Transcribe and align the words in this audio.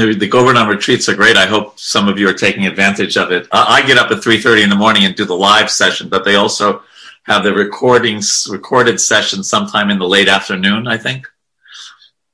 the 0.00 0.28
Govardhan 0.28 0.68
retreats 0.68 1.08
are 1.08 1.14
great. 1.14 1.36
I 1.36 1.46
hope 1.46 1.78
some 1.78 2.08
of 2.08 2.18
you 2.18 2.28
are 2.28 2.34
taking 2.34 2.66
advantage 2.66 3.16
of 3.16 3.30
it. 3.32 3.46
I 3.52 3.82
get 3.86 3.98
up 3.98 4.10
at 4.10 4.18
3.30 4.18 4.64
in 4.64 4.70
the 4.70 4.76
morning 4.76 5.04
and 5.04 5.14
do 5.14 5.24
the 5.24 5.34
live 5.34 5.70
session, 5.70 6.08
but 6.08 6.24
they 6.24 6.36
also 6.36 6.82
have 7.24 7.44
the 7.44 7.52
recordings, 7.52 8.46
recorded 8.50 9.00
session 9.00 9.42
sometime 9.44 9.90
in 9.90 9.98
the 9.98 10.08
late 10.08 10.28
afternoon, 10.28 10.86
I 10.86 10.98
think. 10.98 11.26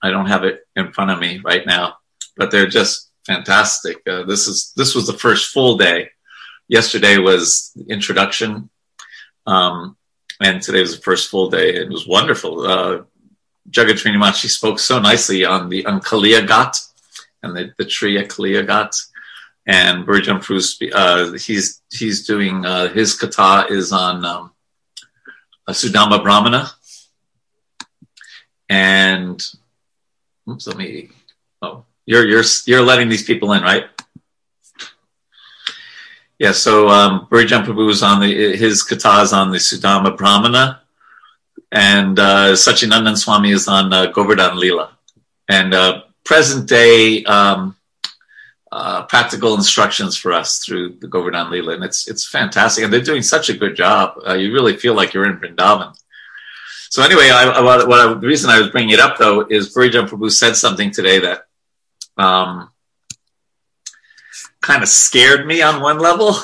I 0.03 0.11
don't 0.11 0.27
have 0.27 0.45
it 0.45 0.67
in 0.77 0.93
front 0.93 1.11
of 1.11 1.19
me 1.19 1.41
right 1.45 1.67
now, 1.67 1.99
but 2.37 2.51
they're 2.51 2.69
just 2.69 3.11
fantastic. 3.27 3.97
Uh, 4.07 4.23
this 4.25 4.47
is, 4.47 4.73
this 4.77 4.95
was 4.95 5.07
the 5.07 5.13
first 5.13 5.53
full 5.53 5.77
day. 5.77 6.11
Yesterday 6.69 7.19
was 7.19 7.73
introduction. 7.89 8.71
Um, 9.47 9.97
and 10.41 10.63
today 10.63 10.81
was 10.81 10.97
the 10.97 11.03
first 11.03 11.31
full 11.31 11.51
day. 11.51 11.75
It 11.75 11.89
was 11.89 12.07
wonderful. 12.07 12.61
Uh, 12.61 13.03
Jagat 13.71 13.99
Srinivas 13.99 14.47
spoke 14.49 14.79
so 14.79 15.01
nicely 15.01 15.45
on 15.45 15.69
the 15.69 15.85
on 15.87 16.01
Kaliya 16.01 16.47
Ghat 16.47 16.86
and 17.43 17.57
the, 17.57 17.73
the 17.79 17.85
Kaliya 17.85 18.67
Ghat. 18.67 18.95
And 19.69 20.07
Burijan 20.07 20.39
Prabhu, 20.39 20.91
uh, 20.95 21.33
he's 21.39 21.83
he's 21.93 22.25
doing 22.25 22.65
uh, 22.65 22.89
his 22.89 23.17
kata 23.17 23.67
is 23.69 23.91
on 23.91 24.25
um, 24.25 24.53
Sudama 25.69 26.23
Brahmana. 26.23 26.71
And 28.69 29.45
oops, 30.49 30.67
let 30.69 30.77
me. 30.77 31.09
Oh, 31.63 31.85
you're 32.05 32.25
you're 32.25 32.45
you're 32.67 32.83
letting 32.83 33.09
these 33.09 33.25
people 33.25 33.53
in, 33.55 33.63
right? 33.65 33.87
Yeah. 36.39 36.53
So 36.53 36.89
um, 36.89 37.27
Burijan 37.29 37.65
Prabhu 37.65 37.91
is 37.91 38.05
on 38.05 38.21
the 38.21 38.57
his 38.57 38.85
kata 38.85 39.23
is 39.23 39.33
on 39.33 39.51
the 39.51 39.59
Sudama 39.59 40.17
Brahmana, 40.17 40.83
and 41.73 42.17
uh, 42.21 42.53
Sachinandan 42.53 43.19
Swami 43.19 43.51
is 43.51 43.67
on 43.67 43.93
uh, 43.93 44.07
Govardhan 44.07 44.57
Lila, 44.57 44.97
and 45.49 45.75
uh, 45.75 46.03
present 46.27 46.69
day 46.69 47.25
um, 47.25 47.77
uh, 48.71 49.05
practical 49.05 49.55
instructions 49.55 50.17
for 50.17 50.33
us 50.33 50.59
through 50.59 50.97
the 51.01 51.07
Govardhan 51.07 51.51
Lila, 51.51 51.75
and 51.75 51.85
it's 51.85 52.09
it's 52.09 52.27
fantastic, 52.27 52.85
and 52.85 52.93
they're 52.93 53.01
doing 53.01 53.23
such 53.23 53.49
a 53.49 53.57
good 53.57 53.75
job. 53.77 54.19
Uh, 54.27 54.35
you 54.35 54.53
really 54.53 54.77
feel 54.77 54.95
like 54.95 55.15
you're 55.15 55.25
in 55.25 55.39
Vrindavan. 55.39 55.97
So 56.91 57.03
anyway, 57.03 57.31
I, 57.33 57.45
I, 57.45 57.61
what 57.63 58.01
I, 58.01 58.15
the 58.15 58.27
reason 58.27 58.51
I 58.51 58.61
was 58.61 58.71
bringing 58.71 58.91
it 58.91 59.01
up 59.01 59.19
though 59.19 59.47
is 59.49 59.75
Burijan 59.75 60.09
Prabhu 60.09 60.31
said 60.31 60.57
something 60.57 60.91
today 60.91 61.21
that 61.21 61.47
um, 62.19 62.71
kind 64.61 64.83
of 64.83 64.89
scared 64.89 65.47
me 65.47 65.63
on 65.63 65.81
one 65.81 65.99
level, 65.99 66.37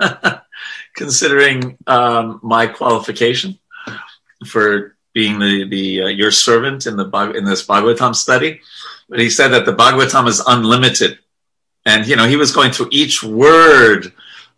considering 0.96 1.78
um, 1.86 2.40
my 2.42 2.66
qualification 2.66 3.58
for 4.46 4.96
being 5.14 5.38
the 5.38 5.64
the 5.68 6.02
uh, 6.02 6.06
your 6.08 6.30
servant 6.30 6.86
in 6.86 6.96
the 6.96 7.32
in 7.34 7.44
this 7.44 7.66
Bhagavatam 7.66 8.14
study. 8.14 8.60
But 9.08 9.20
he 9.20 9.30
said 9.30 9.48
that 9.48 9.66
the 9.66 9.74
Bhagavatam 9.74 10.28
is 10.28 10.42
unlimited, 10.46 11.18
and 11.84 12.06
you 12.06 12.16
know 12.16 12.26
he 12.26 12.36
was 12.36 12.52
going 12.52 12.72
through 12.72 12.88
each 12.90 13.22
word 13.22 14.12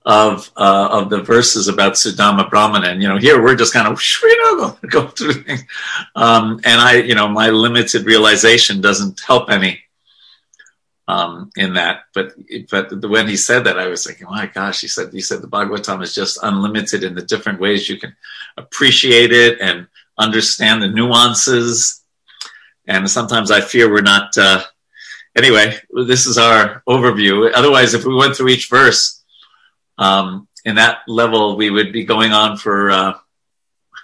of 0.05 0.51
uh, 0.57 0.89
of 0.93 1.11
the 1.11 1.21
verses 1.21 1.67
about 1.69 1.95
Sudama 1.95 2.49
Brahmana, 2.49 2.89
and 2.89 3.03
you 3.03 3.09
know 3.09 3.19
here 3.19 3.43
we're 3.43 3.57
just 3.57 3.73
kind 3.73 3.89
of 3.89 4.01
you 4.23 4.43
know 4.43 4.57
go, 4.57 4.89
go 4.89 5.09
through 5.09 5.33
things, 5.33 5.65
um, 6.15 6.61
and 6.65 6.81
I 6.81 6.97
you 6.97 7.15
know 7.15 7.29
my 7.29 7.51
limited 7.51 8.07
realization 8.07 8.81
doesn't 8.81 9.21
help 9.21 9.51
any 9.51 9.81
um, 11.09 11.51
in 11.57 11.75
that. 11.75 12.05
But 12.15 12.35
but 12.71 13.09
when 13.09 13.29
he 13.29 13.37
said 13.37 13.65
that, 13.65 13.79
I 13.79 13.89
was 13.89 14.07
thinking, 14.07 14.27
my 14.27 14.47
gosh, 14.47 14.81
he 14.81 14.89
said 14.89 15.13
he 15.13 15.21
said 15.21 15.43
the 15.43 15.49
Bhagavatam 15.49 16.03
is 16.03 16.15
just 16.15 16.39
unlimited 16.43 17.05
in 17.05 17.15
the 17.15 17.23
different 17.23 17.61
ways 17.61 17.89
you 17.89 17.99
can 17.99 18.15
appreciate 18.57 19.33
it 19.33 19.61
and 19.61 19.87
understand 20.19 20.83
the 20.83 20.89
nuances. 20.89 22.03
And 22.87 23.11
sometimes 23.11 23.51
I 23.51 23.61
fear 23.61 23.91
we're 23.91 24.03
not. 24.03 24.37
Uh, 24.37 24.62
anyway, 25.37 25.79
this 26.06 26.27
is 26.27 26.39
our 26.39 26.83
overview. 26.89 27.51
Otherwise, 27.55 27.95
if 27.95 28.05
we 28.05 28.15
went 28.15 28.37
through 28.37 28.48
each 28.48 28.69
verse 28.69 29.25
um, 29.98 30.47
in 30.65 30.77
that 30.77 31.01
level, 31.09 31.56
we 31.56 31.70
would 31.70 31.93
be 31.93 32.05
going 32.05 32.33
on 32.33 32.56
for. 32.56 32.91
Uh, 32.91 33.12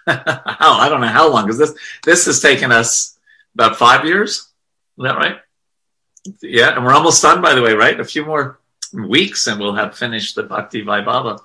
how 0.07 0.73
I 0.81 0.89
don't 0.89 1.01
know 1.01 1.07
how 1.07 1.31
long 1.31 1.45
because 1.45 1.59
this 1.59 1.75
this 2.05 2.27
has 2.27 2.41
taken 2.41 2.73
us 2.73 3.17
about 3.55 3.77
five 3.77 4.05
years. 4.05 4.31
Is 4.99 5.05
that 5.05 5.17
right? 5.17 5.39
Yeah, 6.41 6.75
and 6.75 6.85
we're 6.85 6.95
almost 6.95 7.23
done, 7.23 7.41
by 7.41 7.55
the 7.55 7.63
way, 7.63 7.73
right? 7.73 7.99
A 7.99 8.05
few 8.05 8.25
more 8.25 8.59
weeks, 8.93 9.47
and 9.47 9.61
we'll 9.61 9.75
have 9.75 9.97
finished 9.97 10.35
the 10.35 10.43
Bhakti 10.43 10.85
Vaibhava. 10.85 11.41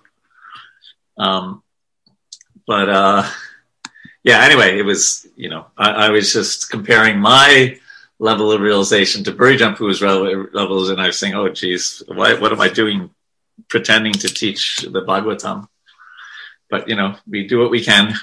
Um, 1.18 1.64
but 2.66 2.90
uh, 2.90 3.30
yeah, 4.28 4.44
anyway, 4.44 4.78
it 4.78 4.84
was 4.84 5.26
you 5.38 5.50
know 5.50 5.68
I, 5.78 6.08
I, 6.08 6.10
was 6.10 6.34
just 6.34 6.70
comparing 6.70 7.18
my 7.18 7.80
level 8.20 8.52
of 8.52 8.60
realization 8.60 9.24
to 9.24 9.32
Burijampu's 9.32 10.02
levels, 10.54 10.90
and 10.90 11.02
I 11.02 11.08
was 11.08 11.18
saying, 11.18 11.34
oh, 11.34 11.48
geez, 11.48 12.04
why, 12.08 12.34
what 12.34 12.52
am 12.52 12.60
I 12.60 12.68
doing, 12.68 13.10
pretending 13.70 14.12
to 14.14 14.28
teach 14.28 14.80
the 14.80 15.02
Bhagavatam? 15.02 15.70
But 16.70 16.90
you 16.90 16.98
know, 16.98 17.16
we 17.26 17.48
do 17.48 17.60
what 17.60 17.72
we 17.72 17.82
can. 17.82 18.16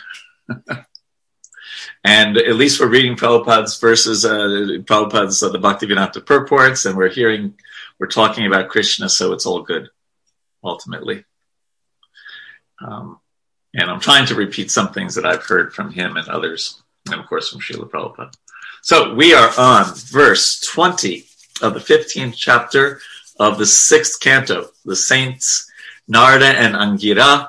And 2.07 2.37
at 2.37 2.57
least 2.57 2.79
we're 2.79 2.89
reading 2.89 3.17
Prabhupada's 3.17 3.79
verses, 3.81 4.27
uh, 4.27 4.83
Prabhupada's 4.85 5.43
uh, 5.43 5.49
the 5.49 5.59
Bhaktivedanta 5.59 6.25
purports, 6.27 6.85
and 6.85 6.99
we're 6.99 7.09
hearing, 7.09 7.55
we're 7.99 8.09
talking 8.09 8.47
about 8.47 8.69
Krishna, 8.69 9.09
so 9.09 9.33
it's 9.33 9.47
all 9.47 9.63
good, 9.63 9.89
ultimately. 10.63 11.25
Um, 12.87 13.21
and 13.75 13.91
I'm 13.91 14.01
trying 14.01 14.27
to 14.27 14.35
repeat 14.35 14.71
some 14.71 14.93
things 14.93 15.15
that 15.15 15.27
I've 15.27 15.45
heard 15.45 15.75
from 15.75 15.91
him 15.91 16.17
and 16.17 16.29
others, 16.29 16.83
and 17.11 17.21
of 17.21 17.27
course 17.27 17.51
from 17.51 17.61
Srila 17.61 17.91
Prabhupada. 17.91 18.35
So 18.83 19.15
we 19.15 19.35
are 19.35 19.51
on 19.59 19.93
verse 19.95 20.61
20 20.61 21.25
of 21.63 21.75
the 21.75 21.81
15th 21.81 22.35
chapter 22.37 23.01
of 23.41 23.59
the 23.59 23.67
sixth 23.67 24.21
canto. 24.21 24.69
The 24.85 24.97
saints 24.97 25.71
Narada 26.07 26.47
and 26.47 26.75
Angira 26.75 27.49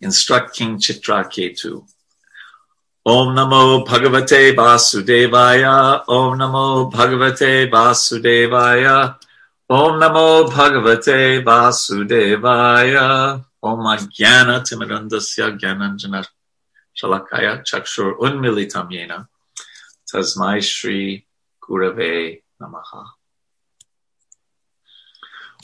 instruct 0.00 0.54
King 0.54 0.78
Chitraketu. 0.78 1.86
Om 3.06 3.34
Namo 3.34 3.86
Bhagavate 3.86 4.54
Vasudevaya. 4.54 6.04
Om 6.06 6.38
Namo 6.38 6.92
Bhagavate 6.92 7.70
Vasudevaya. 7.70 9.16
Om 9.70 10.00
Namo 10.00 10.48
Bhagavate 10.48 11.42
Vasudevaya. 11.42 13.45
Om 13.62 13.78
Jnana 13.78 14.62
Timirandasya 14.62 15.58
Jnananjana 15.58 16.26
Shalakaya 16.96 17.64
Chakshur 17.64 18.18
Unmilitam 18.18 18.90
Yena. 18.90 19.26
Tasmai 20.12 20.62
Shri 20.62 21.26
Gurave 21.62 22.42
Namaha. 22.60 23.06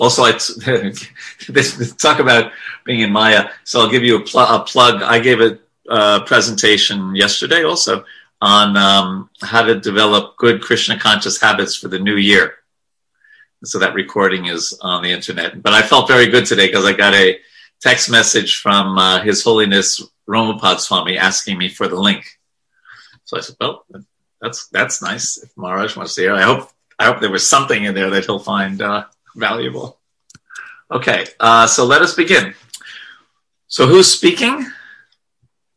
Also, 0.01 0.25
I 0.25 0.33
this 1.49 1.95
talk 1.97 2.19
about 2.19 2.53
being 2.85 3.01
in 3.01 3.13
Maya. 3.13 3.51
So 3.65 3.81
I'll 3.81 3.91
give 3.91 4.03
you 4.03 4.17
a, 4.17 4.21
pl- 4.21 4.41
a 4.41 4.65
plug. 4.67 5.03
I 5.03 5.19
gave 5.19 5.41
a 5.41 5.59
uh, 5.89 6.25
presentation 6.25 7.15
yesterday 7.15 7.65
also 7.65 8.05
on 8.41 8.77
um, 8.77 9.31
how 9.41 9.63
to 9.63 9.79
develop 9.79 10.37
good 10.37 10.61
Krishna 10.63 10.99
conscious 10.99 11.41
habits 11.41 11.77
for 11.77 11.89
the 11.89 11.99
new 11.99 12.17
year. 12.17 12.55
So 13.65 13.79
that 13.79 13.95
recording 13.95 14.47
is 14.47 14.77
on 14.83 15.03
the 15.03 15.13
internet. 15.13 15.63
But 15.63 15.73
I 15.73 15.83
felt 15.83 16.09
very 16.09 16.27
good 16.27 16.47
today 16.47 16.67
because 16.67 16.85
I 16.85 16.93
got 16.93 17.15
a 17.15 17.39
text 17.83 18.11
message 18.11 18.61
from 18.61 18.97
uh, 18.97 19.23
His 19.23 19.43
Holiness 19.43 20.01
Romapad 20.29 20.81
Swami 20.81 21.19
asking 21.19 21.59
me 21.59 21.69
for 21.69 21.89
the 21.89 22.01
link. 22.01 22.25
So 23.25 23.37
I 23.37 23.41
said, 23.41 23.57
"Well, 23.61 23.85
that's 24.41 24.69
that's 24.69 25.03
nice. 25.03 25.39
If 25.39 25.51
Maharaj 25.57 25.97
wants 25.97 26.15
to 26.15 26.23
hear, 26.23 26.35
I 26.35 26.43
hope 26.43 26.71
I 26.99 27.07
hope 27.07 27.21
there 27.21 27.31
was 27.31 27.47
something 27.47 27.85
in 27.85 27.95
there 27.95 28.11
that 28.11 28.25
he'll 28.25 28.39
find 28.39 28.81
uh, 28.81 29.05
valuable." 29.37 29.99
Okay, 30.91 31.27
uh, 31.41 31.67
so 31.67 31.85
let 31.85 32.03
us 32.03 32.15
begin. 32.15 32.55
So 33.67 33.87
who's 33.87 34.13
speaking? 34.13 34.67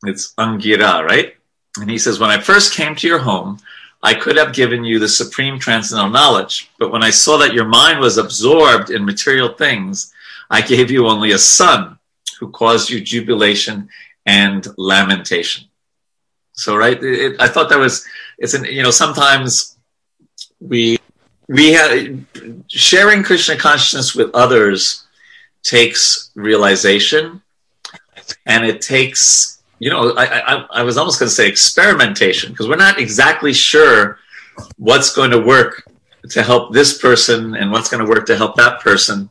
It's 0.03 0.33
Angira, 0.37 1.01
right? 1.03 1.35
And 1.79 1.89
he 1.89 1.97
says, 1.97 2.19
When 2.19 2.29
I 2.29 2.39
first 2.39 2.73
came 2.73 2.95
to 2.95 3.07
your 3.07 3.19
home, 3.19 3.59
I 4.03 4.13
could 4.13 4.37
have 4.37 4.53
given 4.53 4.83
you 4.83 4.99
the 4.99 5.07
supreme 5.07 5.59
transcendental 5.59 6.11
knowledge, 6.11 6.69
but 6.77 6.91
when 6.91 7.03
I 7.03 7.09
saw 7.09 7.37
that 7.37 7.53
your 7.53 7.65
mind 7.65 7.99
was 7.99 8.17
absorbed 8.17 8.89
in 8.89 9.05
material 9.05 9.53
things, 9.53 10.13
I 10.49 10.61
gave 10.61 10.91
you 10.91 11.07
only 11.07 11.31
a 11.31 11.37
son 11.37 11.97
who 12.39 12.49
caused 12.51 12.89
you 12.89 13.01
jubilation 13.01 13.89
and 14.25 14.67
lamentation. 14.77 15.65
So, 16.53 16.75
right, 16.75 17.01
it, 17.01 17.39
I 17.39 17.47
thought 17.47 17.69
that 17.69 17.79
was, 17.79 18.05
it's 18.37 18.53
an, 18.53 18.65
you 18.65 18.83
know, 18.83 18.91
sometimes 18.91 19.77
we, 20.59 20.97
we 21.47 21.73
have, 21.73 22.25
sharing 22.67 23.23
Krishna 23.23 23.57
consciousness 23.57 24.15
with 24.15 24.33
others 24.33 25.05
takes 25.63 26.31
realization 26.35 27.41
and 28.45 28.65
it 28.65 28.81
takes 28.81 29.55
you 29.79 29.89
know, 29.89 30.11
I, 30.11 30.25
I, 30.25 30.65
I 30.71 30.83
was 30.83 30.97
almost 30.97 31.19
going 31.19 31.29
to 31.29 31.35
say 31.35 31.47
experimentation 31.47 32.51
because 32.51 32.67
we're 32.67 32.75
not 32.75 32.99
exactly 32.99 33.53
sure 33.53 34.19
what's 34.77 35.13
going 35.13 35.31
to 35.31 35.39
work 35.39 35.83
to 36.29 36.41
help 36.41 36.73
this 36.73 36.99
person 36.99 37.55
and 37.55 37.71
what's 37.71 37.89
going 37.89 38.03
to 38.03 38.09
work 38.09 38.25
to 38.27 38.37
help 38.37 38.55
that 38.55 38.79
person. 38.79 39.29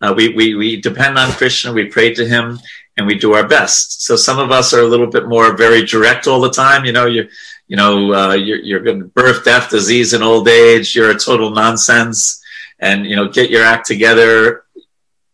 Uh, 0.00 0.12
we, 0.16 0.34
we, 0.34 0.54
we 0.54 0.80
depend 0.80 1.18
on 1.18 1.30
Krishna, 1.32 1.72
we 1.72 1.86
pray 1.86 2.12
to 2.14 2.26
him, 2.26 2.58
and 2.96 3.06
we 3.06 3.18
do 3.18 3.32
our 3.34 3.46
best. 3.46 4.02
So 4.02 4.16
some 4.16 4.38
of 4.38 4.50
us 4.50 4.74
are 4.74 4.80
a 4.80 4.86
little 4.86 5.06
bit 5.06 5.26
more 5.26 5.56
very 5.56 5.84
direct 5.84 6.26
all 6.26 6.40
the 6.40 6.50
time. 6.50 6.84
You 6.84 6.92
know, 6.92 7.06
you, 7.06 7.28
you 7.68 7.76
know, 7.76 8.12
uh, 8.12 8.34
you're, 8.34 8.58
you're 8.58 8.80
going 8.80 9.00
to 9.00 9.06
birth, 9.06 9.44
death, 9.44 9.70
disease, 9.70 10.12
and 10.12 10.22
old 10.22 10.48
age. 10.48 10.94
You're 10.94 11.10
a 11.10 11.18
total 11.18 11.50
nonsense. 11.50 12.42
and 12.78 13.06
you 13.06 13.16
know 13.16 13.28
get 13.28 13.50
your 13.50 13.64
act 13.64 13.86
together. 13.86 14.64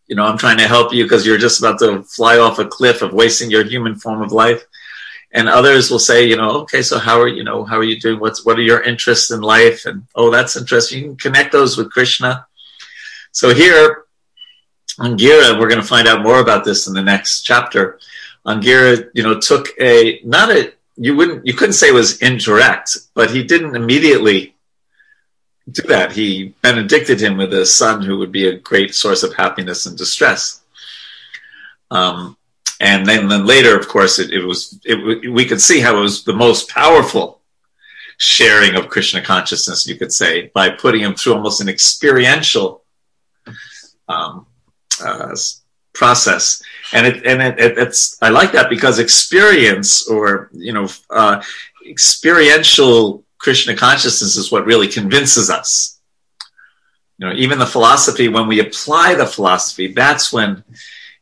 You 0.06 0.16
know, 0.16 0.24
I'm 0.24 0.38
trying 0.38 0.58
to 0.58 0.68
help 0.68 0.92
you 0.92 1.04
because 1.04 1.24
you're 1.26 1.38
just 1.38 1.60
about 1.60 1.78
to 1.80 2.02
fly 2.02 2.38
off 2.38 2.58
a 2.58 2.66
cliff 2.66 3.02
of 3.02 3.12
wasting 3.12 3.50
your 3.50 3.64
human 3.64 3.94
form 3.94 4.22
of 4.22 4.32
life. 4.32 4.64
And 5.32 5.48
others 5.48 5.90
will 5.90 6.00
say, 6.00 6.26
you 6.26 6.36
know, 6.36 6.50
okay, 6.62 6.82
so 6.82 6.98
how 6.98 7.20
are 7.20 7.28
you 7.28 7.44
know 7.44 7.64
how 7.64 7.76
are 7.76 7.84
you 7.84 8.00
doing? 8.00 8.18
What's 8.18 8.44
what 8.44 8.58
are 8.58 8.62
your 8.62 8.82
interests 8.82 9.30
in 9.30 9.40
life? 9.40 9.86
And 9.86 10.06
oh, 10.14 10.30
that's 10.30 10.56
interesting. 10.56 10.98
You 10.98 11.04
can 11.08 11.16
connect 11.16 11.52
those 11.52 11.76
with 11.76 11.92
Krishna. 11.92 12.46
So 13.32 13.54
here, 13.54 14.04
Angira, 15.00 15.58
we're 15.58 15.68
going 15.68 15.80
to 15.80 15.86
find 15.86 16.06
out 16.06 16.22
more 16.22 16.40
about 16.40 16.64
this 16.64 16.86
in 16.86 16.92
the 16.92 17.02
next 17.02 17.42
chapter. 17.42 17.98
Angira, 18.46 19.08
you 19.14 19.22
know, 19.22 19.40
took 19.40 19.68
a 19.80 20.20
not 20.24 20.50
a 20.50 20.72
you 20.96 21.16
wouldn't 21.16 21.46
you 21.46 21.54
couldn't 21.54 21.72
say 21.72 21.88
it 21.88 21.94
was 21.94 22.20
indirect, 22.20 22.98
but 23.14 23.30
he 23.30 23.42
didn't 23.42 23.76
immediately 23.76 24.54
do 25.70 25.82
that. 25.88 26.12
He 26.12 26.54
benedicted 26.62 27.20
him 27.20 27.38
with 27.38 27.54
a 27.54 27.64
son 27.64 28.02
who 28.02 28.18
would 28.18 28.30
be 28.30 28.46
a 28.48 28.58
great 28.58 28.94
source 28.94 29.22
of 29.22 29.34
happiness 29.34 29.86
and 29.86 29.96
distress. 29.96 30.60
Um, 31.90 32.36
and 32.80 33.06
then, 33.06 33.28
then 33.28 33.46
later, 33.46 33.78
of 33.78 33.88
course, 33.88 34.18
it, 34.18 34.30
it 34.32 34.44
was 34.44 34.78
it, 34.84 35.30
we 35.30 35.46
could 35.46 35.60
see 35.60 35.80
how 35.80 35.96
it 35.96 36.00
was 36.02 36.24
the 36.24 36.34
most 36.34 36.68
powerful 36.68 37.40
sharing 38.18 38.74
of 38.74 38.88
Krishna 38.90 39.22
consciousness, 39.22 39.86
you 39.86 39.96
could 39.96 40.12
say, 40.12 40.50
by 40.54 40.68
putting 40.68 41.00
him 41.00 41.14
through 41.14 41.34
almost 41.34 41.62
an 41.62 41.70
experiential 41.70 42.82
um, 44.08 44.46
uh, 45.00 45.34
process. 45.92 46.62
And 46.92 47.06
it 47.06 47.26
and 47.26 47.42
it, 47.42 47.58
it, 47.58 47.78
it's 47.78 48.20
I 48.22 48.30
like 48.30 48.52
that 48.52 48.70
because 48.70 48.98
experience 48.98 50.08
or 50.08 50.50
you 50.52 50.72
know 50.72 50.88
uh, 51.10 51.42
experiential 51.86 53.24
Krishna 53.38 53.76
consciousness 53.76 54.36
is 54.36 54.52
what 54.52 54.66
really 54.66 54.88
convinces 54.88 55.50
us. 55.50 55.98
You 57.18 57.26
know, 57.26 57.34
even 57.34 57.58
the 57.58 57.66
philosophy, 57.66 58.28
when 58.28 58.48
we 58.48 58.60
apply 58.60 59.14
the 59.14 59.26
philosophy, 59.26 59.88
that's 59.92 60.32
when 60.32 60.64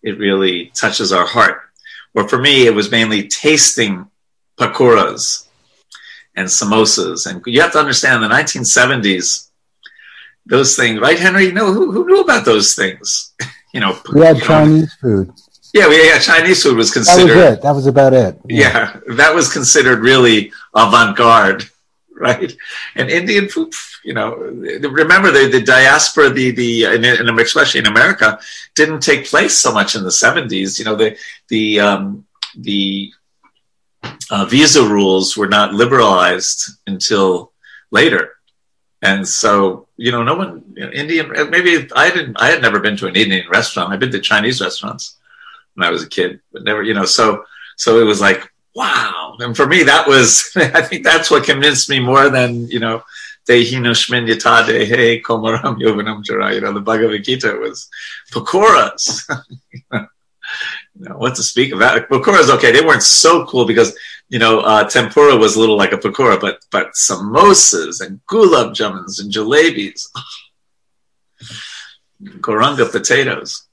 it 0.03 0.19
really 0.19 0.67
touches 0.75 1.13
our 1.13 1.27
heart. 1.27 1.63
Or 2.15 2.29
for 2.29 2.39
me, 2.39 2.67
it 2.67 2.75
was 2.75 2.91
mainly 2.91 3.27
tasting 3.27 4.07
pakoras 4.57 5.49
and 6.37 6.47
samosas. 6.47 7.27
And 7.27 7.43
you 7.47 7.61
have 7.61 7.73
to 7.73 7.81
understand 7.81 8.23
the 8.23 8.29
1970s, 8.29 9.51
those 10.47 10.77
things, 10.77 11.01
right, 11.01 11.19
Henry? 11.19 11.47
You 11.47 11.53
know, 11.53 11.73
who, 11.73 11.91
who 11.91 12.07
knew 12.07 12.21
about 12.21 12.45
those 12.45 12.75
things? 12.75 13.35
you 13.79 13.85
know, 13.85 13.97
we 14.13 14.27
had 14.27 14.43
Chinese 14.43 14.93
food. 14.95 15.33
Yeah, 15.73 15.89
we, 15.89 16.05
yeah, 16.05 16.19
Chinese 16.19 16.63
food 16.65 16.77
was 16.77 16.91
considered. 16.91 17.29
That 17.29 17.37
was 17.37 17.53
it. 17.53 17.63
That 17.63 17.75
was 17.75 17.87
about 17.87 18.13
it. 18.13 18.41
Yeah, 18.49 18.59
yeah 19.07 19.15
that 19.15 19.33
was 19.33 19.53
considered 19.53 20.01
really 20.01 20.51
avant-garde 20.75 21.65
right? 22.19 22.53
And 22.97 23.11
Indian 23.11 23.49
food, 23.49 23.73
you 24.03 24.13
know, 24.13 24.35
remember 24.35 25.31
the, 25.31 25.47
the 25.47 25.63
diaspora, 25.63 26.31
the 26.31 26.51
the 26.51 26.85
in, 26.87 27.05
in, 27.05 27.39
especially 27.39 27.79
in 27.79 27.87
America, 27.87 28.41
didn't 28.75 29.05
take 29.05 29.27
place 29.27 29.57
so 29.57 29.73
much 29.73 29.95
in 29.95 30.03
the 30.03 30.11
seventies. 30.11 30.81
You 30.81 30.85
know, 30.85 30.97
the 30.97 31.17
the 31.47 31.79
um, 31.79 32.27
the 32.57 33.13
uh, 34.31 34.47
visa 34.47 34.83
rules 34.83 35.37
were 35.37 35.47
not 35.47 35.75
liberalized 35.75 36.81
until 36.89 37.53
later, 37.93 38.38
and 39.03 39.27
so 39.27 39.87
you 39.97 40.13
know, 40.13 40.23
no 40.23 40.35
one 40.35 40.65
you 40.75 40.85
know, 40.85 40.93
Indian. 40.93 41.31
Maybe 41.51 41.89
I 41.95 42.11
didn't. 42.11 42.41
I 42.41 42.49
had 42.49 42.63
never 42.63 42.81
been 42.81 42.97
to 42.99 43.07
an 43.07 43.17
Indian 43.17 43.49
restaurant. 43.49 43.93
I've 43.93 44.01
been 44.01 44.13
to 44.13 44.21
Chinese 44.21 44.61
restaurants 44.61 45.17
when 45.75 45.87
I 45.87 45.91
was 45.91 46.03
a 46.03 46.09
kid, 46.09 46.41
but 46.53 46.65
never. 46.65 46.83
You 46.83 46.95
know, 46.95 47.05
so 47.05 47.45
so 47.77 48.01
it 48.01 48.05
was 48.05 48.21
like 48.21 48.51
wow. 48.79 49.37
And 49.41 49.57
for 49.57 49.67
me, 49.67 49.83
that 49.83 50.07
was, 50.07 50.53
I 50.57 50.83
think 50.83 51.03
that's 51.03 51.31
what 51.31 51.43
convinced 51.43 51.91
me 51.91 51.99
more 51.99 52.31
than, 52.31 52.69
you 52.69 52.79
know, 52.79 53.03
Dehino 53.49 53.93
Shminyatade, 53.93 54.87
hey, 54.87 55.21
Komaram 55.21 55.81
Yovanam 55.81 56.23
Jara, 56.23 56.55
you 56.55 56.61
know, 56.61 56.73
the 56.73 56.81
Bhagavad 56.81 57.25
Gita 57.25 57.57
was 57.61 57.89
Pakoras. 58.31 59.23
you 59.93 60.09
know, 60.95 61.17
what 61.17 61.35
to 61.35 61.43
speak 61.43 61.77
that? 61.79 62.09
Pakoras, 62.09 62.51
okay, 62.51 62.71
they 62.71 62.85
weren't 62.85 63.03
so 63.03 63.47
cool 63.47 63.65
because, 63.65 63.97
you 64.29 64.39
know, 64.39 64.61
uh, 64.61 64.85
tempura 64.85 65.37
was 65.37 65.57
a 65.57 65.61
little 65.61 65.77
like 65.77 65.93
a 65.93 65.97
pakora, 65.97 66.41
but, 66.41 66.61
but 66.71 66.93
samosas 66.93 68.05
and 68.05 68.21
gulab 68.27 68.71
jamuns 68.71 69.21
and 69.21 69.33
jalebis. 69.33 70.07
Gauranga 72.23 72.91
potatoes. 72.91 73.69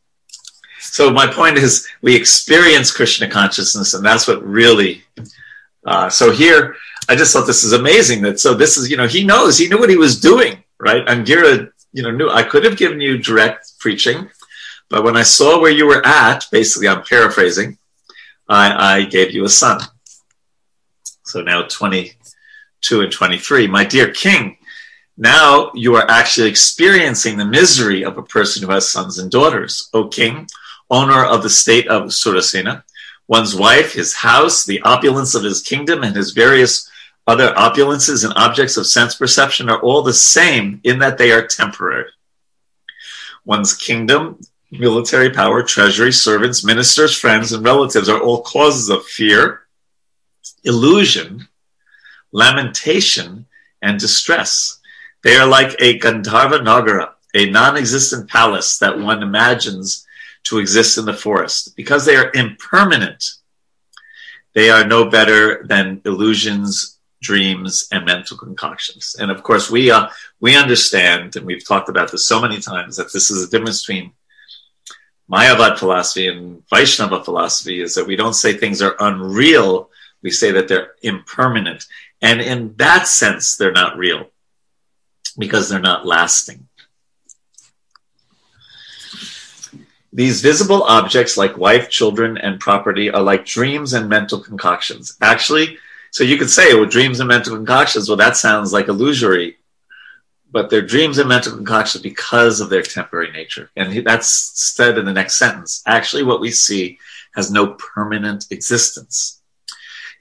So 0.80 1.12
my 1.12 1.28
point 1.28 1.58
is, 1.58 1.88
we 2.02 2.16
experience 2.16 2.92
Krishna 2.92 3.30
consciousness, 3.30 3.94
and 3.94 4.06
that's 4.06 4.28
what 4.28 4.46
really. 4.46 5.04
Uh, 5.86 6.10
so 6.10 6.32
here, 6.32 6.76
I 7.10 7.16
just 7.16 7.34
thought 7.34 7.48
this 7.48 7.64
is 7.64 7.74
amazing. 7.74 8.22
That 8.22 8.40
so 8.40 8.54
this 8.54 8.78
is 8.78 8.90
you 8.90 8.96
know 8.96 9.08
he 9.08 9.24
knows 9.26 9.58
he 9.58 9.68
knew 9.68 9.80
what 9.80 9.90
he 9.90 9.98
was 9.98 10.22
doing, 10.22 10.64
right? 10.80 11.06
Angira, 11.06 11.72
you 11.92 12.04
know, 12.04 12.12
knew 12.12 12.30
I 12.30 12.44
could 12.44 12.64
have 12.64 12.78
given 12.78 13.02
you 13.02 13.18
direct 13.18 13.74
preaching, 13.80 14.30
but 14.90 15.04
when 15.04 15.18
I 15.18 15.24
saw 15.24 15.60
where 15.60 15.72
you 15.72 15.88
were 15.88 16.06
at, 16.06 16.46
basically, 16.52 16.88
I'm 16.88 17.04
paraphrasing, 17.04 17.78
I, 18.48 19.00
I 19.00 19.06
gave 19.06 19.32
you 19.32 19.44
a 19.44 19.50
son. 19.50 19.82
So 21.26 21.42
now 21.42 21.64
22 21.64 23.02
and 23.02 23.12
23, 23.12 23.68
my 23.68 23.84
dear 23.84 24.12
king, 24.12 24.58
now 25.18 25.72
you 25.74 25.96
are 25.96 26.10
actually 26.10 26.50
experiencing 26.50 27.38
the 27.38 27.46
misery 27.46 28.04
of 28.04 28.18
a 28.18 28.24
person 28.24 28.64
who 28.64 28.72
has 28.72 28.88
sons 28.88 29.18
and 29.18 29.32
daughters. 29.32 29.90
O 29.94 30.08
king, 30.08 30.48
owner 30.92 31.26
of 31.26 31.42
the 31.42 31.50
state 31.50 31.88
of 31.88 32.12
Surasena, 32.12 32.84
one's 33.28 33.56
wife, 33.56 33.94
his 33.94 34.14
house, 34.14 34.66
the 34.66 34.82
opulence 34.82 35.34
of 35.34 35.44
his 35.44 35.62
kingdom, 35.62 36.04
and 36.04 36.16
his 36.16 36.32
various 36.32 36.90
other 37.26 37.54
opulences 37.54 38.24
and 38.24 38.34
objects 38.36 38.78
of 38.78 38.86
sense 38.86 39.16
perception 39.16 39.68
are 39.68 39.82
all 39.82 40.04
the 40.04 40.14
same 40.14 40.80
in 40.84 41.00
that 41.00 41.18
they 41.18 41.32
are 41.32 41.48
temporary. 41.48 42.12
One's 43.46 43.76
kingdom, 43.76 44.40
military 44.72 45.32
power, 45.32 45.64
treasury, 45.64 46.12
servants, 46.12 46.64
ministers, 46.64 47.18
friends, 47.18 47.52
and 47.52 47.66
relatives 47.66 48.10
are 48.10 48.22
all 48.22 48.44
causes 48.44 48.90
of 48.90 49.06
fear, 49.06 49.65
illusion, 50.66 51.48
lamentation, 52.32 53.46
and 53.82 54.00
distress. 54.00 54.80
They 55.24 55.38
are 55.38 55.48
like 55.48 55.76
a 55.80 56.00
Gandharva 56.00 56.60
Nagara, 56.62 57.12
a 57.34 57.50
non 57.50 57.78
existent 57.78 58.30
palace 58.30 58.78
that 58.80 59.00
one 59.00 59.24
imagines 59.24 60.06
to 60.46 60.60
exist 60.60 60.98
in 60.98 61.06
the 61.06 61.14
forest. 61.14 61.76
Because 61.76 62.06
they 62.06 62.16
are 62.16 62.32
impermanent, 62.34 63.24
they 64.54 64.70
are 64.70 64.86
no 64.86 65.10
better 65.10 65.64
than 65.64 66.02
illusions, 66.06 67.00
dreams, 67.22 67.88
and 67.92 68.06
mental 68.06 68.38
concoctions. 68.38 69.16
And 69.20 69.32
of 69.32 69.44
course, 69.44 69.70
we 69.72 69.92
uh, 69.92 70.10
we 70.40 70.56
understand, 70.56 71.36
and 71.36 71.46
we've 71.46 71.68
talked 71.68 71.90
about 71.90 72.12
this 72.12 72.26
so 72.26 72.42
many 72.42 72.60
times, 72.60 72.98
that 72.98 73.14
this 73.14 73.32
is 73.32 73.44
a 73.44 73.50
difference 73.50 73.86
between 73.86 74.14
Mayavad 75.30 75.80
philosophy 75.80 76.28
and 76.28 76.64
Vaishnava 76.70 77.24
philosophy 77.24 77.82
is 77.82 77.96
that 77.96 78.06
we 78.06 78.16
don't 78.16 78.36
say 78.36 78.54
things 78.54 78.82
are 78.82 78.96
unreal, 79.00 79.90
we 80.26 80.32
say 80.32 80.50
that 80.50 80.68
they're 80.68 80.96
impermanent. 81.04 81.86
And 82.20 82.42
in 82.42 82.74
that 82.78 83.08
sense, 83.08 83.56
they're 83.56 83.72
not 83.72 83.96
real 83.96 84.32
because 85.38 85.70
they're 85.70 85.80
not 85.80 86.08
lasting. 86.08 86.68
These 90.12 90.42
visible 90.42 90.82
objects, 90.82 91.38
like 91.38 91.60
wife, 91.60 91.92
children, 91.92 92.40
and 92.40 92.60
property, 92.60 93.12
are 93.12 93.22
like 93.22 93.46
dreams 93.46 93.94
and 93.94 94.10
mental 94.10 94.40
concoctions. 94.40 95.16
Actually, 95.22 95.78
so 96.10 96.24
you 96.24 96.38
could 96.38 96.50
say, 96.50 96.74
well, 96.74 96.88
dreams 96.88 97.20
and 97.20 97.28
mental 97.28 97.56
concoctions, 97.56 98.10
well, 98.10 98.18
that 98.18 98.36
sounds 98.36 98.74
like 98.74 98.88
illusory, 98.88 99.58
but 100.52 100.72
they're 100.72 100.82
dreams 100.82 101.20
and 101.20 101.30
mental 101.30 101.56
concoctions 101.56 102.02
because 102.02 102.62
of 102.62 102.72
their 102.72 102.82
temporary 102.82 103.32
nature. 103.32 103.70
And 103.76 104.04
that's 104.04 104.28
said 104.56 104.98
in 104.98 105.06
the 105.06 105.14
next 105.14 105.36
sentence. 105.36 105.84
Actually, 105.86 106.24
what 106.24 106.42
we 106.42 106.50
see 106.50 106.98
has 107.36 107.52
no 107.52 107.76
permanent 107.76 108.48
existence. 108.50 109.42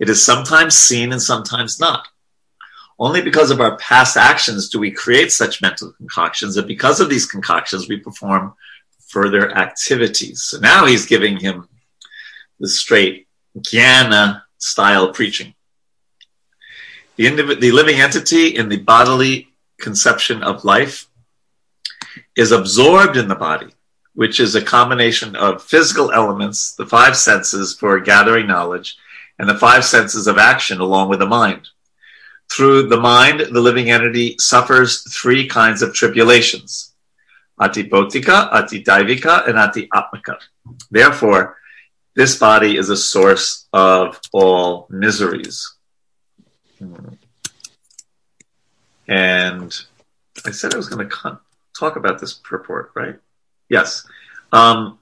It 0.01 0.09
is 0.09 0.25
sometimes 0.25 0.75
seen 0.75 1.13
and 1.13 1.23
sometimes 1.23 1.79
not. 1.79 2.09
Only 2.99 3.23
because 3.23 3.51
of 3.51 3.61
our 3.61 3.77
past 3.77 4.17
actions 4.17 4.69
do 4.69 4.79
we 4.79 4.91
create 4.91 5.33
such 5.33 5.61
mental 5.61 5.93
concoctions, 5.93 6.57
and 6.57 6.67
because 6.67 7.01
of 7.01 7.11
these 7.11 7.27
concoctions, 7.27 7.89
we 7.89 7.99
perform 7.99 8.55
further 9.09 9.53
activities. 9.57 10.43
So 10.43 10.59
now 10.59 10.87
he's 10.87 11.07
giving 11.07 11.39
him 11.39 11.69
the 12.61 12.69
straight 12.69 13.27
jnana 13.59 14.43
style 14.59 15.13
preaching. 15.13 15.55
The, 17.17 17.27
indiv- 17.27 17.61
the 17.61 17.73
living 17.73 18.01
entity 18.01 18.57
in 18.57 18.69
the 18.69 18.79
bodily 18.79 19.49
conception 19.81 20.43
of 20.43 20.65
life 20.65 21.07
is 22.37 22.53
absorbed 22.53 23.17
in 23.17 23.29
the 23.29 23.35
body, 23.35 23.73
which 24.15 24.41
is 24.41 24.55
a 24.55 24.63
combination 24.63 25.37
of 25.37 25.63
physical 25.63 26.11
elements, 26.11 26.75
the 26.75 26.87
five 26.87 27.17
senses 27.17 27.77
for 27.77 28.01
gathering 28.01 28.47
knowledge, 28.47 28.97
and 29.39 29.49
the 29.49 29.59
five 29.59 29.85
senses 29.85 30.27
of 30.27 30.39
action 30.39 30.81
along 30.81 31.09
with 31.09 31.19
the 31.19 31.27
mind. 31.27 31.69
Through 32.51 32.89
the 32.89 33.01
mind, 33.01 33.41
the 33.41 33.61
living 33.61 33.91
entity 33.91 34.37
suffers 34.39 35.03
three 35.13 35.47
kinds 35.49 35.83
of 35.83 35.95
tribulations 35.95 36.93
Adhibhautika, 37.61 38.51
Adhidaivika, 38.53 39.49
and 39.49 39.57
Adhyatmika. 39.57 40.39
Therefore, 40.91 41.57
this 42.15 42.39
body 42.39 42.77
is 42.77 42.91
a 42.91 42.97
source 42.97 43.67
of 43.73 44.21
all 44.33 44.87
miseries. 44.91 45.75
And 49.07 49.77
I 50.45 50.51
said 50.51 50.75
I 50.75 50.77
was 50.77 50.89
going 50.89 51.09
to 51.09 51.39
talk 51.79 51.97
about 51.97 52.21
this 52.21 52.35
purport, 52.35 52.93
right? 52.95 53.17
Yes. 53.69 54.07
Um, 54.53 54.99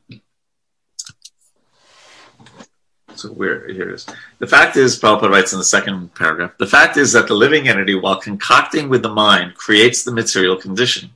so 3.15 3.29
where 3.31 3.69
here 3.69 3.91
it 3.91 3.95
is. 3.95 4.07
The 4.39 4.47
fact 4.47 4.77
is, 4.77 4.99
Prabhupada 4.99 5.31
writes 5.31 5.53
in 5.53 5.59
the 5.59 5.65
second 5.65 6.15
paragraph, 6.15 6.57
the 6.59 6.67
fact 6.67 6.97
is 6.97 7.13
that 7.13 7.29
the 7.29 7.35
living 7.35 7.69
entity, 7.69 7.95
while 7.95 8.21
concocting 8.21 8.89
with 8.89 9.03
the 9.03 9.13
mind, 9.13 9.55
creates 9.55 10.05
the 10.05 10.13
material 10.13 10.57
condition. 10.57 11.11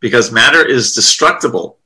Because 0.00 0.30
matter 0.30 0.64
is 0.64 0.94
destructible, 0.94 1.78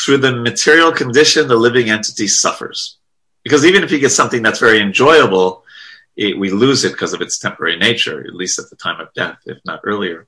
through 0.00 0.18
the 0.18 0.34
material 0.34 0.92
condition, 0.92 1.48
the 1.48 1.56
living 1.56 1.90
entity 1.90 2.26
suffers. 2.26 2.96
Because 3.44 3.64
even 3.64 3.82
if 3.84 3.90
you 3.90 3.98
get 3.98 4.10
something 4.10 4.42
that's 4.42 4.60
very 4.60 4.80
enjoyable, 4.80 5.64
it, 6.16 6.38
we 6.38 6.50
lose 6.50 6.84
it 6.84 6.92
because 6.92 7.12
of 7.12 7.20
its 7.20 7.38
temporary 7.38 7.76
nature, 7.76 8.20
at 8.20 8.34
least 8.34 8.58
at 8.58 8.70
the 8.70 8.76
time 8.76 9.00
of 9.00 9.12
death, 9.14 9.38
if 9.46 9.58
not 9.64 9.80
earlier. 9.84 10.26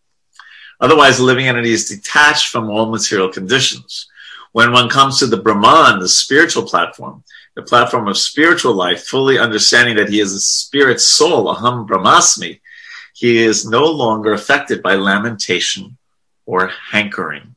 Otherwise, 0.80 1.18
the 1.18 1.24
living 1.24 1.46
entity 1.46 1.72
is 1.72 1.88
detached 1.88 2.48
from 2.48 2.68
all 2.68 2.90
material 2.90 3.28
conditions. 3.28 4.08
When 4.54 4.70
one 4.70 4.88
comes 4.88 5.18
to 5.18 5.26
the 5.26 5.42
Brahman, 5.42 5.99
the 5.99 6.08
spiritual 6.08 6.62
platform, 6.62 7.25
the 7.56 7.62
platform 7.62 8.06
of 8.06 8.16
spiritual 8.16 8.73
life, 8.73 9.04
fully 9.04 9.37
understanding 9.37 9.96
that 9.96 10.08
he 10.08 10.20
is 10.20 10.32
a 10.32 10.38
spirit 10.38 11.00
soul, 11.00 11.52
aham 11.52 11.88
brahmasmi, 11.88 12.61
he 13.14 13.38
is 13.38 13.68
no 13.68 13.87
longer 13.87 14.32
affected 14.32 14.80
by 14.80 14.94
lamentation 14.94 15.99
or 16.46 16.68
hankering. 16.68 17.56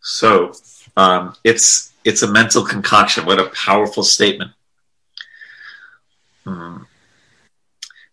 So 0.00 0.54
um, 0.96 1.34
it's 1.44 1.92
it's 2.02 2.22
a 2.22 2.32
mental 2.32 2.64
concoction. 2.64 3.26
What 3.26 3.38
a 3.38 3.50
powerful 3.50 4.04
statement. 4.04 4.52
Hmm. 6.44 6.78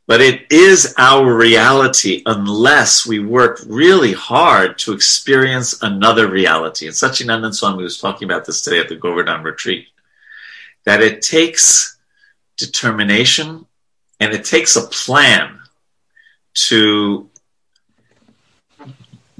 But 0.05 0.19
it 0.19 0.51
is 0.51 0.93
our 0.97 1.33
reality 1.33 2.23
unless 2.25 3.07
we 3.07 3.19
work 3.19 3.61
really 3.65 4.11
hard 4.11 4.77
to 4.79 4.91
experience 4.91 5.81
another 5.81 6.27
reality. 6.27 6.87
And 6.87 6.95
Sachinandan 6.95 7.53
Swami 7.53 7.83
was 7.83 7.99
talking 7.99 8.25
about 8.29 8.45
this 8.45 8.61
today 8.61 8.79
at 8.79 8.89
the 8.89 8.95
Govardhan 8.95 9.43
retreat. 9.43 9.87
That 10.83 11.01
it 11.01 11.21
takes 11.21 11.97
determination 12.57 13.65
and 14.19 14.33
it 14.33 14.43
takes 14.43 14.75
a 14.75 14.87
plan 14.87 15.59
to 16.53 17.29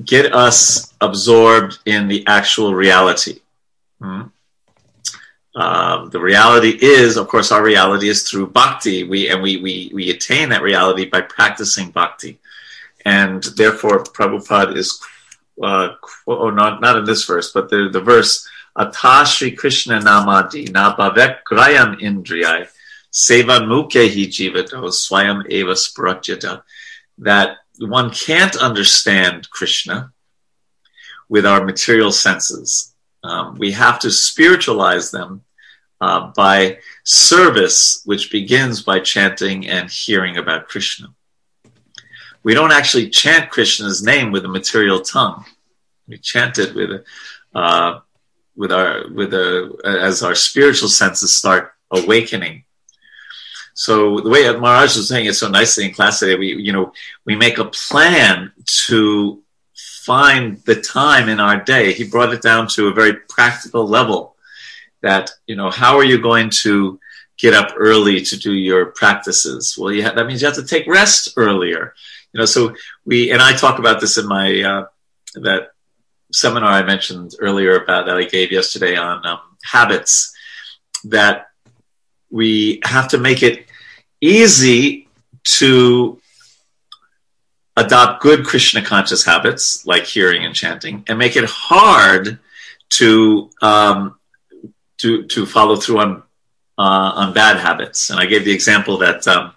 get 0.03 0.33
us 0.33 0.93
absorbed 1.01 1.79
in 1.85 2.07
the 2.07 2.25
actual 2.25 2.73
reality. 2.73 3.39
Hmm? 4.01 4.23
Um, 5.55 6.09
the 6.09 6.19
reality 6.19 6.77
is, 6.81 7.15
of 7.15 7.27
course, 7.27 7.51
our 7.51 7.63
reality 7.63 8.09
is 8.09 8.23
through 8.23 8.47
bhakti. 8.47 9.03
We 9.03 9.29
and 9.29 9.41
we 9.41 9.57
we 9.57 9.91
we 9.93 10.09
attain 10.09 10.49
that 10.49 10.63
reality 10.63 11.05
by 11.05 11.21
practicing 11.21 11.91
bhakti, 11.91 12.39
and 13.05 13.43
therefore 13.43 14.03
Prabhupada 14.03 14.75
is, 14.75 14.99
uh, 15.61 15.89
oh, 16.27 16.49
not 16.49 16.81
not 16.81 16.97
in 16.97 17.05
this 17.05 17.25
verse, 17.25 17.51
but 17.51 17.69
the 17.69 17.89
the 17.91 18.01
verse 18.01 18.47
Atashri 18.75 19.55
Krishna 19.55 19.99
Namadi 19.99 20.69
Nabhavek 20.69 21.43
Grayam 21.49 21.99
Indriyai 22.01 22.67
Sevan 23.11 23.67
Mukhehi 23.67 24.25
Jivato 24.27 24.89
Swayam 24.89 25.45
Eva 25.49 25.73
Spratyata 25.73 26.63
that 27.19 27.57
one 27.77 28.09
can't 28.09 28.55
understand 28.55 29.49
Krishna 29.51 30.11
with 31.29 31.45
our 31.45 31.63
material 31.63 32.11
senses 32.11 32.92
um, 33.23 33.57
we 33.57 33.71
have 33.71 33.99
to 33.99 34.11
spiritualize 34.11 35.11
them 35.11 35.43
uh, 36.01 36.31
by 36.35 36.79
service, 37.03 38.01
which 38.05 38.31
begins 38.31 38.83
by 38.83 38.99
chanting 38.99 39.67
and 39.67 39.89
hearing 39.89 40.37
about 40.37 40.67
Krishna. 40.67 41.07
We 42.43 42.53
don't 42.53 42.73
actually 42.73 43.09
chant 43.09 43.49
Krishna's 43.49 44.03
name 44.03 44.31
with 44.31 44.43
a 44.43 44.49
material 44.49 44.99
tongue. 44.99 45.45
We 46.07 46.17
chant 46.17 46.59
it 46.59 46.75
with 46.75 47.05
uh, 47.55 47.99
with 48.55 48.71
our 48.71 49.07
with 49.09 49.33
a 49.33 49.77
as 49.85 50.23
our 50.23 50.35
spiritual 50.35 50.89
senses 50.89 51.33
start 51.33 51.73
awakening. 51.91 52.65
So 53.73 54.19
the 54.19 54.29
way 54.29 54.51
Maharaj 54.51 54.97
was 54.97 55.07
saying 55.07 55.25
it 55.25 55.33
so 55.35 55.47
nicely 55.47 55.85
in 55.85 55.93
class 55.93 56.19
today, 56.19 56.35
we 56.35 56.53
you 56.55 56.73
know 56.73 56.91
we 57.25 57.35
make 57.35 57.57
a 57.57 57.65
plan 57.65 58.51
to 58.87 59.42
find 60.05 60.57
the 60.65 60.79
time 60.81 61.29
in 61.29 61.39
our 61.39 61.63
day. 61.63 61.93
He 61.93 62.03
brought 62.03 62.33
it 62.33 62.41
down 62.41 62.67
to 62.75 62.87
a 62.87 62.93
very 62.93 63.13
practical 63.13 63.87
level 63.87 64.35
that, 65.01 65.31
you 65.47 65.55
know, 65.55 65.69
how 65.69 65.97
are 65.97 66.03
you 66.03 66.21
going 66.21 66.49
to 66.63 66.99
get 67.37 67.53
up 67.53 67.73
early 67.77 68.21
to 68.21 68.37
do 68.37 68.53
your 68.53 68.87
practices? 68.87 69.75
Well, 69.77 69.91
you 69.91 70.03
that 70.03 70.27
means 70.27 70.41
you 70.41 70.47
have 70.47 70.55
to 70.55 70.65
take 70.65 70.87
rest 70.87 71.33
earlier. 71.37 71.93
You 72.31 72.39
know, 72.39 72.45
so 72.45 72.75
we, 73.05 73.31
and 73.31 73.41
I 73.41 73.53
talk 73.53 73.79
about 73.79 74.01
this 74.01 74.17
in 74.17 74.27
my, 74.27 74.61
uh, 74.61 74.85
that 75.35 75.71
seminar 76.31 76.69
I 76.69 76.83
mentioned 76.83 77.35
earlier 77.39 77.83
about 77.83 78.05
that 78.07 78.17
I 78.17 78.23
gave 78.23 78.51
yesterday 78.51 78.95
on 78.95 79.25
um, 79.25 79.39
habits 79.63 80.33
that 81.05 81.47
we 82.29 82.81
have 82.83 83.07
to 83.09 83.17
make 83.17 83.43
it 83.43 83.67
easy 84.19 85.07
to 85.43 86.19
adopt 87.75 88.21
good 88.21 88.45
Krishna 88.45 88.81
conscious 88.81 89.25
habits 89.25 89.85
like 89.85 90.05
hearing 90.05 90.45
and 90.45 90.55
chanting, 90.55 91.03
and 91.07 91.17
make 91.17 91.35
it 91.35 91.45
hard 91.45 92.39
to 92.91 93.49
um, 93.61 94.15
to 94.97 95.23
to 95.27 95.45
follow 95.45 95.75
through 95.75 95.99
on 95.99 96.23
uh, 96.77 97.11
on 97.15 97.33
bad 97.33 97.57
habits. 97.57 98.09
And 98.09 98.19
I 98.19 98.25
gave 98.25 98.45
the 98.45 98.51
example 98.51 98.97
that 98.99 99.27
um, 99.27 99.53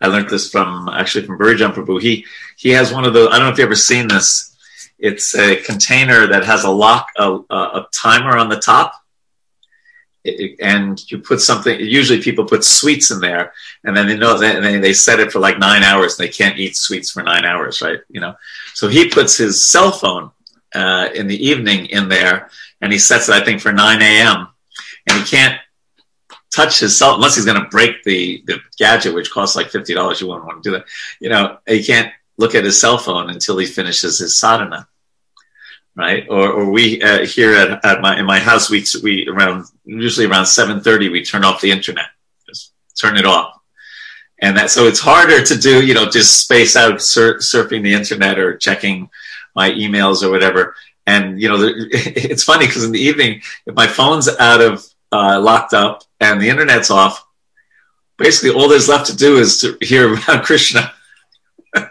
I 0.00 0.06
learned 0.06 0.30
this 0.30 0.50
from 0.50 0.88
actually 0.88 1.26
from 1.26 1.38
Burijan 1.38 1.72
Prabhu. 1.72 2.00
He 2.00 2.26
he 2.56 2.70
has 2.70 2.92
one 2.92 3.04
of 3.04 3.14
the 3.14 3.28
I 3.28 3.38
don't 3.38 3.46
know 3.46 3.52
if 3.52 3.58
you've 3.58 3.66
ever 3.66 3.74
seen 3.74 4.08
this. 4.08 4.56
It's 4.98 5.34
a 5.34 5.56
container 5.56 6.26
that 6.26 6.44
has 6.44 6.64
a 6.64 6.70
lock 6.70 7.08
a, 7.16 7.38
a 7.50 7.88
timer 7.94 8.36
on 8.36 8.50
the 8.50 8.58
top 8.58 8.92
and 10.24 11.10
you 11.10 11.18
put 11.18 11.40
something 11.40 11.80
usually 11.80 12.20
people 12.20 12.44
put 12.44 12.62
sweets 12.62 13.10
in 13.10 13.20
there 13.20 13.52
and 13.84 13.96
then 13.96 14.06
they 14.06 14.16
know 14.16 14.38
that 14.38 14.60
they, 14.60 14.78
they 14.78 14.92
set 14.92 15.18
it 15.18 15.32
for 15.32 15.38
like 15.38 15.58
nine 15.58 15.82
hours 15.82 16.18
and 16.18 16.28
they 16.28 16.32
can't 16.32 16.58
eat 16.58 16.76
sweets 16.76 17.10
for 17.10 17.22
nine 17.22 17.44
hours 17.44 17.80
right 17.80 18.00
you 18.10 18.20
know? 18.20 18.34
So 18.74 18.88
he 18.88 19.08
puts 19.08 19.36
his 19.36 19.64
cell 19.64 19.90
phone 19.90 20.30
uh, 20.74 21.08
in 21.14 21.26
the 21.26 21.46
evening 21.48 21.86
in 21.86 22.08
there 22.08 22.50
and 22.82 22.92
he 22.92 22.98
sets 22.98 23.28
it 23.28 23.34
i 23.34 23.44
think 23.44 23.60
for 23.60 23.72
9 23.72 24.02
a.m 24.02 24.48
and 25.08 25.18
he 25.18 25.24
can't 25.24 25.58
touch 26.54 26.80
his 26.80 26.98
cell 26.98 27.14
unless 27.14 27.36
he's 27.36 27.46
going 27.46 27.62
to 27.62 27.68
break 27.68 28.02
the, 28.04 28.42
the 28.46 28.58
gadget 28.78 29.14
which 29.14 29.30
costs 29.30 29.56
like 29.56 29.70
$50 29.70 30.20
you 30.20 30.26
wouldn't 30.26 30.46
want 30.46 30.62
to 30.62 30.70
do 30.70 30.76
that 30.76 30.84
you 31.18 31.30
know? 31.30 31.58
He 31.66 31.82
can't 31.82 32.12
look 32.36 32.54
at 32.54 32.64
his 32.64 32.78
cell 32.78 32.98
phone 32.98 33.30
until 33.30 33.56
he 33.56 33.66
finishes 33.66 34.18
his 34.18 34.36
sadhana 34.36 34.86
right? 35.96 36.26
Or, 36.28 36.50
or 36.50 36.70
we 36.70 37.02
uh, 37.02 37.26
here 37.26 37.54
at, 37.54 37.84
at 37.84 38.00
my 38.00 38.18
in 38.18 38.26
my 38.26 38.38
house 38.38 38.70
we 38.70 38.84
we 39.02 39.28
around 39.28 39.66
usually 39.84 40.26
around 40.26 40.46
seven 40.46 40.80
thirty 40.80 41.08
we 41.08 41.24
turn 41.24 41.44
off 41.44 41.60
the 41.60 41.70
internet, 41.70 42.06
just 42.46 42.72
turn 42.98 43.16
it 43.16 43.26
off, 43.26 43.58
and 44.40 44.56
that 44.56 44.70
so 44.70 44.86
it's 44.86 45.00
harder 45.00 45.44
to 45.44 45.56
do 45.56 45.84
you 45.84 45.94
know 45.94 46.06
just 46.06 46.40
space 46.40 46.76
out 46.76 47.02
sur- 47.02 47.38
surfing 47.38 47.82
the 47.82 47.94
internet 47.94 48.38
or 48.38 48.56
checking 48.56 49.10
my 49.54 49.70
emails 49.70 50.22
or 50.22 50.30
whatever. 50.30 50.74
And 51.06 51.40
you 51.40 51.48
know 51.48 51.56
it's 51.90 52.44
funny 52.44 52.66
because 52.66 52.84
in 52.84 52.92
the 52.92 53.00
evening 53.00 53.42
if 53.66 53.74
my 53.74 53.86
phone's 53.86 54.28
out 54.28 54.60
of 54.60 54.86
uh, 55.12 55.40
locked 55.40 55.74
up 55.74 56.04
and 56.20 56.40
the 56.40 56.48
internet's 56.48 56.90
off, 56.90 57.26
basically 58.16 58.50
all 58.50 58.68
there's 58.68 58.88
left 58.88 59.06
to 59.06 59.16
do 59.16 59.38
is 59.38 59.60
to 59.60 59.76
hear 59.80 60.14
about 60.22 60.44
Krishna. 60.44 60.92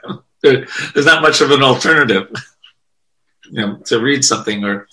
There's 0.42 1.06
not 1.06 1.22
much 1.22 1.42
of 1.42 1.52
an 1.52 1.64
alternative 1.64 2.32
you 3.50 3.62
know, 3.62 3.78
to 3.86 4.00
read 4.00 4.24
something 4.24 4.64
or 4.64 4.88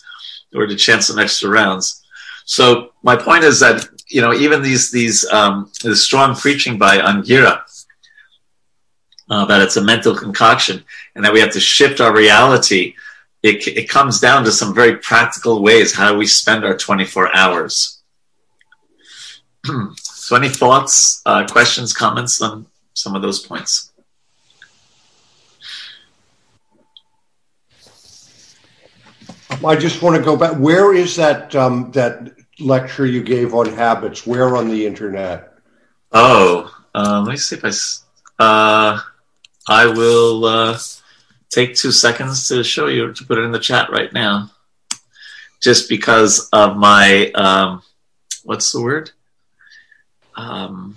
or 0.55 0.67
to 0.67 0.77
chant 0.77 1.03
some 1.05 1.19
extra 1.19 1.51
rounds. 1.51 2.05
So 2.45 2.93
my 3.03 3.17
point 3.17 3.45
is 3.45 3.61
that 3.61 3.87
you 4.09 4.21
know 4.21 4.33
even 4.33 4.63
these 4.63 4.91
these 4.91 5.27
um, 5.31 5.71
the 5.83 5.97
strong 5.97 6.35
preaching 6.35 6.79
by 6.79 6.99
Angira 6.99 7.63
uh, 9.31 9.45
that 9.47 9.63
it's 9.63 9.77
a 9.77 9.83
mental 9.83 10.15
concoction 10.15 10.85
and 11.15 11.25
that 11.25 11.33
we 11.33 11.41
have 11.41 11.53
to 11.53 11.61
shift 11.61 12.01
our 12.01 12.15
reality. 12.15 12.95
It, 13.43 13.67
it 13.69 13.89
comes 13.89 14.21
down 14.21 14.45
to 14.45 14.53
some 14.53 14.75
very 14.75 14.97
practical 14.97 15.63
ways. 15.63 15.95
How 15.95 16.17
we 16.17 16.27
spend 16.27 16.65
our 16.65 16.77
24 16.77 17.35
hours? 17.37 18.03
so, 19.97 20.37
any 20.37 20.49
thoughts, 20.49 21.23
uh, 21.27 21.47
questions, 21.47 21.93
comments 21.93 22.41
on 22.41 22.67
some 22.95 23.15
of 23.15 23.23
those 23.23 23.45
points? 23.45 23.93
I 29.65 29.77
just 29.77 30.03
want 30.03 30.17
to 30.17 30.23
go 30.23 30.37
back. 30.37 30.57
Where 30.57 30.95
is 30.95 31.17
that 31.17 31.55
um, 31.57 31.91
that 31.93 32.33
lecture 32.61 33.07
you 33.07 33.23
gave 33.23 33.55
on 33.55 33.73
habits? 33.73 34.27
Where 34.27 34.57
on 34.57 34.69
the 34.69 34.87
internet? 34.87 35.55
Oh, 36.13 36.75
uh, 36.95 37.23
let 37.25 37.33
me 37.33 37.37
see 37.37 37.57
if 37.57 37.65
I. 37.65 37.73
Uh, 38.39 39.01
I 39.69 39.87
will 39.87 40.45
uh, 40.45 40.79
take 41.51 41.75
two 41.75 41.91
seconds 41.91 42.49
to 42.49 42.63
show 42.63 42.87
you 42.87 43.13
to 43.13 43.25
put 43.25 43.39
it 43.39 43.43
in 43.43 43.51
the 43.51 43.59
chat 43.59 43.91
right 43.91 44.13
now, 44.13 44.51
just 45.61 45.89
because 45.89 46.49
of 46.53 46.77
my 46.77 47.31
um, 47.33 47.83
what's 48.45 48.71
the 48.73 48.81
word? 48.81 49.11
Um, 50.37 50.97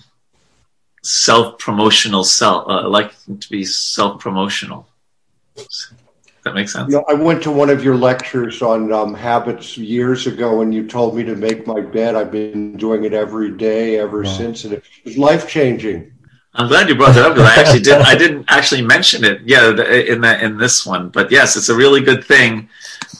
self 1.01 1.57
promotional 1.59 2.23
self. 2.23 2.67
Uh, 2.67 2.81
I 2.81 2.85
like 2.87 3.13
to 3.25 3.49
be 3.49 3.65
self 3.65 4.19
promotional. 4.19 4.87
Does 6.39 6.53
that 6.53 6.55
makes 6.55 6.71
sense? 6.71 6.89
You 6.89 6.99
know, 6.99 7.05
I 7.09 7.15
went 7.15 7.43
to 7.43 7.51
one 7.51 7.69
of 7.69 7.83
your 7.83 7.97
lectures 7.97 8.61
on 8.61 8.93
um, 8.93 9.13
habits 9.13 9.77
years 9.77 10.25
ago, 10.25 10.61
and 10.61 10.73
you 10.73 10.87
told 10.87 11.17
me 11.17 11.23
to 11.25 11.35
make 11.35 11.67
my 11.67 11.81
bed. 11.81 12.15
I've 12.15 12.31
been 12.31 12.77
doing 12.77 13.03
it 13.03 13.13
every 13.13 13.51
day 13.51 13.99
ever 13.99 14.23
wow. 14.23 14.31
since, 14.31 14.63
and 14.63 14.73
it 14.73 14.83
was 15.03 15.17
life 15.17 15.49
changing. 15.49 16.13
I'm 16.53 16.69
glad 16.69 16.87
you 16.87 16.95
brought 16.95 17.15
that 17.15 17.25
up 17.25 17.35
because 17.35 17.49
I 17.49 17.59
actually 17.59 17.81
did. 17.81 18.01
I 18.01 18.15
didn't 18.15 18.45
actually 18.47 18.81
mention 18.83 19.25
it. 19.25 19.41
Yeah, 19.45 19.69
in 19.69 20.21
that 20.21 20.41
in 20.41 20.57
this 20.57 20.85
one, 20.85 21.09
but 21.09 21.29
yes, 21.29 21.57
it's 21.57 21.67
a 21.67 21.75
really 21.75 21.99
good 21.99 22.23
thing 22.23 22.69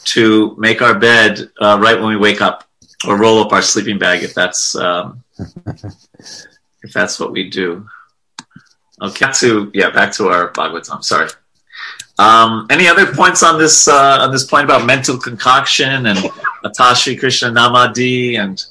to 0.04 0.56
make 0.58 0.80
our 0.80 0.98
bed 0.98 1.50
uh, 1.60 1.78
right 1.78 2.00
when 2.00 2.08
we 2.08 2.16
wake 2.16 2.40
up, 2.40 2.64
or 3.06 3.18
roll 3.18 3.38
up 3.38 3.52
our 3.52 3.60
sleeping 3.60 3.98
bag 3.98 4.22
if 4.22 4.32
that's 4.32 4.74
um, 4.76 5.22
if 6.82 6.92
that's 6.94 7.20
what 7.20 7.32
we 7.32 7.50
do. 7.50 7.86
Okay, 9.02 9.26
back 9.26 9.34
to 9.36 9.70
yeah, 9.74 9.90
back 9.90 10.10
to 10.12 10.28
our 10.28 10.52
Bhagavatam. 10.52 11.04
Sorry. 11.04 11.28
Um, 12.20 12.66
any 12.68 12.86
other 12.86 13.06
points 13.14 13.42
on 13.42 13.58
this 13.58 13.88
uh, 13.88 14.18
on 14.20 14.30
this 14.30 14.44
point 14.44 14.64
about 14.64 14.84
mental 14.84 15.16
concoction 15.16 16.04
and 16.04 16.18
Atashi 16.62 17.18
Krishna 17.18 17.48
Namadi 17.48 18.38
and 18.38 18.62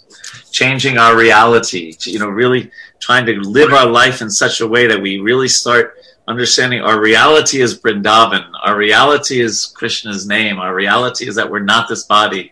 changing 0.52 1.00
our 1.00 1.18
reality? 1.18 1.96
You 2.02 2.20
know, 2.20 2.30
really 2.30 2.70
trying 3.00 3.26
to 3.26 3.40
live 3.40 3.74
our 3.74 3.88
life 3.88 4.22
in 4.22 4.30
such 4.30 4.62
a 4.62 4.68
way 4.68 4.86
that 4.86 5.02
we 5.02 5.18
really 5.18 5.48
start 5.48 5.96
understanding 6.28 6.82
our 6.82 7.02
reality 7.02 7.60
is 7.60 7.80
Brindavan. 7.80 8.52
Our 8.62 8.78
reality 8.78 9.42
is 9.42 9.66
Krishna's 9.66 10.28
name. 10.28 10.60
Our 10.60 10.76
reality 10.76 11.28
is 11.28 11.34
that 11.34 11.50
we're 11.50 11.68
not 11.74 11.90
this 11.90 12.04
body. 12.04 12.52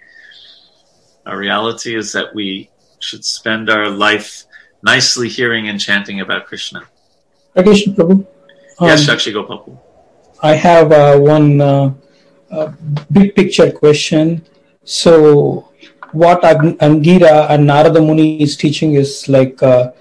Our 1.28 1.38
reality 1.38 1.96
is 1.96 2.12
that 2.14 2.34
we 2.34 2.72
should 2.98 3.24
spend 3.24 3.70
our 3.70 3.92
life 3.92 4.46
nicely 4.82 5.30
hearing 5.30 5.70
and 5.70 5.80
chanting 5.80 6.22
about 6.22 6.48
Krishna. 6.48 6.88
Rakesh 7.56 7.94
Prabhu. 7.94 8.26
Um, 8.80 8.88
yes, 8.88 9.06
Shakshi 9.06 9.32
Gopal. 9.32 9.84
I 10.42 10.54
have 10.54 10.92
uh, 10.92 11.18
one 11.18 11.62
uh, 11.62 11.94
uh, 12.52 12.72
big 13.12 13.36
picture 13.36 13.72
question. 13.72 14.46
So, 14.84 15.70
what 16.12 16.42
Angira 16.42 17.50
and 17.50 17.66
Narada 17.66 18.00
Muni 18.00 18.42
is 18.42 18.56
teaching 18.56 18.94
is 18.94 19.28
like, 19.28 19.62
uh, 19.64 19.92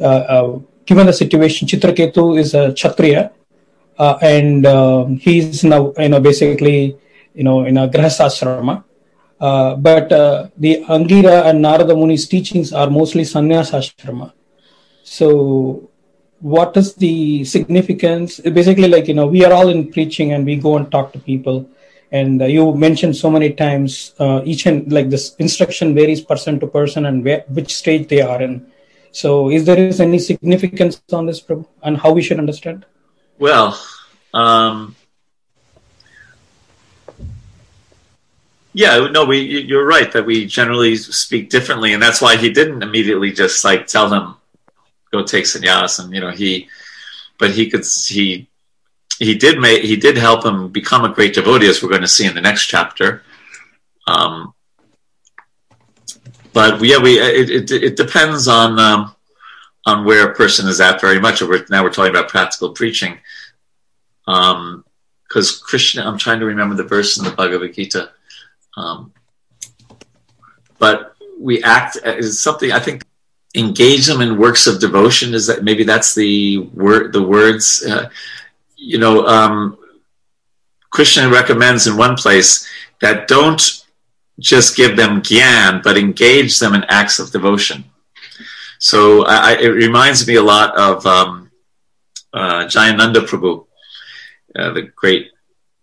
uh, 0.00 0.04
uh, 0.04 0.58
given 0.84 1.06
the 1.06 1.12
situation, 1.12 1.66
Chitraketu 1.66 2.38
is 2.38 2.54
a 2.54 2.72
Kshatriya, 2.72 3.32
and 3.98 4.66
um, 4.66 5.20
is 5.24 5.64
now, 5.64 5.92
you 5.98 6.10
know, 6.10 6.20
basically, 6.20 6.96
you 7.34 7.44
know, 7.44 7.64
in 7.64 7.78
a 7.78 7.88
Grihasthashrama. 7.88 8.84
but 9.38 10.08
the 10.10 10.84
Angira 10.88 11.46
and 11.46 11.62
Narada 11.62 11.96
Muni's 11.96 12.28
teachings 12.28 12.72
are 12.72 12.90
mostly 12.90 13.22
sannyasasrama. 13.22 14.32
So, 15.02 15.88
what 16.40 16.76
is 16.76 16.94
the 16.94 17.44
significance? 17.44 18.40
Basically 18.40 18.88
like 18.88 19.08
you 19.08 19.14
know 19.14 19.26
we 19.26 19.44
are 19.44 19.52
all 19.52 19.68
in 19.68 19.92
preaching 19.92 20.32
and 20.32 20.44
we 20.44 20.56
go 20.56 20.76
and 20.76 20.90
talk 20.90 21.12
to 21.12 21.18
people. 21.18 21.68
And 22.12 22.40
uh, 22.40 22.44
you 22.44 22.74
mentioned 22.74 23.16
so 23.16 23.30
many 23.30 23.52
times 23.52 24.14
uh, 24.20 24.40
each 24.44 24.66
and 24.66 24.90
like 24.92 25.10
this 25.10 25.34
instruction 25.36 25.94
varies 25.94 26.20
person 26.20 26.60
to 26.60 26.66
person 26.66 27.06
and 27.06 27.24
where, 27.24 27.44
which 27.48 27.74
stage 27.74 28.08
they 28.08 28.20
are 28.20 28.40
in. 28.40 28.66
So 29.10 29.50
is 29.50 29.64
there 29.64 29.78
is 29.78 30.00
any 30.00 30.18
significance 30.18 31.02
on 31.12 31.26
this 31.26 31.44
and 31.82 31.96
how 31.96 32.12
we 32.12 32.22
should 32.22 32.38
understand? 32.38 32.86
Well 33.38 33.76
um, 34.36 34.94
yeah 38.72 39.08
no 39.08 39.24
we 39.24 39.38
you're 39.40 39.86
right 39.86 40.12
that 40.12 40.26
we 40.26 40.46
generally 40.46 40.96
speak 40.96 41.48
differently 41.48 41.94
and 41.94 42.02
that's 42.02 42.20
why 42.20 42.36
he 42.36 42.50
didn't 42.50 42.82
immediately 42.82 43.32
just 43.32 43.64
like 43.64 43.86
tell 43.86 44.08
them 44.08 44.36
go 45.16 45.24
take 45.24 45.44
sannyas, 45.44 45.98
and 45.98 46.12
you 46.14 46.20
know 46.20 46.30
he, 46.30 46.68
but 47.38 47.50
he 47.50 47.70
could 47.70 47.84
he 48.08 48.48
he 49.18 49.34
did 49.34 49.58
make 49.58 49.82
he 49.82 49.96
did 49.96 50.16
help 50.16 50.44
him 50.44 50.68
become 50.68 51.04
a 51.04 51.14
great 51.14 51.34
devotee, 51.34 51.68
as 51.68 51.82
we're 51.82 51.88
going 51.88 52.02
to 52.02 52.08
see 52.08 52.26
in 52.26 52.34
the 52.34 52.40
next 52.40 52.66
chapter. 52.66 53.22
Um, 54.06 54.54
but 56.52 56.82
yeah, 56.82 56.98
we 56.98 57.18
it, 57.18 57.50
it, 57.50 57.70
it 57.70 57.96
depends 57.96 58.48
on 58.48 58.78
um, 58.78 59.14
on 59.84 60.04
where 60.04 60.30
a 60.30 60.34
person 60.34 60.68
is 60.68 60.80
at 60.80 61.00
very 61.00 61.20
much. 61.20 61.42
We're, 61.42 61.64
now 61.70 61.82
we're 61.82 61.92
talking 61.92 62.10
about 62.10 62.28
practical 62.28 62.70
preaching, 62.70 63.18
Um 64.26 64.84
because 65.28 65.54
um, 65.54 65.60
Krishna. 65.64 66.02
I'm 66.06 66.18
trying 66.18 66.40
to 66.40 66.46
remember 66.46 66.74
the 66.76 66.84
verse 66.84 67.18
in 67.18 67.24
the 67.24 67.30
Bhagavad 67.30 67.74
Gita, 67.74 68.10
um, 68.76 69.12
but 70.78 71.16
we 71.38 71.62
act 71.62 71.98
is 72.04 72.40
something 72.40 72.70
I 72.72 72.78
think 72.78 73.04
engage 73.56 74.06
them 74.06 74.20
in 74.20 74.38
works 74.38 74.66
of 74.66 74.80
devotion 74.80 75.34
is 75.34 75.46
that 75.46 75.64
maybe 75.64 75.82
that's 75.82 76.14
the 76.14 76.58
word 76.74 77.12
the 77.12 77.22
words 77.22 77.82
uh, 77.88 78.08
you 78.76 78.98
know 78.98 79.26
um, 79.26 79.78
krishna 80.90 81.28
recommends 81.28 81.86
in 81.86 81.96
one 81.96 82.16
place 82.16 82.68
that 83.00 83.28
don't 83.28 83.86
just 84.38 84.76
give 84.76 84.96
them 84.96 85.22
gyan 85.22 85.82
but 85.82 85.96
engage 85.96 86.58
them 86.58 86.74
in 86.74 86.84
acts 86.84 87.18
of 87.18 87.30
devotion. 87.30 87.84
So 88.78 89.24
I, 89.24 89.54
it 89.54 89.68
reminds 89.68 90.26
me 90.26 90.34
a 90.34 90.42
lot 90.42 90.76
of 90.76 91.06
um, 91.06 91.50
uh, 92.32 92.66
Jayananda 92.66 93.26
Prabhu, 93.26 93.66
uh, 94.54 94.72
the 94.72 94.82
great 94.82 95.30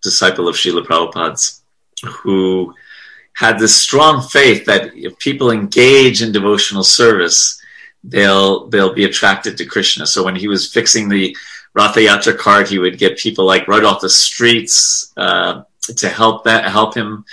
disciple 0.04 0.48
of 0.48 0.56
Srila 0.56 0.86
Prabhupada's, 0.86 1.64
who 2.06 2.74
had 3.36 3.58
this 3.58 3.76
strong 3.76 4.22
faith 4.22 4.66
that 4.66 4.96
if 4.96 5.18
people 5.18 5.50
engage 5.50 6.22
in 6.22 6.32
devotional 6.32 6.84
service, 6.84 7.60
they'll 8.04 8.68
they'll 8.68 8.94
be 8.94 9.06
attracted 9.06 9.58
to 9.58 9.66
Krishna. 9.66 10.06
So 10.06 10.24
when 10.24 10.36
he 10.36 10.48
was 10.48 10.72
fixing 10.72 11.10
the 11.10 11.36
Ratha 11.74 12.00
Yatra 12.00 12.38
cart, 12.38 12.70
he 12.70 12.80
would 12.80 12.98
get 12.98 13.18
people 13.18 13.46
like 13.46 13.68
right 13.68 13.84
off 13.84 14.02
the 14.02 14.10
streets 14.10 15.12
uh, 15.18 15.64
to 15.98 16.10
help 16.10 16.44
that 16.46 16.70
help 16.70 16.96
him. 16.96 17.26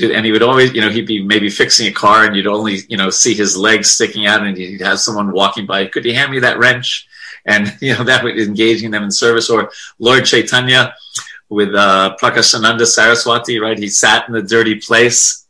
And 0.00 0.24
he 0.24 0.32
would 0.32 0.42
always, 0.42 0.72
you 0.72 0.80
know, 0.80 0.88
he'd 0.88 1.06
be 1.06 1.22
maybe 1.22 1.50
fixing 1.50 1.88
a 1.88 1.92
car, 1.92 2.24
and 2.24 2.36
you'd 2.36 2.46
only, 2.46 2.78
you 2.88 2.96
know, 2.96 3.10
see 3.10 3.34
his 3.34 3.56
legs 3.56 3.90
sticking 3.90 4.26
out, 4.26 4.46
and 4.46 4.56
he'd 4.56 4.80
have 4.80 5.00
someone 5.00 5.32
walking 5.32 5.66
by. 5.66 5.86
Could 5.86 6.04
you 6.04 6.14
hand 6.14 6.30
me 6.30 6.38
that 6.40 6.58
wrench? 6.58 7.08
And 7.44 7.76
you 7.80 7.94
know 7.94 8.04
that 8.04 8.22
would 8.22 8.38
engaging 8.38 8.90
them 8.90 9.02
in 9.02 9.10
service. 9.10 9.50
Or 9.50 9.70
Lord 9.98 10.24
Chaitanya 10.24 10.94
with 11.48 11.74
uh, 11.74 12.16
Prakashananda 12.20 12.86
Saraswati, 12.86 13.58
right? 13.58 13.78
He 13.78 13.88
sat 13.88 14.28
in 14.28 14.34
the 14.34 14.42
dirty 14.42 14.76
place. 14.76 15.44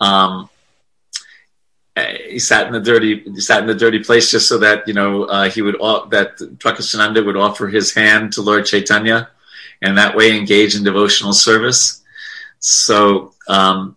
Um, 0.00 0.48
he 2.30 2.38
sat 2.38 2.66
in 2.66 2.72
the 2.72 2.80
dirty 2.80 3.40
sat 3.40 3.60
in 3.60 3.66
the 3.66 3.74
dirty 3.74 4.02
place 4.02 4.30
just 4.30 4.48
so 4.48 4.58
that 4.58 4.86
you 4.86 4.94
know 4.94 5.24
uh, 5.24 5.50
he 5.50 5.62
would 5.62 5.76
that 6.10 6.38
Prakashananda 6.58 7.24
would 7.24 7.36
offer 7.36 7.68
his 7.68 7.92
hand 7.92 8.32
to 8.34 8.42
Lord 8.42 8.66
Chaitanya, 8.66 9.30
and 9.82 9.98
that 9.98 10.16
way 10.16 10.36
engage 10.36 10.74
in 10.76 10.84
devotional 10.84 11.32
service. 11.32 12.02
So, 12.60 13.32
um, 13.48 13.96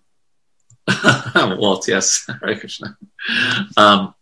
Walt, 1.35 1.87
yes, 1.87 2.27
Hare 2.41 2.57
Krishna. 2.57 2.97
Um, 3.77 4.13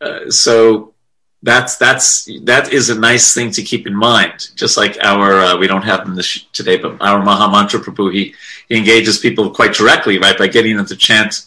uh, 0.00 0.30
so 0.30 0.94
that's 1.42 1.76
that's 1.76 2.28
that 2.42 2.72
is 2.72 2.90
a 2.90 2.98
nice 2.98 3.34
thing 3.34 3.50
to 3.52 3.62
keep 3.62 3.86
in 3.86 3.94
mind. 3.94 4.50
Just 4.54 4.76
like 4.76 4.98
our 5.02 5.40
uh, 5.40 5.56
we 5.58 5.66
don't 5.66 5.84
have 5.84 6.04
them 6.04 6.14
this 6.14 6.44
today, 6.52 6.76
but 6.76 7.00
our 7.00 7.22
Mahamantra 7.24 7.80
Prabhu 7.80 8.12
he, 8.12 8.34
he 8.68 8.76
engages 8.76 9.18
people 9.18 9.50
quite 9.50 9.74
directly, 9.74 10.18
right, 10.18 10.38
by 10.38 10.48
getting 10.48 10.76
them 10.76 10.86
to 10.86 10.96
chant 10.96 11.46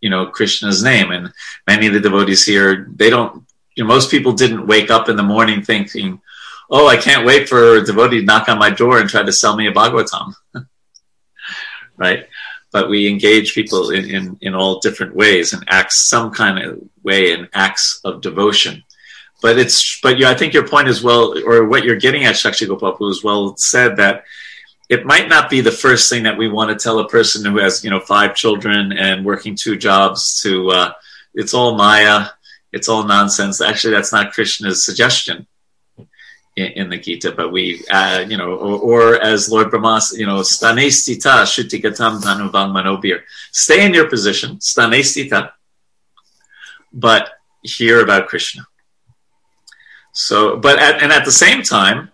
you 0.00 0.10
know 0.10 0.26
Krishna's 0.26 0.82
name. 0.82 1.10
And 1.10 1.32
many 1.66 1.86
of 1.86 1.92
the 1.92 2.00
devotees 2.00 2.44
here, 2.44 2.88
they 2.94 3.10
don't. 3.10 3.44
You 3.76 3.84
know, 3.84 3.88
most 3.88 4.10
people 4.10 4.32
didn't 4.32 4.66
wake 4.66 4.90
up 4.90 5.08
in 5.08 5.16
the 5.16 5.22
morning 5.22 5.62
thinking, 5.62 6.20
"Oh, 6.70 6.86
I 6.86 6.96
can't 6.96 7.26
wait 7.26 7.48
for 7.48 7.76
a 7.76 7.84
devotee 7.84 8.20
to 8.20 8.26
knock 8.26 8.48
on 8.48 8.58
my 8.58 8.70
door 8.70 8.98
and 8.98 9.08
try 9.08 9.22
to 9.22 9.32
sell 9.32 9.56
me 9.56 9.66
a 9.66 9.72
Bhagavatam." 9.72 10.34
right? 11.96 12.26
But 12.72 12.88
we 12.88 13.08
engage 13.08 13.54
people 13.54 13.90
in, 13.90 14.10
in, 14.10 14.38
in 14.40 14.54
all 14.54 14.80
different 14.80 15.14
ways 15.14 15.52
and 15.52 15.64
acts 15.68 16.00
some 16.00 16.30
kind 16.30 16.64
of 16.64 16.80
way 17.02 17.32
in 17.32 17.48
acts 17.52 18.00
of 18.04 18.20
devotion. 18.20 18.84
But 19.42 19.58
it's 19.58 20.00
but 20.00 20.18
yeah, 20.18 20.30
I 20.30 20.34
think 20.34 20.52
your 20.52 20.68
point 20.68 20.88
is 20.88 21.02
well, 21.02 21.38
or 21.46 21.66
what 21.66 21.84
you're 21.84 21.96
getting 21.96 22.24
at, 22.24 22.34
Shakshi 22.34 22.66
Gopapu, 22.66 23.10
is 23.10 23.24
well 23.24 23.56
said 23.56 23.96
that 23.96 24.24
it 24.90 25.06
might 25.06 25.28
not 25.28 25.48
be 25.48 25.60
the 25.60 25.70
first 25.70 26.10
thing 26.10 26.24
that 26.24 26.36
we 26.36 26.48
want 26.48 26.68
to 26.68 26.82
tell 26.82 26.98
a 26.98 27.08
person 27.08 27.44
who 27.44 27.58
has 27.58 27.84
you 27.84 27.90
know 27.90 28.00
five 28.00 28.34
children 28.34 28.92
and 28.92 29.24
working 29.24 29.54
two 29.54 29.76
jobs 29.76 30.42
to 30.42 30.68
uh, 30.70 30.92
it's 31.32 31.54
all 31.54 31.76
maya 31.76 32.26
it's 32.72 32.88
all 32.88 33.04
nonsense. 33.04 33.60
Actually 33.60 33.94
that's 33.94 34.12
not 34.12 34.32
krishna's 34.32 34.84
suggestion 34.84 35.46
in, 36.56 36.66
in 36.80 36.90
the 36.90 36.98
gita 36.98 37.30
but 37.30 37.52
we 37.52 37.84
uh, 37.90 38.24
you 38.28 38.36
know 38.36 38.50
or, 38.56 38.78
or, 38.90 39.22
as 39.22 39.48
lord 39.48 39.70
brahma 39.70 40.00
you 40.12 40.26
know 40.26 40.40
stanestita 40.40 41.46
shutigatam 41.46 42.20
tanuvang 42.20 42.72
manobir 42.74 43.22
stay 43.52 43.86
in 43.86 43.94
your 43.94 44.08
position 44.10 44.56
stanestita 44.56 45.52
but 46.92 47.30
hear 47.62 48.02
about 48.02 48.26
krishna. 48.26 48.66
So 50.12 50.56
but 50.56 50.80
at, 50.80 51.00
and 51.02 51.12
at 51.12 51.24
the 51.24 51.32
same 51.32 51.62
time 51.62 52.10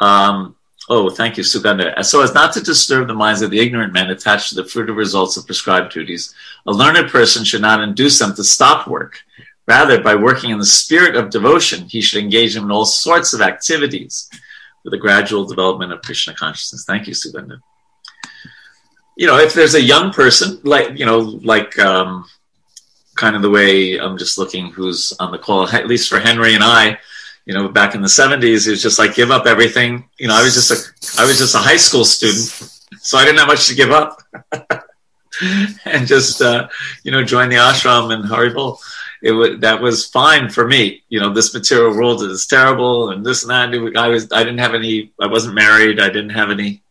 um, 0.00 0.55
Oh, 0.88 1.10
thank 1.10 1.36
you, 1.36 1.42
Suganda. 1.42 2.02
So 2.04 2.22
as 2.22 2.32
not 2.32 2.52
to 2.52 2.60
disturb 2.60 3.08
the 3.08 3.14
minds 3.14 3.42
of 3.42 3.50
the 3.50 3.58
ignorant 3.58 3.92
men 3.92 4.10
attached 4.10 4.50
to 4.50 4.54
the 4.54 4.62
fruitive 4.62 4.96
results 4.96 5.36
of 5.36 5.44
prescribed 5.46 5.92
duties, 5.92 6.32
a 6.66 6.72
learned 6.72 7.10
person 7.10 7.44
should 7.44 7.60
not 7.62 7.82
induce 7.82 8.18
them 8.20 8.34
to 8.36 8.44
stop 8.44 8.86
work. 8.86 9.20
Rather, 9.66 10.00
by 10.00 10.14
working 10.14 10.50
in 10.50 10.58
the 10.58 10.64
spirit 10.64 11.16
of 11.16 11.30
devotion, 11.30 11.88
he 11.88 12.00
should 12.00 12.22
engage 12.22 12.54
them 12.54 12.64
in 12.64 12.70
all 12.70 12.84
sorts 12.84 13.32
of 13.32 13.40
activities 13.40 14.28
for 14.84 14.90
the 14.90 14.98
gradual 14.98 15.44
development 15.44 15.92
of 15.92 16.02
Krishna 16.02 16.34
consciousness. 16.34 16.84
Thank 16.84 17.08
you, 17.08 17.14
Subhanda. 17.14 17.58
You 19.16 19.26
know, 19.26 19.38
if 19.38 19.54
there's 19.54 19.74
a 19.74 19.82
young 19.82 20.12
person, 20.12 20.60
like, 20.62 20.96
you 20.96 21.04
know, 21.04 21.18
like 21.18 21.76
um, 21.80 22.26
kind 23.16 23.34
of 23.34 23.42
the 23.42 23.50
way 23.50 23.98
I'm 23.98 24.18
just 24.18 24.38
looking 24.38 24.70
who's 24.70 25.12
on 25.18 25.32
the 25.32 25.38
call, 25.38 25.68
at 25.68 25.88
least 25.88 26.08
for 26.08 26.20
Henry 26.20 26.54
and 26.54 26.62
I, 26.62 26.98
you 27.46 27.54
know, 27.54 27.68
back 27.68 27.94
in 27.94 28.02
the 28.02 28.08
70s, 28.08 28.66
it 28.66 28.70
was 28.70 28.82
just 28.82 28.98
like 28.98 29.14
give 29.14 29.30
up 29.30 29.46
everything. 29.46 30.08
You 30.18 30.28
know, 30.28 30.34
I 30.34 30.42
was 30.42 30.54
just 30.54 30.70
a, 30.70 31.20
I 31.22 31.24
was 31.26 31.38
just 31.38 31.54
a 31.54 31.58
high 31.58 31.76
school 31.76 32.04
student, 32.04 32.46
so 33.00 33.16
I 33.16 33.24
didn't 33.24 33.38
have 33.38 33.48
much 33.48 33.68
to 33.68 33.74
give 33.74 33.90
up. 33.90 34.18
and 35.84 36.06
just, 36.06 36.42
uh, 36.42 36.68
you 37.04 37.12
know, 37.12 37.22
join 37.22 37.48
the 37.48 37.56
ashram 37.56 38.12
and 38.12 38.24
Haribol 38.24 38.78
it 39.22 39.32
was 39.32 39.58
that 39.60 39.80
was 39.80 40.06
fine 40.06 40.50
for 40.50 40.66
me. 40.66 41.02
You 41.08 41.20
know, 41.20 41.32
this 41.32 41.52
material 41.54 41.96
world 41.96 42.22
is 42.22 42.46
terrible, 42.46 43.10
and 43.10 43.24
this 43.24 43.42
and 43.42 43.50
that. 43.50 43.96
I 43.96 44.08
was 44.08 44.30
I 44.32 44.44
didn't 44.44 44.58
have 44.58 44.74
any. 44.74 45.12
I 45.20 45.26
wasn't 45.26 45.54
married. 45.54 46.00
I 46.00 46.08
didn't 46.08 46.30
have 46.30 46.50
any 46.50 46.82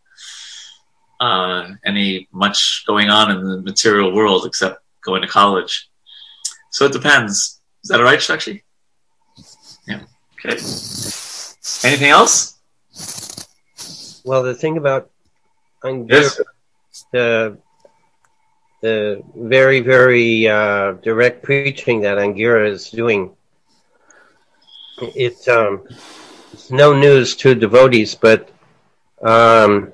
uh, 1.19 1.69
any 1.85 2.27
much 2.33 2.83
going 2.87 3.09
on 3.09 3.31
in 3.31 3.43
the 3.43 3.61
material 3.61 4.13
world 4.13 4.45
except 4.45 4.83
going 5.01 5.21
to 5.21 5.27
college. 5.27 5.89
So 6.71 6.85
it 6.85 6.91
depends. 6.91 7.61
Is 7.83 7.89
that 7.89 7.99
all 7.99 8.05
right, 8.05 8.19
Shakshi? 8.19 8.63
Anything 11.83 12.09
else? 12.09 12.57
Well, 14.23 14.43
the 14.43 14.55
thing 14.55 14.77
about 14.77 15.09
yes. 15.83 16.39
the 17.11 17.57
the 18.81 19.23
very, 19.35 19.79
very 19.79 20.47
uh, 20.47 20.93
direct 21.01 21.43
preaching 21.43 22.01
that 22.01 22.17
Angira 22.17 22.69
is 22.69 22.89
doing. 22.91 23.35
It, 25.01 25.47
um, 25.47 25.87
it's 26.53 26.69
no 26.71 26.93
news 26.93 27.35
to 27.37 27.55
devotees, 27.55 28.13
but 28.15 28.49
um, 29.21 29.91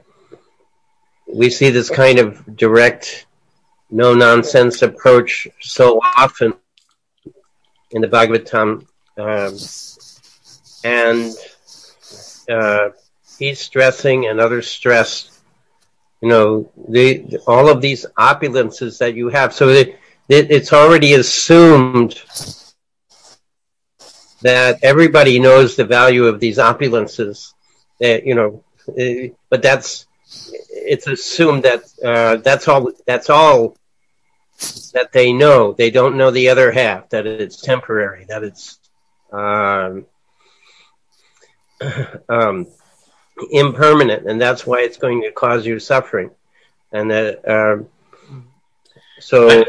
we 1.33 1.49
see 1.49 1.69
this 1.69 1.89
kind 1.89 2.19
of 2.19 2.57
direct, 2.57 3.27
no 3.89 4.13
nonsense 4.13 4.81
approach 4.81 5.47
so 5.61 5.99
often 6.17 6.53
in 7.91 8.01
the 8.01 8.07
Bhagavatam. 8.07 8.85
Um, 9.17 9.57
and 10.83 11.33
uh, 12.49 12.89
he's 13.37 13.59
stressing 13.59 14.27
and 14.27 14.39
others 14.39 14.67
stress 14.67 15.31
you 16.21 16.29
know, 16.29 16.71
all 17.47 17.67
of 17.67 17.81
these 17.81 18.05
opulences 18.17 18.99
that 18.99 19.15
you 19.15 19.29
have. 19.29 19.53
So 19.53 19.69
it, 19.69 19.99
it, 20.29 20.51
it's 20.51 20.71
already 20.71 21.15
assumed 21.15 22.21
that 24.43 24.79
everybody 24.83 25.39
knows 25.39 25.75
the 25.75 25.85
value 25.85 26.25
of 26.25 26.39
these 26.39 26.57
opulences. 26.57 27.53
You 27.99 28.35
know, 28.35 28.63
uh, 28.87 29.33
but 29.49 29.61
that's 29.61 30.07
it's 30.69 31.07
assumed 31.07 31.63
that 31.63 31.83
uh, 32.03 32.37
that's 32.37 32.67
all. 32.67 32.91
That's 33.05 33.29
all 33.29 33.75
that 34.93 35.11
they 35.11 35.33
know. 35.33 35.73
They 35.73 35.91
don't 35.91 36.17
know 36.17 36.31
the 36.31 36.49
other 36.49 36.71
half. 36.71 37.09
That 37.09 37.27
it's 37.27 37.61
temporary. 37.61 38.25
That 38.27 38.43
it's 38.43 38.79
um, 39.31 40.07
impermanent, 43.51 44.27
and 44.27 44.39
that's 44.39 44.65
why 44.65 44.81
it's 44.81 44.97
going 44.97 45.21
to 45.21 45.31
cause 45.31 45.65
you 45.65 45.79
suffering. 45.79 46.31
And 46.91 47.09
that, 47.09 47.47
um, 47.49 47.87
so, 49.19 49.63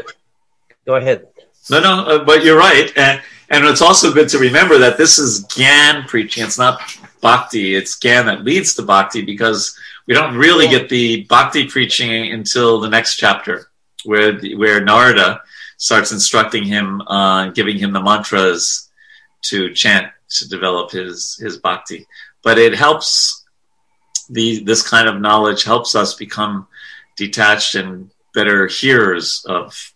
go 0.85 0.95
ahead. 0.95 1.27
No, 1.69 1.79
no, 1.79 2.05
uh, 2.05 2.23
but 2.23 2.43
you're 2.43 2.57
right, 2.57 2.91
and 2.97 3.21
and 3.49 3.65
it's 3.65 3.81
also 3.81 4.13
good 4.13 4.29
to 4.29 4.39
remember 4.39 4.77
that 4.79 4.97
this 4.97 5.19
is 5.19 5.45
Gyan 5.45 6.07
preaching. 6.07 6.43
It's 6.43 6.57
not 6.57 6.81
Bhakti. 7.21 7.75
It's 7.75 7.97
Gyan 7.97 8.25
that 8.25 8.43
leads 8.43 8.73
to 8.75 8.81
Bhakti 8.81 9.21
because 9.21 9.77
we 10.07 10.13
don't 10.13 10.35
really 10.35 10.67
get 10.67 10.89
the 10.89 11.23
Bhakti 11.23 11.67
preaching 11.67 12.33
until 12.33 12.79
the 12.79 12.89
next 12.89 13.15
chapter, 13.15 13.69
where 14.03 14.33
the, 14.33 14.55
where 14.55 14.83
Narada 14.83 15.41
starts 15.77 16.11
instructing 16.11 16.63
him, 16.63 17.01
uh, 17.01 17.49
giving 17.49 17.77
him 17.77 17.93
the 17.93 18.01
mantras 18.01 18.89
to 19.43 19.73
chant 19.73 20.07
to 20.39 20.49
develop 20.49 20.91
his 20.91 21.37
his 21.41 21.57
bhakti. 21.57 22.07
But 22.43 22.57
it 22.57 22.75
helps 22.75 23.43
the, 24.29 24.63
this 24.63 24.87
kind 24.87 25.07
of 25.07 25.21
knowledge 25.21 25.63
helps 25.63 25.95
us 25.95 26.13
become 26.13 26.67
detached 27.15 27.75
and 27.75 28.09
better 28.33 28.67
hearers 28.67 29.45
of, 29.47 29.93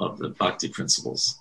of 0.00 0.18
the 0.18 0.30
bhakti 0.30 0.68
principles. 0.68 1.38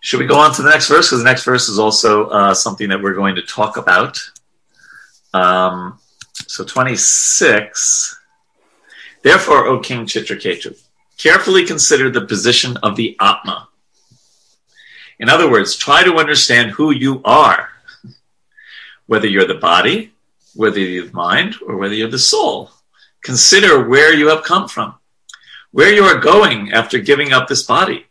Should 0.00 0.20
we 0.20 0.26
go 0.26 0.38
on 0.38 0.54
to 0.54 0.62
the 0.62 0.70
next 0.70 0.88
verse? 0.88 1.08
Because 1.08 1.18
the 1.18 1.28
next 1.28 1.44
verse 1.44 1.68
is 1.68 1.78
also 1.78 2.26
uh, 2.28 2.54
something 2.54 2.88
that 2.88 3.02
we're 3.02 3.14
going 3.14 3.34
to 3.34 3.42
talk 3.42 3.76
about. 3.76 4.18
Um, 5.34 5.98
so 6.46 6.64
26. 6.64 8.18
Therefore, 9.22 9.66
O 9.66 9.80
King 9.80 10.06
Chitraketu, 10.06 10.80
carefully 11.18 11.66
consider 11.66 12.10
the 12.10 12.22
position 12.22 12.78
of 12.78 12.96
the 12.96 13.16
Atma. 13.20 13.68
In 15.20 15.28
other 15.28 15.50
words, 15.50 15.76
try 15.76 16.02
to 16.02 16.16
understand 16.16 16.70
who 16.70 16.92
you 16.92 17.20
are, 17.26 17.68
whether 19.04 19.26
you're 19.26 19.46
the 19.46 19.54
body, 19.54 20.12
whether 20.54 20.78
you're 20.78 21.08
the 21.08 21.12
mind 21.12 21.56
or 21.66 21.76
whether 21.76 21.92
you're 21.94 22.08
the 22.08 22.18
soul. 22.18 22.70
Consider 23.22 23.86
where 23.86 24.14
you 24.14 24.28
have 24.28 24.44
come 24.44 24.66
from, 24.66 24.94
where 25.72 25.92
you 25.92 26.04
are 26.04 26.18
going 26.18 26.72
after 26.72 26.98
giving 26.98 27.34
up 27.34 27.48
this 27.48 27.62
body, 27.62 28.06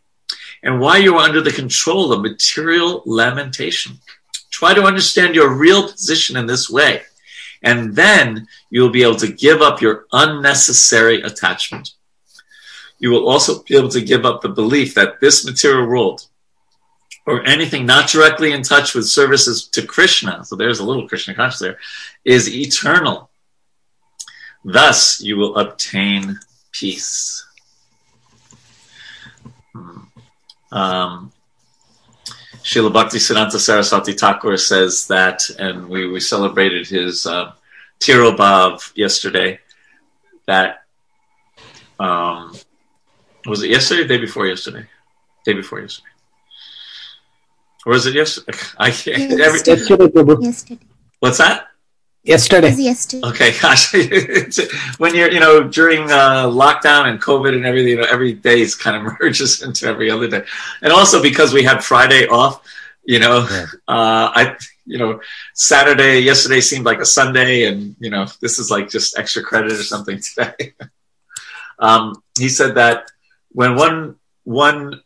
and 0.62 0.80
why 0.80 0.98
you 0.98 1.16
are 1.16 1.28
under 1.28 1.42
the 1.42 1.52
control 1.52 2.14
of 2.14 2.22
material 2.22 3.02
lamentation. 3.08 3.98
Try 4.52 4.76
to 4.76 4.84
understand 4.84 5.34
your 5.34 5.50
real 5.50 5.92
position 5.92 6.38
in 6.38 6.46
this 6.46 6.70
way, 6.70 7.02
and 7.64 7.96
then 7.96 8.48
you'll 8.70 8.92
be 8.92 9.02
able 9.02 9.16
to 9.16 9.34
give 9.34 9.64
up 9.64 9.82
your 9.82 10.06
unnecessary 10.12 11.24
attachment. 11.24 11.90
You 13.00 13.10
will 13.10 13.28
also 13.28 13.64
be 13.64 13.76
able 13.76 13.90
to 13.90 14.02
give 14.02 14.26
up 14.28 14.44
the 14.44 14.50
belief 14.50 14.94
that 14.94 15.20
this 15.20 15.44
material 15.44 15.88
world 15.88 16.29
or 17.26 17.46
anything 17.46 17.86
not 17.86 18.10
directly 18.10 18.52
in 18.52 18.64
touch 18.64 18.96
with 18.96 19.08
services 19.08 19.68
to 19.68 19.86
Krishna, 19.86 20.44
so 20.46 20.56
there's 20.56 20.80
a 20.80 20.86
little 20.86 21.08
Krishna 21.08 21.34
consciousness 21.36 21.76
there, 21.76 21.80
is 22.26 22.54
eternal. 22.54 23.30
Thus, 24.64 25.22
you 25.22 25.38
will 25.38 25.58
obtain 25.58 26.40
peace. 26.72 27.46
Hmm. 29.74 30.00
Um, 30.72 31.32
Srila 32.64 32.92
Bhaktisiddhanta 32.92 33.60
Saraswati 33.60 34.14
Thakur 34.14 34.58
says 34.58 35.08
that, 35.08 35.50
and 35.58 35.88
we, 35.88 36.08
we 36.08 36.20
celebrated 36.20 36.88
his 36.88 37.26
uh, 37.26 37.54
Tirobhav 38.00 38.92
yesterday, 38.96 39.60
that 40.46 40.84
um, 42.00 42.54
was 43.46 43.64
it 43.64 43.70
yesterday, 43.70 44.08
day 44.08 44.18
before 44.18 44.46
yesterday? 44.48 44.86
Day 45.46 45.54
before 45.54 45.80
yesterday. 45.80 46.10
Or 47.86 47.94
was 47.94 48.06
it 48.06 48.16
yesterday? 48.16 48.58
I 48.78 48.92
can't. 48.92 49.38
Yesterday, 49.38 49.96
every, 49.96 50.44
yesterday. 50.44 50.86
What's 51.20 51.38
that? 51.38 51.68
Yesterday. 52.24 52.72
yesterday. 52.76 53.28
Okay, 53.28 53.58
gosh. 53.62 53.94
when 54.98 55.16
you're, 55.16 55.32
you 55.32 55.40
know, 55.40 55.64
during 55.64 56.12
uh, 56.12 56.46
lockdown 56.48 57.08
and 57.08 57.22
COVID 57.22 57.56
and 57.56 57.66
everything, 57.66 57.90
you 57.90 57.98
know, 57.98 58.08
every 58.10 58.34
day 58.34 58.62
is 58.62 58.76
kind 58.76 58.96
of 58.98 59.14
merges 59.20 59.64
into 59.64 59.88
every 59.88 60.12
other 60.12 60.28
day. 60.28 60.44
And 60.82 60.92
also 60.92 61.22
because 61.22 61.54
we 61.54 61.64
had 61.64 61.84
Friday 61.84 62.28
off, 62.28 62.62
you 63.04 63.20
know, 63.20 63.48
yeah. 63.50 63.66
uh, 63.88 64.32
I, 64.36 64.58
you 64.86 64.98
know, 64.98 65.22
Saturday, 65.54 66.20
yesterday 66.20 66.62
seemed 66.62 66.86
like 66.86 67.00
a 67.00 67.06
Sunday, 67.06 67.66
and 67.66 67.96
you 68.00 68.10
know, 68.10 68.26
this 68.42 68.60
is 68.60 68.70
like 68.70 68.90
just 68.90 69.18
extra 69.18 69.44
credit 69.44 69.72
or 69.72 69.84
something 69.84 70.20
today. 70.20 70.74
um, 71.80 72.22
he 72.38 72.50
said 72.50 72.76
that 72.76 73.10
when 73.52 73.76
one 73.76 74.16
one 74.44 75.02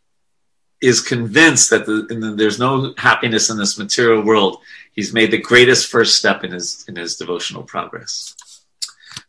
is 0.83 0.99
convinced 0.99 1.69
that 1.69 1.85
the, 1.85 2.35
there's 2.37 2.59
no 2.59 2.93
happiness 2.97 3.49
in 3.49 3.57
this 3.57 3.79
material 3.79 4.21
world, 4.21 4.57
he's 4.91 5.13
made 5.13 5.31
the 5.31 5.37
greatest 5.37 5.89
first 5.89 6.17
step 6.17 6.43
in 6.43 6.51
his 6.51 6.83
in 6.89 6.97
his 6.97 7.15
devotional 7.15 7.63
progress. 7.63 8.35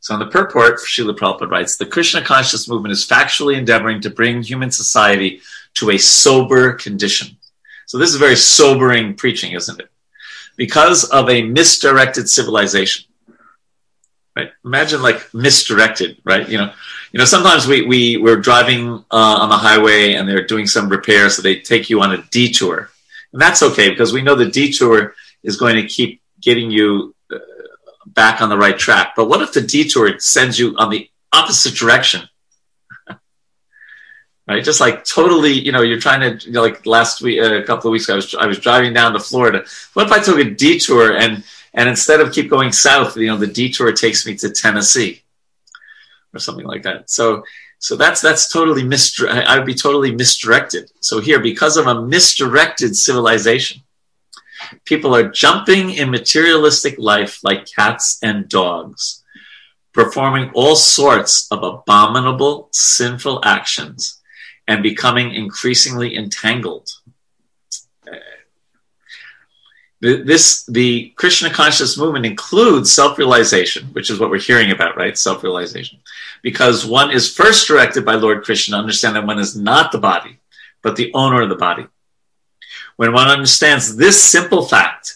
So, 0.01 0.15
in 0.15 0.21
the 0.21 0.27
purport, 0.27 0.81
Srila 0.81 1.17
Prabhupada 1.17 1.49
writes 1.49 1.77
The 1.77 1.87
Krishna 1.87 2.23
conscious 2.23 2.69
movement 2.69 2.93
is 2.93 3.07
factually 3.07 3.57
endeavoring 3.57 4.01
to 4.01 4.11
bring 4.11 4.43
human 4.43 4.73
society 4.73 5.41
to 5.75 5.91
a 5.91 5.99
sober 5.99 6.73
condition. 6.73 7.37
So, 7.87 7.99
this 7.99 8.11
is 8.11 8.17
very 8.17 8.37
sobering 8.37 9.15
preaching, 9.15 9.53
isn't 9.53 9.81
it? 9.81 9.89
Because 10.57 11.05
of 11.05 11.31
a 11.31 11.43
misdirected 11.43 12.29
civilization. 12.29 13.05
Right? 14.37 14.51
Imagine 14.65 15.03
like 15.03 15.33
misdirected, 15.33 16.19
right? 16.25 16.49
You 16.49 16.59
know, 16.59 16.73
you 17.15 17.19
know, 17.19 17.27
sometimes 17.27 17.69
we, 17.69 17.83
we, 17.83 18.17
we're 18.17 18.41
driving 18.41 18.89
uh, 18.89 19.39
on 19.41 19.49
the 19.49 19.57
highway 19.57 20.15
and 20.15 20.29
they're 20.29 20.45
doing 20.45 20.67
some 20.67 20.89
repair, 20.89 21.31
so 21.31 21.43
they 21.43 21.61
take 21.61 21.89
you 21.89 22.03
on 22.03 22.13
a 22.13 22.21
detour. 22.33 22.91
And 23.33 23.41
that's 23.41 23.63
okay 23.63 23.89
because 23.89 24.13
we 24.13 24.21
know 24.21 24.35
the 24.35 24.51
detour 24.51 25.15
is 25.45 25.57
going 25.57 25.77
to 25.77 25.87
keep 25.87 26.21
getting 26.41 26.73
you 26.73 27.15
uh, 27.33 27.39
back 28.05 28.43
on 28.43 28.49
the 28.49 28.59
right 28.59 28.77
track. 28.77 29.13
But 29.15 29.29
what 29.29 29.43
if 29.43 29.53
the 29.53 29.61
detour 29.61 30.19
sends 30.19 30.59
you 30.59 30.75
on 30.77 30.91
the 30.91 31.09
opposite 31.33 31.77
direction? 31.77 32.29
right? 34.49 34.65
Just 34.65 34.81
like 34.81 35.05
totally, 35.05 35.53
you 35.53 35.71
know, 35.71 35.83
you're 35.83 36.01
trying 36.01 36.37
to, 36.37 36.45
you 36.45 36.53
know, 36.53 36.63
like 36.63 36.85
last 36.85 37.23
week, 37.23 37.41
uh, 37.41 37.55
a 37.55 37.63
couple 37.63 37.89
of 37.89 37.93
weeks 37.93 38.07
ago, 38.07 38.15
I 38.15 38.17
was, 38.17 38.35
I 38.35 38.47
was 38.47 38.59
driving 38.59 38.93
down 38.93 39.13
to 39.13 39.21
Florida. 39.21 39.65
What 39.93 40.07
if 40.07 40.13
I 40.13 40.19
took 40.19 40.41
a 40.41 40.51
detour 40.51 41.17
and, 41.17 41.45
and 41.75 41.89
instead 41.89 42.21
of 42.21 42.33
keep 42.33 42.51
going 42.51 42.73
south, 42.73 43.17
you 43.17 43.29
know, 43.29 43.37
the 43.37 43.47
detour 43.47 43.93
takes 43.93 44.27
me 44.27 44.35
to 44.39 44.51
Tennessee 44.51 45.23
or 46.35 46.39
something 46.39 46.67
like 46.67 46.83
that. 46.83 47.11
So, 47.11 47.45
so 47.79 47.97
that's, 47.97 48.21
that's 48.21 48.49
totally 48.49 48.83
misdir- 48.83 49.29
I 49.29 49.57
would 49.59 49.67
be 49.67 49.75
totally 49.75 50.15
misdirected. 50.15 50.91
So 51.01 51.21
here, 51.21 51.41
because 51.41 51.77
of 51.77 51.87
a 51.87 52.03
misdirected 52.03 52.97
civilization, 52.97 53.83
people 54.85 55.15
are 55.15 55.29
jumping 55.29 55.91
in 55.91 56.11
materialistic 56.11 56.97
life 56.99 57.43
like 57.45 57.67
cats 57.67 58.19
and 58.23 58.49
dogs 58.49 59.23
performing 59.95 60.51
all 60.55 60.77
sorts 60.77 61.47
of 61.51 61.63
abominable, 61.63 62.69
sinful 62.73 63.41
actions 63.45 64.21
and 64.67 64.83
becoming 64.83 65.33
increasingly 65.33 66.17
entangled. 66.17 66.91
This, 70.01 70.67
the 70.67 71.15
Krishna 71.17 71.49
conscious 71.49 71.97
movement 71.97 72.27
includes 72.27 72.93
self 72.93 73.17
realization, 73.17 73.87
which 73.93 74.11
is 74.11 74.21
what 74.21 74.29
we're 74.29 74.39
hearing 74.39 74.71
about, 74.71 74.99
right? 74.99 75.17
Self 75.17 75.43
realization. 75.43 75.99
Because 76.45 76.85
one 76.85 77.11
is 77.11 77.35
first 77.35 77.67
directed 77.67 78.05
by 78.05 78.17
Lord 78.17 78.45
Krishna 78.45 78.77
understand 78.77 79.17
that 79.17 79.27
one 79.27 79.39
is 79.39 79.57
not 79.57 79.93
the 79.93 79.99
body, 79.99 80.41
but 80.83 80.95
the 80.95 81.11
owner 81.15 81.41
of 81.41 81.49
the 81.49 81.55
body. 81.55 81.87
When 82.97 83.15
one 83.15 83.29
understands 83.29 83.97
this 83.97 84.23
simple 84.23 84.67
fact, 84.67 85.15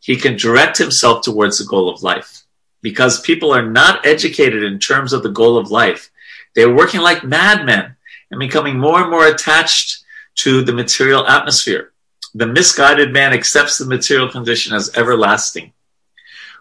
he 0.00 0.16
can 0.16 0.36
direct 0.36 0.76
himself 0.76 1.22
towards 1.22 1.58
the 1.58 1.64
goal 1.64 1.88
of 1.88 2.02
life 2.02 2.42
because 2.82 3.20
people 3.20 3.54
are 3.54 3.64
not 3.64 4.04
educated 4.04 4.64
in 4.64 4.80
terms 4.80 5.12
of 5.12 5.22
the 5.22 5.30
goal 5.30 5.58
of 5.58 5.70
life. 5.70 6.10
They're 6.56 6.74
working 6.74 7.02
like 7.02 7.22
madmen 7.22 7.94
and 8.32 8.40
becoming 8.40 8.76
more 8.76 9.00
and 9.00 9.12
more 9.12 9.28
attached 9.28 10.02
to 10.38 10.64
the 10.64 10.72
material 10.72 11.24
atmosphere. 11.28 11.92
The 12.34 12.48
misguided 12.48 13.12
man 13.12 13.32
accepts 13.32 13.78
the 13.78 13.86
material 13.86 14.28
condition 14.28 14.74
as 14.74 14.96
everlasting. 14.96 15.72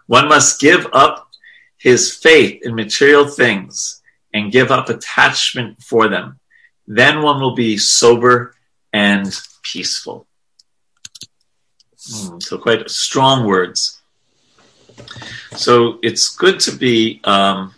One 0.06 0.30
must 0.30 0.62
give 0.62 0.86
up 0.94 1.32
his 1.78 2.16
faith 2.16 2.62
in 2.64 2.76
material 2.76 3.26
things 3.26 4.02
and 4.34 4.52
give 4.52 4.72
up 4.72 4.90
attachment 4.90 5.82
for 5.82 6.08
them. 6.08 6.40
Then 6.88 7.22
one 7.22 7.40
will 7.40 7.56
be 7.56 7.78
sober 7.78 8.56
and 8.92 9.32
peaceful. 9.62 10.28
Mm, 11.98 12.44
so, 12.44 12.58
quite 12.58 12.90
strong 12.90 13.46
words. 13.46 14.02
So 15.56 16.00
it's 16.04 16.36
good 16.36 16.60
to 16.62 16.72
be 16.72 17.22
um, 17.24 17.74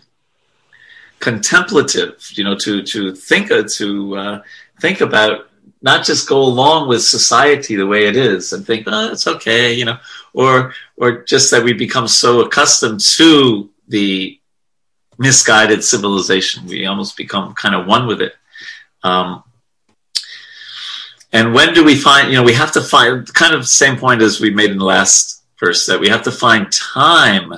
contemplative, 1.20 2.32
you 2.34 2.44
know, 2.44 2.56
to 2.58 2.82
to 2.84 3.14
think 3.16 3.52
uh, 3.52 3.64
to 3.76 4.16
uh, 4.18 4.42
think 4.82 5.02
about 5.02 5.50
not 5.82 6.06
just 6.06 6.28
go 6.28 6.40
along 6.42 6.88
with 6.88 7.04
society 7.04 7.76
the 7.76 7.86
way 7.86 8.08
it 8.08 8.18
is 8.18 8.54
and 8.54 8.66
think, 8.66 8.88
oh, 8.88 9.12
it's 9.12 9.28
okay, 9.28 9.74
you 9.74 9.86
know, 9.86 9.98
or 10.34 10.74
or 10.98 11.24
just 11.24 11.52
that 11.52 11.64
we 11.64 11.74
become 11.74 12.08
so 12.08 12.42
accustomed 12.42 13.00
to 13.00 13.70
the 13.88 14.40
misguided 15.18 15.84
civilization, 15.84 16.66
we 16.66 16.86
almost 16.86 17.18
become 17.18 17.54
kind 17.54 17.76
of 17.76 17.88
one 17.88 18.08
with 18.08 18.22
it. 18.22 18.34
Um, 19.04 19.44
and 21.32 21.54
when 21.54 21.74
do 21.74 21.84
we 21.84 21.96
find, 21.96 22.30
you 22.30 22.38
know, 22.38 22.44
we 22.44 22.54
have 22.54 22.72
to 22.74 22.82
find 22.82 23.32
kind 23.34 23.54
of 23.54 23.68
same 23.68 23.98
point 23.98 24.22
as 24.22 24.40
we 24.40 24.52
made 24.52 24.72
in 24.72 24.78
the 24.78 24.86
last 24.86 25.44
verse 25.60 25.86
that 25.86 26.00
we 26.00 26.08
have 26.10 26.24
to 26.24 26.32
find 26.32 26.72
time 26.72 27.54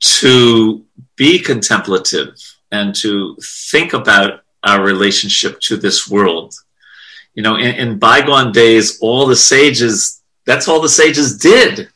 to 0.00 0.84
be 1.16 1.38
contemplative 1.38 2.28
and 2.70 2.94
to 2.94 3.36
think 3.70 3.92
about 3.92 4.42
our 4.62 4.82
relationship 4.84 5.60
to 5.60 5.76
this 5.76 6.08
world. 6.08 6.54
You 7.34 7.42
know, 7.42 7.56
in, 7.56 7.74
in, 7.74 7.98
bygone 7.98 8.52
days, 8.52 8.98
all 9.00 9.26
the 9.26 9.36
sages, 9.36 10.22
that's 10.44 10.68
all 10.68 10.80
the 10.80 10.88
sages 10.88 11.36
did, 11.38 11.88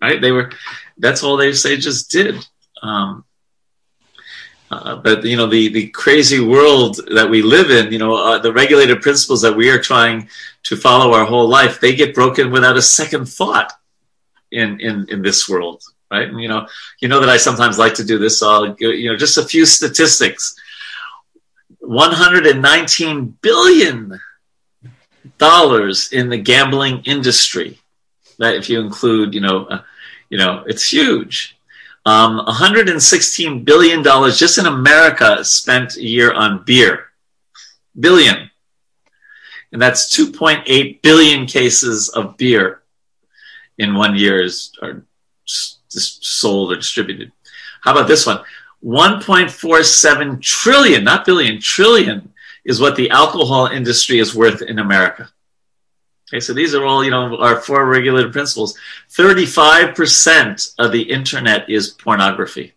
right? 0.00 0.20
They 0.20 0.32
were, 0.32 0.50
that's 0.96 1.22
all 1.22 1.36
the 1.36 1.52
sages 1.54 2.06
did. 2.06 2.36
Um, 2.82 3.24
uh, 4.70 4.96
but 4.96 5.24
you 5.24 5.36
know 5.36 5.46
the 5.46 5.68
the 5.68 5.88
crazy 5.88 6.38
world 6.38 7.00
that 7.12 7.28
we 7.28 7.42
live 7.42 7.70
in, 7.70 7.92
you 7.92 7.98
know, 7.98 8.14
uh, 8.14 8.38
the 8.38 8.52
regulated 8.52 9.02
principles 9.02 9.42
that 9.42 9.56
we 9.56 9.68
are 9.68 9.80
trying 9.80 10.28
to 10.62 10.76
follow 10.76 11.12
our 11.12 11.24
whole 11.24 11.48
life, 11.48 11.80
they 11.80 11.94
get 11.94 12.14
broken 12.14 12.50
without 12.52 12.76
a 12.76 12.82
second 12.82 13.26
thought 13.26 13.72
in 14.52 14.78
in 14.80 15.06
in 15.08 15.22
this 15.22 15.48
world, 15.48 15.82
right? 16.10 16.28
And, 16.28 16.40
you 16.40 16.48
know, 16.48 16.68
you 17.00 17.08
know 17.08 17.18
that 17.18 17.28
I 17.28 17.36
sometimes 17.36 17.78
like 17.78 17.94
to 17.94 18.04
do 18.04 18.18
this. 18.18 18.38
So 18.38 18.48
I'll 18.48 18.76
you 18.78 19.10
know 19.10 19.16
just 19.16 19.38
a 19.38 19.44
few 19.44 19.66
statistics. 19.66 20.54
119 21.80 23.38
billion 23.42 24.20
dollars 25.38 26.12
in 26.12 26.28
the 26.28 26.38
gambling 26.38 27.02
industry. 27.04 27.78
That 28.38 28.54
if 28.54 28.70
you 28.70 28.80
include, 28.80 29.34
you 29.34 29.40
know, 29.40 29.64
uh, 29.64 29.82
you 30.28 30.38
know, 30.38 30.62
it's 30.66 30.92
huge. 30.92 31.58
Um, 32.06 32.36
116 32.36 33.64
billion 33.64 34.02
dollars 34.02 34.38
just 34.38 34.58
in 34.58 34.66
America 34.66 35.44
spent 35.44 35.96
a 35.96 36.02
year 36.02 36.32
on 36.32 36.64
beer. 36.64 37.08
Billion. 37.98 38.50
And 39.72 39.80
that's 39.80 40.16
2.8 40.16 41.02
billion 41.02 41.46
cases 41.46 42.08
of 42.08 42.36
beer 42.36 42.82
in 43.78 43.94
one 43.94 44.16
year 44.16 44.42
is 44.42 44.72
are 44.82 45.04
sold 45.86 46.72
or 46.72 46.76
distributed. 46.76 47.32
How 47.82 47.92
about 47.92 48.08
this 48.08 48.26
one? 48.26 48.40
1.47 48.84 50.40
trillion, 50.40 51.04
not 51.04 51.24
billion, 51.24 51.60
trillion 51.60 52.32
is 52.64 52.80
what 52.80 52.96
the 52.96 53.10
alcohol 53.10 53.66
industry 53.66 54.18
is 54.18 54.34
worth 54.34 54.62
in 54.62 54.78
America. 54.78 55.30
Okay, 56.30 56.40
so 56.40 56.52
these 56.52 56.74
are 56.74 56.84
all, 56.86 57.04
you 57.04 57.10
know, 57.10 57.38
our 57.38 57.60
four 57.60 57.86
regulated 57.86 58.32
principles. 58.32 58.78
35% 59.10 60.74
of 60.78 60.92
the 60.92 61.02
internet 61.02 61.68
is 61.68 61.90
pornography. 61.90 62.72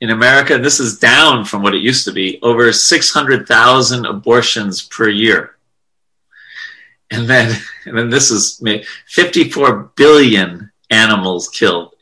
In 0.00 0.10
America, 0.10 0.58
this 0.58 0.78
is 0.78 0.98
down 0.98 1.44
from 1.44 1.62
what 1.62 1.74
it 1.74 1.82
used 1.82 2.04
to 2.04 2.12
be, 2.12 2.38
over 2.42 2.72
600,000 2.72 4.06
abortions 4.06 4.82
per 4.82 5.08
year 5.08 5.54
and 7.10 7.28
then 7.28 7.56
and 7.86 7.96
then 7.96 8.10
this 8.10 8.30
is 8.30 8.62
54 9.06 9.92
billion 9.96 10.70
animals 10.90 11.48
killed 11.48 11.94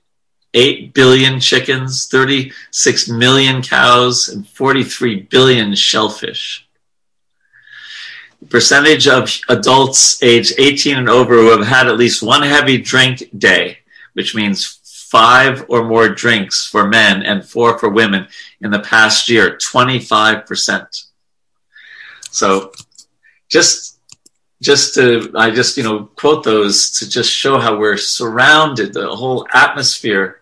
8 0.54 0.92
billion 0.92 1.40
chickens 1.40 2.06
36 2.06 3.08
million 3.08 3.62
cows 3.62 4.28
and 4.28 4.46
43 4.46 5.22
billion 5.22 5.74
shellfish 5.74 6.68
percentage 8.50 9.08
of 9.08 9.30
adults 9.48 10.22
age 10.22 10.52
18 10.58 10.96
and 10.96 11.08
over 11.08 11.34
who 11.34 11.50
have 11.50 11.66
had 11.66 11.86
at 11.86 11.96
least 11.96 12.22
one 12.22 12.42
heavy 12.42 12.78
drink 12.78 13.22
day 13.38 13.78
which 14.14 14.34
means 14.34 14.80
five 15.10 15.64
or 15.68 15.84
more 15.84 16.08
drinks 16.08 16.66
for 16.66 16.86
men 16.86 17.22
and 17.22 17.44
four 17.44 17.78
for 17.78 17.88
women 17.88 18.26
in 18.60 18.70
the 18.70 18.80
past 18.80 19.28
year 19.28 19.56
25% 19.58 21.06
so 22.30 22.72
just 23.48 23.98
just 24.60 24.94
to 24.94 25.30
i 25.36 25.50
just 25.50 25.76
you 25.76 25.82
know 25.82 26.04
quote 26.16 26.44
those 26.44 26.90
to 26.92 27.08
just 27.08 27.30
show 27.30 27.58
how 27.58 27.76
we're 27.76 27.96
surrounded. 27.96 28.94
The 28.94 29.14
whole 29.14 29.46
atmosphere 29.52 30.40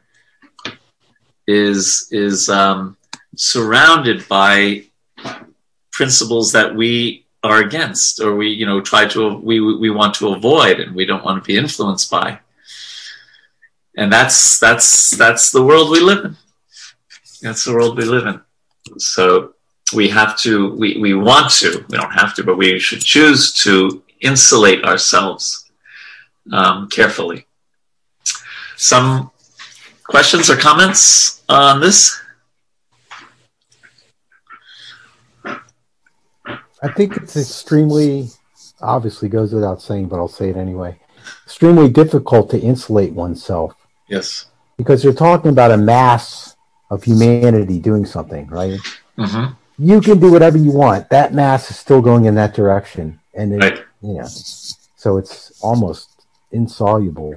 is 1.46 2.08
is 2.12 2.48
um, 2.48 2.96
surrounded 3.36 4.28
by 4.28 4.84
principles 5.90 6.52
that 6.52 6.74
we 6.74 7.26
are 7.42 7.60
against 7.60 8.20
or 8.20 8.36
we 8.36 8.48
you 8.48 8.66
know 8.66 8.80
try 8.80 9.06
to 9.06 9.38
we 9.38 9.60
we 9.60 9.90
want 9.90 10.14
to 10.14 10.28
avoid 10.28 10.78
and 10.80 10.94
we 10.94 11.06
don't 11.06 11.24
want 11.24 11.42
to 11.42 11.46
be 11.46 11.56
influenced 11.56 12.10
by 12.10 12.38
and 13.96 14.12
that's 14.12 14.58
that's 14.58 15.10
that's 15.16 15.50
the 15.50 15.64
world 15.64 15.90
we 15.90 16.00
live 16.00 16.24
in 16.24 16.36
that's 17.42 17.64
the 17.64 17.72
world 17.72 17.96
we 17.96 18.04
live 18.04 18.26
in 18.26 18.40
so 18.98 19.54
we 19.94 20.08
have 20.08 20.38
to 20.38 20.74
we, 20.74 20.98
we 21.00 21.14
want 21.14 21.50
to 21.50 21.84
we 21.88 21.96
don't 21.96 22.12
have 22.12 22.34
to 22.34 22.44
but 22.44 22.58
we 22.58 22.78
should 22.78 23.00
choose 23.00 23.54
to 23.54 24.02
insulate 24.20 24.84
ourselves 24.84 25.70
um, 26.52 26.88
carefully. 26.88 27.46
Some 28.76 29.30
questions 30.04 30.50
or 30.50 30.56
comments 30.56 31.42
on 31.48 31.80
this? 31.80 32.18
I 36.82 36.88
think 36.88 37.16
it's 37.16 37.36
extremely, 37.36 38.28
obviously 38.80 39.28
goes 39.28 39.52
without 39.52 39.82
saying, 39.82 40.08
but 40.08 40.16
I'll 40.16 40.28
say 40.28 40.48
it 40.48 40.56
anyway. 40.56 40.98
Extremely 41.44 41.88
difficult 41.90 42.50
to 42.50 42.60
insulate 42.60 43.12
oneself. 43.12 43.74
Yes. 44.08 44.46
Because 44.76 45.04
you're 45.04 45.12
talking 45.12 45.50
about 45.50 45.70
a 45.70 45.76
mass 45.76 46.56
of 46.90 47.04
humanity 47.04 47.78
doing 47.78 48.06
something, 48.06 48.46
right? 48.46 48.80
Mm-hmm. 49.18 49.52
You 49.78 50.00
can 50.00 50.18
do 50.18 50.32
whatever 50.32 50.58
you 50.58 50.72
want. 50.72 51.10
That 51.10 51.34
mass 51.34 51.70
is 51.70 51.78
still 51.78 52.00
going 52.00 52.24
in 52.24 52.34
that 52.36 52.54
direction. 52.54 53.20
And 53.34 53.54
it, 53.54 53.58
right. 53.58 53.84
Yeah. 54.00 54.24
So 54.24 55.18
it's 55.18 55.52
almost 55.62 56.26
insoluble. 56.52 57.34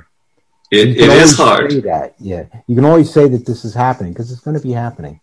It, 0.71 0.89
it 0.89 1.10
is 1.10 1.38
hard. 1.38 1.71
That. 1.84 2.15
Yeah. 2.19 2.45
You 2.67 2.75
can 2.75 2.86
always 2.86 3.13
say 3.13 3.27
that 3.27 3.45
this 3.45 3.63
is 3.63 3.73
happening 3.73 4.13
because 4.13 4.32
it's 4.32 4.41
going 4.41 4.58
to 4.58 4.63
be 4.63 4.71
happening. 4.71 5.19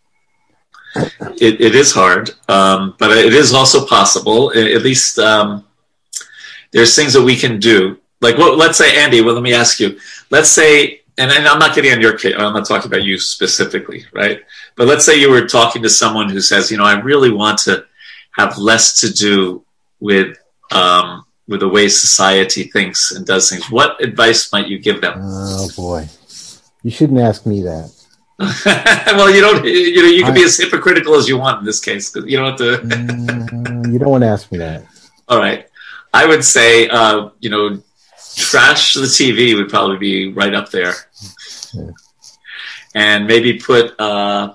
It, 0.96 1.60
it 1.60 1.74
is 1.74 1.92
hard, 1.92 2.30
um, 2.48 2.94
but 2.98 3.10
it 3.10 3.32
is 3.32 3.54
also 3.54 3.86
possible. 3.86 4.50
At 4.50 4.82
least 4.82 5.18
um, 5.18 5.64
there's 6.72 6.94
things 6.96 7.12
that 7.12 7.22
we 7.22 7.36
can 7.36 7.58
do. 7.58 7.98
Like, 8.20 8.36
well, 8.36 8.56
let's 8.56 8.78
say, 8.78 9.00
Andy. 9.02 9.20
Well, 9.20 9.34
let 9.34 9.42
me 9.42 9.54
ask 9.54 9.80
you. 9.80 9.98
Let's 10.30 10.50
say, 10.50 11.00
and, 11.16 11.30
and 11.30 11.46
I'm 11.46 11.58
not 11.58 11.74
getting 11.74 11.92
on 11.92 12.00
your 12.00 12.18
case. 12.18 12.34
I'm 12.36 12.52
not 12.52 12.66
talking 12.66 12.86
about 12.86 13.02
you 13.02 13.18
specifically, 13.18 14.04
right? 14.12 14.42
But 14.76 14.86
let's 14.88 15.04
say 15.04 15.18
you 15.18 15.30
were 15.30 15.46
talking 15.46 15.82
to 15.82 15.90
someone 15.90 16.28
who 16.28 16.40
says, 16.40 16.70
you 16.70 16.76
know, 16.76 16.84
I 16.84 17.00
really 17.00 17.30
want 17.30 17.58
to 17.60 17.86
have 18.32 18.58
less 18.58 19.00
to 19.00 19.12
do 19.12 19.64
with 20.00 20.36
um, 20.70 21.24
with 21.48 21.60
the 21.60 21.68
way 21.68 21.88
society 21.88 22.64
thinks 22.64 23.10
and 23.12 23.26
does 23.26 23.50
things. 23.50 23.70
What 23.70 24.02
advice 24.02 24.52
might 24.52 24.68
you 24.68 24.78
give 24.78 25.00
them? 25.00 25.14
Oh 25.18 25.68
boy, 25.76 26.08
you 26.82 26.90
shouldn't 26.90 27.20
ask 27.20 27.44
me 27.46 27.62
that. 27.62 27.92
well, 28.64 29.30
you 29.30 29.42
don't. 29.42 29.62
You 29.66 30.02
know, 30.02 30.08
you 30.08 30.22
can 30.22 30.32
I, 30.32 30.34
be 30.34 30.44
as 30.44 30.56
hypocritical 30.56 31.14
as 31.14 31.28
you 31.28 31.36
want 31.36 31.58
in 31.58 31.66
this 31.66 31.78
case. 31.78 32.14
You 32.14 32.38
don't 32.38 32.46
have 32.46 32.58
to. 32.58 32.78
mm, 32.86 33.92
you 33.92 33.98
don't 33.98 34.08
want 34.08 34.22
to 34.22 34.28
ask 34.28 34.50
me 34.50 34.56
that. 34.58 34.86
All 35.28 35.38
right, 35.38 35.68
I 36.14 36.24
would 36.24 36.42
say, 36.42 36.88
uh, 36.88 37.30
you 37.40 37.50
know, 37.50 37.82
trash 38.36 38.94
the 38.94 39.02
TV 39.02 39.54
would 39.54 39.68
probably 39.68 39.98
be 39.98 40.32
right 40.32 40.54
up 40.54 40.70
there, 40.70 40.94
yeah. 41.74 41.90
and 42.94 43.26
maybe 43.26 43.58
put 43.58 43.98
uh, 44.00 44.54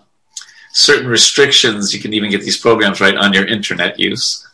certain 0.72 1.08
restrictions. 1.08 1.94
You 1.94 2.00
can 2.00 2.12
even 2.14 2.32
get 2.32 2.42
these 2.42 2.58
programs 2.58 3.00
right 3.00 3.16
on 3.16 3.34
your 3.34 3.46
internet 3.46 4.00
use, 4.00 4.48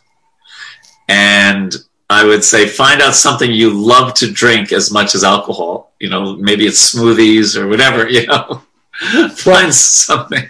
and 1.08 1.74
I 2.10 2.26
would 2.26 2.44
say 2.44 2.68
find 2.68 3.00
out 3.00 3.14
something 3.14 3.50
you 3.50 3.70
love 3.70 4.12
to 4.14 4.30
drink 4.30 4.72
as 4.72 4.90
much 4.90 5.14
as 5.14 5.24
alcohol. 5.24 5.94
You 6.00 6.10
know, 6.10 6.36
maybe 6.36 6.66
it's 6.66 6.94
smoothies 6.94 7.56
or 7.56 7.66
whatever. 7.66 8.06
You 8.10 8.26
know, 8.26 8.62
find 9.36 9.74
something. 9.74 10.48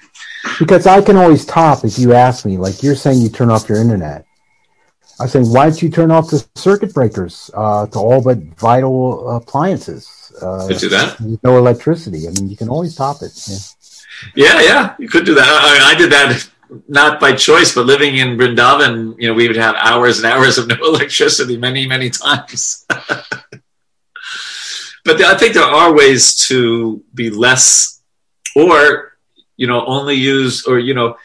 Because 0.59 0.87
I 0.87 1.01
can 1.03 1.17
always 1.17 1.45
top 1.45 1.85
if 1.85 1.99
you 1.99 2.15
ask 2.15 2.45
me. 2.45 2.57
Like 2.57 2.83
you're 2.83 2.97
saying, 2.97 3.21
you 3.21 3.29
turn 3.29 3.51
off 3.51 3.69
your 3.69 3.79
internet. 3.79 4.27
I'm 5.21 5.29
saying, 5.29 5.47
why 5.47 5.67
don't 5.67 5.81
you 5.81 5.89
turn 5.89 6.11
off 6.11 6.31
the 6.31 6.45
circuit 6.57 6.93
breakers 6.93 7.51
uh, 7.55 7.87
to 7.87 7.99
all 7.99 8.23
but 8.23 8.39
vital 8.59 9.37
appliances? 9.37 10.33
Uh, 10.41 10.67
could 10.67 10.79
do 10.79 10.89
that. 10.89 11.21
No 11.45 11.59
electricity. 11.59 12.27
I 12.27 12.31
mean, 12.33 12.49
you 12.49 12.57
can 12.57 12.69
always 12.69 12.97
top 12.97 13.23
it. 13.23 13.33
Yeah, 14.35 14.61
yeah, 14.61 14.61
yeah 14.63 14.95
you 14.99 15.09
could 15.09 15.25
do 15.25 15.35
that. 15.35 15.47
I, 15.47 15.73
mean, 15.75 15.83
I 15.83 15.95
did 15.95 16.11
that 16.13 16.51
not 16.89 17.21
by 17.21 17.35
choice, 17.35 17.75
but 17.75 17.87
living 17.87 18.17
in 18.17 18.37
Brindavan, 18.37 19.15
you 19.19 19.29
know, 19.29 19.35
we 19.35 19.47
would 19.47 19.57
have 19.57 19.75
hours 19.77 20.19
and 20.19 20.27
hours 20.27 20.59
of 20.59 20.69
no 20.69 20.77
electricity 20.83 21.57
many, 21.57 21.87
many 21.87 22.11
times. 22.11 22.85
but 22.89 23.61
I 25.07 25.37
think 25.37 25.55
there 25.55 25.65
are 25.65 25.93
ways 25.93 26.37
to 26.49 27.03
be 27.15 27.31
less, 27.31 28.02
or 28.57 29.13
you 29.57 29.67
know, 29.67 29.85
only 29.87 30.15
use, 30.15 30.67
or 30.67 30.79
you 30.79 30.95
know, 30.95 31.17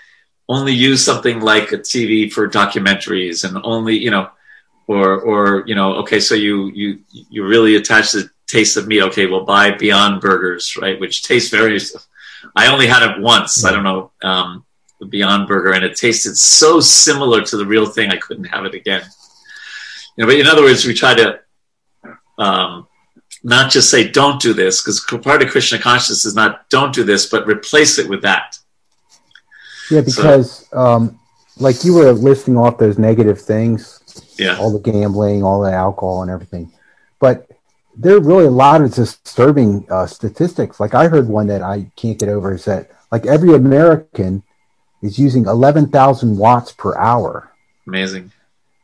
only 0.49 0.73
use 0.73 1.03
something 1.03 1.39
like 1.41 1.71
a 1.71 1.77
TV 1.77 2.31
for 2.31 2.47
documentaries, 2.47 3.43
and 3.43 3.57
only 3.63 3.97
you 3.97 4.11
know, 4.11 4.29
or 4.87 5.19
or 5.19 5.63
you 5.67 5.75
know, 5.75 5.95
okay, 5.95 6.19
so 6.19 6.35
you 6.35 6.67
you 6.73 6.99
you 7.09 7.45
really 7.45 7.75
attach 7.75 8.11
the 8.11 8.29
taste 8.47 8.77
of 8.77 8.87
meat. 8.87 9.01
Okay, 9.01 9.25
well, 9.27 9.43
buy 9.43 9.71
Beyond 9.71 10.21
Burgers, 10.21 10.77
right, 10.81 10.99
which 10.99 11.23
tastes 11.23 11.49
very. 11.49 11.79
I 12.55 12.67
only 12.67 12.87
had 12.87 13.03
it 13.03 13.21
once. 13.21 13.65
I 13.65 13.71
don't 13.71 13.83
know. 13.83 14.11
Um, 14.21 14.65
Beyond 15.09 15.47
Burger, 15.47 15.73
and 15.73 15.83
it 15.83 15.95
tasted 15.95 16.37
so 16.37 16.79
similar 16.79 17.41
to 17.43 17.57
the 17.57 17.65
real 17.65 17.85
thing, 17.85 18.09
I 18.09 18.17
couldn't 18.17 18.45
have 18.45 18.65
it 18.65 18.73
again. 18.73 19.03
You 20.15 20.23
know, 20.23 20.27
but 20.27 20.39
in 20.39 20.47
other 20.47 20.63
words, 20.63 20.85
we 20.85 20.93
try 20.93 21.13
to 21.13 21.39
um, 22.37 22.87
not 23.43 23.71
just 23.71 23.89
say 23.89 24.07
don't 24.07 24.41
do 24.41 24.53
this, 24.53 24.81
because 24.81 24.99
part 25.23 25.41
of 25.41 25.49
Krishna 25.49 25.79
consciousness 25.79 26.25
is 26.25 26.35
not 26.35 26.69
don't 26.69 26.93
do 26.93 27.03
this, 27.03 27.27
but 27.27 27.47
replace 27.47 27.99
it 27.99 28.09
with 28.09 28.21
that. 28.23 28.57
Yeah, 29.89 30.01
because 30.01 30.67
so, 30.67 30.77
um, 30.77 31.19
like 31.57 31.83
you 31.83 31.93
were 31.93 32.11
listing 32.11 32.57
off 32.57 32.77
those 32.77 32.97
negative 32.97 33.39
things, 33.39 34.33
yeah, 34.37 34.57
all 34.57 34.71
the 34.71 34.79
gambling, 34.79 35.43
all 35.43 35.61
the 35.61 35.71
alcohol, 35.71 36.21
and 36.21 36.31
everything, 36.31 36.71
but 37.19 37.49
there 37.97 38.15
are 38.15 38.21
really 38.21 38.45
a 38.45 38.51
lot 38.51 38.81
of 38.81 38.93
disturbing 38.93 39.85
uh, 39.89 40.05
statistics. 40.05 40.79
Like 40.79 40.93
I 40.93 41.07
heard 41.07 41.27
one 41.27 41.47
that 41.47 41.63
I 41.63 41.89
can't 41.95 42.19
get 42.19 42.29
over 42.29 42.53
is 42.53 42.65
that 42.65 42.91
like 43.11 43.25
every 43.25 43.55
American 43.55 44.43
is 45.01 45.17
using 45.17 45.45
11,000 45.45 46.37
watts 46.37 46.71
per 46.71 46.95
hour. 46.97 47.51
Amazing. 47.87 48.31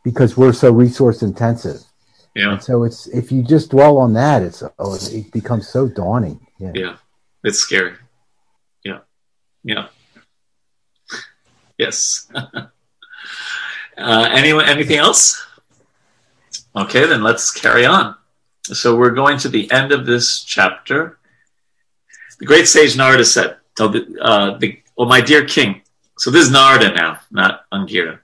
Because 0.03 0.35
we're 0.35 0.53
so 0.53 0.71
resource 0.71 1.21
intensive. 1.21 1.81
Yeah. 2.35 2.53
And 2.53 2.63
so 2.63 2.83
it's 2.83 3.07
if 3.07 3.31
you 3.31 3.43
just 3.43 3.71
dwell 3.71 3.97
on 3.97 4.13
that, 4.13 4.41
it's 4.41 4.63
oh, 4.79 4.97
it 5.11 5.31
becomes 5.31 5.67
so 5.67 5.87
daunting. 5.87 6.45
Yeah. 6.59 6.71
Yeah. 6.73 6.95
It's 7.43 7.59
scary. 7.59 7.93
Yeah. 8.83 8.99
Yeah. 9.63 9.87
yes. 11.77 12.27
uh, 12.33 12.69
anyone? 13.97 14.65
Anything 14.65 14.97
else? 14.97 15.45
Okay, 16.75 17.05
then 17.05 17.21
let's 17.21 17.51
carry 17.51 17.85
on. 17.85 18.15
So 18.63 18.95
we're 18.95 19.11
going 19.11 19.37
to 19.39 19.49
the 19.49 19.71
end 19.71 19.91
of 19.91 20.05
this 20.05 20.43
chapter. 20.43 21.19
The 22.39 22.45
great 22.45 22.67
sage 22.67 22.97
Narada 22.97 23.25
said, 23.25 23.57
uh, 23.79 23.87
the, 24.57 24.79
"Well, 24.97 25.07
my 25.07 25.21
dear 25.21 25.45
king, 25.45 25.81
so 26.17 26.31
this 26.31 26.45
is 26.45 26.51
Narada 26.51 26.93
now, 26.93 27.19
not 27.29 27.69
Angira. 27.71 28.19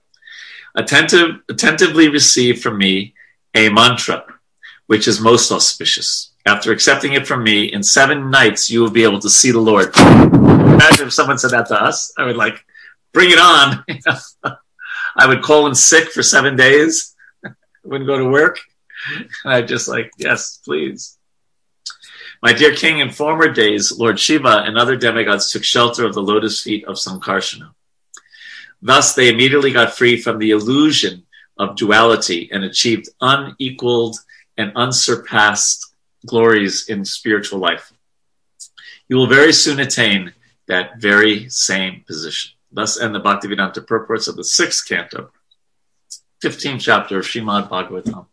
Attentive, 0.76 1.42
attentively 1.50 2.10
receive 2.10 2.62
from 2.62 2.78
me 2.78 3.14
a 3.56 3.70
mantra, 3.70 4.26
which 4.88 5.08
is 5.08 5.20
most 5.20 5.52
auspicious. 5.52 6.32
After 6.46 6.72
accepting 6.72 7.14
it 7.14 7.28
from 7.28 7.44
me, 7.44 7.66
in 7.66 7.84
seven 7.84 8.30
nights 8.32 8.70
you 8.70 8.82
will 8.82 8.92
be 8.92 9.04
able 9.04 9.20
to 9.20 9.30
see 9.30 9.52
the 9.52 9.60
Lord. 9.60 9.96
Imagine 9.98 11.08
if 11.08 11.14
someone 11.14 11.38
said 11.38 11.52
that 11.52 11.68
to 11.68 11.82
us. 11.82 12.14
I 12.18 12.26
would 12.26 12.38
like, 12.38 12.64
bring 13.14 13.32
it 13.32 13.40
on. 13.40 13.84
I 15.16 15.28
would 15.28 15.42
call 15.42 15.68
in 15.68 15.76
sick 15.76 16.10
for 16.10 16.24
seven 16.24 16.56
days. 16.56 17.16
wouldn't 17.84 18.08
go 18.08 18.18
to 18.18 18.30
work. 18.30 18.60
And 19.44 19.54
I'd 19.54 19.68
just 19.68 19.88
like, 19.88 20.12
yes, 20.18 20.60
please. 20.64 21.18
My 22.42 22.54
dear 22.54 22.74
king, 22.74 23.00
in 23.00 23.10
former 23.10 23.52
days, 23.52 23.92
Lord 23.92 24.20
Shiva 24.20 24.64
and 24.66 24.78
other 24.78 24.96
demigods 24.96 25.52
took 25.52 25.64
shelter 25.64 26.06
of 26.06 26.14
the 26.14 26.22
lotus 26.22 26.62
feet 26.62 26.86
of 26.86 26.96
Sankarsana. 26.96 27.72
Thus, 28.82 29.14
they 29.14 29.28
immediately 29.28 29.74
got 29.74 29.94
free 29.94 30.22
from 30.22 30.40
the 30.40 30.52
illusion 30.52 31.26
of 31.60 31.76
duality 31.76 32.50
and 32.52 32.64
achieved 32.64 33.10
unequaled 33.22 34.18
and 34.58 34.72
unsurpassed 34.76 35.94
glories 36.26 36.90
in 36.90 37.06
spiritual 37.06 37.60
life. 37.60 37.94
You 39.08 39.18
will 39.18 39.28
very 39.28 39.54
soon 39.54 39.80
attain 39.80 40.34
that 40.68 41.00
very 41.00 41.50
same 41.50 42.04
position. 42.08 42.52
Thus 42.72 43.00
end 43.00 43.14
the 43.14 43.22
Bhaktivedanta 43.22 43.86
purports 43.86 44.28
of 44.28 44.36
the 44.36 44.44
sixth 44.44 44.88
canto, 44.88 45.32
15th 46.44 46.82
chapter 46.82 47.20
of 47.20 47.26
Srimad 47.26 47.70
Bhagavatam, 47.70 48.28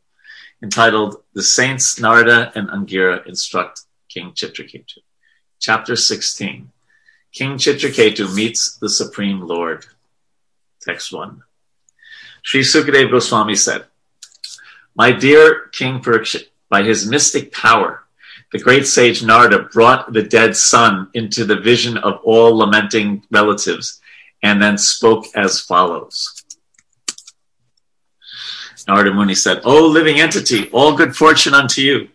entitled 0.62 1.22
The 1.32 1.42
Saints 1.42 1.98
Narada 1.98 2.52
and 2.54 2.68
Angira 2.68 3.26
Instruct 3.26 3.82
King 4.08 4.32
Chitraketu. 4.32 4.98
Chapter 5.58 5.96
16 5.96 6.70
King 7.32 7.56
Chitraketu 7.56 8.32
meets 8.34 8.76
the 8.76 8.88
Supreme 8.88 9.40
Lord. 9.40 9.86
Text 10.80 11.12
1. 11.12 11.42
Sri 12.46 12.61
Sukadev 12.61 13.11
Goswami 13.11 13.56
said, 13.56 13.87
My 14.94 15.11
dear 15.11 15.62
King 15.72 15.98
Parikshit, 15.98 16.46
by 16.68 16.85
his 16.85 17.04
mystic 17.04 17.52
power, 17.52 18.04
the 18.52 18.61
great 18.61 18.87
sage 18.87 19.20
Narada 19.20 19.64
brought 19.64 20.12
the 20.12 20.22
dead 20.22 20.56
son 20.56 21.11
into 21.12 21.44
the 21.44 21.59
vision 21.59 21.98
of 21.98 22.20
all 22.22 22.56
lamenting 22.56 23.24
relatives 23.32 24.00
and 24.44 24.62
then 24.62 24.78
spoke 24.78 25.24
as 25.35 25.61
follows. 25.61 26.40
Narada 28.87 29.12
Muni 29.12 29.35
said, 29.35 29.62
O 29.64 29.85
living 29.85 30.20
entity, 30.20 30.70
all 30.70 30.96
good 30.96 31.16
fortune 31.16 31.52
unto 31.52 31.80
you. 31.80 32.09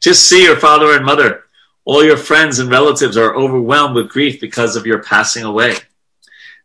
Just 0.00 0.28
see 0.28 0.42
your 0.42 0.56
father 0.56 0.96
and 0.96 1.06
mother. 1.06 1.44
All 1.84 2.02
your 2.02 2.16
friends 2.16 2.58
and 2.58 2.68
relatives 2.68 3.16
are 3.16 3.36
overwhelmed 3.36 3.94
with 3.94 4.08
grief 4.08 4.40
because 4.40 4.74
of 4.74 4.86
your 4.86 5.04
passing 5.04 5.44
away. 5.44 5.76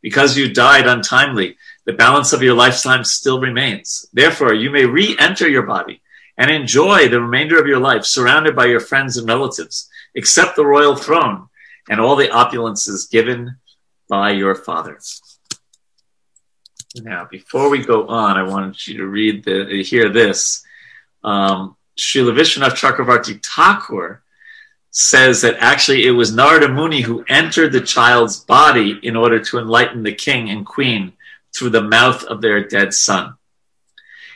Because 0.02 0.36
you 0.36 0.52
died 0.52 0.88
untimely, 0.88 1.58
the 1.86 1.94
balance 1.94 2.34
of 2.34 2.42
your 2.42 2.54
lifetime 2.54 3.04
still 3.04 3.40
remains. 3.40 4.08
Therefore, 4.14 4.54
you 4.54 4.70
may 4.70 4.86
re 4.86 5.16
enter 5.20 5.48
your 5.48 5.64
body 5.64 6.02
and 6.38 6.50
enjoy 6.50 7.08
the 7.08 7.22
remainder 7.22 7.60
of 7.60 7.68
your 7.68 7.80
life 7.80 8.06
surrounded 8.06 8.56
by 8.56 8.66
your 8.66 8.80
friends 8.80 9.18
and 9.18 9.28
relatives, 9.28 9.90
accept 10.16 10.56
the 10.56 10.66
royal 10.66 10.96
throne 10.96 11.48
and 11.90 12.00
all 12.00 12.16
the 12.16 12.28
opulences 12.28 13.10
given 13.10 13.58
by 14.08 14.32
your 14.32 14.56
father. 14.56 15.00
Now, 16.96 17.28
before 17.30 17.70
we 17.70 17.84
go 17.84 18.08
on, 18.08 18.38
I 18.38 18.44
wanted 18.44 18.88
you 18.88 18.98
to 18.98 19.08
read 19.08 19.44
the 19.44 19.84
hear 19.84 20.10
this. 20.10 20.64
Um, 21.24 21.76
Srila 21.98 22.38
Vishwanath 22.38 22.76
Chakravarti 22.76 23.44
Thakur 23.44 24.24
says 24.92 25.42
that 25.42 25.58
actually 25.60 26.06
it 26.06 26.12
was 26.12 26.36
Narada 26.36 26.70
Muni 26.70 27.02
who 27.02 27.26
entered 27.28 27.72
the 27.72 27.82
child's 27.82 28.40
body 28.40 29.00
in 29.02 29.16
order 29.16 29.40
to 29.40 29.58
enlighten 29.58 30.04
the 30.04 30.14
king 30.14 30.50
and 30.50 30.66
queen 30.66 31.14
through 31.56 31.70
the 31.70 31.82
mouth 31.82 32.24
of 32.26 32.42
their 32.42 32.68
dead 32.68 32.94
son. 32.94 33.36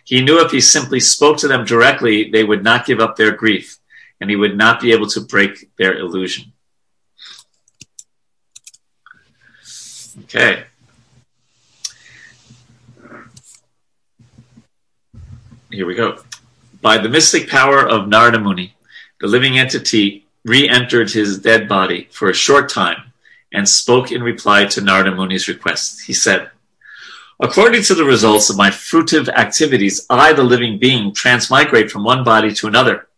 He 0.04 0.22
knew 0.22 0.40
if 0.40 0.52
he 0.52 0.62
simply 0.62 1.00
spoke 1.00 1.38
to 1.40 1.48
them 1.48 1.66
directly, 1.66 2.30
they 2.30 2.44
would 2.44 2.64
not 2.64 2.86
give 2.86 3.00
up 3.00 3.16
their 3.16 3.32
grief, 3.32 3.80
and 4.22 4.30
he 4.30 4.36
would 4.36 4.58
not 4.58 4.80
be 4.80 4.92
able 4.94 5.08
to 5.08 5.22
break 5.22 5.70
their 5.78 5.98
illusion. 5.98 6.54
Okay. 10.24 10.64
Here 15.70 15.86
we 15.86 15.96
go. 15.96 16.24
By 16.82 16.98
the 16.98 17.10
mystic 17.10 17.50
power 17.50 17.88
of 17.88 18.08
Narada 18.08 18.40
Muni, 18.40 18.76
the 19.20 19.28
living 19.28 19.60
entity 19.60 20.26
re 20.46 20.70
entered 20.70 21.12
his 21.12 21.40
dead 21.40 21.68
body 21.68 22.08
for 22.12 22.30
a 22.30 22.34
short 22.34 22.70
time 22.70 23.12
and 23.52 23.68
spoke 23.68 24.12
in 24.12 24.24
reply 24.24 24.66
to 24.66 24.82
Narada 24.82 25.14
Muni's 25.14 25.48
request. 25.48 26.02
He 26.02 26.14
said, 26.14 26.50
According 27.40 27.84
to 27.84 27.94
the 27.94 28.04
results 28.04 28.50
of 28.50 28.58
my 28.58 28.72
fruitive 28.72 29.30
activities, 29.30 30.06
I, 30.10 30.34
the 30.34 30.44
living 30.44 30.80
being, 30.80 31.14
transmigrate 31.14 31.92
from 31.92 32.04
one 32.04 32.24
body 32.24 32.52
to 32.56 32.68
another, 32.68 33.10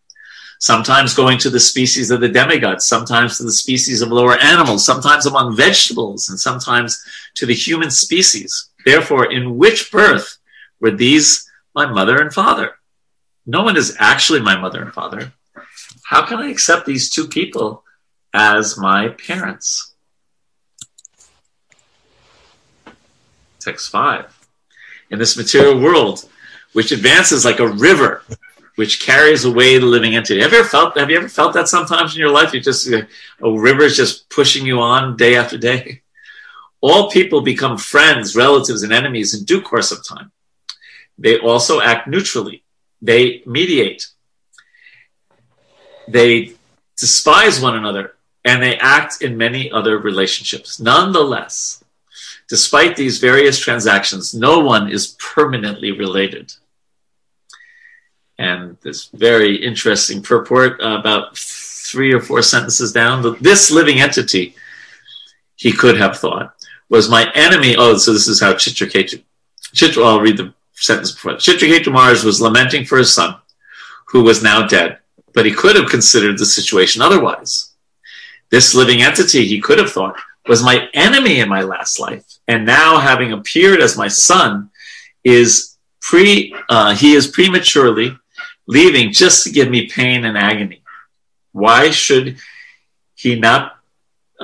sometimes 0.60 1.14
going 1.14 1.38
to 1.38 1.50
the 1.50 1.60
species 1.60 2.12
of 2.12 2.20
the 2.20 2.28
demigods, 2.28 2.86
sometimes 2.86 3.38
to 3.38 3.44
the 3.44 3.52
species 3.52 4.02
of 4.02 4.12
lower 4.12 4.36
animals, 4.38 4.86
sometimes 4.86 5.26
among 5.26 5.56
vegetables, 5.56 6.30
and 6.30 6.38
sometimes 6.38 7.02
to 7.36 7.46
the 7.46 7.54
human 7.54 7.90
species. 7.90 8.70
Therefore, 8.86 9.32
in 9.32 9.58
which 9.58 9.90
birth 9.90 10.38
were 10.82 10.92
these 10.92 11.50
my 11.74 11.86
mother 11.86 12.20
and 12.20 12.34
father? 12.34 12.76
No 13.46 13.64
one 13.64 13.78
is 13.78 13.96
actually 14.00 14.42
my 14.42 14.60
mother 14.60 14.82
and 14.82 14.94
father. 14.94 15.32
How 16.04 16.26
can 16.26 16.40
I 16.40 16.50
accept 16.50 16.86
these 16.86 17.10
two 17.10 17.28
people 17.28 17.86
as 18.34 18.78
my 18.78 19.10
parents? 19.10 19.89
Text 23.70 23.92
5. 23.92 24.48
In 25.12 25.20
this 25.20 25.38
material 25.38 25.80
world, 25.80 26.28
which 26.74 26.92
advances 26.92 27.46
like 27.46 27.60
a 27.60 27.68
river, 27.68 28.24
which 28.78 29.00
carries 29.00 29.46
away 29.46 29.78
the 29.78 29.86
living 29.86 30.16
entity. 30.16 30.42
Have 30.42 30.54
you 30.54 30.58
ever 30.58 30.68
felt? 30.68 30.98
Have 30.98 31.12
you 31.12 31.18
ever 31.18 31.30
felt 31.30 31.54
that 31.54 31.68
sometimes 31.68 32.16
in 32.16 32.20
your 32.20 32.32
life? 32.32 32.52
You 32.52 32.62
just 32.62 32.92
uh, 32.92 33.04
a 33.44 33.52
river 33.52 33.84
is 33.84 33.96
just 33.96 34.28
pushing 34.32 34.66
you 34.66 34.80
on 34.80 35.18
day 35.18 35.36
after 35.36 35.56
day. 35.56 36.02
All 36.82 37.12
people 37.12 37.42
become 37.42 37.78
friends, 37.78 38.36
relatives, 38.36 38.82
and 38.82 38.92
enemies 38.92 39.36
in 39.36 39.44
due 39.44 39.62
course 39.62 39.92
of 39.92 40.00
time. 40.08 40.32
They 41.20 41.38
also 41.38 41.80
act 41.80 42.08
neutrally. 42.08 42.64
They 43.04 43.44
mediate. 43.46 44.08
They 46.08 46.54
despise 46.98 47.62
one 47.62 47.76
another, 47.76 48.16
and 48.44 48.64
they 48.64 48.78
act 48.78 49.22
in 49.22 49.38
many 49.38 49.72
other 49.72 50.00
relationships. 50.00 50.80
Nonetheless, 50.80 51.79
Despite 52.50 52.96
these 52.96 53.20
various 53.20 53.60
transactions, 53.60 54.34
no 54.34 54.60
one 54.60 54.92
is 54.92 55.16
permanently 55.20 55.92
related. 55.92 56.52
And 58.40 58.78
this 58.82 59.10
very 59.14 59.56
interesting 59.56 60.24
purport, 60.24 60.82
uh, 60.82 60.98
about 61.00 61.38
three 61.38 62.12
or 62.12 62.22
four 62.22 62.42
sentences 62.42 62.92
down, 62.92 63.38
this 63.42 63.70
living 63.70 64.00
entity, 64.00 64.56
he 65.58 65.72
could 65.72 65.98
have 65.98 66.18
thought, 66.18 66.56
was 66.90 67.10
my 67.10 67.30
enemy. 67.36 67.76
Oh, 67.78 67.98
so 67.98 68.14
this 68.14 68.28
is 68.28 68.40
how 68.42 68.54
Chitraketu, 68.54 69.22
Chitra, 69.76 70.06
I'll 70.06 70.22
read 70.22 70.38
the 70.38 70.54
sentence 70.74 71.12
before. 71.12 71.34
Chitraketu 71.34 71.92
Maharaj 71.92 72.24
was 72.24 72.42
lamenting 72.42 72.86
for 72.86 72.98
his 72.98 73.14
son, 73.14 73.36
who 74.08 74.24
was 74.24 74.42
now 74.42 74.66
dead, 74.66 75.00
but 75.34 75.46
he 75.46 75.52
could 75.52 75.76
have 75.76 75.90
considered 75.90 76.40
the 76.40 76.46
situation 76.46 77.02
otherwise. 77.02 77.74
This 78.50 78.74
living 78.74 79.04
entity, 79.04 79.46
he 79.46 79.62
could 79.62 79.78
have 79.78 79.92
thought, 79.92 80.16
was 80.48 80.64
my 80.64 80.88
enemy 80.94 81.42
in 81.42 81.50
my 81.50 81.62
last 81.62 82.00
life, 82.00 82.26
and 82.50 82.66
now 82.66 82.92
having 83.10 83.32
appeared 83.32 83.80
as 83.86 84.02
my 84.04 84.10
son, 84.30 84.50
is 85.24 85.78
pre 86.08 86.28
uh, 86.76 86.92
he 87.02 87.10
is 87.20 87.28
prematurely 87.38 88.10
leaving 88.78 89.08
just 89.22 89.38
to 89.44 89.50
give 89.58 89.70
me 89.76 89.82
pain 90.00 90.20
and 90.28 90.38
agony. 90.50 90.82
Why 91.64 91.82
should 92.04 92.28
he 93.16 93.32
not? 93.48 93.64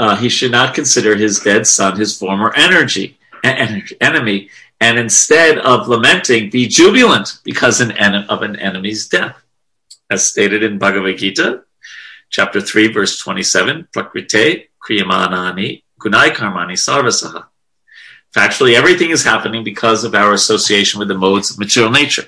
Uh, 0.01 0.15
he 0.23 0.29
should 0.35 0.51
not 0.59 0.75
consider 0.79 1.15
his 1.15 1.39
dead 1.39 1.63
son 1.65 1.91
his 2.03 2.11
former 2.21 2.49
energy 2.67 3.07
en- 3.43 3.83
enemy, 4.01 4.49
and 4.85 4.99
instead 5.05 5.57
of 5.71 5.87
lamenting, 5.87 6.49
be 6.49 6.67
jubilant 6.67 7.27
because 7.49 7.79
an 7.85 7.91
en- 8.05 8.27
of 8.33 8.39
an 8.47 8.55
enemy's 8.69 9.07
death, 9.07 9.37
as 10.13 10.29
stated 10.31 10.61
in 10.67 10.77
Bhagavad 10.83 11.17
Gita, 11.21 11.63
chapter 12.29 12.59
three, 12.69 12.87
verse 12.97 13.13
twenty-seven. 13.23 13.87
Prakrite 13.93 14.67
kriyamanani 14.83 15.83
Gunai 16.01 16.29
Karmani 16.37 16.77
Sarvasaha. 16.85 17.41
Factually, 18.35 18.75
everything 18.75 19.11
is 19.11 19.23
happening 19.23 19.63
because 19.63 20.03
of 20.03 20.13
our 20.13 20.33
association 20.33 20.99
with 20.99 21.07
the 21.07 21.17
modes 21.17 21.51
of 21.51 21.57
material 21.57 21.91
nature. 21.91 22.25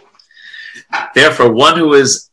Therefore, 1.14 1.52
one 1.52 1.78
who 1.78 1.94
is 1.94 2.30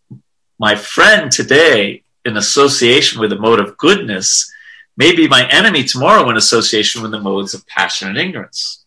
my 0.60 0.76
friend 0.76 1.32
today 1.32 2.04
in 2.24 2.36
association 2.36 3.20
with 3.20 3.30
the 3.30 3.38
mode 3.38 3.58
of 3.58 3.76
goodness 3.76 4.48
may 4.96 5.14
be 5.14 5.26
my 5.26 5.48
enemy 5.48 5.82
tomorrow 5.82 6.30
in 6.30 6.36
association 6.36 7.02
with 7.02 7.10
the 7.10 7.20
modes 7.20 7.52
of 7.52 7.66
passion 7.66 8.08
and 8.08 8.16
ignorance. 8.16 8.84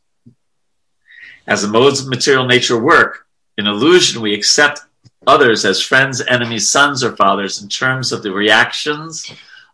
As 1.45 1.61
the 1.61 1.67
modes 1.67 1.99
of 1.99 2.07
material 2.07 2.45
nature 2.45 2.81
work, 2.81 3.27
in 3.57 3.67
illusion 3.67 4.21
we 4.21 4.33
accept 4.33 4.81
others 5.25 5.65
as 5.65 5.81
friends, 5.81 6.21
enemies, 6.21 6.69
sons, 6.69 7.03
or 7.03 7.13
fathers 7.17 7.61
in 7.61 7.67
terms 7.67 8.13
of 8.13 8.23
the 8.23 8.31
reactions 8.31 9.29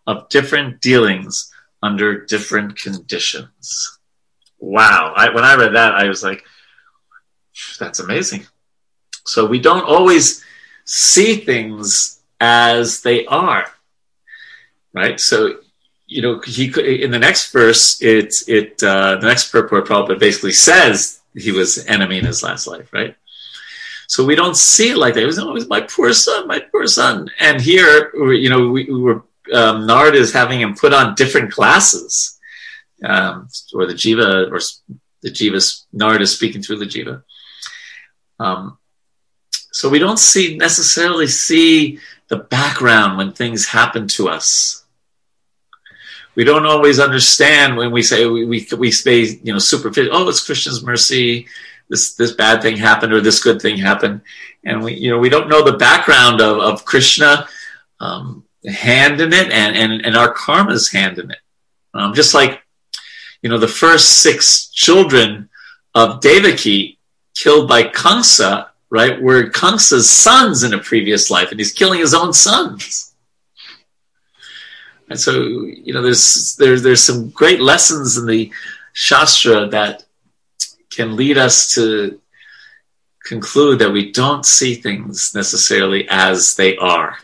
of 0.08 0.28
different 0.30 0.82
dealings 0.82 1.52
under 1.84 2.26
different 2.26 2.76
conditions. 2.78 4.00
Wow. 4.64 5.12
I, 5.14 5.30
when 5.30 5.44
I 5.44 5.56
read 5.56 5.76
that, 5.76 5.94
I 5.94 6.08
was 6.08 6.24
like, 6.24 6.46
that's 7.78 8.00
amazing. 8.00 8.48
So 9.26 9.46
we 9.46 9.60
don't 9.60 9.84
always 9.84 10.42
see 10.86 11.36
things 11.36 12.22
as 12.40 13.02
they 13.02 13.26
are, 13.26 13.66
right? 14.94 15.20
So, 15.20 15.60
you 16.08 16.22
know, 16.22 16.40
he 16.40 16.72
in 17.04 17.12
the 17.12 17.20
next 17.20 17.52
verse, 17.52 18.02
it, 18.02 18.34
it, 18.48 18.82
uh, 18.82 19.18
the 19.18 19.28
next 19.28 19.52
purport 19.52 19.86
probably 19.86 20.16
basically 20.16 20.54
says 20.54 21.20
he 21.36 21.52
was 21.52 21.86
enemy 21.88 22.20
in 22.20 22.26
his 22.26 22.42
last 22.42 22.66
life, 22.66 22.94
right? 22.94 23.18
So 24.08 24.24
we 24.24 24.36
don't 24.36 24.56
see 24.56 24.92
it 24.92 24.98
like 24.98 25.14
that. 25.16 25.24
It 25.24 25.26
was 25.26 25.40
always 25.40 25.68
my 25.68 25.82
poor 25.82 26.14
son, 26.14 26.48
my 26.48 26.60
poor 26.60 26.88
son. 26.88 27.30
And 27.40 27.60
here, 27.60 28.12
you 28.16 28.50
know, 28.50 28.70
we, 28.70 28.86
we 28.86 29.02
were 29.02 29.24
um, 29.54 29.86
Narad 29.88 30.14
is 30.14 30.32
having 30.32 30.62
him 30.62 30.74
put 30.74 30.94
on 30.94 31.16
different 31.16 31.52
glasses, 31.52 32.33
um, 33.04 33.48
or 33.74 33.86
the 33.86 33.94
Jiva, 33.94 34.52
or 34.52 34.60
the 35.22 35.30
jiva's 35.30 35.86
Narad 35.96 36.22
is 36.22 36.36
speaking 36.36 36.62
through 36.62 36.80
the 36.80 36.86
Jiva. 36.86 37.24
Um, 38.40 38.78
so 39.72 39.90
we 39.90 40.00
don't 40.00 40.20
see 40.20 40.58
necessarily 40.58 41.28
see 41.28 42.00
the 42.28 42.38
background 42.38 43.18
when 43.18 43.32
things 43.32 43.68
happen 43.68 44.08
to 44.10 44.30
us. 44.30 44.86
We 46.36 46.44
don't 46.44 46.66
always 46.66 47.00
understand 47.00 47.78
when 47.78 47.92
we 47.92 48.02
say 48.02 48.26
we 48.26 48.46
we, 48.46 48.68
we 48.78 48.92
say 48.92 49.22
you 49.22 49.54
know 49.54 49.60
superficial. 49.60 50.16
Oh, 50.16 50.30
it's 50.30 50.46
Krishna's 50.46 50.84
mercy. 50.84 51.48
This 51.90 52.16
this 52.16 52.32
bad 52.34 52.62
thing 52.62 52.78
happened 52.78 53.14
or 53.14 53.22
this 53.22 53.44
good 53.44 53.62
thing 53.62 53.78
happened, 53.78 54.22
and 54.64 54.84
we 54.84 54.94
you 54.96 55.10
know 55.10 55.20
we 55.20 55.30
don't 55.30 55.50
know 55.50 55.64
the 55.64 55.78
background 55.78 56.42
of 56.42 56.60
of 56.60 56.86
Krishna. 56.86 57.48
Um, 58.00 58.46
hand 58.66 59.20
in 59.20 59.34
it 59.34 59.52
and, 59.52 59.76
and, 59.76 60.06
and 60.06 60.16
our 60.16 60.34
karma's 60.34 60.92
hand 60.92 61.18
in 61.18 61.32
it. 61.32 61.38
Um, 61.94 62.14
just 62.14 62.34
like, 62.34 62.63
you 63.44 63.50
know, 63.50 63.60
the 63.60 63.68
first 63.68 64.22
six 64.24 64.70
children 64.70 65.50
of 65.94 66.22
Devaki 66.22 66.98
killed 67.36 67.68
by 67.68 67.84
Kamsa, 67.84 68.70
right, 68.90 69.22
were 69.22 69.50
Kamsa's 69.50 70.10
sons 70.10 70.64
in 70.64 70.74
a 70.74 70.80
previous 70.80 71.30
life, 71.30 71.52
and 71.52 71.60
he's 71.60 71.74
killing 71.74 72.00
his 72.00 72.14
own 72.14 72.32
sons. 72.32 73.14
And 75.10 75.20
so, 75.20 75.34
you 75.66 75.94
know, 75.94 76.02
there's, 76.02 76.56
there's, 76.56 76.82
there's 76.82 77.04
some 77.04 77.30
great 77.32 77.60
lessons 77.60 78.18
in 78.18 78.26
the 78.26 78.52
Shastra 78.94 79.68
that 79.68 80.06
can 80.90 81.18
lead 81.18 81.38
us 81.38 81.74
to 81.74 82.22
conclude 83.26 83.80
that 83.80 83.92
we 83.92 84.12
don't 84.12 84.46
see 84.46 84.76
things 84.76 85.36
necessarily 85.36 86.08
as 86.10 86.56
they 86.56 86.78
are. 86.78 87.18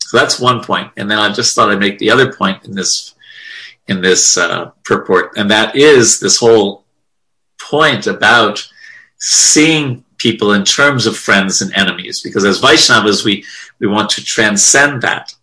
So 0.00 0.16
that's 0.16 0.40
one 0.40 0.64
point. 0.64 0.92
And 0.96 1.10
then 1.10 1.18
I 1.18 1.30
just 1.32 1.54
thought 1.54 1.70
I'd 1.70 1.78
make 1.78 1.98
the 1.98 2.10
other 2.10 2.32
point 2.32 2.64
in 2.64 2.74
this 2.74 3.14
in 3.88 4.00
this 4.00 4.36
uh, 4.36 4.70
purport, 4.84 5.32
and 5.36 5.50
that 5.50 5.76
is 5.76 6.20
this 6.20 6.38
whole 6.38 6.84
point 7.60 8.06
about 8.06 8.68
seeing 9.18 10.04
people 10.18 10.52
in 10.52 10.64
terms 10.64 11.06
of 11.06 11.16
friends 11.16 11.62
and 11.62 11.74
enemies. 11.74 12.20
Because 12.20 12.44
as 12.44 12.60
Vaishnavas, 12.60 13.24
we 13.24 13.44
we 13.80 13.86
want 13.86 14.10
to 14.10 14.24
transcend 14.24 15.02
that. 15.02 15.34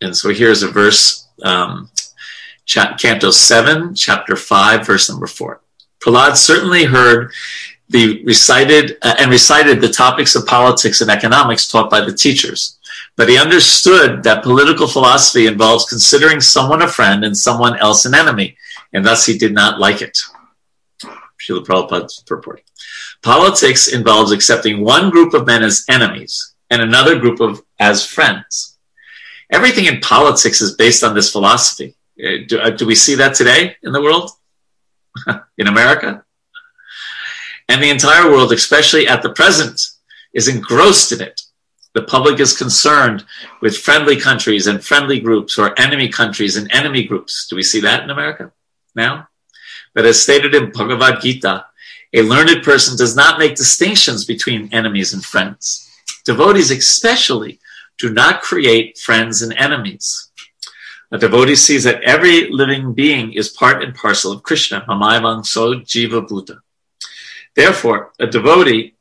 And 0.00 0.16
so 0.16 0.30
here's 0.30 0.62
a 0.62 0.68
verse, 0.68 1.28
um, 1.42 1.90
Canto 2.66 3.30
seven, 3.30 3.94
chapter 3.94 4.36
five, 4.36 4.86
verse 4.86 5.08
number 5.08 5.26
four. 5.26 5.60
Prahlad 6.00 6.36
certainly 6.36 6.84
heard 6.84 7.32
the 7.88 8.22
recited 8.24 8.98
uh, 9.02 9.14
and 9.18 9.30
recited 9.30 9.80
the 9.80 9.88
topics 9.88 10.34
of 10.34 10.46
politics 10.46 11.00
and 11.00 11.10
economics 11.10 11.68
taught 11.68 11.90
by 11.90 12.00
the 12.00 12.12
teachers. 12.12 12.78
But 13.16 13.28
he 13.28 13.38
understood 13.38 14.22
that 14.22 14.42
political 14.42 14.86
philosophy 14.86 15.46
involves 15.46 15.84
considering 15.84 16.40
someone 16.40 16.82
a 16.82 16.88
friend 16.88 17.24
and 17.24 17.36
someone 17.36 17.78
else 17.78 18.04
an 18.04 18.14
enemy, 18.14 18.56
and 18.92 19.04
thus 19.04 19.26
he 19.26 19.36
did 19.36 19.52
not 19.52 19.78
like 19.78 20.00
it. 20.00 20.18
Srila 21.04 21.64
Prabhupada's 21.64 22.22
purport. 22.26 22.62
Politics 23.22 23.88
involves 23.88 24.32
accepting 24.32 24.82
one 24.82 25.10
group 25.10 25.34
of 25.34 25.46
men 25.46 25.62
as 25.62 25.84
enemies 25.88 26.54
and 26.70 26.80
another 26.80 27.18
group 27.18 27.40
of 27.40 27.62
as 27.78 28.06
friends. 28.06 28.78
Everything 29.50 29.84
in 29.84 30.00
politics 30.00 30.62
is 30.62 30.74
based 30.74 31.04
on 31.04 31.14
this 31.14 31.30
philosophy. 31.30 31.94
Uh, 32.18 32.44
do, 32.48 32.58
uh, 32.58 32.70
do 32.70 32.86
we 32.86 32.94
see 32.94 33.14
that 33.16 33.34
today 33.34 33.76
in 33.82 33.92
the 33.92 34.00
world? 34.00 34.30
in 35.58 35.66
America? 35.66 36.24
And 37.68 37.82
the 37.82 37.90
entire 37.90 38.30
world, 38.30 38.52
especially 38.52 39.06
at 39.06 39.22
the 39.22 39.30
present 39.30 39.80
is 40.32 40.48
engrossed 40.48 41.12
in 41.12 41.20
it. 41.20 41.41
The 41.94 42.02
public 42.02 42.40
is 42.40 42.56
concerned 42.56 43.24
with 43.60 43.76
friendly 43.76 44.16
countries 44.16 44.66
and 44.66 44.82
friendly 44.82 45.20
groups 45.20 45.58
or 45.58 45.78
enemy 45.78 46.08
countries 46.08 46.56
and 46.56 46.72
enemy 46.72 47.04
groups. 47.04 47.46
Do 47.48 47.56
we 47.56 47.62
see 47.62 47.80
that 47.80 48.02
in 48.02 48.10
America 48.10 48.52
now? 48.94 49.28
But 49.94 50.06
as 50.06 50.22
stated 50.22 50.54
in 50.54 50.72
Bhagavad 50.72 51.20
Gita, 51.20 51.66
a 52.14 52.22
learned 52.22 52.62
person 52.62 52.96
does 52.96 53.14
not 53.14 53.38
make 53.38 53.56
distinctions 53.56 54.24
between 54.24 54.72
enemies 54.72 55.12
and 55.12 55.24
friends. 55.24 55.88
Devotees, 56.24 56.70
especially, 56.70 57.58
do 57.98 58.10
not 58.10 58.42
create 58.42 58.98
friends 58.98 59.42
and 59.42 59.52
enemies. 59.54 60.30
A 61.10 61.18
devotee 61.18 61.56
sees 61.56 61.84
that 61.84 62.02
every 62.02 62.50
living 62.50 62.94
being 62.94 63.34
is 63.34 63.50
part 63.50 63.82
and 63.82 63.94
parcel 63.94 64.32
of 64.32 64.42
Krishna, 64.42 64.82
Mamayavang 64.88 65.44
So 65.44 65.74
Jiva 65.74 66.26
Bhuta. 66.26 66.60
Therefore, 67.54 68.12
a 68.18 68.26
devotee 68.26 68.94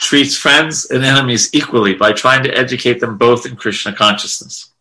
treats 0.00 0.36
friends 0.36 0.86
and 0.86 1.04
enemies 1.04 1.50
equally 1.52 1.94
by 1.94 2.12
trying 2.12 2.42
to 2.44 2.56
educate 2.56 3.00
them 3.00 3.16
both 3.16 3.46
in 3.46 3.56
Krishna 3.56 3.92
consciousness. 3.92 4.72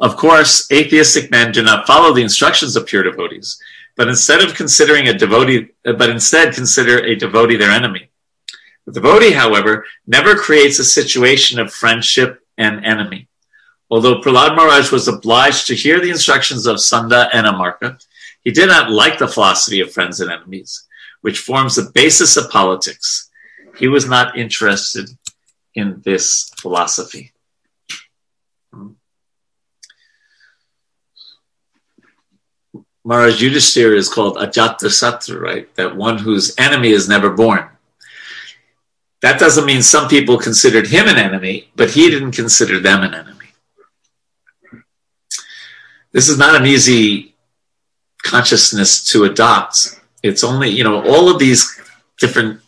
Of 0.00 0.16
course, 0.16 0.70
atheistic 0.72 1.30
men 1.30 1.52
do 1.52 1.62
not 1.62 1.86
follow 1.86 2.12
the 2.12 2.22
instructions 2.22 2.74
of 2.74 2.86
pure 2.86 3.04
devotees, 3.04 3.60
but 3.96 4.08
instead 4.08 4.42
of 4.42 4.54
considering 4.54 5.08
a 5.08 5.16
devotee, 5.16 5.68
uh, 5.86 5.92
but 5.92 6.10
instead 6.10 6.54
consider 6.54 6.98
a 6.98 7.14
devotee 7.14 7.56
their 7.56 7.70
enemy. 7.70 8.08
The 8.86 8.92
devotee, 8.92 9.30
however, 9.32 9.84
never 10.06 10.34
creates 10.34 10.78
a 10.78 10.84
situation 10.84 11.60
of 11.60 11.72
friendship 11.72 12.44
and 12.58 12.84
enemy. 12.84 13.28
Although 13.90 14.20
Prahlad 14.20 14.56
Maharaj 14.56 14.90
was 14.90 15.06
obliged 15.06 15.66
to 15.66 15.76
hear 15.76 16.00
the 16.00 16.10
instructions 16.10 16.66
of 16.66 16.78
Sanda 16.78 17.28
and 17.32 17.46
Amarka, 17.46 18.04
he 18.42 18.50
did 18.50 18.68
not 18.68 18.90
like 18.90 19.18
the 19.18 19.28
philosophy 19.28 19.80
of 19.80 19.92
friends 19.92 20.18
and 20.20 20.32
enemies, 20.32 20.84
which 21.20 21.38
forms 21.38 21.76
the 21.76 21.90
basis 21.94 22.36
of 22.36 22.50
politics. 22.50 23.30
He 23.76 23.88
was 23.88 24.08
not 24.08 24.36
interested 24.36 25.08
in 25.74 26.02
this 26.04 26.50
philosophy. 26.60 27.32
Maharaj 33.04 33.42
Yudhishthira 33.42 33.96
is 33.96 34.08
called 34.08 34.36
Ajata 34.36 34.86
Satru, 34.86 35.40
right? 35.40 35.74
That 35.74 35.96
one 35.96 36.18
whose 36.18 36.54
enemy 36.58 36.90
is 36.90 37.08
never 37.08 37.30
born. 37.30 37.68
That 39.22 39.40
doesn't 39.40 39.66
mean 39.66 39.82
some 39.82 40.08
people 40.08 40.38
considered 40.38 40.86
him 40.86 41.08
an 41.08 41.16
enemy, 41.16 41.70
but 41.74 41.90
he 41.90 42.10
didn't 42.10 42.32
consider 42.32 42.78
them 42.78 43.02
an 43.02 43.14
enemy. 43.14 43.46
This 46.12 46.28
is 46.28 46.38
not 46.38 46.60
an 46.60 46.66
easy 46.66 47.34
consciousness 48.22 49.02
to 49.12 49.24
adopt. 49.24 50.00
It's 50.22 50.44
only, 50.44 50.68
you 50.68 50.84
know, 50.84 51.02
all 51.02 51.28
of 51.28 51.38
these 51.38 51.80
different 52.18 52.61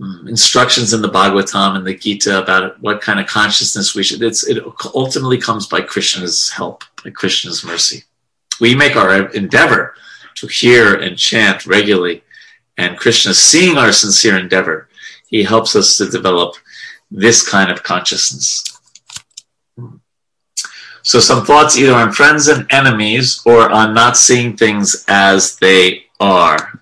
Mm-hmm. 0.00 0.28
instructions 0.28 0.94
in 0.94 1.02
the 1.02 1.10
Bhagavatam 1.10 1.76
and 1.76 1.86
the 1.86 1.94
Gita 1.94 2.42
about 2.42 2.80
what 2.80 3.02
kind 3.02 3.20
of 3.20 3.26
consciousness 3.26 3.94
we 3.94 4.02
should. 4.02 4.22
It's 4.22 4.48
it 4.48 4.64
ultimately 4.94 5.36
comes 5.36 5.66
by 5.66 5.82
Krishna's 5.82 6.48
help, 6.48 6.84
by 7.04 7.10
Krishna's 7.10 7.62
mercy. 7.62 8.04
We 8.62 8.74
make 8.74 8.96
our 8.96 9.28
endeavor 9.32 9.94
to 10.36 10.46
hear 10.46 10.94
and 10.94 11.18
chant 11.18 11.66
regularly, 11.66 12.22
and 12.78 12.96
Krishna, 12.96 13.34
seeing 13.34 13.76
our 13.76 13.92
sincere 13.92 14.38
endeavor, 14.38 14.88
he 15.26 15.42
helps 15.42 15.76
us 15.76 15.98
to 15.98 16.08
develop 16.08 16.54
this 17.10 17.46
kind 17.46 17.70
of 17.70 17.82
consciousness. 17.82 18.64
So, 21.02 21.20
some 21.20 21.44
thoughts 21.44 21.76
either 21.76 21.92
on 21.92 22.12
friends 22.12 22.48
and 22.48 22.66
enemies 22.72 23.42
or 23.44 23.70
on 23.70 23.92
not 23.92 24.16
seeing 24.16 24.56
things 24.56 25.04
as 25.08 25.56
they 25.56 26.04
are. 26.18 26.80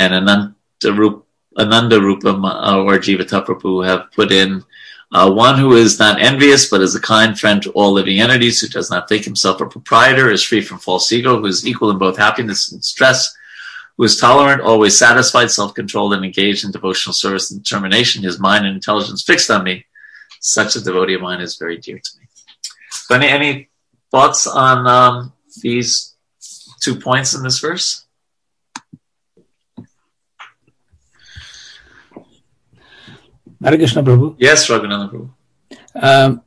And 0.00 0.14
Ananda 0.14 0.54
Rupa, 0.82 1.23
Ananda 1.58 2.00
Rupa 2.00 2.30
or 2.30 2.98
Jivata 2.98 3.44
Prabhu 3.44 3.86
have 3.86 4.10
put 4.12 4.32
in 4.32 4.64
uh, 5.12 5.30
one 5.30 5.56
who 5.58 5.74
is 5.74 5.98
not 5.98 6.20
envious 6.20 6.68
but 6.68 6.80
is 6.80 6.96
a 6.96 7.00
kind 7.00 7.38
friend 7.38 7.62
to 7.62 7.70
all 7.70 7.92
living 7.92 8.20
entities, 8.20 8.60
who 8.60 8.68
does 8.68 8.90
not 8.90 9.08
think 9.08 9.24
himself 9.24 9.60
a 9.60 9.66
proprietor, 9.66 10.30
is 10.30 10.42
free 10.42 10.60
from 10.60 10.78
false 10.78 11.10
ego, 11.12 11.38
who 11.38 11.46
is 11.46 11.66
equal 11.66 11.90
in 11.90 11.98
both 11.98 12.16
happiness 12.16 12.72
and 12.72 12.84
stress, 12.84 13.36
who 13.96 14.02
is 14.04 14.18
tolerant, 14.18 14.60
always 14.60 14.98
satisfied, 14.98 15.50
self 15.50 15.72
controlled, 15.74 16.14
and 16.14 16.24
engaged 16.24 16.64
in 16.64 16.72
devotional 16.72 17.12
service 17.14 17.52
and 17.52 17.62
determination, 17.62 18.24
his 18.24 18.40
mind 18.40 18.66
and 18.66 18.74
intelligence 18.74 19.22
fixed 19.22 19.50
on 19.50 19.62
me. 19.62 19.86
Such 20.40 20.74
a 20.74 20.80
devotee 20.80 21.14
of 21.14 21.20
mine 21.20 21.40
is 21.40 21.56
very 21.56 21.78
dear 21.78 21.98
to 21.98 22.10
me. 22.18 22.26
So, 22.90 23.14
any, 23.14 23.28
any 23.28 23.68
thoughts 24.10 24.46
on 24.48 24.86
um, 24.86 25.32
these 25.62 26.14
two 26.80 26.96
points 26.96 27.34
in 27.34 27.42
this 27.44 27.60
verse? 27.60 28.03
Hare 33.64 33.76
Krishna 33.76 34.02
Prabhu. 34.02 34.36
Yes, 34.38 34.68
Raghunandan 34.68 35.10
Prabhu. 35.10 35.30
Um, 35.94 36.42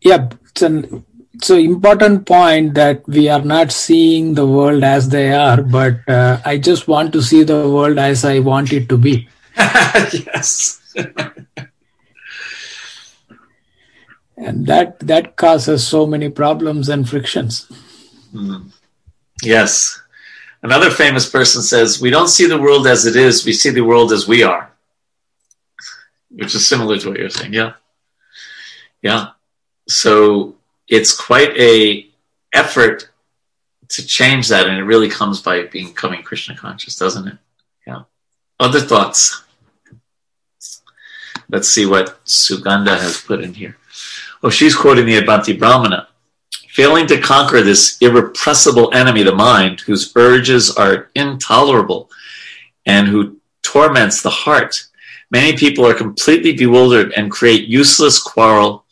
yeah, 0.00 0.28
it's 0.50 0.62
an 0.62 1.04
it's 1.34 1.50
an 1.50 1.60
important 1.60 2.26
point 2.26 2.74
that 2.74 3.06
we 3.06 3.28
are 3.28 3.42
not 3.42 3.70
seeing 3.70 4.34
the 4.34 4.46
world 4.46 4.82
as 4.82 5.08
they 5.08 5.32
are, 5.32 5.62
but 5.62 6.08
uh, 6.08 6.40
I 6.44 6.58
just 6.58 6.88
want 6.88 7.12
to 7.12 7.22
see 7.22 7.44
the 7.44 7.68
world 7.68 7.98
as 7.98 8.24
I 8.24 8.40
want 8.40 8.72
it 8.72 8.88
to 8.88 8.98
be. 8.98 9.28
yes. 9.56 10.80
and 14.36 14.66
that 14.66 14.98
that 15.00 15.36
causes 15.36 15.86
so 15.86 16.06
many 16.06 16.28
problems 16.28 16.88
and 16.88 17.08
frictions. 17.08 17.70
Mm. 18.34 18.72
Yes. 19.42 20.00
Another 20.62 20.90
famous 20.90 21.28
person 21.28 21.62
says, 21.62 22.00
We 22.00 22.10
don't 22.10 22.28
see 22.28 22.46
the 22.46 22.60
world 22.60 22.86
as 22.86 23.06
it 23.06 23.14
is, 23.14 23.46
we 23.46 23.52
see 23.52 23.70
the 23.70 23.82
world 23.82 24.12
as 24.12 24.26
we 24.26 24.42
are. 24.42 24.72
Which 26.38 26.54
is 26.54 26.64
similar 26.64 26.96
to 26.98 27.08
what 27.08 27.18
you're 27.18 27.30
saying. 27.30 27.52
Yeah. 27.52 27.72
Yeah. 29.02 29.30
So 29.88 30.54
it's 30.86 31.12
quite 31.12 31.50
a 31.58 32.06
effort 32.52 33.10
to 33.88 34.06
change 34.06 34.46
that, 34.48 34.68
and 34.68 34.78
it 34.78 34.84
really 34.84 35.08
comes 35.08 35.42
by 35.42 35.64
becoming 35.64 36.22
Krishna 36.22 36.56
conscious, 36.56 36.96
doesn't 36.96 37.26
it? 37.26 37.38
Yeah. 37.84 38.02
Other 38.60 38.80
thoughts? 38.80 39.42
Let's 41.48 41.68
see 41.68 41.86
what 41.86 42.20
Suganda 42.24 42.96
has 42.96 43.20
put 43.20 43.42
in 43.42 43.54
here. 43.54 43.76
Oh, 44.40 44.50
she's 44.50 44.76
quoting 44.76 45.06
the 45.06 45.16
Avanti 45.16 45.54
Brahmana. 45.54 46.06
Failing 46.68 47.08
to 47.08 47.20
conquer 47.20 47.62
this 47.62 48.00
irrepressible 48.00 48.94
enemy, 48.94 49.24
the 49.24 49.34
mind, 49.34 49.80
whose 49.80 50.12
urges 50.14 50.70
are 50.76 51.10
intolerable 51.16 52.10
and 52.86 53.08
who 53.08 53.38
torments 53.62 54.22
the 54.22 54.30
heart, 54.30 54.87
many 55.30 55.56
people 55.56 55.86
are 55.86 55.94
completely 55.94 56.52
bewildered 56.52 57.12
and 57.12 57.30
create 57.30 57.68
useless 57.68 58.20
quarrel 58.20 58.84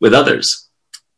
with 0.00 0.14
others. 0.14 0.68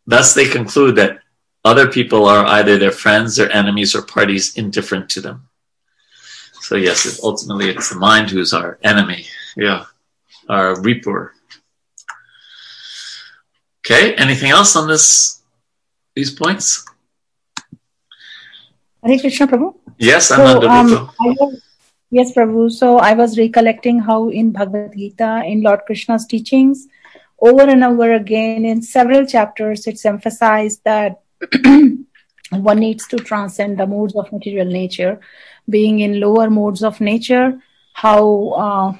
Thus, 0.06 0.34
they 0.34 0.48
conclude 0.48 0.96
that 0.96 1.20
other 1.64 1.88
people 1.88 2.26
are 2.26 2.44
either 2.46 2.78
their 2.78 2.90
friends, 2.90 3.36
their 3.36 3.52
enemies, 3.52 3.94
or 3.94 4.02
parties 4.02 4.56
indifferent 4.56 5.08
to 5.10 5.20
them. 5.20 5.48
So, 6.62 6.76
yes, 6.76 7.06
it, 7.06 7.20
ultimately, 7.22 7.68
it's 7.68 7.90
the 7.90 7.96
mind 7.96 8.30
who's 8.30 8.52
our 8.52 8.78
enemy. 8.82 9.26
Yeah, 9.56 9.84
our 10.48 10.80
reaper. 10.80 11.34
Okay, 13.84 14.14
anything 14.14 14.50
else 14.50 14.76
on 14.76 14.88
this? 14.88 15.42
These 16.14 16.32
points? 16.32 16.84
Hare 19.04 19.18
Krishna 19.18 19.46
Prabhu. 19.46 19.74
Yes, 19.98 20.28
So, 20.28 20.34
Ananda 20.34 20.68
um, 20.68 20.86
Rupa. 20.86 21.12
I 21.20 21.26
was, 21.40 21.62
yes, 22.10 22.32
Prabhu. 22.32 22.70
So 22.70 22.98
I 22.98 23.14
was 23.14 23.38
recollecting 23.38 24.00
how 24.00 24.28
in 24.28 24.52
Bhagavad 24.52 24.92
Gita, 24.96 25.42
in 25.46 25.62
Lord 25.62 25.80
Krishna's 25.86 26.26
teachings, 26.26 26.88
over 27.40 27.62
and 27.62 27.82
over 27.82 28.12
again 28.12 28.64
in 28.64 28.82
several 28.82 29.24
chapters, 29.24 29.86
it's 29.86 30.04
emphasized 30.04 30.82
that 30.84 31.22
one 32.50 32.78
needs 32.78 33.06
to 33.08 33.16
transcend 33.16 33.78
the 33.78 33.86
modes 33.86 34.14
of 34.14 34.30
material 34.32 34.66
nature. 34.66 35.20
Being 35.68 36.00
in 36.00 36.20
lower 36.20 36.50
modes 36.50 36.82
of 36.82 37.00
nature, 37.00 37.62
how 37.92 38.48
uh, 38.50 38.92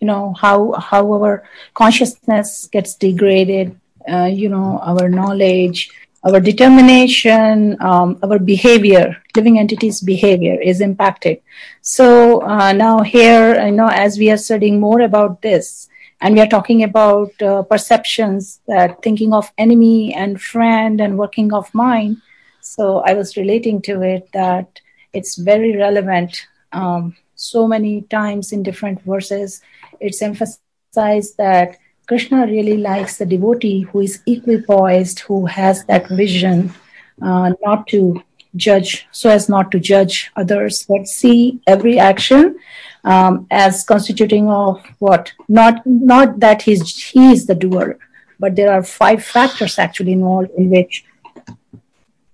you 0.00 0.06
know 0.06 0.34
how 0.38 0.72
how 0.72 1.12
our 1.12 1.44
consciousness 1.74 2.66
gets 2.66 2.94
degraded. 2.94 3.78
Uh, 4.08 4.24
you 4.24 4.48
know 4.48 4.80
our 4.82 5.08
knowledge, 5.08 5.90
our 6.24 6.40
determination, 6.40 7.76
um, 7.80 8.18
our 8.22 8.38
behavior, 8.38 9.16
living 9.36 9.58
entities' 9.58 10.00
behavior 10.00 10.60
is 10.60 10.80
impacted. 10.80 11.40
So 11.80 12.42
uh, 12.42 12.72
now 12.72 13.00
here, 13.02 13.64
you 13.64 13.72
know, 13.72 13.88
as 13.88 14.18
we 14.18 14.30
are 14.30 14.36
studying 14.36 14.80
more 14.80 15.02
about 15.02 15.42
this, 15.42 15.88
and 16.20 16.34
we 16.34 16.40
are 16.40 16.48
talking 16.48 16.82
about 16.82 17.30
uh, 17.40 17.62
perceptions 17.62 18.60
that 18.66 19.02
thinking 19.02 19.32
of 19.32 19.52
enemy 19.56 20.12
and 20.14 20.42
friend 20.42 21.00
and 21.00 21.16
working 21.16 21.52
of 21.52 21.72
mind. 21.72 22.16
So 22.60 22.98
I 23.06 23.14
was 23.14 23.36
relating 23.36 23.80
to 23.82 24.02
it 24.02 24.28
that 24.32 24.80
it's 25.12 25.36
very 25.36 25.76
relevant. 25.76 26.46
Um, 26.72 27.16
so 27.36 27.68
many 27.68 28.02
times 28.02 28.52
in 28.52 28.64
different 28.64 29.00
verses, 29.02 29.62
it's 30.00 30.20
emphasized 30.20 31.36
that 31.38 31.78
Krishna 32.08 32.46
really 32.46 32.78
likes 32.78 33.18
the 33.18 33.26
devotee 33.26 33.82
who 33.82 34.00
is 34.00 34.22
equipoised, 34.26 35.20
who 35.20 35.46
has 35.46 35.84
that 35.84 36.08
vision, 36.08 36.72
uh, 37.20 37.52
not 37.64 37.86
to 37.88 38.22
judge, 38.56 39.06
so 39.12 39.28
as 39.28 39.48
not 39.48 39.70
to 39.72 39.78
judge 39.78 40.30
others, 40.34 40.86
but 40.88 41.06
see 41.06 41.60
every 41.66 41.98
action 41.98 42.58
um, 43.04 43.46
as 43.50 43.84
constituting 43.84 44.48
of 44.48 44.82
what? 44.98 45.32
Not 45.48 45.86
not 45.86 46.40
that 46.40 46.62
he's 46.62 46.96
he 46.96 47.32
is 47.32 47.46
the 47.46 47.54
doer, 47.54 47.98
but 48.40 48.56
there 48.56 48.72
are 48.72 48.82
five 48.82 49.24
factors 49.24 49.78
actually 49.78 50.12
involved 50.12 50.50
in 50.56 50.70
which 50.70 51.04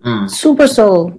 Mm. 0.05 0.31
super 0.31 0.67
soul 0.67 1.19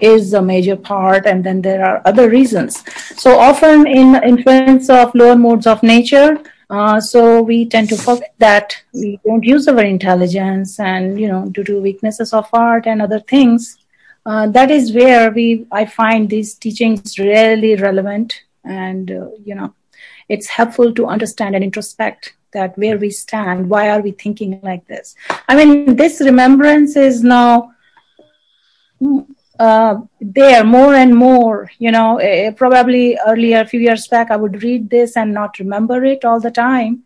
is 0.00 0.32
a 0.34 0.40
major 0.40 0.76
part 0.76 1.26
and 1.26 1.42
then 1.42 1.60
there 1.62 1.84
are 1.84 2.00
other 2.04 2.30
reasons 2.30 2.84
so 3.16 3.36
often 3.36 3.88
in 3.88 4.14
influence 4.22 4.88
of 4.88 5.12
lower 5.16 5.34
modes 5.34 5.66
of 5.66 5.82
nature 5.82 6.38
uh, 6.70 7.00
so 7.00 7.42
we 7.42 7.66
tend 7.66 7.88
to 7.88 7.96
forget 7.96 8.34
that 8.38 8.76
we 8.92 9.18
don't 9.24 9.44
use 9.44 9.66
our 9.68 9.82
intelligence 9.82 10.78
and 10.80 11.20
you 11.20 11.28
know 11.28 11.46
due 11.50 11.64
to 11.64 11.80
weaknesses 11.80 12.32
of 12.32 12.48
art 12.52 12.86
and 12.86 13.02
other 13.02 13.20
things 13.20 13.78
uh, 14.26 14.46
that 14.46 14.70
is 14.70 14.92
where 14.92 15.30
we 15.30 15.66
i 15.72 15.84
find 15.84 16.30
these 16.30 16.54
teachings 16.54 17.18
really 17.18 17.74
relevant 17.76 18.42
and 18.64 19.10
uh, 19.10 19.28
you 19.44 19.54
know 19.54 19.74
it's 20.28 20.48
helpful 20.48 20.94
to 20.94 21.06
understand 21.06 21.56
and 21.56 21.64
introspect 21.64 22.32
that 22.52 22.76
where 22.78 22.98
we 22.98 23.10
stand 23.10 23.68
why 23.68 23.90
are 23.90 24.00
we 24.00 24.12
thinking 24.12 24.60
like 24.62 24.86
this? 24.86 25.14
I 25.48 25.56
mean 25.56 25.96
this 25.96 26.20
remembrance 26.20 26.96
is 26.96 27.22
now 27.22 27.74
uh, 29.60 29.94
there 30.20 30.64
more 30.64 30.94
and 30.94 31.14
more 31.14 31.70
you 31.78 31.92
know 31.92 32.16
eh, 32.16 32.50
probably 32.50 33.18
earlier 33.26 33.60
a 33.60 33.66
few 33.66 33.80
years 33.80 34.08
back 34.08 34.30
i 34.30 34.36
would 34.36 34.62
read 34.62 34.88
this 34.90 35.16
and 35.16 35.34
not 35.34 35.58
remember 35.58 36.04
it 36.04 36.24
all 36.24 36.40
the 36.40 36.50
time 36.50 37.02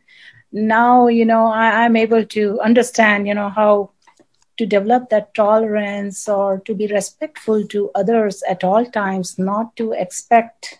now 0.52 1.08
you 1.08 1.24
know 1.24 1.46
I, 1.46 1.84
i'm 1.84 1.96
able 1.96 2.24
to 2.36 2.60
understand 2.60 3.26
you 3.26 3.34
know 3.34 3.50
how 3.50 3.90
to 4.56 4.66
develop 4.66 5.10
that 5.10 5.34
tolerance 5.34 6.28
or 6.28 6.60
to 6.60 6.74
be 6.74 6.86
respectful 6.86 7.66
to 7.74 7.90
others 7.94 8.42
at 8.48 8.62
all 8.62 8.86
times 8.86 9.36
not 9.38 9.74
to 9.76 9.92
expect 9.92 10.78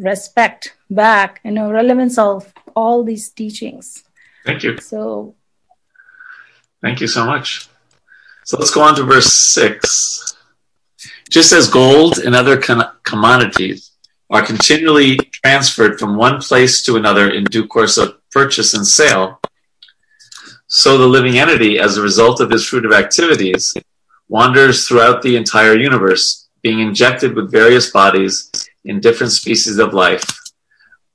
respect 0.00 0.74
back 0.90 1.40
you 1.44 1.52
know 1.52 1.70
relevance 1.70 2.18
of 2.18 2.52
all 2.74 3.04
these 3.04 3.30
teachings 3.30 4.04
Thank 4.44 4.62
you. 4.64 4.76
so 4.78 5.34
Thank 6.84 7.00
you 7.00 7.06
so 7.06 7.24
much. 7.24 7.70
So 8.44 8.58
let's 8.58 8.70
go 8.70 8.82
on 8.82 8.94
to 8.96 9.04
verse 9.04 9.32
6. 9.32 10.33
Just 11.34 11.52
as 11.52 11.66
gold 11.66 12.18
and 12.18 12.32
other 12.32 12.56
com- 12.56 12.92
commodities 13.02 13.90
are 14.30 14.46
continually 14.46 15.16
transferred 15.16 15.98
from 15.98 16.16
one 16.16 16.40
place 16.40 16.80
to 16.84 16.94
another 16.94 17.28
in 17.28 17.42
due 17.42 17.66
course 17.66 17.98
of 17.98 18.20
purchase 18.30 18.72
and 18.72 18.86
sale, 18.86 19.40
so 20.68 20.96
the 20.96 21.08
living 21.08 21.36
entity, 21.36 21.76
as 21.80 21.96
a 21.96 22.02
result 22.02 22.38
of 22.38 22.52
his 22.52 22.64
fruit 22.64 22.86
of 22.86 22.92
activities, 22.92 23.74
wanders 24.28 24.86
throughout 24.86 25.22
the 25.22 25.34
entire 25.34 25.76
universe, 25.76 26.48
being 26.62 26.78
injected 26.78 27.34
with 27.34 27.50
various 27.50 27.90
bodies 27.90 28.48
in 28.84 29.00
different 29.00 29.32
species 29.32 29.78
of 29.78 29.92
life 29.92 30.24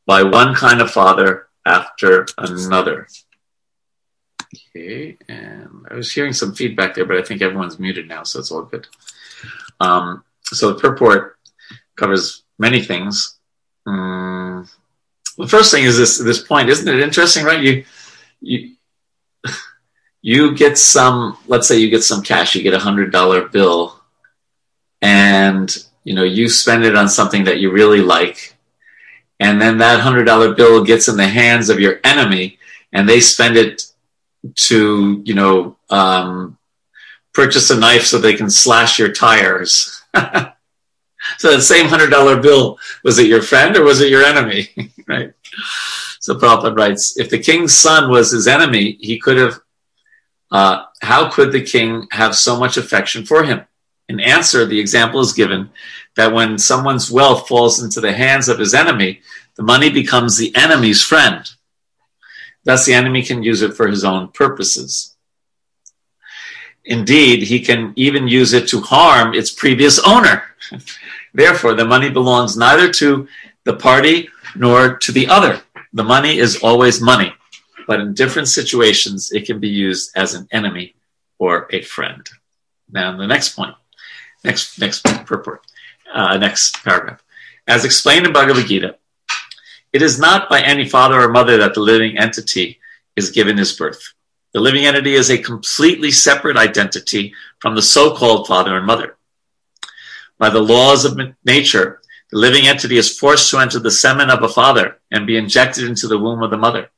by 0.05 0.21
one 0.21 0.53
kind 0.53 0.81
of 0.81 0.91
father 0.91 1.47
after 1.65 2.27
another. 2.37 3.07
Okay, 4.75 5.17
and 5.29 5.87
I 5.89 5.93
was 5.93 6.11
hearing 6.11 6.33
some 6.33 6.53
feedback 6.53 6.93
there, 6.93 7.05
but 7.05 7.15
I 7.15 7.21
think 7.21 7.41
everyone's 7.41 7.79
muted 7.79 8.09
now, 8.09 8.23
so 8.23 8.39
it's 8.39 8.51
all 8.51 8.63
good. 8.63 8.85
Um, 9.79 10.23
so 10.43 10.73
the 10.73 10.79
purport 10.79 11.37
covers 11.95 12.43
many 12.57 12.81
things. 12.81 13.37
Mm, 13.87 14.69
the 15.37 15.47
first 15.47 15.71
thing 15.71 15.85
is 15.85 15.97
this 15.97 16.17
this 16.17 16.41
point, 16.41 16.69
isn't 16.69 16.87
it 16.87 16.99
interesting, 16.99 17.45
right? 17.45 17.61
You 17.61 17.85
you 18.41 18.75
you 20.21 20.55
get 20.55 20.77
some, 20.77 21.37
let's 21.47 21.67
say 21.67 21.79
you 21.79 21.89
get 21.89 22.03
some 22.03 22.21
cash, 22.21 22.55
you 22.55 22.61
get 22.61 22.73
a 22.73 22.79
hundred 22.79 23.11
dollar 23.11 23.47
bill, 23.47 23.99
and 25.01 25.75
you 26.03 26.13
know 26.13 26.23
you 26.23 26.49
spend 26.49 26.83
it 26.83 26.95
on 26.95 27.07
something 27.07 27.45
that 27.45 27.59
you 27.59 27.71
really 27.71 28.01
like, 28.01 28.55
and 29.39 29.61
then 29.61 29.77
that 29.79 30.01
hundred 30.01 30.25
dollar 30.25 30.53
bill 30.53 30.83
gets 30.83 31.07
in 31.07 31.17
the 31.17 31.27
hands 31.27 31.69
of 31.69 31.79
your 31.79 31.99
enemy, 32.03 32.59
and 32.91 33.07
they 33.07 33.21
spend 33.21 33.55
it 33.55 33.83
to 34.55 35.21
you 35.25 35.33
know 35.33 35.77
um, 35.89 36.58
purchase 37.33 37.69
a 37.69 37.77
knife 37.77 38.05
so 38.05 38.17
they 38.17 38.35
can 38.35 38.49
slash 38.49 38.99
your 38.99 39.11
tires. 39.11 40.01
so 41.37 41.51
that 41.51 41.61
same 41.61 41.87
hundred 41.87 42.09
dollar 42.09 42.41
bill 42.41 42.77
was 43.03 43.19
it 43.19 43.27
your 43.27 43.41
friend 43.41 43.77
or 43.77 43.83
was 43.83 44.01
it 44.01 44.09
your 44.09 44.23
enemy? 44.23 44.69
right. 45.07 45.33
So 46.19 46.35
Prabhupada 46.35 46.75
writes, 46.75 47.17
if 47.17 47.29
the 47.29 47.39
king's 47.39 47.73
son 47.73 48.09
was 48.09 48.31
his 48.31 48.47
enemy, 48.47 48.97
he 48.99 49.19
could 49.19 49.37
have. 49.37 49.59
Uh, 50.51 50.85
how 51.01 51.29
could 51.29 51.51
the 51.51 51.61
king 51.61 52.07
have 52.11 52.35
so 52.35 52.59
much 52.59 52.75
affection 52.75 53.23
for 53.23 53.43
him? 53.43 53.61
In 54.07 54.19
answer, 54.19 54.65
the 54.65 54.79
example 54.79 55.19
is 55.19 55.33
given 55.33 55.69
that 56.15 56.33
when 56.33 56.57
someone's 56.57 57.11
wealth 57.11 57.47
falls 57.47 57.81
into 57.83 58.01
the 58.01 58.11
hands 58.11 58.49
of 58.49 58.57
his 58.57 58.73
enemy, 58.73 59.21
the 59.55 59.63
money 59.63 59.91
becomes 59.91 60.37
the 60.37 60.55
enemy's 60.55 61.03
friend. 61.03 61.47
Thus, 62.63 62.85
the 62.85 62.93
enemy 62.93 63.21
can 63.23 63.43
use 63.43 63.61
it 63.61 63.75
for 63.75 63.87
his 63.87 64.03
own 64.03 64.29
purposes. 64.29 65.08
Indeed, 66.89 67.43
he 67.43 67.59
can 67.59 67.93
even 67.95 68.27
use 68.27 68.53
it 68.53 68.67
to 68.69 68.81
harm 68.81 69.35
its 69.35 69.51
previous 69.51 69.99
owner. 69.99 70.43
Therefore, 71.35 71.75
the 71.75 71.85
money 71.85 72.09
belongs 72.09 72.57
neither 72.57 72.91
to 72.93 73.27
the 73.63 73.75
party 73.75 74.27
nor 74.55 74.97
to 74.97 75.11
the 75.11 75.27
other. 75.27 75.61
The 75.93 76.03
money 76.03 76.39
is 76.39 76.63
always 76.63 76.99
money, 76.99 77.31
but 77.85 77.99
in 77.99 78.15
different 78.15 78.47
situations, 78.47 79.31
it 79.31 79.45
can 79.45 79.59
be 79.59 79.69
used 79.69 80.09
as 80.15 80.33
an 80.33 80.47
enemy 80.51 80.95
or 81.37 81.67
a 81.69 81.83
friend. 81.83 82.27
Now, 82.91 83.15
the 83.15 83.27
next 83.27 83.55
point, 83.55 83.75
next 84.43 84.79
next 84.79 85.03
purport, 85.27 85.61
uh, 86.11 86.37
next 86.37 86.83
paragraph, 86.83 87.21
as 87.67 87.85
explained 87.85 88.25
in 88.25 88.33
Bhagavad 88.33 88.65
Gita, 88.65 88.95
it 89.93 90.01
is 90.01 90.17
not 90.17 90.49
by 90.49 90.61
any 90.61 90.89
father 90.89 91.21
or 91.21 91.29
mother 91.29 91.57
that 91.57 91.75
the 91.75 91.81
living 91.81 92.17
entity 92.17 92.79
is 93.15 93.29
given 93.29 93.57
his 93.57 93.73
birth. 93.73 94.01
The 94.53 94.59
living 94.59 94.85
entity 94.85 95.13
is 95.13 95.29
a 95.29 95.37
completely 95.37 96.11
separate 96.11 96.57
identity 96.57 97.33
from 97.59 97.75
the 97.75 97.81
so-called 97.81 98.47
father 98.47 98.75
and 98.75 98.85
mother. 98.85 99.17
By 100.37 100.49
the 100.49 100.61
laws 100.61 101.05
of 101.05 101.19
nature, 101.45 102.01
the 102.31 102.39
living 102.39 102.67
entity 102.67 102.97
is 102.97 103.17
forced 103.17 103.51
to 103.51 103.59
enter 103.59 103.79
the 103.79 103.91
semen 103.91 104.29
of 104.29 104.41
a 104.43 104.49
father 104.49 104.99
and 105.11 105.27
be 105.27 105.37
injected 105.37 105.83
into 105.83 106.07
the 106.07 106.17
womb 106.17 106.41
of 106.41 106.51
the 106.51 106.57
mother. 106.57 106.89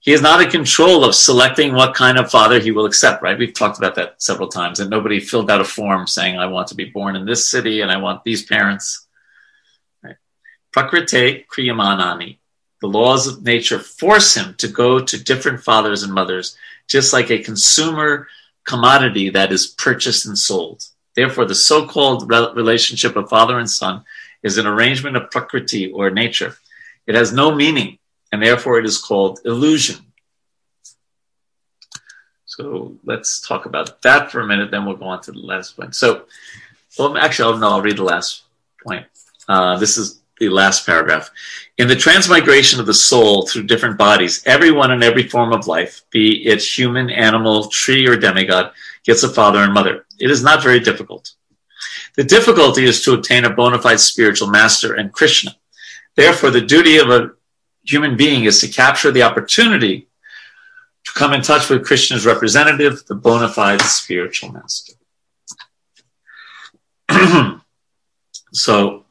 He 0.00 0.12
is 0.12 0.20
not 0.20 0.42
in 0.42 0.50
control 0.50 1.02
of 1.02 1.14
selecting 1.14 1.72
what 1.72 1.94
kind 1.94 2.18
of 2.18 2.30
father 2.30 2.60
he 2.60 2.70
will 2.70 2.84
accept, 2.84 3.22
right? 3.22 3.38
We've 3.38 3.54
talked 3.54 3.78
about 3.78 3.94
that 3.94 4.22
several 4.22 4.48
times, 4.48 4.78
and 4.78 4.90
nobody 4.90 5.18
filled 5.18 5.50
out 5.50 5.62
a 5.62 5.64
form 5.64 6.06
saying, 6.06 6.38
I 6.38 6.46
want 6.46 6.68
to 6.68 6.74
be 6.74 6.84
born 6.84 7.16
in 7.16 7.24
this 7.24 7.48
city 7.48 7.80
and 7.80 7.90
I 7.90 7.96
want 7.96 8.22
these 8.22 8.44
parents. 8.44 9.06
Right? 10.02 10.16
Kriyamanani. 10.76 12.36
The 12.84 12.88
laws 12.88 13.26
of 13.26 13.42
nature 13.42 13.78
force 13.78 14.34
him 14.34 14.56
to 14.58 14.68
go 14.68 15.00
to 15.00 15.24
different 15.24 15.64
fathers 15.64 16.02
and 16.02 16.12
mothers, 16.12 16.54
just 16.86 17.14
like 17.14 17.30
a 17.30 17.42
consumer 17.42 18.28
commodity 18.64 19.30
that 19.30 19.52
is 19.52 19.68
purchased 19.68 20.26
and 20.26 20.36
sold. 20.36 20.84
Therefore, 21.16 21.46
the 21.46 21.54
so 21.54 21.86
called 21.86 22.30
relationship 22.30 23.16
of 23.16 23.30
father 23.30 23.58
and 23.58 23.70
son 23.70 24.04
is 24.42 24.58
an 24.58 24.66
arrangement 24.66 25.16
of 25.16 25.30
prakriti 25.30 25.90
or 25.92 26.10
nature. 26.10 26.58
It 27.06 27.14
has 27.14 27.32
no 27.32 27.54
meaning, 27.54 28.00
and 28.30 28.42
therefore 28.42 28.78
it 28.80 28.84
is 28.84 28.98
called 28.98 29.40
illusion. 29.46 30.04
So 32.44 32.98
let's 33.02 33.40
talk 33.40 33.64
about 33.64 34.02
that 34.02 34.30
for 34.30 34.40
a 34.40 34.46
minute, 34.46 34.70
then 34.70 34.84
we'll 34.84 34.96
go 34.96 35.06
on 35.06 35.22
to 35.22 35.32
the 35.32 35.38
last 35.38 35.74
point. 35.74 35.94
So, 35.94 36.26
well, 36.98 37.16
actually, 37.16 37.58
no, 37.60 37.70
I'll 37.70 37.80
read 37.80 37.96
the 37.96 38.04
last 38.04 38.42
point. 38.86 39.06
Uh, 39.48 39.78
this 39.78 39.96
is 39.96 40.20
the 40.38 40.50
last 40.50 40.84
paragraph. 40.84 41.30
In 41.76 41.88
the 41.88 41.96
transmigration 41.96 42.78
of 42.78 42.86
the 42.86 42.94
soul 42.94 43.46
through 43.46 43.64
different 43.64 43.98
bodies, 43.98 44.42
everyone 44.46 44.92
in 44.92 45.02
every 45.02 45.28
form 45.28 45.52
of 45.52 45.66
life, 45.66 46.02
be 46.10 46.46
it 46.46 46.62
human, 46.62 47.10
animal, 47.10 47.66
tree, 47.66 48.06
or 48.06 48.16
demigod, 48.16 48.72
gets 49.04 49.24
a 49.24 49.28
father 49.28 49.58
and 49.58 49.74
mother. 49.74 50.06
It 50.20 50.30
is 50.30 50.42
not 50.42 50.62
very 50.62 50.78
difficult. 50.78 51.32
The 52.14 52.22
difficulty 52.22 52.84
is 52.84 53.02
to 53.04 53.14
obtain 53.14 53.44
a 53.44 53.50
bona 53.50 53.80
fide 53.80 53.98
spiritual 53.98 54.48
master 54.48 54.94
and 54.94 55.12
Krishna. 55.12 55.56
Therefore, 56.14 56.50
the 56.50 56.60
duty 56.60 56.98
of 56.98 57.10
a 57.10 57.32
human 57.82 58.16
being 58.16 58.44
is 58.44 58.60
to 58.60 58.68
capture 58.68 59.10
the 59.10 59.22
opportunity 59.22 60.06
to 61.04 61.12
come 61.12 61.32
in 61.32 61.42
touch 61.42 61.68
with 61.68 61.84
Krishna's 61.84 62.24
representative, 62.24 63.04
the 63.06 63.16
bona 63.16 63.48
fide 63.48 63.82
spiritual 63.82 64.52
master. 64.52 64.92
so, 68.52 69.03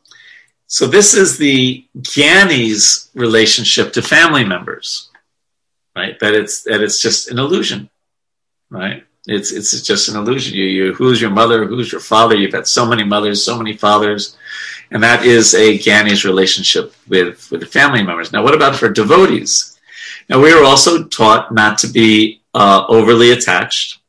so 0.73 0.87
this 0.87 1.13
is 1.13 1.37
the 1.37 1.85
Gyani's 1.99 3.11
relationship 3.13 3.93
to 3.93 4.01
family 4.01 4.43
members, 4.43 5.11
right? 5.95 6.19
That 6.19 6.33
it's 6.33 6.63
that 6.63 6.81
it's 6.81 6.99
just 6.99 7.29
an 7.29 7.37
illusion, 7.37 7.91
right? 8.71 9.05
It's 9.27 9.51
it's 9.51 9.79
just 9.83 10.09
an 10.09 10.15
illusion. 10.15 10.55
You, 10.55 10.65
you 10.65 10.93
who's 10.95 11.21
your 11.21 11.29
mother? 11.29 11.67
Who's 11.67 11.91
your 11.91 12.01
father? 12.01 12.35
You've 12.35 12.55
had 12.55 12.65
so 12.65 12.87
many 12.87 13.03
mothers, 13.03 13.45
so 13.45 13.55
many 13.55 13.77
fathers, 13.77 14.35
and 14.89 15.03
that 15.03 15.23
is 15.23 15.53
a 15.53 15.77
Gyani's 15.77 16.25
relationship 16.25 16.95
with 17.07 17.51
with 17.51 17.61
the 17.61 17.67
family 17.67 18.01
members. 18.01 18.33
Now, 18.33 18.41
what 18.41 18.55
about 18.55 18.75
for 18.75 18.89
devotees? 18.89 19.79
Now, 20.27 20.41
we 20.41 20.51
are 20.51 20.63
also 20.63 21.03
taught 21.03 21.53
not 21.53 21.77
to 21.81 21.87
be 21.87 22.41
uh, 22.55 22.85
overly 22.89 23.29
attached, 23.29 23.99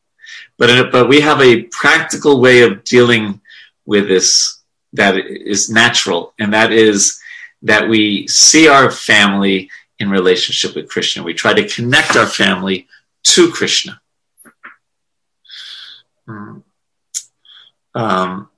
but 0.57 0.71
in, 0.71 0.91
but 0.91 1.11
we 1.11 1.21
have 1.21 1.43
a 1.43 1.65
practical 1.65 2.41
way 2.41 2.62
of 2.62 2.85
dealing 2.85 3.43
with 3.85 4.09
this 4.09 4.64
that 4.95 5.17
is 5.17 5.69
natural, 5.69 6.33
and 6.39 6.53
that 6.55 6.73
is 6.73 7.21
that 7.63 7.89
we 7.89 8.27
see 8.29 8.69
our 8.69 8.91
family 8.91 9.71
in 9.99 10.11
relationship 10.11 10.75
with 10.75 10.89
Krishna. 10.89 11.23
We 11.23 11.35
try 11.35 11.55
to 11.55 11.69
connect 11.69 12.17
our 12.17 12.27
family 12.27 12.89
to 13.25 13.51
Krishna. 13.51 14.01
Hmm. 16.27 16.59
Um, 17.95 18.49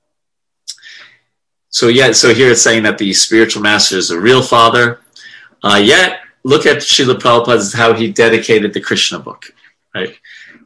so 1.68 1.88
yeah, 1.88 2.12
so 2.12 2.32
here 2.32 2.50
it's 2.50 2.62
saying 2.62 2.84
that 2.84 2.98
the 2.98 3.12
spiritual 3.12 3.62
master 3.62 3.96
is 3.96 4.10
a 4.10 4.20
real 4.20 4.42
father. 4.42 5.00
Uh, 5.62 5.80
yet 5.82 6.20
look 6.42 6.64
at 6.64 6.78
Srila 6.78 7.18
Prabhupada's 7.18 7.72
how 7.72 7.92
he 7.92 8.10
dedicated 8.10 8.72
the 8.72 8.80
Krishna 8.80 9.18
book. 9.18 9.52
Right? 9.94 10.16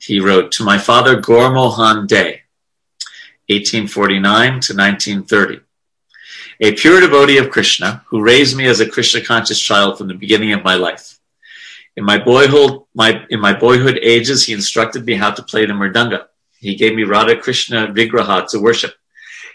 He 0.00 0.20
wrote 0.20 0.52
to 0.52 0.64
my 0.64 0.78
father 0.78 1.20
Gaur 1.20 2.06
De, 2.06 2.39
1849 3.50 4.48
to 4.60 4.74
1930. 4.74 5.60
A 6.60 6.72
pure 6.72 7.00
devotee 7.00 7.38
of 7.38 7.50
Krishna 7.50 8.04
who 8.08 8.22
raised 8.22 8.56
me 8.56 8.66
as 8.66 8.78
a 8.78 8.88
Krishna 8.88 9.22
conscious 9.22 9.60
child 9.60 9.98
from 9.98 10.06
the 10.08 10.14
beginning 10.14 10.52
of 10.52 10.62
my 10.62 10.74
life. 10.74 11.18
In 11.96 12.04
my 12.04 12.18
boyhood, 12.18 12.82
my, 12.94 13.24
in 13.28 13.40
my 13.40 13.52
boyhood 13.52 13.98
ages, 14.02 14.46
he 14.46 14.52
instructed 14.52 15.04
me 15.04 15.14
how 15.14 15.32
to 15.32 15.42
play 15.42 15.66
the 15.66 15.72
mridanga. 15.72 16.26
He 16.58 16.76
gave 16.76 16.94
me 16.94 17.02
Radha 17.04 17.36
Krishna 17.36 17.88
Vigraha 17.88 18.48
to 18.50 18.60
worship, 18.60 18.94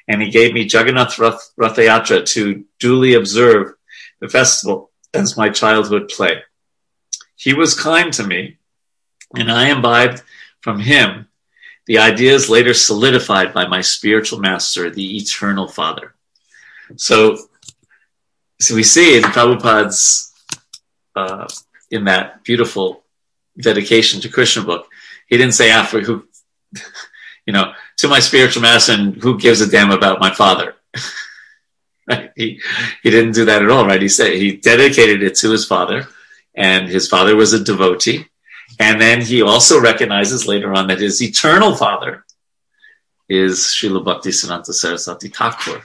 and 0.07 0.21
he 0.21 0.29
gave 0.29 0.53
me 0.53 0.63
Jagannath 0.63 1.17
Rath, 1.17 1.53
Rathayatra 1.57 2.25
to 2.33 2.65
duly 2.79 3.13
observe 3.13 3.75
the 4.19 4.27
festival 4.27 4.91
as 5.13 5.37
my 5.37 5.49
childhood 5.49 6.09
play. 6.09 6.43
He 7.35 7.53
was 7.53 7.79
kind 7.79 8.11
to 8.13 8.27
me, 8.27 8.57
and 9.33 9.51
I 9.51 9.69
imbibed 9.69 10.21
from 10.59 10.79
him 10.79 11.27
the 11.87 11.99
ideas 11.99 12.49
later 12.49 12.73
solidified 12.73 13.53
by 13.53 13.67
my 13.67 13.81
spiritual 13.81 14.39
master, 14.39 14.89
the 14.89 15.17
eternal 15.17 15.67
Father. 15.67 16.15
So, 16.95 17.37
so 18.59 18.75
we 18.75 18.83
see 18.83 19.17
in 19.17 19.23
Prabhupada's, 19.23 20.33
uh, 21.15 21.47
in 21.91 22.05
that 22.05 22.43
beautiful 22.43 23.03
dedication 23.57 24.21
to 24.21 24.29
Krishna 24.29 24.63
book, 24.63 24.87
he 25.27 25.37
didn't 25.37 25.53
say 25.53 25.71
after 25.71 26.01
who 26.01 26.27
you 27.45 27.53
know, 27.53 27.73
to 27.97 28.07
my 28.07 28.19
spiritual 28.19 28.61
master, 28.61 28.93
and 28.93 29.15
who 29.21 29.37
gives 29.37 29.61
a 29.61 29.69
damn 29.69 29.91
about 29.91 30.19
my 30.19 30.33
father? 30.33 30.75
right? 32.07 32.31
He 32.35 32.61
he 33.03 33.09
didn't 33.09 33.33
do 33.33 33.45
that 33.45 33.61
at 33.61 33.69
all, 33.69 33.85
right? 33.85 34.01
He 34.01 34.09
said 34.09 34.33
he 34.33 34.57
dedicated 34.57 35.23
it 35.23 35.35
to 35.35 35.51
his 35.51 35.65
father, 35.65 36.07
and 36.55 36.87
his 36.87 37.07
father 37.07 37.35
was 37.35 37.53
a 37.53 37.63
devotee, 37.63 38.27
and 38.79 38.99
then 38.99 39.21
he 39.21 39.41
also 39.41 39.79
recognizes 39.79 40.47
later 40.47 40.73
on 40.73 40.87
that 40.87 40.99
his 40.99 41.21
eternal 41.21 41.75
father 41.75 42.25
is 43.29 43.59
Srila 43.59 44.03
Bhakti 44.03 44.29
Siddhanta 44.29 44.73
Saraswati 44.73 45.29
Thakur. 45.29 45.81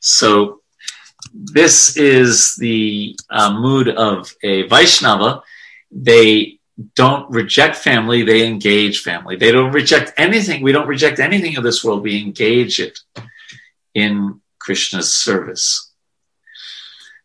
So 0.00 0.60
this 1.32 1.96
is 1.96 2.56
the 2.56 3.18
uh, 3.30 3.52
mood 3.52 3.88
of 3.88 4.32
a 4.42 4.62
Vaishnava. 4.68 5.42
They 5.90 6.58
don't 6.94 7.28
reject 7.30 7.76
family, 7.76 8.22
they 8.22 8.46
engage 8.46 9.02
family. 9.02 9.36
They 9.36 9.50
don't 9.50 9.72
reject 9.72 10.12
anything. 10.16 10.62
We 10.62 10.72
don't 10.72 10.86
reject 10.86 11.18
anything 11.18 11.56
of 11.56 11.64
this 11.64 11.82
world. 11.82 12.02
We 12.02 12.22
engage 12.22 12.78
it 12.78 12.98
in 13.94 14.40
Krishna's 14.60 15.12
service. 15.12 15.87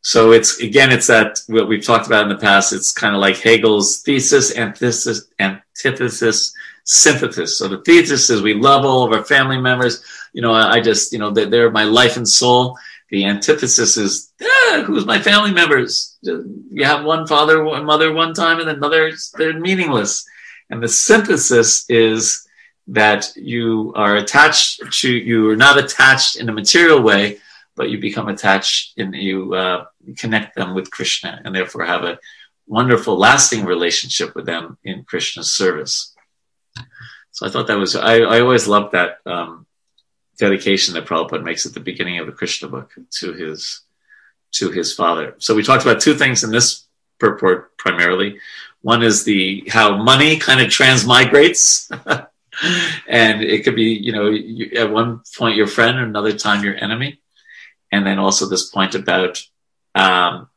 So 0.03 0.33
it's 0.33 0.59
again, 0.59 0.91
it's 0.91 1.07
that 1.07 1.39
what 1.47 1.69
we've 1.69 1.83
talked 1.83 2.07
about 2.07 2.23
in 2.23 2.29
the 2.29 2.37
past. 2.37 2.73
It's 2.73 2.91
kind 2.91 3.15
of 3.15 3.21
like 3.21 3.37
Hegel's 3.37 4.01
thesis, 4.01 4.55
antithesis, 4.57 5.27
antithesis, 5.39 6.53
synthesis. 6.83 7.57
So 7.57 7.69
the 7.69 7.77
thesis 7.79 8.29
is 8.29 8.41
we 8.41 8.53
love 8.53 8.83
all 8.83 9.05
of 9.05 9.13
our 9.13 9.23
family 9.23 9.57
members. 9.57 10.03
You 10.33 10.41
know, 10.41 10.53
I 10.53 10.81
just, 10.81 11.13
you 11.13 11.19
know, 11.19 11.31
they're 11.31 11.71
my 11.71 11.85
life 11.85 12.17
and 12.17 12.27
soul. 12.27 12.77
The 13.11 13.25
antithesis 13.25 13.95
is, 13.95 14.31
ah, 14.41 14.83
who's 14.85 15.05
my 15.05 15.19
family 15.19 15.51
members? 15.51 16.17
You 16.21 16.83
have 16.83 17.05
one 17.05 17.25
father, 17.25 17.63
one 17.63 17.85
mother 17.85 18.11
one 18.11 18.33
time, 18.33 18.59
and 18.59 18.69
another, 18.69 19.11
they're 19.37 19.57
meaningless. 19.57 20.25
And 20.69 20.81
the 20.83 20.87
synthesis 20.87 21.85
is 21.89 22.45
that 22.87 23.31
you 23.35 23.93
are 23.95 24.17
attached 24.17 24.81
to, 24.99 25.09
you 25.09 25.49
are 25.49 25.55
not 25.55 25.77
attached 25.77 26.35
in 26.37 26.49
a 26.49 26.53
material 26.53 27.01
way, 27.01 27.37
but 27.75 27.89
you 27.89 27.99
become 27.99 28.27
attached 28.27 28.97
and 28.97 29.15
you 29.15 29.53
uh, 29.53 29.85
connect 30.17 30.55
them 30.55 30.75
with 30.75 30.91
Krishna 30.91 31.41
and 31.43 31.55
therefore 31.55 31.85
have 31.85 32.03
a 32.03 32.19
wonderful, 32.67 33.17
lasting 33.17 33.65
relationship 33.65 34.35
with 34.35 34.45
them 34.45 34.77
in 34.83 35.03
Krishna's 35.03 35.51
service. 35.51 36.13
So 37.31 37.45
I 37.45 37.49
thought 37.49 37.67
that 37.67 37.77
was, 37.77 37.95
I, 37.95 38.19
I 38.19 38.41
always 38.41 38.67
loved 38.67 38.93
that 38.93 39.17
um, 39.25 39.65
dedication 40.37 40.93
that 40.93 41.05
Prabhupada 41.05 41.43
makes 41.43 41.65
at 41.65 41.73
the 41.73 41.79
beginning 41.79 42.19
of 42.19 42.27
the 42.27 42.31
Krishna 42.31 42.67
book 42.67 42.93
to 43.19 43.33
his 43.33 43.81
to 44.53 44.69
his 44.69 44.93
father. 44.93 45.35
So 45.39 45.55
we 45.55 45.63
talked 45.63 45.83
about 45.83 45.99
two 45.99 46.13
things 46.13 46.43
in 46.43 46.51
this 46.51 46.85
purport 47.19 47.75
primarily. 47.77 48.39
One 48.81 49.03
is 49.03 49.23
the 49.23 49.63
how 49.69 49.97
money 49.97 50.37
kind 50.37 50.61
of 50.61 50.67
transmigrates, 50.67 51.89
and 53.07 53.41
it 53.41 53.63
could 53.63 53.75
be 53.75 53.93
you 53.93 54.11
know 54.11 54.29
you, 54.29 54.71
at 54.77 54.91
one 54.91 55.21
point 55.35 55.55
your 55.55 55.67
friend, 55.67 55.97
another 55.97 56.33
time 56.33 56.63
your 56.63 56.75
enemy, 56.75 57.19
and 57.93 58.05
then 58.07 58.17
also 58.17 58.49
this 58.49 58.69
point 58.69 58.95
about 58.95 59.39
um, 59.93 60.49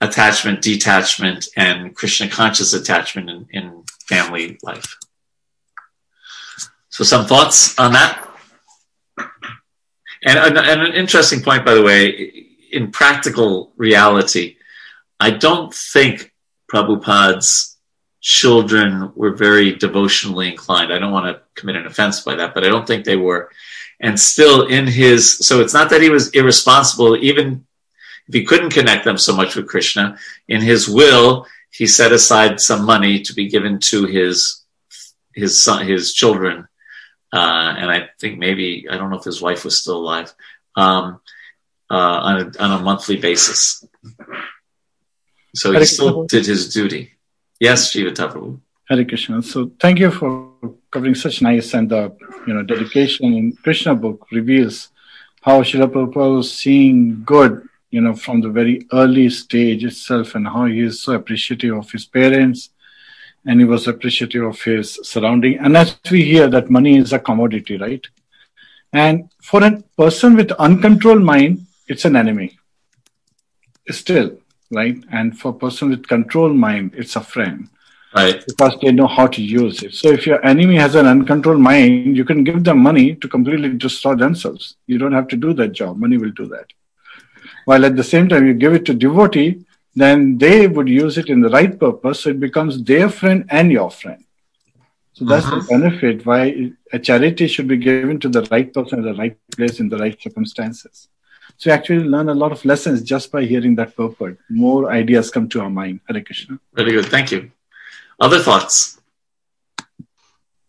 attachment, 0.00 0.62
detachment, 0.62 1.46
and 1.54 1.94
Krishna 1.94 2.28
conscious 2.28 2.72
attachment 2.72 3.28
in, 3.28 3.46
in 3.50 3.84
family 4.08 4.58
life. 4.62 4.96
So 6.88 7.04
some 7.04 7.26
thoughts 7.26 7.78
on 7.78 7.92
that. 7.92 8.26
And, 10.24 10.38
and, 10.38 10.56
and 10.56 10.80
an 10.80 10.94
interesting 10.94 11.42
point, 11.42 11.66
by 11.66 11.74
the 11.74 11.82
way, 11.82 12.08
in 12.72 12.90
practical 12.90 13.72
reality, 13.76 14.56
I 15.20 15.30
don't 15.30 15.74
think 15.74 16.32
Prabhupada's 16.72 17.76
children 18.22 19.12
were 19.14 19.34
very 19.34 19.74
devotionally 19.74 20.50
inclined. 20.50 20.90
I 20.92 20.98
don't 20.98 21.12
want 21.12 21.26
to 21.26 21.42
commit 21.54 21.76
an 21.76 21.86
offense 21.86 22.20
by 22.20 22.36
that, 22.36 22.54
but 22.54 22.64
I 22.64 22.68
don't 22.68 22.86
think 22.86 23.04
they 23.04 23.16
were. 23.16 23.50
And 24.02 24.18
still, 24.18 24.66
in 24.66 24.86
his, 24.86 25.38
so 25.38 25.60
it's 25.60 25.72
not 25.72 25.88
that 25.90 26.02
he 26.02 26.10
was 26.10 26.30
irresponsible, 26.30 27.16
even 27.16 27.64
if 28.26 28.34
he 28.34 28.44
couldn't 28.44 28.70
connect 28.70 29.04
them 29.04 29.16
so 29.16 29.34
much 29.34 29.54
with 29.56 29.68
Krishna. 29.68 30.18
In 30.48 30.60
his 30.60 30.88
will, 30.88 31.46
he 31.70 31.86
set 31.86 32.12
aside 32.12 32.60
some 32.60 32.84
money 32.84 33.20
to 33.22 33.32
be 33.32 33.48
given 33.48 33.78
to 33.90 34.06
his 34.06 34.58
his 35.34 35.58
son, 35.58 35.86
his 35.86 36.12
children 36.12 36.68
uh, 37.32 37.74
and 37.78 37.90
I 37.90 38.10
think 38.20 38.38
maybe 38.38 38.86
I 38.90 38.98
don't 38.98 39.10
know 39.10 39.16
if 39.16 39.24
his 39.24 39.40
wife 39.40 39.64
was 39.64 39.80
still 39.80 39.96
alive 39.96 40.32
um, 40.76 41.20
uh, 41.90 41.94
on 41.96 42.40
a, 42.40 42.62
on 42.62 42.80
a 42.80 42.82
monthly 42.82 43.16
basis. 43.16 43.84
So 45.54 45.72
he 45.72 45.84
still 45.86 46.24
did 46.26 46.46
his 46.46 46.72
duty. 46.72 47.12
Yes, 47.58 47.90
Shiva. 47.90 48.58
Hare 48.88 49.04
Krishna. 49.04 49.42
So 49.42 49.70
thank 49.80 49.98
you 49.98 50.10
for 50.10 50.52
covering 50.92 51.14
such 51.14 51.42
nice 51.42 51.74
and 51.74 51.90
the 51.90 52.02
you 52.46 52.54
know 52.54 52.62
dedication 52.62 53.34
in 53.34 53.52
Krishna 53.64 53.94
book 53.94 54.26
reveals 54.30 54.88
how 55.40 55.62
Srila 55.62 55.88
Prabhupada 55.92 56.36
was 56.36 56.52
seeing 56.52 57.24
good 57.24 57.68
you 57.90 58.00
know 58.00 58.14
from 58.14 58.40
the 58.40 58.50
very 58.50 58.86
early 58.92 59.28
stage 59.30 59.84
itself 59.84 60.34
and 60.36 60.46
how 60.46 60.66
he 60.66 60.80
is 60.80 61.02
so 61.02 61.14
appreciative 61.14 61.76
of 61.76 61.90
his 61.90 62.04
parents 62.04 62.70
and 63.44 63.60
he 63.60 63.66
was 63.66 63.88
appreciative 63.88 64.44
of 64.44 64.60
his 64.62 64.98
surrounding. 65.02 65.58
And 65.58 65.76
as 65.76 65.96
we 66.10 66.24
hear 66.24 66.48
that 66.48 66.70
money 66.70 66.96
is 66.96 67.12
a 67.12 67.18
commodity, 67.18 67.76
right? 67.76 68.06
And 68.92 69.30
for 69.42 69.64
a 69.64 69.82
person 69.96 70.34
with 70.34 70.52
uncontrolled 70.52 71.22
mind, 71.22 71.66
it's 71.88 72.04
an 72.04 72.16
enemy. 72.16 72.58
Still, 73.88 74.38
right? 74.70 74.96
And 75.10 75.38
for 75.38 75.50
a 75.50 75.54
person 75.54 75.90
with 75.90 76.06
controlled 76.06 76.54
mind, 76.54 76.92
it's 76.94 77.16
a 77.16 77.20
friend. 77.20 77.68
Right. 78.14 78.44
Because 78.46 78.76
they 78.82 78.92
know 78.92 79.06
how 79.06 79.26
to 79.26 79.42
use 79.42 79.82
it. 79.82 79.94
So 79.94 80.08
if 80.08 80.26
your 80.26 80.44
enemy 80.44 80.76
has 80.76 80.94
an 80.94 81.06
uncontrolled 81.06 81.60
mind, 81.60 82.16
you 82.16 82.24
can 82.24 82.44
give 82.44 82.62
them 82.62 82.78
money 82.78 83.14
to 83.14 83.28
completely 83.28 83.70
destroy 83.70 84.14
themselves. 84.14 84.76
You 84.86 84.98
don't 84.98 85.12
have 85.12 85.28
to 85.28 85.36
do 85.36 85.54
that 85.54 85.72
job. 85.72 85.96
Money 85.98 86.18
will 86.18 86.30
do 86.32 86.46
that. 86.48 86.66
While 87.64 87.86
at 87.86 87.96
the 87.96 88.04
same 88.04 88.28
time, 88.28 88.46
you 88.46 88.54
give 88.54 88.74
it 88.74 88.84
to 88.86 88.94
devotee, 88.94 89.64
then 89.94 90.36
they 90.36 90.66
would 90.66 90.88
use 90.88 91.16
it 91.16 91.28
in 91.28 91.40
the 91.40 91.48
right 91.48 91.78
purpose. 91.78 92.20
So 92.20 92.30
it 92.30 92.40
becomes 92.40 92.82
their 92.82 93.08
friend 93.08 93.46
and 93.48 93.72
your 93.72 93.90
friend. 93.90 94.24
So 95.14 95.24
that's 95.24 95.46
uh-huh. 95.46 95.60
the 95.60 95.68
benefit 95.68 96.26
why 96.26 96.72
a 96.92 96.98
charity 96.98 97.46
should 97.46 97.68
be 97.68 97.76
given 97.76 98.18
to 98.20 98.28
the 98.28 98.42
right 98.50 98.72
person 98.72 98.98
at 98.98 99.04
the 99.04 99.14
right 99.14 99.36
place 99.54 99.78
in 99.80 99.88
the 99.88 99.98
right 99.98 100.20
circumstances. 100.20 101.08
So 101.56 101.70
you 101.70 101.74
actually 101.74 102.04
learn 102.04 102.28
a 102.28 102.34
lot 102.34 102.52
of 102.52 102.64
lessons 102.64 103.02
just 103.02 103.30
by 103.30 103.44
hearing 103.44 103.74
that 103.76 103.94
purport. 103.94 104.38
More 104.48 104.90
ideas 104.90 105.30
come 105.30 105.48
to 105.50 105.60
our 105.60 105.70
mind. 105.70 106.00
Hare 106.08 106.22
Krishna. 106.22 106.58
Very 106.74 106.92
good. 106.92 107.06
Thank 107.06 107.30
you. 107.30 107.50
Other 108.22 108.38
thoughts? 108.38 109.00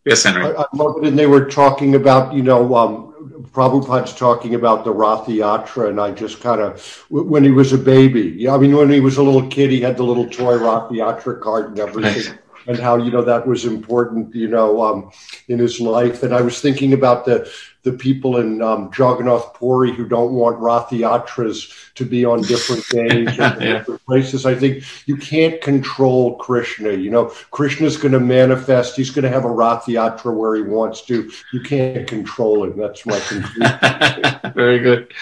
Yes, 0.04 0.24
Henry. 0.24 0.44
I, 0.44 0.62
I 0.62 0.66
love 0.74 0.96
it. 0.98 1.06
And 1.06 1.16
they 1.16 1.26
were 1.26 1.48
talking 1.48 1.94
about, 1.94 2.34
you 2.34 2.42
know, 2.42 2.74
um, 2.74 3.14
Prabhupada's 3.52 4.12
talking 4.12 4.56
about 4.56 4.84
the 4.84 4.90
Rath 4.90 5.26
Yatra, 5.26 5.88
and 5.88 6.00
I 6.00 6.10
just 6.10 6.40
kind 6.40 6.60
of, 6.60 6.82
when 7.08 7.44
he 7.44 7.52
was 7.52 7.72
a 7.72 7.78
baby, 7.78 8.34
yeah, 8.36 8.56
I 8.56 8.58
mean, 8.58 8.76
when 8.76 8.90
he 8.90 8.98
was 8.98 9.18
a 9.18 9.22
little 9.22 9.48
kid, 9.48 9.70
he 9.70 9.80
had 9.80 9.96
the 9.96 10.02
little 10.02 10.28
toy 10.28 10.58
Rath 10.58 10.90
Yatra 10.90 11.40
cart 11.40 11.68
and 11.68 11.78
everything. 11.78 12.36
and 12.66 12.78
how 12.78 12.96
you 12.96 13.12
know 13.12 13.22
that 13.22 13.46
was 13.46 13.66
important, 13.66 14.34
you 14.34 14.48
know, 14.48 14.82
um, 14.82 15.10
in 15.48 15.58
his 15.60 15.80
life. 15.80 16.24
And 16.24 16.34
I 16.34 16.40
was 16.40 16.60
thinking 16.60 16.92
about 16.92 17.24
the 17.24 17.48
the 17.84 17.92
people 17.92 18.38
in 18.38 18.60
um, 18.62 18.90
Jagannath 18.98 19.54
Puri 19.54 19.92
who 19.94 20.08
don't 20.08 20.32
want 20.32 20.58
Rath 20.58 20.88
Yatras 20.88 21.92
to 21.94 22.04
be 22.04 22.24
on 22.24 22.40
different 22.42 22.82
days 22.88 23.36
Yeah. 23.36 23.54
different 23.58 24.04
places. 24.06 24.46
I 24.46 24.54
think 24.54 24.84
you 25.06 25.16
can't 25.16 25.60
control 25.60 26.36
Krishna. 26.36 26.92
You 26.92 27.10
know, 27.10 27.26
Krishna's 27.50 27.96
going 27.96 28.12
to 28.12 28.20
manifest. 28.20 28.96
He's 28.96 29.10
going 29.10 29.22
to 29.24 29.28
have 29.28 29.44
a 29.44 29.50
Rath 29.50 29.84
Yatra 29.84 30.34
where 30.34 30.56
he 30.56 30.62
wants 30.62 31.02
to. 31.02 31.30
You 31.52 31.60
can't 31.60 32.08
control 32.08 32.64
him. 32.64 32.76
That's 32.78 33.04
my 33.06 33.20
conclusion. 33.20 34.52
Very 34.54 34.78
good. 34.80 35.12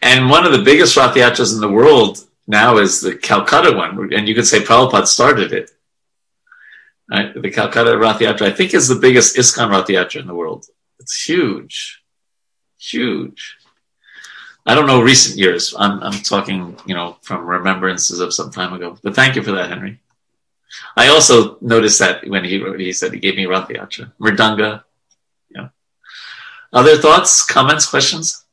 And 0.00 0.30
one 0.30 0.46
of 0.46 0.52
the 0.52 0.62
biggest 0.62 0.96
Rath 0.96 1.16
Yatras 1.16 1.52
in 1.54 1.60
the 1.60 1.68
world 1.68 2.18
now 2.46 2.78
is 2.78 3.00
the 3.00 3.16
Calcutta 3.16 3.76
one, 3.76 4.12
and 4.14 4.28
you 4.28 4.34
could 4.34 4.46
say 4.46 4.60
Prabhupada 4.60 5.06
started 5.06 5.52
it. 5.52 5.70
Right? 7.10 7.34
The 7.34 7.50
Calcutta 7.50 7.98
Rath 7.98 8.20
Yatra, 8.20 8.42
I 8.42 8.50
think, 8.52 8.72
is 8.72 8.86
the 8.88 8.94
biggest 8.94 9.36
ISKCON 9.36 9.70
Rath 9.70 9.88
Yatra 9.88 10.20
in 10.20 10.26
the 10.26 10.34
world. 10.34 10.66
It's 11.00 11.24
huge, 11.24 12.02
huge. 12.92 13.56
I 14.66 14.74
don't 14.74 14.86
know 14.86 15.02
recent 15.02 15.38
years. 15.38 15.74
I'm, 15.78 16.02
I'm 16.02 16.22
talking, 16.22 16.76
you 16.86 16.94
know, 16.94 17.18
from 17.22 17.46
remembrances 17.46 18.20
of 18.20 18.32
some 18.32 18.50
time 18.50 18.72
ago. 18.72 18.96
But 19.02 19.14
thank 19.14 19.36
you 19.36 19.42
for 19.42 19.52
that, 19.52 19.68
Henry. 19.68 20.00
I 20.96 21.08
also 21.08 21.58
noticed 21.60 21.98
that 21.98 22.26
when 22.26 22.44
he 22.44 22.62
wrote, 22.62 22.80
he 22.80 22.92
said 22.92 23.12
he 23.12 23.20
gave 23.20 23.36
me 23.36 23.46
Rath 23.46 23.68
Yatra, 23.68 24.12
Mridanga. 24.18 24.84
Yeah. 25.50 25.68
Other 26.72 26.96
thoughts, 26.96 27.44
comments, 27.44 27.86
questions? 27.86 28.44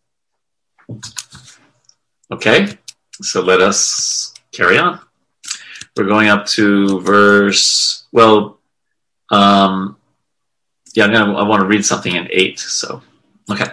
Okay, 2.32 2.78
so 3.22 3.42
let 3.42 3.62
us 3.62 4.34
carry 4.52 4.78
on. 4.78 5.00
We're 5.96 6.06
going 6.06 6.30
up 6.30 6.46
to 6.48 7.00
verse, 7.02 8.06
well, 8.12 8.60
um, 9.30 9.98
yeah, 10.94 11.06
I'm 11.06 11.12
gonna, 11.12 11.36
I 11.36 11.44
want 11.44 11.62
to 11.62 11.68
read 11.68 11.86
something 11.86 12.16
in 12.16 12.28
eight. 12.32 12.60
So, 12.60 13.02
okay. 13.50 13.72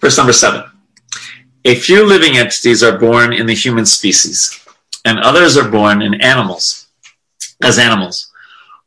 Verse 0.00 0.16
number 0.16 0.32
seven. 0.32 0.64
A 1.64 1.74
few 1.74 2.06
living 2.06 2.38
entities 2.38 2.82
are 2.82 2.98
born 2.98 3.34
in 3.34 3.46
the 3.46 3.54
human 3.54 3.84
species, 3.84 4.58
and 5.04 5.18
others 5.18 5.58
are 5.58 5.70
born 5.70 6.00
in 6.00 6.22
animals, 6.22 6.86
as 7.62 7.78
animals. 7.78 8.32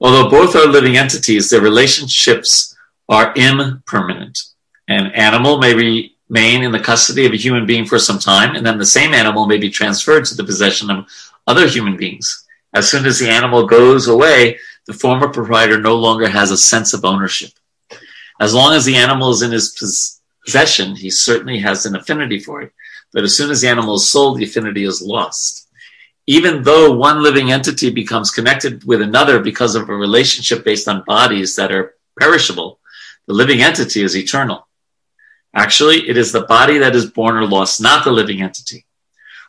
Although 0.02 0.30
both 0.30 0.56
are 0.56 0.68
living 0.68 0.98
entities, 0.98 1.50
their 1.50 1.62
relationships 1.62 2.76
are 3.08 3.32
impermanent. 3.36 4.40
An 4.88 5.12
animal 5.12 5.60
may 5.60 5.76
remain 5.76 6.64
in 6.64 6.72
the 6.72 6.80
custody 6.80 7.28
of 7.28 7.34
a 7.34 7.38
human 7.38 7.68
being 7.68 7.86
for 7.86 8.00
some 8.00 8.18
time, 8.18 8.56
and 8.56 8.66
then 8.66 8.80
the 8.80 8.86
same 8.86 9.14
animal 9.14 9.46
may 9.46 9.58
be 9.58 9.70
transferred 9.70 10.26
to 10.26 10.36
the 10.36 10.44
possession 10.44 10.90
of 10.90 11.06
other 11.46 11.68
human 11.68 11.96
beings. 11.96 12.46
As 12.74 12.90
soon 12.90 13.06
as 13.06 13.20
the 13.20 13.30
animal 13.30 13.68
goes 13.68 14.08
away, 14.08 14.58
the 14.88 14.94
former 14.94 15.30
proprietor 15.30 15.80
no 15.80 15.96
longer 15.96 16.28
has 16.28 16.50
a 16.50 16.58
sense 16.58 16.94
of 16.94 17.06
ownership. 17.06 17.52
As 18.40 18.54
long 18.54 18.74
as 18.74 18.84
the 18.84 18.96
animal 18.96 19.30
is 19.30 19.44
in 19.44 19.52
his 19.52 20.20
possession, 20.46 20.96
he 20.96 21.10
certainly 21.10 21.60
has 21.60 21.86
an 21.86 21.96
affinity 21.96 22.40
for 22.40 22.62
it. 22.62 22.74
But 23.12 23.24
as 23.24 23.36
soon 23.36 23.52
as 23.52 23.62
the 23.62 23.68
animal 23.68 23.96
is 23.96 24.10
sold, 24.10 24.38
the 24.38 24.44
affinity 24.44 24.84
is 24.84 25.02
lost. 25.02 25.70
Even 26.26 26.64
though 26.64 26.92
one 26.92 27.22
living 27.22 27.52
entity 27.52 27.90
becomes 27.90 28.32
connected 28.32 28.84
with 28.86 29.02
another 29.02 29.40
because 29.40 29.76
of 29.76 29.90
a 29.90 29.96
relationship 29.96 30.64
based 30.64 30.88
on 30.88 31.04
bodies 31.06 31.56
that 31.56 31.72
are 31.72 31.96
perishable, 32.20 32.80
the 33.28 33.34
living 33.34 33.62
entity 33.62 34.02
is 34.04 34.16
eternal. 34.16 34.68
Actually, 35.54 36.10
it 36.10 36.18
is 36.18 36.32
the 36.32 36.44
body 36.44 36.78
that 36.80 36.96
is 36.96 37.06
born 37.06 37.36
or 37.36 37.46
lost, 37.46 37.82
not 37.82 38.04
the 38.04 38.12
living 38.12 38.42
entity. 38.42 38.86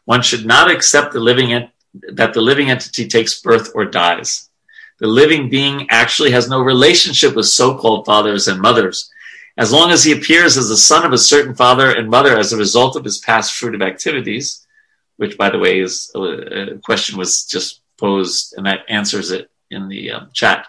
One 0.05 0.23
should 0.23 0.45
not 0.45 0.71
accept 0.71 1.13
the 1.13 1.21
living 1.21 1.53
en- 1.53 1.71
that 2.13 2.35
the 2.35 2.41
living 2.41 2.71
entity 2.71 3.09
takes 3.09 3.41
birth 3.41 3.71
or 3.75 3.85
dies. 3.85 4.51
The 4.99 5.07
living 5.07 5.49
being 5.49 5.87
actually 5.91 6.33
has 6.33 6.49
no 6.49 6.61
relationship 6.61 7.35
with 7.35 7.47
so-called 7.47 8.05
fathers 8.05 8.49
and 8.49 8.61
mothers. 8.61 9.11
As 9.57 9.73
long 9.73 9.91
as 9.91 10.03
he 10.03 10.13
appears 10.13 10.57
as 10.57 10.69
the 10.69 10.77
son 10.77 11.07
of 11.07 11.13
a 11.13 11.19
certain 11.19 11.55
father 11.55 11.91
and 11.93 12.11
mother 12.11 12.37
as 12.37 12.53
a 12.53 12.57
result 12.57 12.97
of 12.97 13.05
his 13.05 13.19
past 13.19 13.53
fruitive 13.53 13.87
activities, 13.87 14.67
which, 15.17 15.39
by 15.39 15.49
the 15.49 15.59
way, 15.59 15.81
is 15.81 16.11
a 16.15 16.79
question 16.83 17.17
was 17.17 17.45
just 17.45 17.81
posed, 17.97 18.55
and 18.57 18.67
that 18.67 18.81
answers 18.89 19.31
it 19.31 19.51
in 19.71 19.89
the 19.89 20.11
um, 20.11 20.31
chat. 20.33 20.67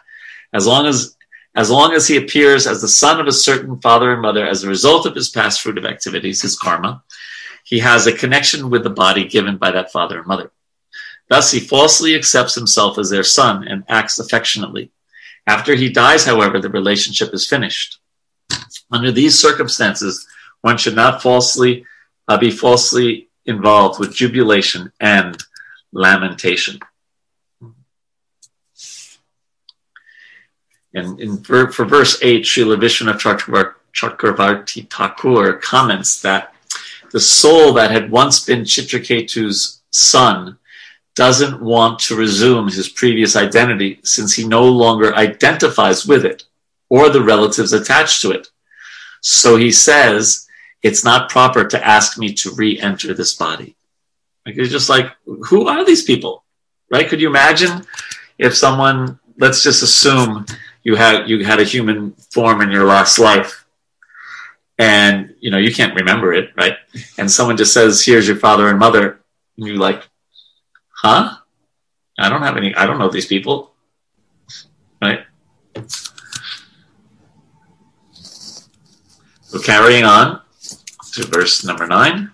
As 0.54 0.68
long 0.68 0.86
as 0.86 1.16
as 1.56 1.72
long 1.72 1.94
as 1.94 2.06
he 2.06 2.18
appears 2.18 2.68
as 2.68 2.82
the 2.82 2.88
son 2.88 3.20
of 3.20 3.28
a 3.28 3.32
certain 3.32 3.80
father 3.80 4.12
and 4.12 4.22
mother 4.22 4.46
as 4.46 4.64
a 4.64 4.68
result 4.68 5.06
of 5.06 5.16
his 5.16 5.30
past 5.30 5.64
fruitive 5.64 5.90
activities, 5.90 6.42
his 6.42 6.60
karma, 6.60 7.02
he 7.64 7.80
has 7.80 8.06
a 8.06 8.14
connection 8.14 8.70
with 8.70 8.84
the 8.84 8.90
body 8.90 9.26
given 9.26 9.56
by 9.56 9.72
that 9.72 9.92
father 9.92 10.18
and 10.20 10.28
mother. 10.28 10.52
Thus, 11.30 11.52
he 11.52 11.62
falsely 11.62 12.14
accepts 12.14 12.56
himself 12.56 12.98
as 12.98 13.10
their 13.10 13.24
son 13.24 13.66
and 13.68 13.86
acts 13.88 14.20
affectionately. 14.20 14.92
After 15.48 15.76
he 15.76 15.90
dies, 15.90 16.26
however, 16.26 16.60
the 16.60 16.70
relationship 16.70 17.34
is 17.34 17.48
finished. 17.48 18.00
Under 18.96 19.12
these 19.12 19.38
circumstances, 19.38 20.26
one 20.62 20.78
should 20.78 20.96
not 20.96 21.22
falsely 21.22 21.86
uh, 22.30 22.38
be 22.38 22.50
falsely 22.50 23.28
involved 23.46 24.00
with 24.00 24.16
jubilation 24.16 24.90
and 25.02 25.38
lamentation. 25.92 26.80
And 30.94 31.20
in, 31.20 31.44
for, 31.44 31.74
for 31.74 31.84
verse 31.84 32.18
8, 32.22 32.44
Srila 32.46 32.78
Vishwanath 32.80 33.74
Chakravarti 33.94 34.90
Thakur 34.90 35.58
comments 35.58 36.22
that 36.22 36.54
the 37.12 37.20
soul 37.20 37.74
that 37.74 37.92
had 37.92 38.10
once 38.10 38.46
been 38.46 38.62
Chitraketu's 38.62 39.82
son 39.92 40.58
doesn't 41.16 41.62
want 41.62 42.00
to 42.00 42.16
resume 42.16 42.70
his 42.70 42.88
previous 42.88 43.36
identity 43.36 44.00
since 44.04 44.34
he 44.34 44.48
no 44.48 44.64
longer 44.64 45.14
identifies 45.16 46.06
with 46.06 46.24
it 46.24 46.46
or 46.90 47.10
the 47.10 47.22
relatives 47.22 47.74
attached 47.74 48.22
to 48.22 48.32
it. 48.32 48.48
So 49.28 49.56
he 49.56 49.72
says, 49.72 50.48
it's 50.84 51.04
not 51.04 51.32
proper 51.32 51.66
to 51.66 51.84
ask 51.84 52.20
me 52.20 52.32
to 52.36 52.52
re-enter 52.52 53.12
this 53.16 53.34
body. 53.34 53.76
Like 54.46 54.56
it's 54.56 54.72
just 54.72 54.88
like, 54.88 55.12
who 55.26 55.68
are 55.68 55.84
these 55.84 56.04
people? 56.04 56.44
Right? 56.92 57.10
Could 57.10 57.20
you 57.20 57.28
imagine 57.28 57.88
if 58.38 58.56
someone, 58.56 59.20
let's 59.40 59.64
just 59.64 59.82
assume 59.82 60.46
you 60.84 60.94
had 60.94 61.28
you 61.28 61.44
had 61.44 61.60
a 61.60 61.64
human 61.64 62.12
form 62.12 62.62
in 62.62 62.70
your 62.70 62.86
last 62.86 63.18
life 63.18 63.66
and 64.78 65.34
you 65.40 65.50
know 65.50 65.58
you 65.58 65.74
can't 65.74 65.96
remember 65.96 66.32
it, 66.32 66.52
right? 66.56 66.78
And 67.18 67.32
someone 67.32 67.58
just 67.58 67.74
says, 67.74 68.06
Here's 68.06 68.28
your 68.28 68.38
father 68.38 68.70
and 68.70 68.78
mother, 68.78 69.20
and 69.58 69.66
you're 69.66 69.78
like, 69.78 70.08
Huh? 70.90 71.38
I 72.20 72.30
don't 72.30 72.44
have 72.44 72.58
any 72.58 72.76
I 72.76 72.86
don't 72.86 73.00
know 73.00 73.10
these 73.10 73.26
people. 73.26 73.74
Right? 75.02 75.26
So 79.56 79.62
carrying 79.62 80.04
on 80.04 80.42
to 81.14 81.24
verse 81.28 81.64
number 81.64 81.88
nine. 81.88 82.32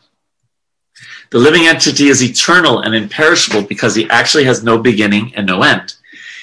The 1.30 1.38
living 1.38 1.68
entity 1.68 2.08
is 2.08 2.24
eternal 2.24 2.80
and 2.80 2.96
imperishable 2.96 3.62
because 3.62 3.94
he 3.94 4.10
actually 4.10 4.46
has 4.46 4.64
no 4.64 4.80
beginning 4.80 5.32
and 5.36 5.46
no 5.46 5.62
end. 5.62 5.94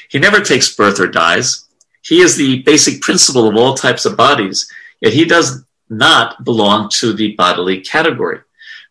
He 0.08 0.20
never 0.20 0.38
takes 0.38 0.72
birth 0.72 1.00
or 1.00 1.08
dies. 1.08 1.66
He 2.02 2.20
is 2.20 2.36
the 2.36 2.62
basic 2.62 3.00
principle 3.00 3.48
of 3.48 3.56
all 3.56 3.74
types 3.74 4.04
of 4.04 4.16
bodies, 4.16 4.70
yet 5.00 5.12
he 5.12 5.24
does 5.24 5.64
not 5.90 6.44
belong 6.44 6.90
to 6.90 7.12
the 7.12 7.34
bodily 7.34 7.80
category. 7.80 8.38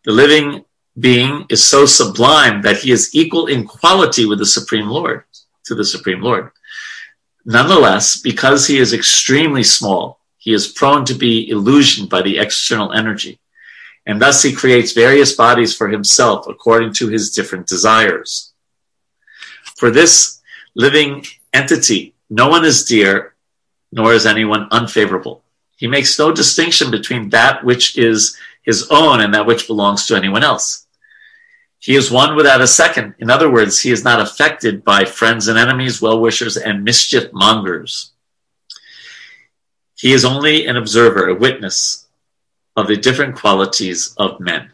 The 0.04 0.12
living 0.12 0.66
being 1.00 1.46
is 1.48 1.64
so 1.64 1.86
sublime 1.86 2.60
that 2.62 2.80
he 2.80 2.90
is 2.90 3.14
equal 3.14 3.46
in 3.46 3.64
quality 3.64 4.26
with 4.26 4.40
the 4.40 4.44
Supreme 4.44 4.88
Lord, 4.90 5.24
to 5.64 5.74
the 5.74 5.86
Supreme 5.86 6.20
Lord. 6.20 6.50
Nonetheless, 7.46 8.20
because 8.20 8.66
he 8.66 8.76
is 8.76 8.92
extremely 8.92 9.62
small, 9.62 10.17
he 10.38 10.52
is 10.52 10.68
prone 10.68 11.04
to 11.04 11.14
be 11.14 11.50
illusioned 11.50 12.08
by 12.08 12.22
the 12.22 12.38
external 12.38 12.92
energy, 12.92 13.40
and 14.06 14.22
thus 14.22 14.42
he 14.42 14.52
creates 14.52 14.92
various 14.92 15.34
bodies 15.34 15.76
for 15.76 15.88
himself 15.88 16.46
according 16.48 16.94
to 16.94 17.08
his 17.08 17.32
different 17.32 17.66
desires. 17.66 18.52
For 19.76 19.90
this 19.90 20.40
living 20.74 21.26
entity, 21.52 22.14
no 22.30 22.48
one 22.48 22.64
is 22.64 22.84
dear, 22.84 23.34
nor 23.92 24.14
is 24.14 24.26
anyone 24.26 24.68
unfavorable. 24.70 25.42
He 25.76 25.86
makes 25.86 26.18
no 26.18 26.32
distinction 26.32 26.90
between 26.90 27.30
that 27.30 27.64
which 27.64 27.96
is 27.98 28.36
his 28.62 28.88
own 28.90 29.20
and 29.20 29.34
that 29.34 29.46
which 29.46 29.66
belongs 29.66 30.06
to 30.06 30.16
anyone 30.16 30.42
else. 30.42 30.86
He 31.78 31.94
is 31.94 32.10
one 32.10 32.34
without 32.34 32.60
a 32.60 32.66
second. 32.66 33.14
In 33.18 33.30
other 33.30 33.50
words, 33.50 33.80
he 33.80 33.90
is 33.90 34.02
not 34.02 34.20
affected 34.20 34.84
by 34.84 35.04
friends 35.04 35.46
and 35.46 35.58
enemies, 35.58 36.02
well 36.02 36.20
wishers, 36.20 36.56
and 36.56 36.84
mischief 36.84 37.32
mongers. 37.32 38.12
He 39.98 40.12
is 40.12 40.24
only 40.24 40.66
an 40.66 40.76
observer, 40.76 41.28
a 41.28 41.34
witness 41.34 42.06
of 42.76 42.86
the 42.86 42.96
different 42.96 43.34
qualities 43.34 44.14
of 44.16 44.38
men. 44.38 44.70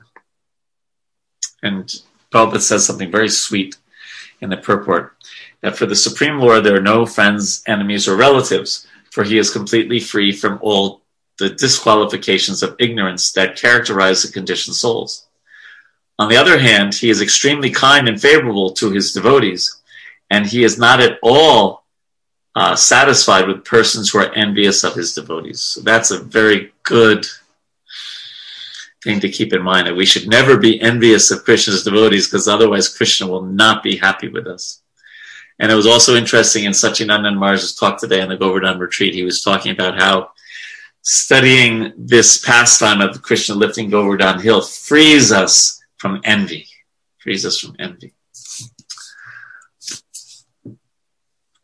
And 1.62 1.92
Prabhupada 2.30 2.60
says 2.60 2.84
something 2.84 3.10
very 3.10 3.30
sweet 3.30 3.78
in 4.42 4.50
the 4.50 4.58
purport 4.58 5.16
that 5.62 5.78
for 5.78 5.86
the 5.86 5.96
Supreme 5.96 6.38
Lord 6.38 6.62
there 6.62 6.76
are 6.76 6.90
no 6.92 7.06
friends, 7.06 7.62
enemies, 7.66 8.06
or 8.06 8.16
relatives, 8.16 8.86
for 9.10 9.24
he 9.24 9.38
is 9.38 9.50
completely 9.50 9.98
free 9.98 10.30
from 10.30 10.58
all 10.60 11.00
the 11.38 11.48
disqualifications 11.48 12.62
of 12.62 12.76
ignorance 12.78 13.32
that 13.32 13.56
characterize 13.56 14.22
the 14.22 14.30
conditioned 14.30 14.76
souls. 14.76 15.26
On 16.18 16.28
the 16.28 16.36
other 16.36 16.58
hand, 16.58 16.94
he 16.94 17.08
is 17.08 17.22
extremely 17.22 17.70
kind 17.70 18.08
and 18.08 18.20
favorable 18.20 18.72
to 18.74 18.90
his 18.90 19.14
devotees, 19.14 19.80
and 20.28 20.44
he 20.44 20.64
is 20.64 20.76
not 20.76 21.00
at 21.00 21.18
all 21.22 21.83
uh, 22.54 22.76
satisfied 22.76 23.48
with 23.48 23.64
persons 23.64 24.10
who 24.10 24.18
are 24.18 24.32
envious 24.34 24.84
of 24.84 24.94
his 24.94 25.14
devotees. 25.14 25.60
So 25.60 25.80
that's 25.80 26.10
a 26.10 26.22
very 26.22 26.72
good 26.82 27.26
thing 29.02 29.20
to 29.20 29.28
keep 29.28 29.52
in 29.52 29.62
mind 29.62 29.86
that 29.86 29.96
we 29.96 30.06
should 30.06 30.28
never 30.28 30.56
be 30.56 30.80
envious 30.80 31.30
of 31.30 31.44
Krishna's 31.44 31.84
devotees 31.84 32.26
because 32.26 32.48
otherwise 32.48 32.94
Krishna 32.94 33.26
will 33.26 33.42
not 33.42 33.82
be 33.82 33.96
happy 33.96 34.28
with 34.28 34.46
us. 34.46 34.80
And 35.58 35.70
it 35.70 35.74
was 35.74 35.86
also 35.86 36.16
interesting 36.16 36.64
in 36.64 36.72
Sachinandan 36.72 37.36
Maharaj's 37.36 37.74
talk 37.74 38.00
today 38.00 38.20
on 38.20 38.28
the 38.28 38.36
Govardhan 38.36 38.78
retreat, 38.78 39.14
he 39.14 39.22
was 39.22 39.42
talking 39.42 39.72
about 39.72 40.00
how 40.00 40.30
studying 41.02 41.92
this 41.96 42.44
pastime 42.44 43.00
of 43.00 43.22
Krishna 43.22 43.54
lifting 43.54 43.90
Govardhan 43.90 44.40
hill 44.40 44.62
frees 44.62 45.30
us 45.30 45.80
from 45.98 46.20
envy, 46.24 46.66
frees 47.18 47.46
us 47.46 47.58
from 47.58 47.76
envy. 47.78 48.14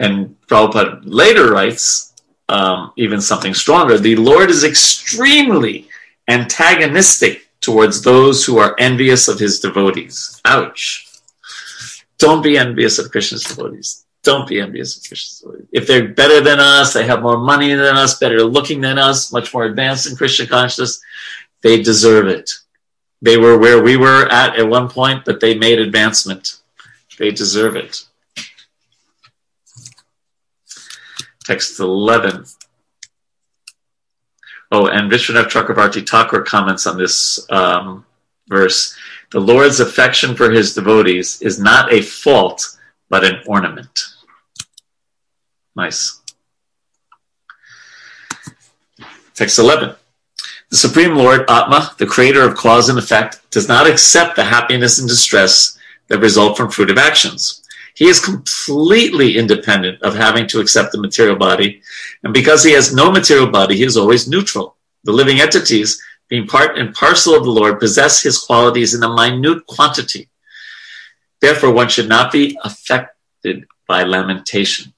And 0.01 0.35
Prabhupada 0.49 1.03
later 1.05 1.53
writes 1.53 2.15
um, 2.49 2.93
even 2.97 3.21
something 3.21 3.55
stronger. 3.55 3.97
The 3.99 4.17
Lord 4.17 4.51
is 4.51 4.65
extremely 4.65 5.89
antagonistic 6.27 7.49
towards 7.61 8.03
those 8.03 8.45
who 8.45 8.59
are 8.59 8.75
envious 8.79 9.29
of 9.29 9.39
his 9.39 9.61
devotees. 9.61 10.41
Ouch. 10.45 11.07
Don't 12.19 12.43
be 12.43 12.59
envious 12.59 12.99
of 12.99 13.11
Krishna's 13.13 13.45
devotees. 13.45 14.05
Don't 14.23 14.49
be 14.49 14.61
envious 14.61 14.97
of 14.97 15.09
Krishna's 15.09 15.39
devotees. 15.39 15.69
If 15.73 15.87
they're 15.87 16.09
better 16.09 16.41
than 16.41 16.59
us, 16.59 16.93
they 16.93 17.07
have 17.07 17.23
more 17.23 17.39
money 17.39 17.73
than 17.75 17.97
us, 17.97 18.19
better 18.19 18.43
looking 18.43 18.81
than 18.81 18.99
us, 18.99 19.33
much 19.33 19.55
more 19.55 19.65
advanced 19.65 20.11
in 20.11 20.17
Krishna 20.17 20.47
consciousness, 20.47 21.01
they 21.63 21.83
deserve 21.83 22.27
it. 22.27 22.51
They 23.23 23.37
were 23.37 23.59
where 23.59 23.83
we 23.83 23.97
were 23.97 24.27
at 24.29 24.59
at 24.59 24.69
one 24.69 24.89
point, 24.89 25.25
but 25.25 25.41
they 25.41 25.55
made 25.55 25.79
advancement. 25.79 26.57
They 27.19 27.31
deserve 27.31 27.77
it. 27.77 28.05
Text 31.51 31.81
11. 31.81 32.45
Oh, 34.71 34.87
and 34.87 35.11
Vishwanath 35.11 35.49
Chakravarti 35.51 36.09
Thakur 36.09 36.43
comments 36.43 36.87
on 36.87 36.97
this 36.97 37.45
um, 37.51 38.07
verse. 38.47 38.97
The 39.33 39.41
Lord's 39.41 39.81
affection 39.81 40.37
for 40.37 40.53
his 40.53 40.77
devotees 40.77 41.43
is 41.43 41.59
not 41.59 41.93
a 41.93 42.03
fault, 42.03 42.79
but 43.09 43.25
an 43.25 43.41
ornament. 43.49 43.99
Nice. 45.75 46.21
Text 49.35 49.59
11. 49.59 49.97
The 50.69 50.77
Supreme 50.77 51.17
Lord, 51.17 51.51
Atma, 51.51 51.97
the 51.99 52.07
creator 52.07 52.47
of 52.47 52.55
cause 52.55 52.89
and 52.89 52.97
effect, 52.97 53.41
does 53.51 53.67
not 53.67 53.91
accept 53.91 54.37
the 54.37 54.45
happiness 54.45 55.01
and 55.01 55.09
distress 55.09 55.77
that 56.07 56.21
result 56.21 56.57
from 56.57 56.69
fruitive 56.69 56.97
actions. 56.97 57.60
He 57.95 58.07
is 58.07 58.21
completely 58.21 59.37
independent 59.37 60.03
of 60.03 60.15
having 60.15 60.47
to 60.49 60.61
accept 60.61 60.93
the 60.93 61.01
material 61.01 61.37
body. 61.37 61.83
And 62.23 62.33
because 62.33 62.63
he 62.63 62.73
has 62.73 62.95
no 62.95 63.11
material 63.11 63.51
body, 63.51 63.77
he 63.77 63.85
is 63.85 63.97
always 63.97 64.29
neutral. 64.29 64.77
The 65.05 65.13
living 65.13 65.41
entities, 65.41 66.01
being 66.29 66.47
part 66.47 66.79
and 66.79 66.95
parcel 66.95 67.35
of 67.35 67.45
the 67.45 67.51
Lord, 67.51 67.81
possess 67.81 68.23
his 68.23 68.39
qualities 68.39 68.95
in 68.95 69.03
a 69.03 69.15
minute 69.15 69.67
quantity. 69.67 70.29
Therefore, 71.41 71.73
one 71.73 71.89
should 71.89 72.09
not 72.09 72.31
be 72.33 72.59
affected 72.63 73.67
by 73.89 74.05
lamentation. 74.05 74.93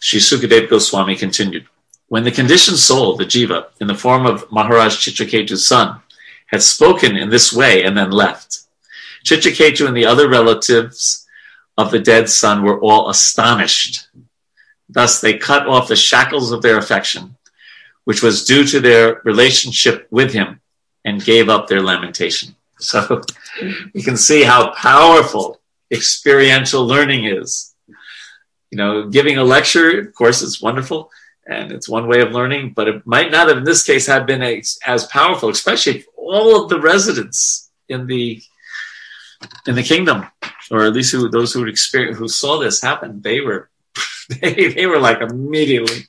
Sri 0.00 0.20
Sukadev 0.20 0.70
Goswami 0.70 1.16
continued. 1.16 1.66
When 2.06 2.24
the 2.24 2.30
conditioned 2.30 2.78
soul, 2.78 3.16
the 3.16 3.24
jiva, 3.24 3.66
in 3.80 3.88
the 3.88 3.94
form 3.94 4.24
of 4.24 4.50
Maharaj 4.50 4.96
Chitraketu's 4.96 5.66
son, 5.66 6.00
had 6.46 6.62
spoken 6.62 7.16
in 7.16 7.28
this 7.28 7.52
way 7.52 7.82
and 7.82 7.96
then 7.96 8.10
left, 8.10 8.60
Chitraketu 9.24 9.86
and 9.86 9.96
the 9.96 10.06
other 10.06 10.28
relatives 10.28 11.26
of 11.76 11.90
the 11.90 11.98
dead 11.98 12.28
son 12.28 12.62
were 12.62 12.80
all 12.80 13.08
astonished. 13.08 14.08
Thus, 14.88 15.20
they 15.20 15.36
cut 15.36 15.66
off 15.66 15.88
the 15.88 15.96
shackles 15.96 16.50
of 16.50 16.62
their 16.62 16.78
affection, 16.78 17.36
which 18.04 18.22
was 18.22 18.44
due 18.44 18.64
to 18.64 18.80
their 18.80 19.20
relationship 19.24 20.08
with 20.10 20.32
him, 20.32 20.60
and 21.04 21.24
gave 21.24 21.48
up 21.48 21.66
their 21.66 21.82
lamentation. 21.82 22.54
So 22.80 23.22
you 23.92 24.04
can 24.04 24.16
see 24.16 24.44
how 24.44 24.72
powerful 24.72 25.60
experiential 25.90 26.86
learning 26.86 27.24
is. 27.24 27.74
You 28.70 28.78
know, 28.78 29.08
giving 29.08 29.36
a 29.36 29.42
lecture, 29.42 30.02
of 30.02 30.14
course, 30.14 30.42
is 30.42 30.62
wonderful 30.62 31.10
and 31.48 31.72
it's 31.72 31.88
one 31.88 32.06
way 32.06 32.20
of 32.20 32.32
learning, 32.32 32.74
but 32.76 32.88
it 32.88 33.06
might 33.06 33.30
not 33.30 33.48
have, 33.48 33.56
in 33.56 33.64
this 33.64 33.82
case, 33.82 34.06
have 34.06 34.26
been 34.26 34.42
a, 34.42 34.62
as 34.86 35.06
powerful, 35.06 35.48
especially 35.48 35.96
if 35.96 36.06
all 36.16 36.62
of 36.62 36.68
the 36.68 36.78
residents 36.78 37.70
in 37.88 38.06
the 38.06 38.42
in 39.66 39.74
the 39.74 39.82
kingdom, 39.82 40.26
or 40.70 40.84
at 40.84 40.92
least 40.92 41.12
who 41.12 41.28
those 41.28 41.52
who 41.52 41.66
experienced 41.66 42.18
who 42.18 42.28
saw 42.28 42.58
this 42.58 42.80
happen, 42.80 43.20
they 43.22 43.40
were 43.40 43.70
they, 44.40 44.68
they 44.68 44.86
were 44.86 44.98
like 44.98 45.20
immediately 45.20 46.06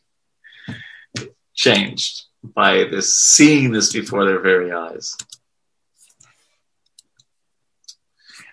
changed 1.54 2.24
by 2.44 2.86
this 2.86 3.14
seeing 3.16 3.72
this 3.72 3.92
before 3.92 4.26
their 4.26 4.40
very 4.40 4.72
eyes. 4.72 5.16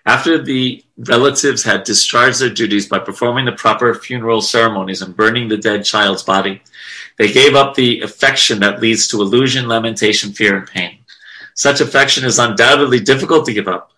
After 0.05 0.41
the 0.41 0.85
relatives 0.97 1.63
had 1.63 1.83
discharged 1.83 2.39
their 2.39 2.49
duties 2.49 2.87
by 2.87 2.99
performing 2.99 3.43
the 3.43 3.51
proper 3.51 3.93
funeral 3.93 4.41
ceremonies 4.41 5.01
and 5.01 5.15
burning 5.15 5.49
the 5.49 5.57
dead 5.57 5.83
child's 5.83 6.23
body, 6.23 6.61
they 7.17 7.31
gave 7.31 7.55
up 7.55 7.75
the 7.75 8.01
affection 8.01 8.61
that 8.61 8.79
leads 8.79 9.09
to 9.09 9.21
illusion, 9.21 9.67
lamentation, 9.67 10.31
fear, 10.31 10.55
and 10.55 10.67
pain. 10.67 10.99
Such 11.55 11.81
affection 11.81 12.23
is 12.23 12.39
undoubtedly 12.39 13.01
difficult 13.01 13.45
to 13.47 13.53
give 13.53 13.67
up 13.67 13.91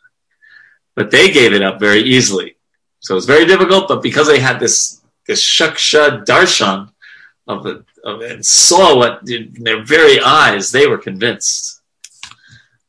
but 0.99 1.11
they 1.11 1.31
gave 1.31 1.53
it 1.53 1.61
up 1.61 1.79
very 1.79 2.01
easily. 2.01 2.57
So 2.99 3.13
it 3.13 3.19
was 3.21 3.25
very 3.25 3.45
difficult, 3.45 3.87
but 3.87 4.03
because 4.03 4.27
they 4.27 4.41
had 4.41 4.59
this 4.59 4.99
this 5.27 5.41
shaksha 5.41 6.25
darshan 6.25 6.91
of 7.47 7.65
it, 7.65 7.85
of 8.03 8.19
and 8.19 8.45
saw 8.45 8.97
what 8.97 9.13
in 9.29 9.53
their 9.65 9.81
very 9.81 10.19
eyes, 10.19 10.73
they 10.73 10.87
were 10.87 10.97
convinced. 10.97 11.79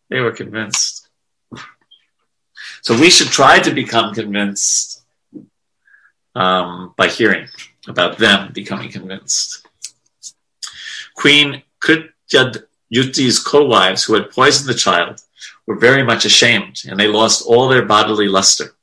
They 0.08 0.18
were 0.18 0.32
convinced. 0.32 1.08
So 2.82 2.98
we 2.98 3.10
should 3.10 3.28
try 3.28 3.60
to 3.60 3.70
become 3.82 4.12
convinced 4.12 5.04
um, 6.34 6.92
by 6.96 7.06
hearing 7.06 7.46
about 7.86 8.18
them 8.18 8.52
becoming 8.52 8.90
convinced. 8.90 9.64
Queen 11.14 11.62
Kritadyuti's 11.84 13.38
co-wives 13.38 14.02
who 14.02 14.14
had 14.14 14.32
poisoned 14.32 14.68
the 14.68 14.82
child 14.86 15.22
were 15.66 15.76
very 15.76 16.02
much 16.02 16.24
ashamed, 16.24 16.82
and 16.88 16.98
they 16.98 17.06
lost 17.06 17.46
all 17.46 17.68
their 17.68 17.84
bodily 17.84 18.28
luster. 18.28 18.74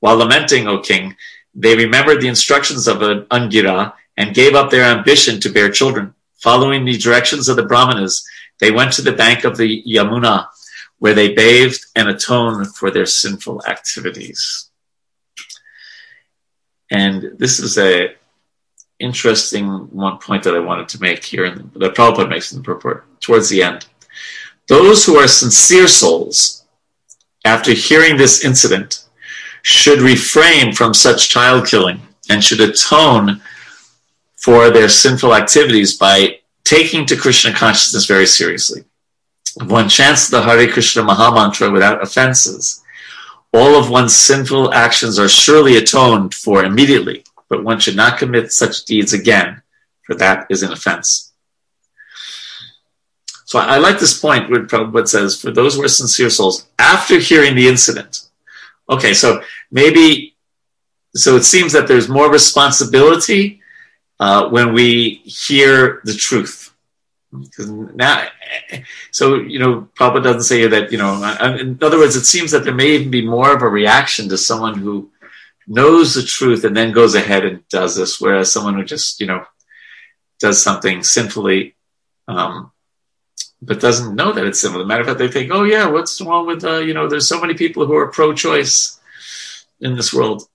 While 0.00 0.16
lamenting, 0.16 0.66
O 0.66 0.80
king, 0.80 1.16
they 1.54 1.76
remembered 1.76 2.20
the 2.20 2.28
instructions 2.28 2.88
of 2.88 3.02
an 3.02 3.26
Angira 3.30 3.92
and 4.16 4.34
gave 4.34 4.54
up 4.54 4.70
their 4.70 4.84
ambition 4.84 5.40
to 5.40 5.52
bear 5.52 5.70
children. 5.70 6.14
Following 6.42 6.84
the 6.84 6.96
directions 6.96 7.48
of 7.48 7.56
the 7.56 7.64
Brahmanas, 7.64 8.24
they 8.60 8.70
went 8.70 8.92
to 8.94 9.02
the 9.02 9.12
bank 9.12 9.44
of 9.44 9.56
the 9.56 9.82
Yamuna, 9.86 10.46
where 10.98 11.14
they 11.14 11.34
bathed 11.34 11.84
and 11.96 12.08
atoned 12.08 12.74
for 12.74 12.90
their 12.90 13.06
sinful 13.06 13.62
activities. 13.66 14.70
And 16.90 17.38
this 17.38 17.58
is 17.58 17.78
a 17.78 18.14
interesting 18.98 19.66
one 19.90 20.18
point 20.18 20.42
that 20.44 20.54
I 20.54 20.60
wanted 20.60 20.88
to 20.90 21.00
make 21.00 21.24
here, 21.24 21.44
and 21.44 21.72
that 21.74 21.94
Prabhupada 21.94 22.28
makes 22.28 22.52
in 22.52 22.58
the 22.58 22.64
purport 22.64 23.06
towards 23.20 23.48
the 23.48 23.62
end. 23.62 23.86
Those 24.70 25.04
who 25.04 25.16
are 25.16 25.26
sincere 25.26 25.88
souls, 25.88 26.64
after 27.44 27.72
hearing 27.72 28.16
this 28.16 28.44
incident, 28.44 29.04
should 29.62 30.00
refrain 30.00 30.72
from 30.72 30.94
such 30.94 31.28
child 31.28 31.66
killing 31.66 32.00
and 32.30 32.42
should 32.42 32.60
atone 32.60 33.40
for 34.36 34.70
their 34.70 34.88
sinful 34.88 35.34
activities 35.34 35.98
by 35.98 36.38
taking 36.62 37.04
to 37.06 37.16
Krishna 37.16 37.52
consciousness 37.52 38.06
very 38.06 38.26
seriously. 38.26 38.84
If 39.60 39.66
one 39.66 39.88
chants 39.88 40.28
the 40.28 40.40
Hare 40.40 40.70
Krishna 40.70 41.02
Maha 41.02 41.34
Mantra 41.34 41.68
without 41.72 42.00
offenses, 42.00 42.80
all 43.52 43.74
of 43.74 43.90
one's 43.90 44.14
sinful 44.14 44.72
actions 44.72 45.18
are 45.18 45.28
surely 45.28 45.78
atoned 45.78 46.32
for 46.32 46.62
immediately, 46.62 47.24
but 47.48 47.64
one 47.64 47.80
should 47.80 47.96
not 47.96 48.18
commit 48.18 48.52
such 48.52 48.84
deeds 48.84 49.14
again, 49.14 49.62
for 50.02 50.14
that 50.14 50.46
is 50.48 50.62
an 50.62 50.70
offense. 50.70 51.29
So 53.50 53.58
I 53.58 53.78
like 53.78 53.98
this 53.98 54.16
point 54.16 54.48
where 54.48 54.64
Prabhupada 54.64 55.08
says, 55.08 55.40
for 55.40 55.50
those 55.50 55.74
who 55.74 55.82
are 55.82 55.88
sincere 55.88 56.30
souls, 56.30 56.68
after 56.78 57.18
hearing 57.18 57.56
the 57.56 57.66
incident, 57.66 58.28
okay, 58.88 59.12
so 59.12 59.42
maybe, 59.72 60.36
so 61.16 61.34
it 61.34 61.42
seems 61.42 61.72
that 61.72 61.88
there's 61.88 62.08
more 62.08 62.30
responsibility 62.30 63.60
uh, 64.20 64.48
when 64.50 64.72
we 64.72 65.22
hear 65.24 66.00
the 66.04 66.14
truth. 66.14 66.72
Now, 67.58 68.28
so 69.10 69.34
you 69.34 69.58
know, 69.58 69.88
Prabhupada 69.98 70.22
doesn't 70.22 70.42
say 70.42 70.68
that 70.68 70.92
you 70.92 70.98
know. 70.98 71.14
In 71.58 71.76
other 71.82 71.98
words, 71.98 72.14
it 72.14 72.26
seems 72.26 72.52
that 72.52 72.62
there 72.62 72.74
may 72.74 72.90
even 72.92 73.10
be 73.10 73.26
more 73.26 73.52
of 73.52 73.62
a 73.62 73.68
reaction 73.68 74.28
to 74.28 74.38
someone 74.38 74.78
who 74.78 75.10
knows 75.66 76.14
the 76.14 76.22
truth 76.22 76.62
and 76.62 76.76
then 76.76 76.92
goes 76.92 77.16
ahead 77.16 77.44
and 77.44 77.66
does 77.68 77.96
this, 77.96 78.20
whereas 78.20 78.52
someone 78.52 78.74
who 78.74 78.84
just 78.84 79.20
you 79.20 79.26
know 79.26 79.44
does 80.38 80.62
something 80.62 81.02
sinfully 81.02 81.74
um, 82.28 82.70
but 83.62 83.80
doesn't 83.80 84.14
know 84.14 84.32
that 84.32 84.46
it's 84.46 84.60
similar. 84.60 84.84
Matter 84.84 85.02
of 85.02 85.06
fact, 85.06 85.18
they 85.18 85.28
think, 85.28 85.50
oh 85.52 85.64
yeah, 85.64 85.86
what's 85.86 86.20
wrong 86.20 86.46
with 86.46 86.64
uh, 86.64 86.78
you 86.78 86.94
know? 86.94 87.08
There's 87.08 87.28
so 87.28 87.40
many 87.40 87.54
people 87.54 87.86
who 87.86 87.94
are 87.94 88.08
pro-choice 88.08 88.98
in 89.80 89.96
this 89.96 90.12
world. 90.12 90.48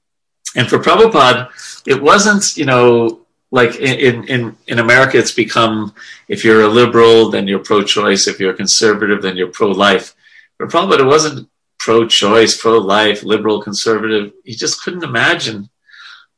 And 0.55 0.67
for 0.67 0.79
Prabhupada, 0.79 1.49
it 1.85 2.01
wasn't, 2.01 2.57
you 2.57 2.65
know, 2.65 3.21
like 3.51 3.75
in, 3.75 4.23
in, 4.27 4.57
in 4.67 4.79
America, 4.79 5.17
it's 5.17 5.31
become 5.31 5.93
if 6.27 6.43
you're 6.43 6.63
a 6.63 6.67
liberal, 6.67 7.29
then 7.29 7.47
you're 7.47 7.59
pro 7.59 7.83
choice. 7.83 8.27
If 8.27 8.39
you're 8.39 8.53
a 8.53 8.57
conservative, 8.57 9.21
then 9.21 9.37
you're 9.37 9.47
pro 9.47 9.71
life. 9.71 10.15
For 10.57 10.67
Prabhupada, 10.67 11.01
it 11.01 11.05
wasn't 11.05 11.49
pro 11.77 12.07
choice, 12.07 12.59
pro 12.59 12.79
life, 12.79 13.23
liberal, 13.23 13.61
conservative. 13.61 14.33
He 14.43 14.55
just 14.55 14.81
couldn't 14.81 15.03
imagine 15.03 15.69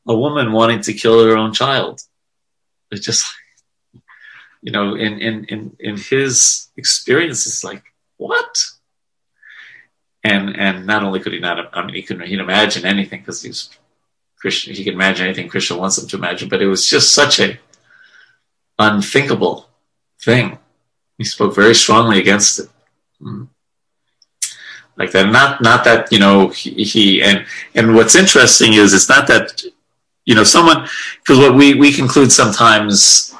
a 0.06 0.16
woman 0.16 0.52
wanting 0.52 0.82
to 0.82 0.92
kill 0.92 1.24
her 1.24 1.36
own 1.36 1.52
child. 1.52 2.02
It 2.90 3.02
just, 3.02 3.24
you 4.62 4.72
know, 4.72 4.94
in, 4.94 5.18
in, 5.20 5.44
in, 5.44 5.76
in 5.78 5.96
his 5.96 6.68
experience, 6.76 7.46
it's 7.46 7.64
like, 7.64 7.82
what? 8.16 8.64
And, 10.24 10.56
and 10.56 10.86
not 10.86 11.02
only 11.02 11.20
could 11.20 11.32
he 11.32 11.38
not, 11.38 11.76
I 11.76 11.84
mean, 11.84 11.94
he 11.94 12.02
couldn't 12.02 12.26
he'd 12.26 12.40
imagine 12.40 12.84
anything 12.84 13.20
because 13.20 13.42
he's 13.42 13.70
Christian. 14.40 14.74
he 14.74 14.84
could 14.84 14.94
imagine 14.94 15.26
anything 15.26 15.48
Krishna 15.48 15.78
wants 15.78 15.98
him 15.98 16.08
to 16.08 16.16
imagine, 16.16 16.48
but 16.48 16.62
it 16.62 16.66
was 16.66 16.86
just 16.86 17.14
such 17.14 17.40
a 17.40 17.58
unthinkable 18.78 19.68
thing. 20.20 20.58
He 21.16 21.24
spoke 21.24 21.54
very 21.54 21.74
strongly 21.74 22.18
against 22.18 22.60
it. 22.60 22.68
Mm-hmm. 23.20 23.44
Like 24.96 25.12
that, 25.12 25.30
not 25.30 25.62
not 25.62 25.84
that 25.84 26.10
you 26.12 26.18
know 26.18 26.48
he, 26.48 26.82
he, 26.82 27.22
and 27.22 27.46
and 27.74 27.94
what's 27.94 28.16
interesting 28.16 28.74
is 28.74 28.92
it's 28.92 29.08
not 29.08 29.28
that 29.28 29.62
you 30.24 30.34
know 30.34 30.42
someone 30.42 30.88
because 31.18 31.38
what 31.38 31.54
we 31.54 31.74
we 31.74 31.92
conclude 31.92 32.32
sometimes 32.32 33.32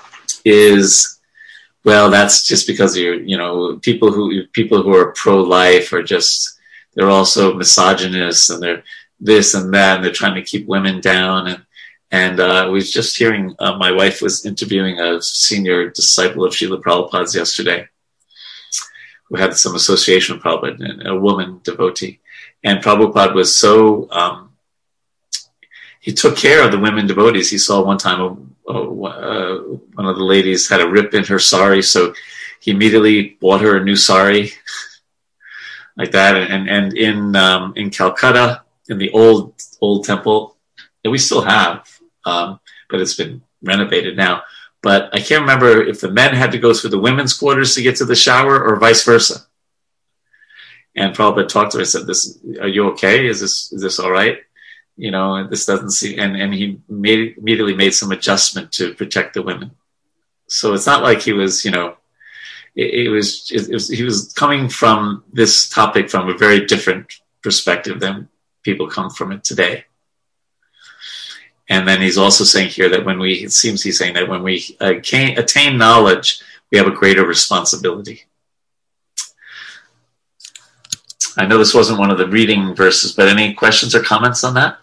is 0.49 1.18
well 1.84 2.11
that's 2.11 2.46
just 2.46 2.66
because 2.66 2.96
you're 2.96 3.20
you 3.32 3.36
know 3.36 3.78
people 3.82 4.11
who 4.11 4.46
people 4.53 4.82
who 4.82 4.94
are 4.94 5.12
pro 5.12 5.40
life 5.40 5.92
are 5.92 6.03
just 6.03 6.59
they're 6.94 7.11
also 7.11 7.55
misogynists 7.55 8.51
and 8.51 8.62
they're 8.62 8.82
this 9.20 9.55
and 9.55 9.72
that, 9.74 9.96
and 9.96 10.05
they're 10.05 10.12
trying 10.12 10.34
to 10.34 10.42
keep 10.42 10.66
women 10.66 11.01
down. 11.01 11.49
And 11.49 11.64
and 12.11 12.40
uh, 12.40 12.64
I 12.64 12.66
was 12.66 12.90
just 12.90 13.18
hearing, 13.18 13.55
uh, 13.59 13.76
my 13.76 13.92
wife 13.92 14.22
was 14.22 14.46
interviewing 14.46 14.99
a 14.99 15.20
senior 15.20 15.90
disciple 15.90 16.42
of 16.44 16.55
Srila 16.55 16.80
Prabhupada's 16.80 17.34
yesterday, 17.34 17.86
who 19.28 19.36
had 19.36 19.55
some 19.55 19.74
association 19.74 20.36
with 20.36 20.42
Prabhupada, 20.42 21.05
a 21.05 21.14
woman 21.14 21.61
devotee. 21.64 22.20
And 22.64 22.82
Prabhupada 22.82 23.34
was 23.34 23.55
so, 23.55 24.11
um, 24.11 24.47
he 26.01 26.12
took 26.12 26.36
care 26.36 26.64
of 26.64 26.72
the 26.72 26.78
women 26.78 27.07
devotees. 27.07 27.51
He 27.51 27.59
saw 27.59 27.84
one 27.84 27.99
time 27.99 28.55
a, 28.68 28.72
a, 28.72 29.62
one 29.94 30.07
of 30.07 30.16
the 30.16 30.24
ladies 30.24 30.68
had 30.68 30.80
a 30.80 30.88
rip 30.88 31.14
in 31.14 31.24
her 31.24 31.38
sari, 31.38 31.82
so 31.82 32.14
he 32.61 32.70
immediately 32.70 33.36
bought 33.40 33.61
her 33.61 33.76
a 33.76 33.84
new 33.84 33.96
sari, 33.96 34.53
like 35.96 36.12
that. 36.12 36.36
And 36.36 36.68
and 36.68 36.96
in 36.96 37.36
um, 37.36 37.72
in 37.76 37.90
Calcutta, 37.90 38.62
in 38.88 38.99
the 38.99 39.11
old 39.11 39.55
old 39.80 40.05
temple 40.05 40.57
that 41.03 41.11
we 41.11 41.18
still 41.18 41.42
have, 41.42 41.86
um, 42.24 42.61
but 42.90 43.01
it's 43.01 43.14
been 43.14 43.42
renovated 43.62 44.16
now. 44.16 44.42
But 44.82 45.11
I 45.12 45.18
can't 45.18 45.42
remember 45.42 45.82
if 45.82 46.01
the 46.01 46.11
men 46.11 46.34
had 46.34 46.53
to 46.53 46.59
go 46.59 46.72
through 46.72 46.90
the 46.90 47.01
women's 47.01 47.34
quarters 47.34 47.74
to 47.74 47.82
get 47.82 47.96
to 47.96 48.05
the 48.05 48.14
shower 48.14 48.62
or 48.62 48.78
vice 48.78 49.05
versa. 49.05 49.40
And 50.94 51.14
Prabhupada 51.14 51.49
talked 51.49 51.72
to 51.72 51.78
her 51.78 51.82
and 51.82 51.88
said, 51.88 52.07
"This, 52.07 52.38
are 52.61 52.68
you 52.68 52.90
okay? 52.90 53.26
Is 53.26 53.40
this 53.40 53.72
is 53.72 53.82
this 53.82 53.99
all 53.99 54.11
right? 54.11 54.38
You 54.99 55.11
know, 55.11 55.46
this 55.46 55.64
doesn't 55.64 55.92
seem." 55.92 56.18
And 56.18 56.36
and 56.36 56.53
he 56.53 56.80
made 56.88 57.38
immediately 57.38 57.74
made 57.74 57.94
some 57.94 58.12
adjustment 58.12 58.72
to 58.72 58.94
protect 58.94 59.34
the 59.34 59.42
women. 59.42 59.70
So 60.49 60.72
it's 60.74 60.86
not 60.86 61.03
like 61.03 61.20
he 61.20 61.32
was, 61.32 61.64
you 61.64 61.70
know, 61.70 61.96
it, 62.74 63.07
it, 63.07 63.09
was, 63.11 63.51
it, 63.53 63.72
was 63.72 63.88
he 63.88 64.03
was 64.03 64.32
coming 64.32 64.68
from 64.68 65.24
this 65.32 65.68
topic 65.68 66.09
from 66.09 66.28
a 66.28 66.36
very 66.36 66.64
different 66.64 67.20
perspective 67.42 68.01
than 68.01 68.28
people 68.62 68.88
come 68.88 69.11
from 69.11 69.32
it 69.32 69.44
today. 69.44 69.84
And 71.68 71.86
then 71.86 72.01
he's 72.01 72.16
also 72.16 72.44
saying 72.44 72.70
here 72.70 72.88
that 72.88 73.05
when 73.05 73.18
we, 73.18 73.34
it 73.44 73.53
seems 73.53 73.82
he's 73.82 73.99
saying 73.99 74.14
that 74.14 74.28
when 74.28 74.42
we 74.42 74.76
uh, 74.80 74.94
attain, 74.96 75.38
attain 75.38 75.76
knowledge, 75.76 76.40
we 76.70 76.78
have 76.78 76.86
a 76.86 76.92
greater 76.92 77.26
responsibility. 77.26 78.22
I 81.36 81.46
know 81.46 81.59
this 81.59 81.74
wasn't 81.74 81.99
one 81.99 82.11
of 82.11 82.18
the 82.18 82.26
reading 82.26 82.74
verses, 82.74 83.12
but 83.12 83.28
any 83.28 83.53
questions 83.53 83.94
or 83.94 84.03
comments 84.03 84.44
on 84.44 84.55
that? 84.55 84.78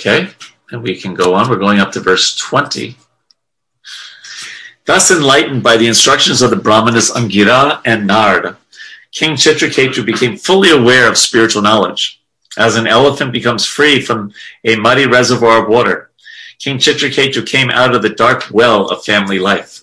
Okay, 0.00 0.28
and 0.70 0.80
we 0.80 0.94
can 0.94 1.12
go 1.14 1.34
on. 1.34 1.50
We're 1.50 1.56
going 1.56 1.80
up 1.80 1.90
to 1.92 2.00
verse 2.00 2.36
20. 2.36 2.96
Thus 4.86 5.10
enlightened 5.10 5.64
by 5.64 5.76
the 5.76 5.88
instructions 5.88 6.40
of 6.40 6.50
the 6.50 6.56
Brahmanas 6.56 7.10
Angira 7.10 7.82
and 7.84 8.06
Narada, 8.06 8.58
King 9.10 9.32
Chitraketu 9.32 10.06
became 10.06 10.36
fully 10.36 10.70
aware 10.70 11.10
of 11.10 11.18
spiritual 11.18 11.62
knowledge. 11.62 12.22
As 12.56 12.76
an 12.76 12.86
elephant 12.86 13.32
becomes 13.32 13.66
free 13.66 14.00
from 14.00 14.32
a 14.64 14.76
muddy 14.76 15.06
reservoir 15.06 15.64
of 15.64 15.68
water, 15.68 16.12
King 16.60 16.78
Chitraketu 16.78 17.44
came 17.44 17.68
out 17.68 17.92
of 17.92 18.02
the 18.02 18.08
dark 18.08 18.44
well 18.52 18.88
of 18.88 19.04
family 19.04 19.40
life. 19.40 19.82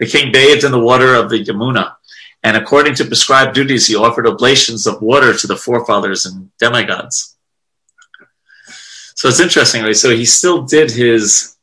The 0.00 0.06
king 0.06 0.32
bathed 0.32 0.64
in 0.64 0.72
the 0.72 0.80
water 0.80 1.14
of 1.14 1.30
the 1.30 1.44
Yamuna, 1.44 1.94
and 2.42 2.56
according 2.56 2.96
to 2.96 3.04
prescribed 3.04 3.54
duties, 3.54 3.86
he 3.86 3.94
offered 3.94 4.26
oblations 4.26 4.88
of 4.88 5.00
water 5.00 5.32
to 5.34 5.46
the 5.46 5.56
forefathers 5.56 6.26
and 6.26 6.50
demigods. 6.58 7.37
So 9.18 9.26
it's 9.26 9.40
interesting, 9.40 9.82
right? 9.82 9.96
So 9.96 10.14
he 10.14 10.24
still 10.24 10.62
did 10.62 10.92
his 10.92 11.56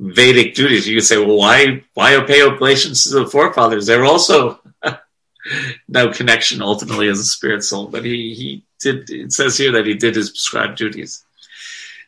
Vedic 0.00 0.56
duties. 0.56 0.88
You 0.88 0.96
could 0.96 1.04
say, 1.04 1.18
well, 1.18 1.36
why 1.36 1.84
why 1.94 2.20
pay 2.26 2.42
oblations 2.42 3.04
to 3.04 3.10
the 3.10 3.28
forefathers? 3.28 3.86
They're 3.86 4.04
also 4.04 4.58
no 5.88 6.10
connection 6.10 6.60
ultimately 6.60 7.06
as 7.06 7.20
a 7.20 7.24
spirit 7.24 7.62
soul, 7.62 7.86
but 7.86 8.04
he, 8.04 8.34
he 8.34 8.64
did, 8.80 9.08
it 9.08 9.32
says 9.32 9.56
here 9.56 9.70
that 9.70 9.86
he 9.86 9.94
did 9.94 10.16
his 10.16 10.30
prescribed 10.30 10.78
duties. 10.78 11.24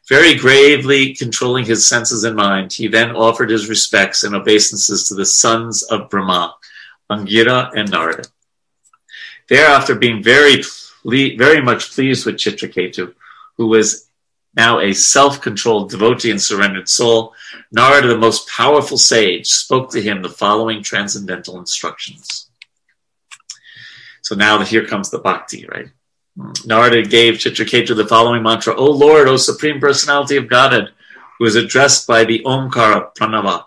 Very 0.08 0.34
gravely 0.34 1.14
controlling 1.14 1.64
his 1.64 1.86
senses 1.86 2.24
and 2.24 2.34
mind, 2.34 2.72
he 2.72 2.88
then 2.88 3.14
offered 3.14 3.50
his 3.50 3.68
respects 3.68 4.24
and 4.24 4.34
obeisances 4.34 5.06
to 5.06 5.14
the 5.14 5.24
sons 5.24 5.84
of 5.84 6.10
Brahma, 6.10 6.56
Angira 7.08 7.70
and 7.76 7.88
Narada. 7.88 8.24
Thereafter, 9.48 9.94
being 9.94 10.24
very, 10.24 10.64
very 11.04 11.62
much 11.62 11.92
pleased 11.92 12.26
with 12.26 12.34
Chitraketu, 12.34 13.14
who 13.56 13.68
was 13.68 14.08
now 14.54 14.80
a 14.80 14.92
self-controlled 14.92 15.90
devotee 15.90 16.30
and 16.30 16.40
surrendered 16.40 16.88
soul, 16.88 17.34
Narada, 17.70 18.08
the 18.08 18.18
most 18.18 18.48
powerful 18.48 18.98
sage, 18.98 19.46
spoke 19.46 19.90
to 19.92 20.02
him 20.02 20.22
the 20.22 20.28
following 20.28 20.82
transcendental 20.82 21.58
instructions. 21.58 22.50
So 24.22 24.34
now 24.34 24.58
that 24.58 24.68
here 24.68 24.86
comes 24.86 25.10
the 25.10 25.18
bhakti, 25.18 25.66
right? 25.66 25.88
Narada 26.64 27.02
gave 27.02 27.34
Chitraketu 27.34 27.96
the 27.96 28.06
following 28.06 28.42
mantra, 28.42 28.74
O 28.74 28.90
Lord, 28.90 29.28
O 29.28 29.36
Supreme 29.36 29.80
Personality 29.80 30.36
of 30.36 30.48
Godhead, 30.48 30.90
who 31.38 31.44
is 31.44 31.56
addressed 31.56 32.06
by 32.06 32.24
the 32.24 32.40
Omkara 32.44 33.14
Pranava. 33.14 33.64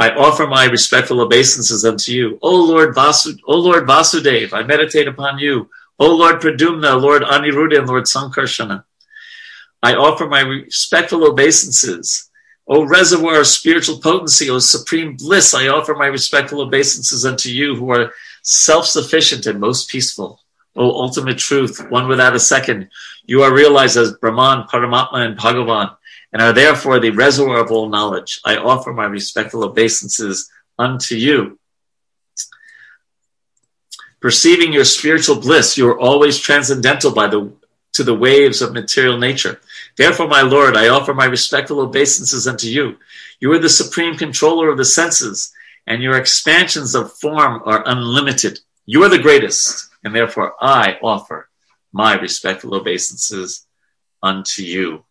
I 0.00 0.10
offer 0.10 0.46
my 0.46 0.66
respectful 0.66 1.20
obeisances 1.20 1.84
unto 1.84 2.12
you. 2.12 2.38
O 2.40 2.54
Lord, 2.54 2.94
Vasu, 2.94 3.38
o 3.46 3.56
Lord 3.58 3.86
Vasudev, 3.86 4.52
I 4.52 4.62
meditate 4.62 5.08
upon 5.08 5.38
you. 5.38 5.70
O 5.98 6.14
Lord 6.14 6.40
Pradyumna, 6.40 7.00
Lord 7.00 7.22
Aniruddha, 7.22 7.78
and 7.78 7.88
Lord 7.88 8.04
Sankarshana. 8.04 8.84
I 9.82 9.94
offer 9.94 10.26
my 10.26 10.40
respectful 10.40 11.24
obeisances. 11.24 12.30
O 12.66 12.84
reservoir 12.84 13.40
of 13.40 13.46
spiritual 13.46 13.98
potency, 13.98 14.50
O 14.50 14.58
supreme 14.58 15.16
bliss, 15.16 15.54
I 15.54 15.68
offer 15.68 15.94
my 15.94 16.06
respectful 16.06 16.60
obeisances 16.60 17.24
unto 17.24 17.48
you 17.48 17.76
who 17.76 17.90
are 17.90 18.12
self-sufficient 18.42 19.46
and 19.46 19.60
most 19.60 19.88
peaceful. 19.88 20.40
O 20.76 20.90
ultimate 20.90 21.38
truth, 21.38 21.80
one 21.90 22.08
without 22.08 22.36
a 22.36 22.40
second, 22.40 22.88
you 23.24 23.42
are 23.42 23.54
realized 23.54 23.96
as 23.96 24.12
Brahman, 24.12 24.66
Paramatma, 24.68 25.18
and 25.26 25.38
Bhagavan, 25.38 25.96
and 26.32 26.42
are 26.42 26.52
therefore 26.52 27.00
the 27.00 27.10
reservoir 27.10 27.58
of 27.58 27.70
all 27.70 27.88
knowledge. 27.88 28.40
I 28.44 28.56
offer 28.56 28.92
my 28.92 29.04
respectful 29.04 29.64
obeisances 29.64 30.50
unto 30.78 31.14
you. 31.14 31.58
Perceiving 34.20 34.72
your 34.72 34.84
spiritual 34.84 35.36
bliss, 35.36 35.78
you 35.78 35.88
are 35.88 35.98
always 35.98 36.38
transcendental 36.38 37.12
by 37.12 37.28
the 37.28 37.52
to 37.94 38.04
the 38.04 38.14
waves 38.14 38.62
of 38.62 38.72
material 38.72 39.18
nature. 39.18 39.60
Therefore, 39.96 40.28
my 40.28 40.42
Lord, 40.42 40.76
I 40.76 40.88
offer 40.88 41.14
my 41.14 41.24
respectful 41.24 41.80
obeisances 41.80 42.46
unto 42.46 42.68
you. 42.68 42.96
You 43.40 43.52
are 43.52 43.58
the 43.58 43.68
supreme 43.68 44.16
controller 44.16 44.68
of 44.68 44.76
the 44.76 44.84
senses 44.84 45.52
and 45.88 46.02
your 46.02 46.18
expansions 46.18 46.94
of 46.94 47.14
form 47.14 47.62
are 47.64 47.82
unlimited. 47.86 48.60
You 48.84 49.04
are 49.04 49.08
the 49.08 49.18
greatest, 49.18 49.88
and 50.04 50.14
therefore 50.14 50.54
I 50.60 50.98
offer 51.02 51.48
my 51.92 52.14
respectful 52.14 52.74
obeisances 52.74 53.66
unto 54.22 54.62
you. 54.62 55.04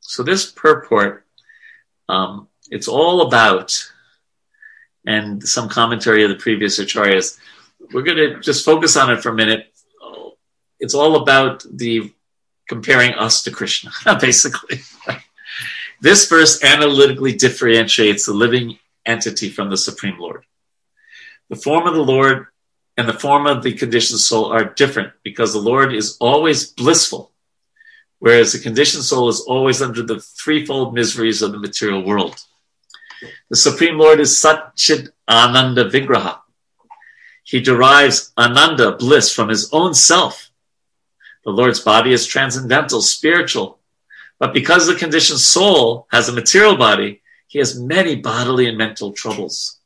So 0.00 0.22
this 0.22 0.50
purport, 0.50 1.26
um, 2.08 2.48
it's 2.70 2.88
all 2.88 3.20
about, 3.20 3.92
and 5.06 5.46
some 5.46 5.68
commentary 5.68 6.24
of 6.24 6.30
the 6.30 6.36
previous 6.36 6.80
acharyas. 6.80 7.38
We're 7.92 8.02
going 8.02 8.16
to 8.16 8.40
just 8.40 8.64
focus 8.64 8.96
on 8.96 9.12
it 9.12 9.22
for 9.22 9.28
a 9.28 9.34
minute. 9.34 9.73
It's 10.80 10.94
all 10.94 11.16
about 11.16 11.64
the 11.70 12.12
comparing 12.68 13.12
us 13.14 13.42
to 13.42 13.50
Krishna, 13.50 13.90
basically. 14.20 14.80
this 16.00 16.28
verse 16.28 16.62
analytically 16.62 17.34
differentiates 17.34 18.26
the 18.26 18.32
living 18.32 18.78
entity 19.06 19.50
from 19.50 19.70
the 19.70 19.76
Supreme 19.76 20.18
Lord. 20.18 20.44
The 21.50 21.56
form 21.56 21.86
of 21.86 21.94
the 21.94 22.02
Lord 22.02 22.46
and 22.96 23.08
the 23.08 23.12
form 23.12 23.46
of 23.46 23.62
the 23.62 23.72
conditioned 23.74 24.20
soul 24.20 24.52
are 24.52 24.64
different 24.64 25.12
because 25.22 25.52
the 25.52 25.58
Lord 25.58 25.94
is 25.94 26.16
always 26.20 26.70
blissful, 26.72 27.32
whereas 28.18 28.52
the 28.52 28.60
conditioned 28.60 29.04
soul 29.04 29.28
is 29.28 29.40
always 29.40 29.82
under 29.82 30.02
the 30.02 30.20
threefold 30.20 30.94
miseries 30.94 31.42
of 31.42 31.52
the 31.52 31.58
material 31.58 32.04
world. 32.04 32.36
The 33.50 33.56
Supreme 33.56 33.98
Lord 33.98 34.20
is 34.20 34.30
Satchid 34.30 35.10
Ananda 35.28 35.90
Vigraha. 35.90 36.40
He 37.42 37.60
derives 37.60 38.32
Ananda, 38.38 38.96
bliss, 38.96 39.32
from 39.32 39.48
his 39.48 39.68
own 39.72 39.94
self. 39.94 40.50
The 41.44 41.50
Lord's 41.50 41.80
body 41.80 42.12
is 42.12 42.26
transcendental, 42.26 43.02
spiritual, 43.02 43.78
but 44.38 44.54
because 44.54 44.86
the 44.86 44.94
conditioned 44.94 45.40
soul 45.40 46.06
has 46.10 46.28
a 46.28 46.32
material 46.32 46.76
body, 46.76 47.22
he 47.46 47.58
has 47.58 47.78
many 47.78 48.16
bodily 48.16 48.66
and 48.66 48.78
mental 48.78 49.12
troubles. 49.12 49.78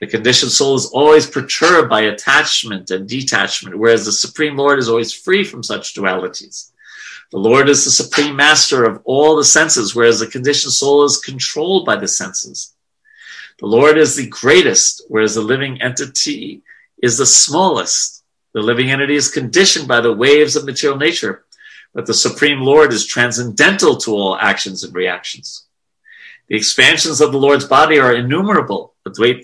The 0.00 0.06
conditioned 0.06 0.52
soul 0.52 0.74
is 0.74 0.86
always 0.86 1.26
perturbed 1.26 1.88
by 1.88 2.02
attachment 2.02 2.90
and 2.90 3.08
detachment, 3.08 3.78
whereas 3.78 4.04
the 4.04 4.12
Supreme 4.12 4.56
Lord 4.56 4.78
is 4.78 4.88
always 4.88 5.12
free 5.12 5.44
from 5.44 5.62
such 5.62 5.94
dualities. 5.94 6.70
The 7.30 7.38
Lord 7.38 7.68
is 7.68 7.84
the 7.84 7.90
supreme 7.90 8.36
master 8.36 8.84
of 8.84 9.00
all 9.04 9.36
the 9.36 9.44
senses, 9.44 9.94
whereas 9.94 10.20
the 10.20 10.26
conditioned 10.26 10.72
soul 10.72 11.04
is 11.04 11.16
controlled 11.16 11.86
by 11.86 11.96
the 11.96 12.08
senses. 12.08 12.74
The 13.58 13.66
Lord 13.66 13.98
is 13.98 14.14
the 14.14 14.28
greatest, 14.28 15.02
whereas 15.08 15.34
the 15.34 15.40
living 15.40 15.80
entity 15.80 16.62
is 17.02 17.18
the 17.18 17.26
smallest. 17.26 18.23
The 18.54 18.62
living 18.62 18.90
entity 18.92 19.16
is 19.16 19.28
conditioned 19.28 19.88
by 19.88 20.00
the 20.00 20.12
waves 20.12 20.54
of 20.54 20.64
material 20.64 20.96
nature, 20.96 21.44
but 21.92 22.06
the 22.06 22.14
Supreme 22.14 22.60
Lord 22.60 22.92
is 22.92 23.04
transcendental 23.04 23.96
to 23.98 24.12
all 24.12 24.36
actions 24.36 24.84
and 24.84 24.94
reactions. 24.94 25.66
The 26.48 26.56
expansions 26.56 27.20
of 27.20 27.32
the 27.32 27.38
Lord's 27.38 27.64
body 27.64 27.98
are 27.98 28.14
innumerable, 28.14 28.94
but 29.02 29.14
the 29.16 29.34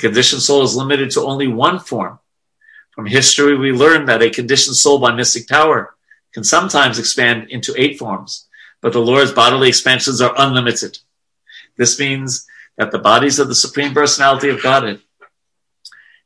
conditioned 0.00 0.42
soul 0.42 0.62
is 0.62 0.76
limited 0.76 1.10
to 1.12 1.22
only 1.22 1.48
one 1.48 1.78
form. 1.78 2.18
From 2.90 3.06
history, 3.06 3.56
we 3.56 3.72
learn 3.72 4.04
that 4.06 4.22
a 4.22 4.28
conditioned 4.28 4.76
soul 4.76 4.98
by 4.98 5.14
mystic 5.14 5.48
power 5.48 5.94
can 6.34 6.44
sometimes 6.44 6.98
expand 6.98 7.48
into 7.48 7.72
eight 7.78 7.98
forms, 7.98 8.48
but 8.82 8.92
the 8.92 8.98
Lord's 8.98 9.32
bodily 9.32 9.68
expansions 9.68 10.20
are 10.20 10.34
unlimited. 10.36 10.98
This 11.76 11.98
means 11.98 12.46
that 12.76 12.90
the 12.90 12.98
bodies 12.98 13.38
of 13.38 13.48
the 13.48 13.54
Supreme 13.54 13.94
Personality 13.94 14.50
of 14.50 14.62
Godhead 14.62 15.00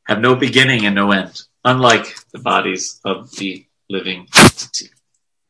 have 0.05 0.19
no 0.19 0.35
beginning 0.35 0.85
and 0.85 0.95
no 0.95 1.11
end, 1.11 1.41
unlike 1.63 2.15
the 2.31 2.39
bodies 2.39 2.99
of 3.05 3.31
the 3.31 3.65
living 3.89 4.27
entity. 4.35 4.89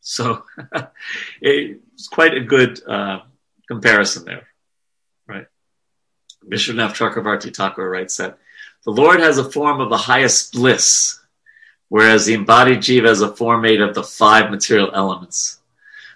So 0.02 0.44
it's 1.42 2.08
quite 2.08 2.36
a 2.36 2.42
good 2.42 2.82
uh, 2.88 3.22
comparison 3.68 4.26
there, 4.26 4.48
right? 5.28 5.48
Vishwanath 6.46 6.94
Chakravarti 6.94 7.56
Thakur 7.56 7.90
writes 7.90 8.18
that 8.18 8.38
the 8.84 8.92
Lord 8.92 9.22
has 9.22 9.38
a 9.38 9.50
form 9.50 9.80
of 9.80 9.90
the 9.90 9.98
highest 9.98 10.54
bliss, 10.54 11.20
whereas 11.88 12.26
the 12.26 12.34
embodied 12.34 12.80
jiva 12.80 13.08
has 13.08 13.22
a 13.22 13.34
form 13.34 13.62
made 13.62 13.82
of 13.82 13.96
the 13.96 14.04
five 14.04 14.52
material 14.52 14.92
elements. 14.94 15.60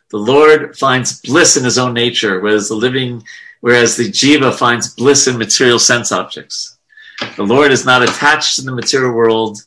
The 0.09 0.17
Lord 0.17 0.77
finds 0.77 1.21
bliss 1.21 1.57
in 1.57 1.63
his 1.63 1.77
own 1.77 1.93
nature, 1.93 2.39
whereas 2.39 2.67
the 2.67 2.75
living, 2.75 3.23
whereas 3.61 3.95
the 3.95 4.09
jiva 4.09 4.53
finds 4.53 4.93
bliss 4.93 5.27
in 5.27 5.37
material 5.37 5.79
sense 5.79 6.11
objects. 6.11 6.76
The 7.19 7.43
Lord 7.43 7.71
is 7.71 7.85
not 7.85 8.03
attached 8.03 8.55
to 8.55 8.61
the 8.61 8.71
material 8.71 9.13
world, 9.13 9.59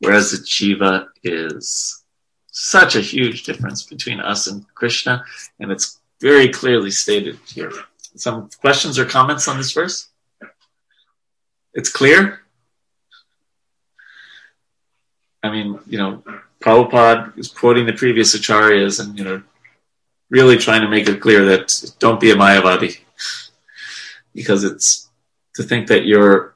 whereas 0.00 0.30
the 0.30 0.38
jiva 0.38 1.06
is 1.22 2.02
such 2.50 2.96
a 2.96 3.00
huge 3.00 3.44
difference 3.44 3.82
between 3.82 4.20
us 4.20 4.46
and 4.46 4.64
Krishna, 4.74 5.24
and 5.60 5.70
it's 5.70 6.00
very 6.20 6.48
clearly 6.48 6.90
stated 6.90 7.38
here. 7.46 7.72
Some 8.16 8.48
questions 8.60 8.98
or 8.98 9.04
comments 9.04 9.46
on 9.46 9.58
this 9.58 9.72
verse? 9.72 10.08
It's 11.74 11.90
clear? 11.90 12.40
I 15.42 15.50
mean, 15.50 15.78
you 15.86 15.98
know, 15.98 16.22
Prabhupada 16.60 17.38
is 17.38 17.48
quoting 17.48 17.84
the 17.84 17.92
previous 17.92 18.34
acharyas 18.34 18.98
and, 18.98 19.18
you 19.18 19.24
know, 19.24 19.42
really 20.30 20.56
trying 20.56 20.80
to 20.80 20.88
make 20.88 21.08
it 21.08 21.20
clear 21.20 21.44
that 21.44 21.92
don't 21.98 22.18
be 22.18 22.30
a 22.30 22.34
Mayavadi 22.34 22.98
because 24.34 24.64
it's 24.64 25.08
to 25.54 25.62
think 25.62 25.86
that 25.88 26.06
you're 26.06 26.55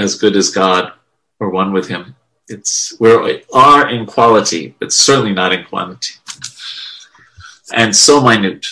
as 0.00 0.16
good 0.16 0.36
as 0.36 0.50
God 0.50 0.92
or 1.38 1.50
one 1.50 1.72
with 1.72 1.88
Him 1.88 2.16
it's 2.50 2.98
we 2.98 3.44
are 3.54 3.88
in 3.88 4.06
quality, 4.06 4.74
but 4.80 4.92
certainly 4.92 5.32
not 5.32 5.52
in 5.52 5.64
quantity, 5.64 6.14
and 7.72 7.94
so 7.94 8.22
minute. 8.22 8.66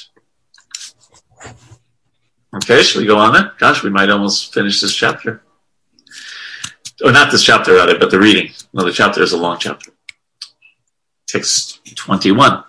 Okay, 2.54 2.82
should 2.82 3.00
we 3.00 3.06
go 3.06 3.18
on 3.18 3.34
then? 3.34 3.50
Gosh, 3.58 3.82
we 3.84 3.90
might 3.90 4.10
almost 4.10 4.52
finish 4.52 4.80
this 4.80 4.94
chapter. 4.94 5.42
Or 7.04 7.12
not 7.12 7.30
this 7.30 7.44
chapter, 7.44 7.74
rather, 7.74 7.98
but 7.98 8.10
the 8.10 8.18
reading. 8.18 8.52
No, 8.72 8.84
the 8.84 8.90
chapter 8.90 9.22
is 9.22 9.32
a 9.32 9.38
long 9.38 9.58
chapter. 9.58 9.92
Text 11.28 11.80
21. 11.94 12.64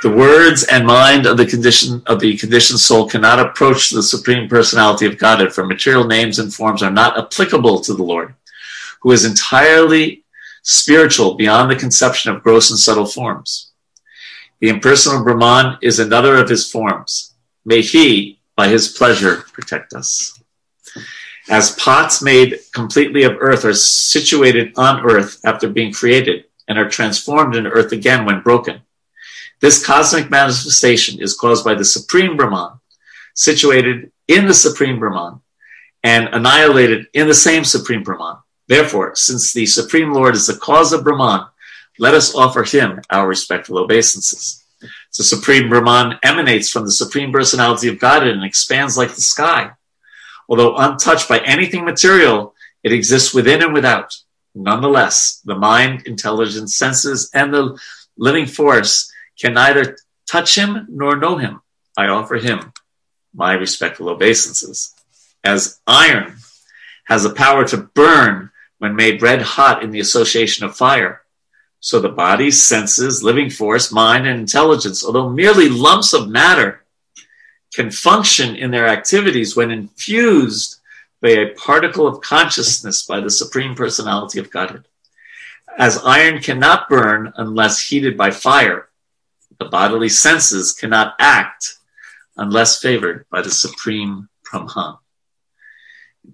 The 0.00 0.10
words 0.10 0.62
and 0.62 0.86
mind 0.86 1.26
of 1.26 1.36
the 1.36 1.46
condition 1.46 2.02
of 2.06 2.20
the 2.20 2.36
conditioned 2.36 2.78
soul 2.78 3.08
cannot 3.08 3.40
approach 3.40 3.90
the 3.90 4.02
supreme 4.02 4.48
personality 4.48 5.06
of 5.06 5.18
Godhead, 5.18 5.52
for 5.52 5.66
material 5.66 6.04
names 6.04 6.38
and 6.38 6.54
forms 6.54 6.84
are 6.84 6.90
not 6.90 7.18
applicable 7.18 7.80
to 7.80 7.94
the 7.94 8.04
Lord, 8.04 8.34
who 9.00 9.10
is 9.10 9.24
entirely 9.24 10.22
spiritual 10.62 11.34
beyond 11.34 11.68
the 11.68 11.76
conception 11.76 12.30
of 12.30 12.44
gross 12.44 12.70
and 12.70 12.78
subtle 12.78 13.06
forms. 13.06 13.72
The 14.60 14.68
impersonal 14.68 15.24
Brahman 15.24 15.78
is 15.82 15.98
another 15.98 16.36
of 16.36 16.48
his 16.48 16.70
forms. 16.70 17.34
May 17.64 17.80
he, 17.80 18.38
by 18.54 18.68
his 18.68 18.88
pleasure, 18.88 19.44
protect 19.52 19.94
us. 19.94 20.38
As 21.48 21.74
pots 21.74 22.22
made 22.22 22.60
completely 22.72 23.24
of 23.24 23.38
earth 23.40 23.64
are 23.64 23.74
situated 23.74 24.74
on 24.76 25.04
earth 25.04 25.40
after 25.44 25.68
being 25.68 25.92
created 25.92 26.44
and 26.68 26.78
are 26.78 26.88
transformed 26.88 27.56
into 27.56 27.70
earth 27.70 27.90
again 27.90 28.24
when 28.24 28.42
broken. 28.42 28.82
This 29.60 29.84
cosmic 29.84 30.30
manifestation 30.30 31.20
is 31.20 31.34
caused 31.34 31.64
by 31.64 31.74
the 31.74 31.84
Supreme 31.84 32.36
Brahman, 32.36 32.78
situated 33.34 34.12
in 34.28 34.46
the 34.46 34.54
Supreme 34.54 35.00
Brahman, 35.00 35.40
and 36.04 36.28
annihilated 36.28 37.06
in 37.12 37.26
the 37.26 37.34
same 37.34 37.64
Supreme 37.64 38.04
Brahman. 38.04 38.36
Therefore, 38.68 39.16
since 39.16 39.52
the 39.52 39.66
Supreme 39.66 40.12
Lord 40.12 40.34
is 40.36 40.46
the 40.46 40.56
cause 40.56 40.92
of 40.92 41.02
Brahman, 41.02 41.46
let 41.98 42.14
us 42.14 42.34
offer 42.34 42.62
him 42.62 43.00
our 43.10 43.26
respectful 43.26 43.78
obeisances. 43.78 44.62
The 45.16 45.24
Supreme 45.24 45.68
Brahman 45.68 46.18
emanates 46.22 46.70
from 46.70 46.84
the 46.84 46.92
Supreme 46.92 47.32
Personality 47.32 47.88
of 47.88 47.98
Godhead 47.98 48.30
and 48.30 48.44
expands 48.44 48.96
like 48.96 49.14
the 49.14 49.20
sky. 49.20 49.72
Although 50.48 50.76
untouched 50.76 51.28
by 51.28 51.40
anything 51.40 51.84
material, 51.84 52.54
it 52.84 52.92
exists 52.92 53.34
within 53.34 53.62
and 53.62 53.74
without. 53.74 54.14
Nonetheless, 54.54 55.42
the 55.44 55.56
mind, 55.56 56.06
intelligence, 56.06 56.76
senses, 56.76 57.28
and 57.34 57.52
the 57.52 57.76
living 58.16 58.46
force 58.46 59.10
can 59.38 59.54
neither 59.54 59.96
touch 60.30 60.56
him 60.56 60.86
nor 60.88 61.16
know 61.16 61.36
him. 61.36 61.60
I 61.96 62.08
offer 62.08 62.36
him 62.36 62.72
my 63.34 63.54
respectful 63.54 64.08
obeisances. 64.08 64.94
As 65.44 65.80
iron 65.86 66.36
has 67.04 67.22
the 67.22 67.34
power 67.34 67.64
to 67.68 67.76
burn 67.76 68.50
when 68.78 68.96
made 68.96 69.22
red 69.22 69.42
hot 69.42 69.82
in 69.82 69.90
the 69.90 70.00
association 70.00 70.64
of 70.64 70.76
fire. 70.76 71.22
So 71.80 72.00
the 72.00 72.08
body, 72.08 72.50
senses, 72.50 73.22
living 73.22 73.50
force, 73.50 73.92
mind, 73.92 74.26
and 74.26 74.40
intelligence, 74.40 75.04
although 75.04 75.28
merely 75.28 75.68
lumps 75.68 76.12
of 76.12 76.28
matter, 76.28 76.84
can 77.74 77.90
function 77.90 78.56
in 78.56 78.70
their 78.70 78.88
activities 78.88 79.54
when 79.54 79.70
infused 79.70 80.80
by 81.20 81.30
a 81.30 81.54
particle 81.54 82.06
of 82.06 82.20
consciousness 82.20 83.02
by 83.02 83.20
the 83.20 83.30
Supreme 83.30 83.74
Personality 83.74 84.38
of 84.38 84.50
Godhead. 84.50 84.84
As 85.76 86.02
iron 86.04 86.40
cannot 86.40 86.88
burn 86.88 87.32
unless 87.36 87.88
heated 87.88 88.16
by 88.16 88.32
fire, 88.32 88.87
the 89.58 89.66
bodily 89.66 90.08
senses 90.08 90.72
cannot 90.72 91.14
act 91.18 91.76
unless 92.36 92.80
favored 92.80 93.26
by 93.30 93.42
the 93.42 93.50
Supreme 93.50 94.28
Brahman 94.50 94.96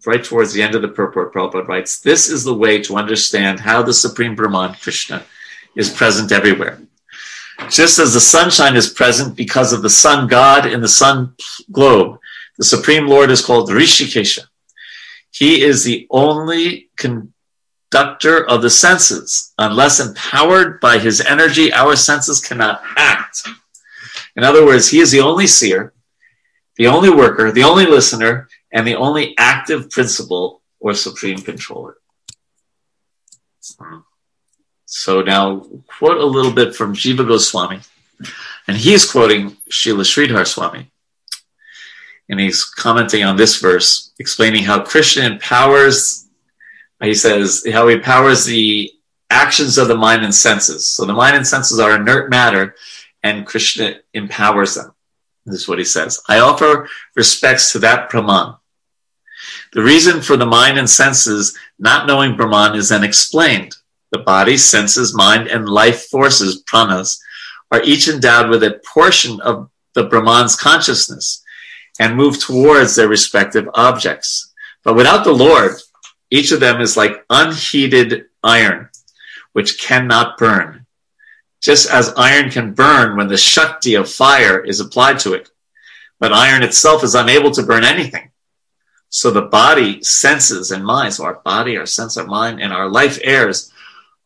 right 0.06 0.24
towards 0.24 0.52
the 0.52 0.62
end 0.62 0.74
of 0.74 0.82
the 0.82 0.88
purport, 0.88 1.32
Prabhupada 1.32 1.66
writes, 1.66 2.01
This 2.01 2.28
is 2.28 2.44
the 2.44 2.55
way 2.55 2.82
to 2.82 2.96
understand 2.96 3.60
how 3.60 3.82
the 3.82 3.94
Supreme 3.94 4.34
Brahman, 4.34 4.74
Krishna, 4.74 5.24
is 5.76 5.90
present 5.90 6.32
everywhere. 6.32 6.80
Just 7.70 7.98
as 7.98 8.12
the 8.12 8.20
sunshine 8.20 8.76
is 8.76 8.88
present 8.88 9.36
because 9.36 9.72
of 9.72 9.82
the 9.82 9.90
sun 9.90 10.26
god 10.26 10.66
in 10.66 10.80
the 10.80 10.88
sun 10.88 11.34
globe, 11.70 12.18
the 12.59 12.64
Supreme 12.64 13.06
Lord 13.06 13.30
is 13.30 13.44
called 13.44 13.70
Rishikesha. 13.70 14.40
He 15.30 15.62
is 15.62 15.84
the 15.84 16.06
only 16.10 16.90
conductor 17.94 18.44
of 18.46 18.60
the 18.60 18.70
senses. 18.70 19.52
Unless 19.56 20.00
empowered 20.00 20.80
by 20.80 20.98
his 20.98 21.20
energy, 21.20 21.72
our 21.72 21.94
senses 21.94 22.40
cannot 22.40 22.82
act. 22.96 23.46
In 24.34 24.42
other 24.42 24.66
words, 24.66 24.88
he 24.88 24.98
is 24.98 25.12
the 25.12 25.20
only 25.20 25.46
seer, 25.46 25.92
the 26.76 26.88
only 26.88 27.08
worker, 27.08 27.52
the 27.52 27.62
only 27.62 27.86
listener, 27.86 28.48
and 28.72 28.84
the 28.84 28.96
only 28.96 29.34
active 29.38 29.90
principle 29.90 30.60
or 30.80 30.92
supreme 30.94 31.38
controller. 31.38 31.96
So 34.86 35.22
now 35.22 35.64
quote 35.86 36.18
a 36.18 36.26
little 36.26 36.52
bit 36.52 36.74
from 36.74 36.94
Jiva 36.94 37.26
Goswami, 37.26 37.80
and 38.66 38.76
he's 38.76 39.08
quoting 39.08 39.56
Srila 39.70 40.02
Sridhar 40.02 40.46
Swami. 40.46 40.90
and 42.28 42.40
he's 42.40 42.64
commenting 42.64 43.22
on 43.22 43.36
this 43.36 43.60
verse, 43.60 44.12
explaining 44.18 44.64
how 44.64 44.82
Krishna 44.82 45.24
empowers, 45.24 46.23
he 47.00 47.14
says, 47.14 47.66
how 47.72 47.88
he 47.88 47.98
powers 47.98 48.44
the 48.44 48.90
actions 49.30 49.78
of 49.78 49.88
the 49.88 49.96
mind 49.96 50.24
and 50.24 50.34
senses. 50.34 50.86
So 50.86 51.04
the 51.04 51.12
mind 51.12 51.36
and 51.36 51.46
senses 51.46 51.80
are 51.80 51.96
inert 51.96 52.30
matter, 52.30 52.74
and 53.22 53.46
Krishna 53.46 53.96
empowers 54.12 54.74
them. 54.74 54.94
This 55.46 55.62
is 55.62 55.68
what 55.68 55.78
he 55.78 55.84
says. 55.84 56.20
I 56.28 56.38
offer 56.38 56.88
respects 57.16 57.72
to 57.72 57.78
that 57.80 58.08
Brahman. 58.08 58.54
The 59.72 59.82
reason 59.82 60.22
for 60.22 60.36
the 60.36 60.46
mind 60.46 60.78
and 60.78 60.88
senses 60.88 61.56
not 61.78 62.06
knowing 62.06 62.36
Brahman 62.36 62.76
is 62.76 62.88
then 62.88 63.04
explained. 63.04 63.76
The 64.12 64.20
body, 64.20 64.56
senses, 64.56 65.14
mind, 65.14 65.48
and 65.48 65.68
life 65.68 66.06
forces, 66.06 66.62
pranas, 66.64 67.18
are 67.70 67.82
each 67.82 68.08
endowed 68.08 68.48
with 68.48 68.62
a 68.62 68.80
portion 68.86 69.40
of 69.40 69.68
the 69.94 70.04
Brahman's 70.04 70.56
consciousness 70.56 71.42
and 71.98 72.16
move 72.16 72.38
towards 72.38 72.94
their 72.94 73.08
respective 73.08 73.68
objects. 73.74 74.52
But 74.84 74.94
without 74.94 75.24
the 75.24 75.32
Lord, 75.32 75.72
each 76.30 76.52
of 76.52 76.60
them 76.60 76.80
is 76.80 76.96
like 76.96 77.24
unheated 77.30 78.26
iron, 78.42 78.88
which 79.52 79.80
cannot 79.80 80.38
burn. 80.38 80.86
Just 81.60 81.90
as 81.90 82.12
iron 82.16 82.51
can 82.51 82.74
burn 82.74 83.16
when 83.16 83.28
the 83.28 83.36
Shakti 83.36 83.94
of 83.94 84.10
fire 84.10 84.62
is 84.62 84.80
applied 84.80 85.18
to 85.20 85.32
it, 85.32 85.51
but 86.20 86.32
iron 86.32 86.62
itself 86.62 87.02
is 87.02 87.14
unable 87.14 87.51
to 87.52 87.62
burn 87.62 87.84
anything. 87.84 88.30
So 89.09 89.30
the 89.30 89.42
body, 89.42 90.02
senses, 90.02 90.72
and 90.72 90.84
mind, 90.84 91.14
so 91.14 91.24
our 91.24 91.40
body, 91.44 91.76
our 91.76 91.86
sense, 91.86 92.16
our 92.16 92.26
mind, 92.26 92.60
and 92.60 92.72
our 92.72 92.88
life 92.88 93.18
airs 93.22 93.72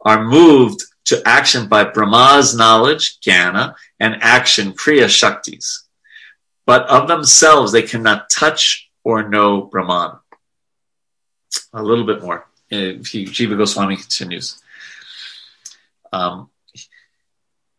are 0.01 0.25
moved 0.25 0.83
to 1.05 1.23
action 1.27 1.69
by 1.69 1.85
Brahma's 1.85 2.57
knowledge, 2.57 3.21
jnana, 3.21 3.75
and 4.01 4.17
action, 4.21 4.73
kriya 4.73 5.07
shaktis. 5.07 5.85
But 6.67 6.89
of 6.89 7.09
themselves, 7.09 7.73
they 7.73 7.83
cannot 7.83 8.31
touch 8.31 8.91
or 9.05 9.29
know 9.29 9.63
Brahman. 9.63 10.19
A 11.73 11.83
little 11.83 12.05
bit 12.05 12.23
more. 12.23 12.47
Uh, 12.71 13.01
Jiva 13.01 13.57
Goswami 13.57 13.97
continues. 13.97 14.63
Um, 16.13 16.51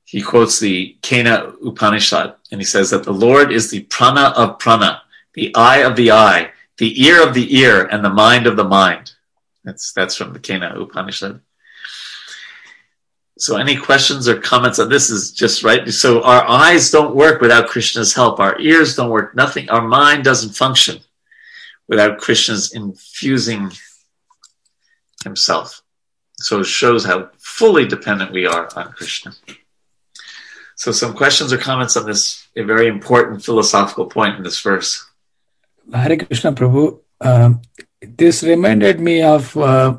he 0.05 0.21
quotes 0.21 0.59
the 0.59 0.97
Kena 1.01 1.53
Upanishad, 1.63 2.35
and 2.51 2.59
he 2.59 2.65
says 2.65 2.89
that 2.89 3.03
the 3.03 3.13
Lord 3.13 3.51
is 3.51 3.69
the 3.69 3.81
prana 3.81 4.33
of 4.35 4.57
prana, 4.57 5.03
the 5.33 5.53
eye 5.55 5.83
of 5.83 5.95
the 5.95 6.11
eye, 6.11 6.51
the 6.77 7.05
ear 7.05 7.21
of 7.21 7.35
the 7.35 7.57
ear 7.57 7.85
and 7.85 8.03
the 8.03 8.09
mind 8.09 8.47
of 8.47 8.55
the 8.55 8.63
mind. 8.63 9.11
That's 9.63 9.93
that's 9.93 10.15
from 10.15 10.33
the 10.33 10.39
Kena 10.39 10.79
Upanishad. 10.81 11.41
So 13.37 13.57
any 13.57 13.77
questions 13.77 14.27
or 14.27 14.39
comments 14.39 14.79
on 14.79 14.89
this 14.89 15.09
is 15.09 15.31
just 15.31 15.63
right. 15.63 15.87
So 15.89 16.23
our 16.23 16.45
eyes 16.47 16.91
don't 16.91 17.15
work 17.15 17.39
without 17.39 17.69
Krishna's 17.69 18.13
help. 18.13 18.39
Our 18.39 18.59
ears 18.59 18.95
don't 18.95 19.11
work. 19.11 19.35
Nothing. 19.35 19.69
Our 19.69 19.87
mind 19.87 20.23
doesn't 20.23 20.55
function 20.55 20.99
without 21.89 22.19
Krishna's 22.19 22.71
infusing 22.73 23.71
himself. 25.23 25.81
So 26.37 26.61
it 26.61 26.67
shows 26.67 27.03
how 27.03 27.29
fully 27.37 27.85
dependent 27.85 28.31
we 28.31 28.45
are 28.45 28.69
on 28.77 28.93
Krishna. 28.93 29.33
So 30.75 30.93
some 30.93 31.13
questions 31.13 31.51
or 31.51 31.57
comments 31.57 31.97
on 31.97 32.05
this 32.05 32.47
a 32.55 32.63
very 32.63 32.87
important 32.87 33.43
philosophical 33.43 34.05
point 34.05 34.37
in 34.37 34.43
this 34.43 34.61
verse. 34.61 35.05
Hare 35.93 36.15
Krishna 36.15 36.53
Prabhu, 36.53 36.99
uh, 37.19 37.51
this 38.01 38.43
reminded 38.43 39.01
me 39.01 39.21
of 39.21 39.57
uh, 39.57 39.97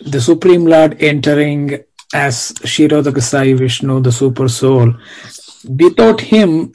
the 0.00 0.20
Supreme 0.20 0.64
Lord 0.66 1.02
entering 1.02 1.82
as 2.14 2.52
Kshirodakashayi 2.52 3.58
Vishnu, 3.58 4.00
the 4.00 4.12
Super 4.12 4.48
Soul. 4.48 4.94
Without 5.68 6.20
him, 6.20 6.72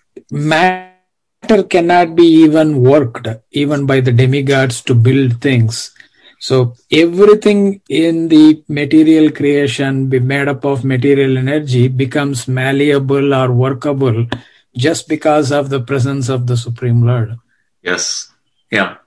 cannot 1.70 2.16
be 2.16 2.24
even 2.24 2.82
worked, 2.82 3.28
even 3.52 3.86
by 3.86 4.02
the 4.02 4.12
demigods 4.12 4.82
to 4.82 4.96
build 4.96 5.42
things. 5.42 5.92
So 6.40 6.76
everything 6.92 7.82
in 7.90 8.28
the 8.28 8.64
material 8.68 9.32
creation 9.32 10.10
be 10.10 10.20
made 10.20 10.48
up 10.48 10.64
of 10.66 10.84
material 10.84 11.38
energy 11.38 11.88
becomes 11.88 12.48
malleable 12.48 13.34
or 13.34 13.52
workable 13.52 14.28
just 14.76 15.08
because 15.08 15.52
of 15.52 15.70
the 15.70 15.80
presence 15.80 16.30
of 16.30 16.48
the 16.48 16.58
Supreme 16.58 17.02
Lord. 17.04 17.38
Yes. 17.82 18.32
Yeah. 18.72 18.98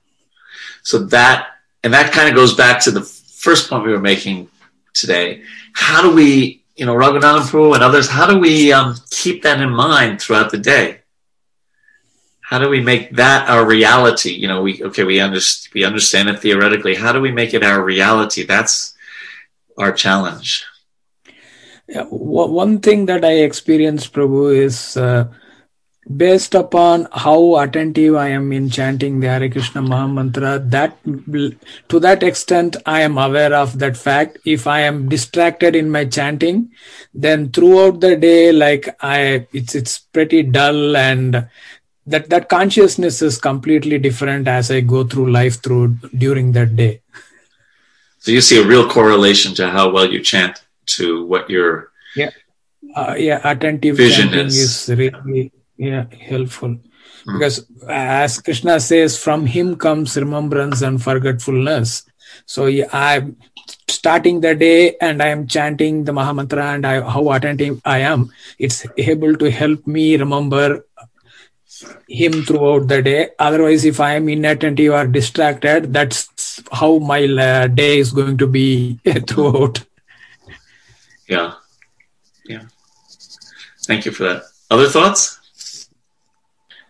So 0.83 1.05
that, 1.07 1.49
and 1.85 1.93
that 1.93 2.13
kind 2.13 2.29
of 2.29 2.35
goes 2.35 2.55
back 2.55 2.81
to 2.85 2.91
the 2.91 3.03
first 3.03 3.69
point 3.69 3.85
we 3.85 3.93
were 3.93 4.01
making 4.01 4.49
today. 4.95 5.43
How 5.75 6.03
do 6.03 6.15
we, 6.15 6.65
you 6.77 6.87
know, 6.87 6.95
Raghunathan 6.95 7.51
Prabhu 7.51 7.75
and 7.75 7.85
others, 7.85 8.09
how 8.09 8.27
do 8.27 8.39
we 8.39 8.73
um, 8.73 8.97
keep 9.11 9.43
that 9.43 9.61
in 9.61 9.71
mind 9.71 10.21
throughout 10.21 10.51
the 10.51 10.59
day? 10.59 11.03
How 12.49 12.59
do 12.59 12.71
we 12.71 12.81
make 12.81 13.15
that 13.17 13.51
our 13.51 13.67
reality? 13.67 14.31
You 14.31 14.49
know, 14.49 14.63
we, 14.63 14.83
okay, 14.83 15.05
we, 15.05 15.21
understand 15.21 15.75
we 15.75 15.85
understand 15.85 16.31
it 16.31 16.41
theoretically. 16.41 16.95
How 16.95 17.13
do 17.13 17.21
we 17.21 17.31
make 17.31 17.53
it 17.53 17.63
our 17.63 17.85
reality? 17.85 18.43
That's 18.43 18.97
our 19.77 19.93
challenge. 19.93 20.65
Yeah, 21.87 22.05
one 22.05 22.81
thing 22.81 23.05
that 23.05 23.23
I 23.23 23.45
experienced, 23.45 24.15
Prabhu, 24.15 24.57
is 24.57 24.97
uh, 24.97 25.29
based 26.17 26.55
upon 26.55 27.07
how 27.13 27.57
attentive 27.59 28.15
I 28.17 28.29
am 28.29 28.51
in 28.53 28.71
chanting 28.71 29.21
the 29.21 29.29
Hare 29.29 29.51
Krishna 29.51 29.83
Mahamantra, 29.83 30.71
that 30.71 30.97
to 31.91 32.01
that 32.01 32.23
extent 32.23 32.77
I 32.87 33.03
am 33.03 33.19
aware 33.19 33.53
of 33.53 33.79
that 33.79 33.97
fact. 33.97 34.39
If 34.47 34.67
I 34.67 34.81
am 34.81 35.11
distracted 35.11 35.77
in 35.77 35.91
my 35.91 36.07
chanting, 36.07 36.73
then 37.13 37.51
throughout 37.51 38.01
the 38.01 38.17
day, 38.17 38.53
like 38.53 38.89
I, 39.01 39.47
it's 39.53 39.75
it's 39.75 39.99
pretty 39.99 40.45
dull 40.45 40.97
and 40.97 41.49
that 42.09 42.31
that 42.31 42.49
consciousness 42.49 43.23
is 43.23 43.39
completely 43.39 43.99
different 43.99 44.49
as 44.49 44.71
I 44.71 44.81
go 44.81 45.05
through 45.05 45.31
life 45.31 45.63
through 45.63 45.97
during 46.17 46.53
that 46.53 46.77
day. 46.77 47.01
So 48.21 48.33
you 48.33 48.41
see 48.41 48.61
a 48.61 48.67
real 48.67 48.89
correlation 48.89 49.55
to 49.55 49.69
how 49.69 49.91
well 49.91 50.11
you 50.11 50.23
chant 50.23 50.61
to 50.97 51.25
what 51.25 51.49
your 51.51 51.93
yeah 52.17 52.31
uh, 52.97 53.15
yeah 53.17 53.41
attentive 53.45 53.97
vision 53.97 54.35
is. 54.35 54.57
is 54.57 54.99
really 54.99 55.53
yeah 55.77 56.07
helpful 56.31 56.71
mm. 56.71 57.33
because 57.33 57.67
as 57.89 58.41
krishna 58.41 58.81
says 58.81 59.17
from 59.17 59.47
him 59.47 59.77
comes 59.77 60.17
remembrance 60.17 60.83
and 60.83 61.03
forgetfulness 61.03 62.05
so 62.47 62.67
yeah, 62.67 62.89
i'm 62.93 63.37
starting 63.89 64.41
the 64.41 64.55
day 64.55 64.97
and 65.01 65.23
i 65.23 65.29
am 65.29 65.47
chanting 65.47 66.05
the 66.05 66.13
mahamantra 66.13 66.75
and 66.75 66.87
I, 66.87 67.01
how 67.01 67.31
attentive 67.31 67.81
i 67.85 67.99
am 67.99 68.31
it's 68.59 68.87
able 68.97 69.37
to 69.37 69.51
help 69.51 69.87
me 69.87 70.17
remember 70.17 70.85
him 72.09 72.43
throughout 72.43 72.89
the 72.89 73.03
day. 73.03 73.29
Otherwise 73.39 73.85
if 73.85 74.01
i 74.01 74.15
am 74.15 74.29
inattentive 74.29 74.93
or 74.93 75.07
distracted 75.07 75.93
that's 75.93 76.61
how 76.73 76.99
my 76.99 77.25
uh, 77.25 77.67
day 77.67 77.99
is 77.99 78.13
going 78.13 78.37
to 78.39 78.47
be 78.47 78.99
throughout. 79.29 79.85
Yeah. 81.29 81.55
Yeah. 82.45 82.63
Thank 83.83 84.07
you 84.07 84.13
for 84.13 84.25
that. 84.25 84.43
Other 84.71 84.89
thoughts? 84.89 85.89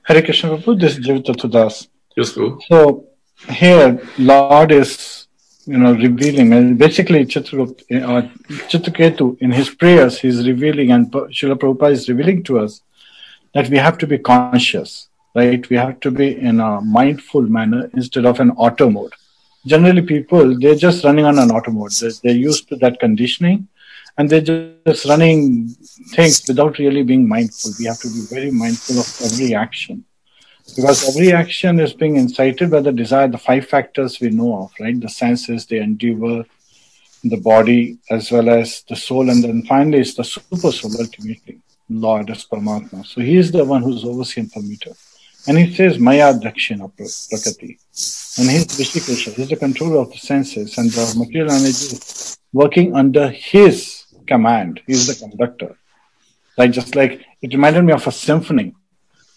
Hare 0.03 0.23
Krishna 0.23 0.57
Prabhu, 0.57 0.81
this 0.81 0.97
is 0.97 1.07
Jivita 1.07 1.51
Das. 1.51 1.89
Yes, 2.17 2.33
Prabhu. 2.33 2.61
So 2.69 3.09
here, 3.49 4.01
Lord 4.19 4.73
is, 4.73 5.27
you 5.67 5.77
know, 5.77 5.93
revealing, 5.93 6.55
and 6.55 6.79
basically 6.79 7.27
Chitraketu, 7.27 9.33
uh, 9.33 9.37
in 9.41 9.53
his 9.53 9.71
prayers, 9.71 10.19
he's 10.19 10.47
revealing, 10.47 10.93
and 10.93 11.13
Srila 11.13 11.57
Prabhupada 11.57 11.93
is 11.93 12.09
revealing 12.09 12.43
to 12.45 12.61
us 12.61 12.81
that 13.55 13.69
we 13.69 13.77
have 13.77 13.99
to 13.99 14.07
be 14.07 14.19
conscious, 14.19 15.09
right? 15.35 15.69
We 15.69 15.77
have 15.77 16.01
to 16.01 16.11
be 16.11 16.39
in 16.39 16.61
a 16.61 16.81
mindful 16.81 17.43
manner 17.43 17.91
instead 17.95 18.27
of 18.27 18.41
an 18.41 18.51
auto 18.53 18.91
mode. 18.91 19.13
Generally, 19.67 20.03
people, 20.03 20.59
they're 20.59 20.75
just 20.75 21.05
running 21.05 21.25
on 21.25 21.39
an 21.39 21.51
auto 21.51 21.71
mode. 21.71 21.93
They're, 21.93 22.13
they're 22.23 22.37
used 22.37 22.69
to 22.69 22.77
that 22.77 23.01
conditioning 23.01 23.69
and 24.17 24.29
they're 24.29 24.41
just 24.87 25.05
running 25.05 25.69
things 26.15 26.43
without 26.49 26.79
really 26.79 27.03
being 27.03 27.27
mindful. 27.29 27.71
We 27.79 27.87
have 27.87 28.01
to 28.01 28.09
be 28.09 28.23
very 28.29 28.51
mindful 28.51 28.99
of 28.99 29.21
every 29.25 29.55
action 29.55 30.05
because 30.75 31.09
every 31.09 31.33
action 31.33 31.81
is 31.81 31.93
being 31.93 32.17
incited 32.17 32.71
by 32.71 32.81
the 32.81 32.93
desire, 32.93 33.29
the 33.29 33.39
five 33.39 33.67
factors 33.67 34.21
we 34.21 34.31
know 34.31 34.63
of, 34.63 34.73
right? 34.81 34.99
The 35.01 35.09
senses, 35.09 35.67
the 35.67 35.79
endeavor, 35.79 36.45
the 37.25 37.37
body, 37.37 37.99
as 38.11 38.31
well 38.31 38.49
as 38.49 38.85
the 38.89 38.97
soul, 38.97 39.31
and 39.31 39.43
then 39.43 39.63
finally 39.63 40.01
it's 40.01 40.15
the 40.15 40.25
super 40.25 40.73
soul 40.73 40.93
ultimately, 40.99 41.61
Lord 41.89 42.31
as 42.31 42.45
Paramatma. 42.45 43.07
So 43.07 43.21
he 43.21 43.37
is 43.37 43.51
the 43.51 43.65
one 43.65 43.83
who's 43.83 44.05
overseeing 44.05 44.49
Parmita. 44.49 44.97
And 45.47 45.57
he 45.57 45.75
says 45.75 45.99
mayadhyakshena 45.99 46.93
prakriti. 46.97 47.79
And 48.39 48.51
he's 48.51 48.67
Rishikesha, 48.67 49.35
he's 49.35 49.49
the 49.49 49.57
controller 49.57 49.99
of 49.99 50.11
the 50.11 50.19
senses 50.19 50.77
and 50.79 50.91
the 50.91 51.15
material 51.17 51.53
energy 51.53 51.97
working 52.53 52.95
under 52.95 53.29
his 53.29 54.05
command. 54.27 54.81
He's 54.87 55.07
the 55.07 55.27
conductor. 55.27 55.77
Like 56.57 56.73
just 56.73 56.95
like 56.95 57.25
it 57.41 57.53
reminded 57.53 57.83
me 57.83 57.93
of 57.93 58.07
a 58.07 58.13
symphony. 58.13 58.75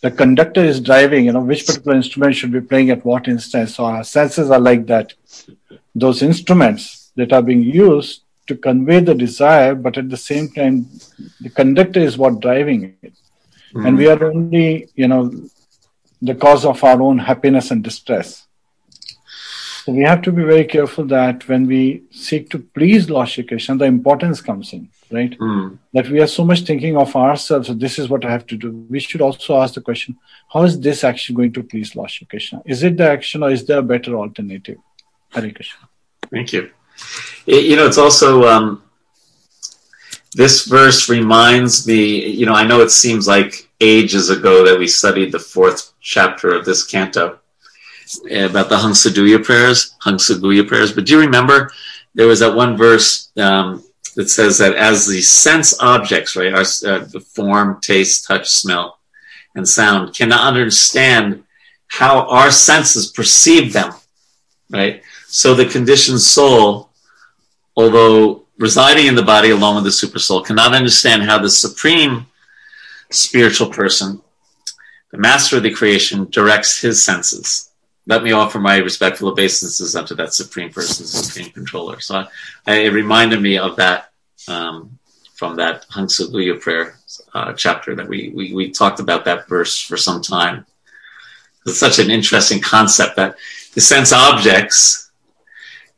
The 0.02 0.11
conductor 0.11 0.64
is 0.64 0.82
driving, 0.82 1.26
you 1.26 1.34
know, 1.34 1.41
which 1.41 1.65
particular 1.68 1.95
instrument 1.95 2.36
should 2.36 2.52
be 2.52 2.61
playing 2.61 2.90
at 2.90 3.06
what 3.06 3.28
instance. 3.28 3.76
So 3.76 3.86
our 3.86 4.03
senses 4.03 4.49
are 4.49 4.60
like 4.60 4.88
that. 4.88 5.14
Those 5.94 6.23
instruments 6.23 7.11
that 7.15 7.32
are 7.32 7.44
being 7.44 7.61
used 7.61 8.23
to 8.52 8.57
convey 8.69 8.99
the 8.99 9.15
desire, 9.15 9.73
but 9.86 9.98
at 10.02 10.10
the 10.10 10.22
same 10.30 10.48
time, 10.60 10.78
the 11.40 11.49
conductor 11.49 12.02
is 12.10 12.18
what 12.18 12.41
driving 12.48 12.80
it. 13.02 13.14
Mm-hmm. 13.73 13.86
And 13.86 13.98
we 13.98 14.07
are 14.14 14.22
only, 14.32 14.90
you 14.95 15.07
know, 15.07 15.23
the 16.22 16.36
cause 16.36 16.65
of 16.65 16.84
our 16.84 17.02
own 17.02 17.18
happiness 17.18 17.72
and 17.72 17.84
distress. 17.84 18.48
So 19.84 19.94
we 19.94 20.03
have 20.03 20.22
to 20.23 20.32
be 20.32 20.44
very 20.44 20.65
careful 20.65 21.06
that 21.06 21.48
when 21.48 21.65
we 21.65 22.03
seek 22.11 22.49
to 22.52 22.60
please 22.60 23.10
Lord 23.10 23.30
Shri 23.30 23.44
Krishna, 23.44 23.78
the 23.78 23.86
importance 23.86 24.40
comes 24.40 24.73
in, 24.73 24.90
right? 25.10 25.34
Mm. 25.40 25.80
That 25.94 26.10
we 26.10 26.19
are 26.22 26.28
so 26.28 26.44
much 26.44 26.61
thinking 26.69 26.98
of 26.98 27.15
ourselves, 27.15 27.68
so 27.68 27.73
this 27.73 27.98
is 27.98 28.10
what 28.10 28.26
I 28.26 28.32
have 28.32 28.45
to 28.48 28.57
do. 28.57 28.86
We 28.90 28.99
should 28.99 29.22
also 29.22 29.57
ask 29.61 29.73
the 29.73 29.82
question, 29.82 30.18
how 30.53 30.64
is 30.64 30.80
this 30.80 31.03
action 31.03 31.36
going 31.36 31.53
to 31.53 31.64
please 31.64 31.95
Lord 31.95 32.11
Shri 32.11 32.28
Krishna? 32.28 32.61
Is 32.65 32.84
it 32.84 32.98
the 32.98 33.10
action 33.10 33.41
or 33.41 33.49
is 33.49 33.65
there 33.65 33.80
a 33.80 33.90
better 33.94 34.14
alternative? 34.15 34.78
Hare 35.30 35.52
Krishna. 35.52 35.88
Thank 36.30 36.53
you. 36.53 36.69
It- 37.48 37.65
you 37.65 37.76
know, 37.76 37.86
it's 37.86 37.98
also 37.98 38.45
um, 38.48 38.84
this 40.34 40.65
verse 40.65 41.10
reminds 41.10 41.88
me. 41.88 42.28
You 42.28 42.45
know, 42.45 42.53
I 42.53 42.65
know 42.65 42.82
it 42.82 42.91
seems 42.91 43.28
like 43.28 43.69
ages 43.80 44.30
ago 44.30 44.64
that 44.65 44.78
we 44.78 44.88
studied 44.88 45.32
the 45.32 45.40
fourth 45.40 45.91
chapter 46.02 46.53
of 46.53 46.65
this 46.65 46.86
canto 46.86 47.40
about 48.30 48.69
the 48.69 48.78
Hamsa-guhya 48.78 49.44
prayers, 49.44 49.95
Hamsa-guhya 50.06 50.68
prayers. 50.68 50.91
But 50.91 51.06
do 51.06 51.14
you 51.14 51.19
remember 51.19 51.72
there 52.14 52.28
was 52.28 52.40
that 52.40 52.56
one 52.56 52.78
verse 52.78 53.32
um, 53.38 53.84
that 54.15 54.30
says 54.30 54.57
that 54.60 54.76
as 54.76 55.07
the 55.07 55.22
sense 55.22 55.80
objects, 55.82 56.36
right, 56.36 56.53
our 56.53 56.61
uh, 56.61 57.06
the 57.06 57.23
form, 57.34 57.80
taste, 57.82 58.28
touch, 58.28 58.49
smell, 58.49 58.99
and 59.56 59.68
sound 59.68 60.15
cannot 60.15 60.48
understand 60.48 61.44
how 61.88 62.26
our 62.28 62.52
senses 62.52 63.07
perceive 63.11 63.73
them, 63.73 63.94
right? 64.69 65.02
So 65.28 65.53
the 65.53 65.65
conditioned 65.65 66.22
soul, 66.22 66.90
although 67.76 68.43
residing 68.57 69.07
in 69.07 69.15
the 69.15 69.23
body 69.23 69.49
along 69.49 69.76
with 69.76 69.84
the 69.85 69.91
super 69.91 70.19
soul, 70.19 70.41
cannot 70.43 70.73
understand 70.73 71.23
how 71.23 71.39
the 71.39 71.49
supreme 71.49 72.27
spiritual 73.10 73.69
person, 73.69 74.22
the 75.11 75.18
master 75.18 75.57
of 75.57 75.64
the 75.64 75.72
creation, 75.72 76.27
directs 76.30 76.80
his 76.80 77.03
senses. 77.03 77.69
Let 78.07 78.23
me 78.23 78.31
offer 78.31 78.60
my 78.60 78.77
respectful 78.77 79.30
obeisances 79.30 79.95
unto 79.95 80.15
that 80.15 80.34
supreme 80.34 80.72
person, 80.72 81.06
supreme 81.06 81.52
controller. 81.52 81.99
So 81.99 82.15
I, 82.15 82.27
I, 82.68 82.76
it 82.85 82.93
reminded 82.93 83.41
me 83.41 83.57
of 83.57 83.76
that 83.76 84.11
um, 84.48 84.98
from 85.35 85.56
that 85.57 85.88
Hamsa-guhya 85.89 86.60
prayer 86.61 86.99
uh, 87.34 87.53
chapter 87.53 87.95
that 87.95 88.07
we, 88.07 88.31
we 88.35 88.53
we 88.53 88.72
talked 88.72 88.99
about 88.99 89.26
that 89.26 89.48
verse 89.48 89.80
for 89.81 89.98
some 89.98 90.22
time. 90.22 90.65
It's 91.65 91.80
such 91.80 91.99
an 91.99 92.10
interesting 92.10 92.60
concept 92.60 93.15
that 93.18 93.38
the 93.73 93.81
sense 93.81 94.11
objects 94.11 95.11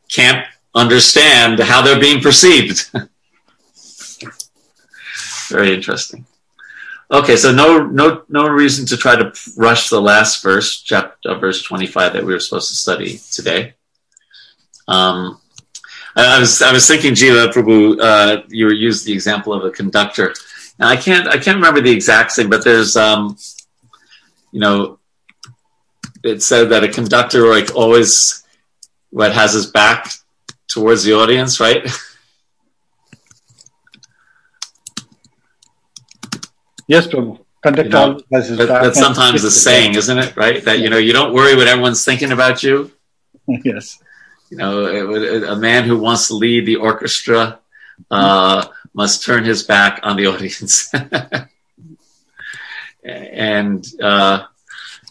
can't 0.09 0.45
understand 0.73 1.59
how 1.59 1.81
they're 1.81 1.99
being 1.99 2.21
perceived. 2.21 2.89
Very 5.49 5.73
interesting. 5.73 6.25
Okay, 7.11 7.35
so 7.35 7.51
no 7.51 7.85
no 7.85 8.23
no 8.27 8.47
reason 8.47 8.85
to 8.87 8.97
try 8.97 9.15
to 9.15 9.31
rush 9.55 9.89
the 9.89 10.01
last 10.01 10.41
verse, 10.41 10.81
chapter 10.81 11.29
uh, 11.29 11.37
verse 11.37 11.61
twenty 11.61 11.85
five 11.85 12.13
that 12.13 12.23
we 12.23 12.33
were 12.33 12.39
supposed 12.39 12.69
to 12.69 12.75
study 12.75 13.19
today. 13.31 13.75
Um, 14.87 15.39
I, 16.15 16.37
I 16.37 16.39
was 16.39 16.61
I 16.61 16.71
was 16.71 16.87
thinking, 16.87 17.13
Jiva 17.13 17.53
Prabhu, 17.53 17.99
uh, 18.01 18.43
you 18.47 18.69
used 18.71 19.05
the 19.05 19.13
example 19.13 19.53
of 19.53 19.63
a 19.63 19.69
conductor. 19.69 20.33
Now 20.79 20.87
I 20.87 20.95
can't 20.95 21.27
I 21.27 21.37
can't 21.37 21.57
remember 21.57 21.81
the 21.81 21.91
exact 21.91 22.31
thing, 22.31 22.49
but 22.49 22.63
there's 22.63 22.95
um, 22.95 23.37
you 24.51 24.59
know, 24.59 24.97
it 26.23 26.41
said 26.41 26.69
that 26.69 26.83
a 26.83 26.87
conductor 26.87 27.47
like 27.47 27.75
always 27.75 28.43
what 29.11 29.33
has 29.33 29.53
his 29.53 29.67
back 29.67 30.11
towards 30.67 31.03
the 31.03 31.13
audience, 31.13 31.59
right? 31.59 31.87
Yes, 36.87 37.07
Prabhu. 37.07 37.39
Conductor 37.63 37.83
You 37.85 37.89
know, 37.89 38.19
his 38.29 38.57
That, 38.57 38.67
that's 38.67 38.99
sometimes 38.99 39.41
the 39.41 39.49
sits 39.49 39.63
saying, 39.63 39.95
isn't 39.95 40.19
it? 40.19 40.35
Right? 40.35 40.63
That 40.65 40.79
you 40.79 40.89
know 40.89 40.97
you 40.97 41.13
don't 41.13 41.33
worry 41.33 41.55
what 41.55 41.67
everyone's 41.67 42.03
thinking 42.03 42.31
about 42.31 42.63
you. 42.63 42.91
Yes. 43.47 43.99
You 44.49 44.57
know, 44.57 44.85
it 44.85 45.43
a 45.43 45.55
man 45.55 45.83
who 45.83 45.97
wants 45.97 46.27
to 46.27 46.35
lead 46.35 46.65
the 46.65 46.77
orchestra 46.77 47.59
uh, 48.11 48.65
must 48.93 49.23
turn 49.23 49.43
his 49.43 49.63
back 49.63 49.99
on 50.03 50.15
the 50.15 50.27
audience. 50.31 50.93
and 53.03 53.85
uh, 54.01 54.45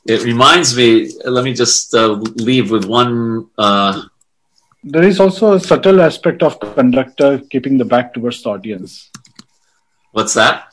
it 0.07 0.23
reminds 0.23 0.77
me. 0.77 1.13
Let 1.25 1.45
me 1.45 1.53
just 1.53 1.95
uh, 1.95 2.13
leave 2.49 2.71
with 2.71 2.85
one. 2.85 3.51
There 4.85 5.05
is 5.05 5.21
also 5.21 5.55
a 5.55 5.61
subtle 5.61 6.01
aspect 6.01 6.43
of 6.43 6.59
conductor 6.59 7.39
keeping 7.51 7.79
the 7.79 7.85
back 7.85 8.15
towards 8.15 8.43
the 8.43 8.51
audience 8.51 9.11
what's 10.13 10.35
that? 10.35 10.69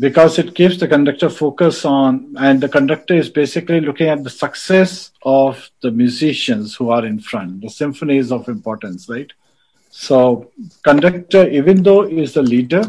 because 0.00 0.38
it 0.38 0.54
keeps 0.54 0.78
the 0.78 0.88
conductor 0.88 1.28
focus 1.30 1.84
on, 1.84 2.34
and 2.38 2.60
the 2.60 2.68
conductor 2.68 3.14
is 3.14 3.28
basically 3.28 3.80
looking 3.80 4.08
at 4.08 4.24
the 4.24 4.30
success 4.30 5.12
of 5.22 5.70
the 5.82 5.92
musicians 5.92 6.74
who 6.74 6.90
are 6.90 7.04
in 7.06 7.20
front. 7.20 7.60
The 7.60 7.70
symphony 7.70 8.16
is 8.16 8.32
of 8.32 8.48
importance, 8.48 9.08
right? 9.08 9.30
So, 9.90 10.50
conductor, 10.82 11.48
even 11.48 11.84
though 11.84 12.02
is 12.02 12.32
the 12.32 12.42
leader, 12.42 12.82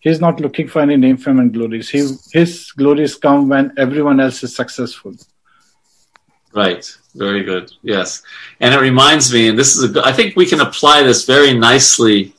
he's 0.00 0.20
not 0.20 0.38
looking 0.38 0.68
for 0.68 0.82
any 0.82 0.96
name, 0.96 1.16
fame, 1.16 1.38
and 1.38 1.52
glories. 1.52 1.88
He, 1.88 2.06
his 2.32 2.72
glories 2.72 3.14
come 3.14 3.48
when 3.48 3.72
everyone 3.78 4.20
else 4.20 4.42
is 4.42 4.54
successful. 4.54 5.14
Right. 6.54 6.84
Very 7.14 7.42
good. 7.42 7.72
Yes. 7.82 8.22
And 8.60 8.74
it 8.74 8.78
reminds 8.78 9.32
me, 9.32 9.48
and 9.48 9.58
this 9.58 9.76
is 9.76 9.96
a 9.96 10.06
I 10.06 10.12
think 10.12 10.36
we 10.36 10.46
can 10.46 10.60
apply 10.60 11.02
this 11.02 11.24
very 11.24 11.52
nicely 11.52 12.34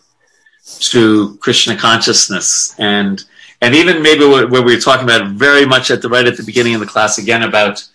to 0.79 1.37
Krishna 1.37 1.75
consciousness 1.75 2.75
and 2.79 3.23
and 3.61 3.75
even 3.75 4.01
maybe 4.01 4.25
what, 4.25 4.49
what 4.49 4.65
we 4.65 4.75
were 4.75 4.81
talking 4.81 5.03
about 5.03 5.31
very 5.31 5.65
much 5.65 5.91
at 5.91 6.01
the 6.01 6.09
right 6.09 6.25
at 6.25 6.37
the 6.37 6.43
beginning 6.43 6.73
of 6.73 6.79
the 6.79 6.87
class 6.87 7.17
again 7.17 7.43
about 7.43 7.85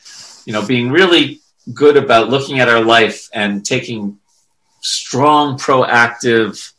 you 0.44 0.52
know 0.52 0.64
being 0.64 0.90
really 0.90 1.40
good 1.74 1.96
about 1.96 2.30
looking 2.30 2.60
at 2.60 2.68
our 2.68 2.82
life 2.82 3.28
and 3.34 3.64
taking 3.64 4.18
strong 4.80 5.58
proactive 5.58 6.72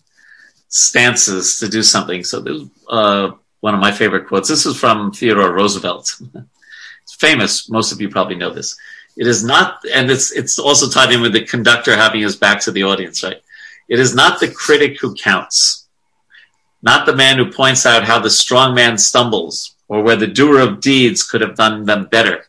stances 0.70 1.60
to 1.60 1.68
do 1.68 1.84
something. 1.84 2.24
So 2.24 2.40
this 2.40 2.62
is 2.62 2.70
uh, 2.90 3.32
one 3.60 3.74
of 3.74 3.80
my 3.80 3.92
favorite 3.92 4.28
quotes. 4.28 4.50
This 4.50 4.66
is 4.66 4.80
from 4.80 5.12
Theodore 5.12 5.54
Roosevelt. 5.54 6.16
it's 7.04 7.16
famous. 7.16 7.70
Most 7.70 7.92
of 7.92 8.02
you 8.02 8.10
probably 8.10 8.36
know 8.36 8.52
this. 8.52 8.78
It 9.18 9.28
is 9.28 9.44
not, 9.44 9.82
and 9.94 10.10
it's 10.10 10.32
it's 10.32 10.60
also 10.60 10.90
tied 10.90 11.14
in 11.14 11.22
with 11.22 11.34
the 11.34 11.44
conductor 11.44 11.96
having 11.96 12.22
his 12.22 12.36
back 12.36 12.62
to 12.62 12.72
the 12.72 12.84
audience, 12.84 13.24
right? 13.24 13.42
It 13.88 14.00
is 14.00 14.16
not 14.16 14.40
the 14.40 14.50
critic 14.50 15.00
who 15.00 15.16
counts, 15.16 15.88
not 16.82 17.06
the 17.06 17.16
man 17.16 17.38
who 17.38 17.52
points 17.52 17.86
out 17.86 18.06
how 18.06 18.20
the 18.20 18.30
strong 18.30 18.74
man 18.76 18.98
stumbles 18.98 19.76
or 19.88 20.04
where 20.04 20.16
the 20.16 20.28
doer 20.28 20.60
of 20.60 20.80
deeds 20.80 21.24
could 21.24 21.42
have 21.42 21.56
done 21.56 21.86
them 21.86 22.06
better. 22.06 22.46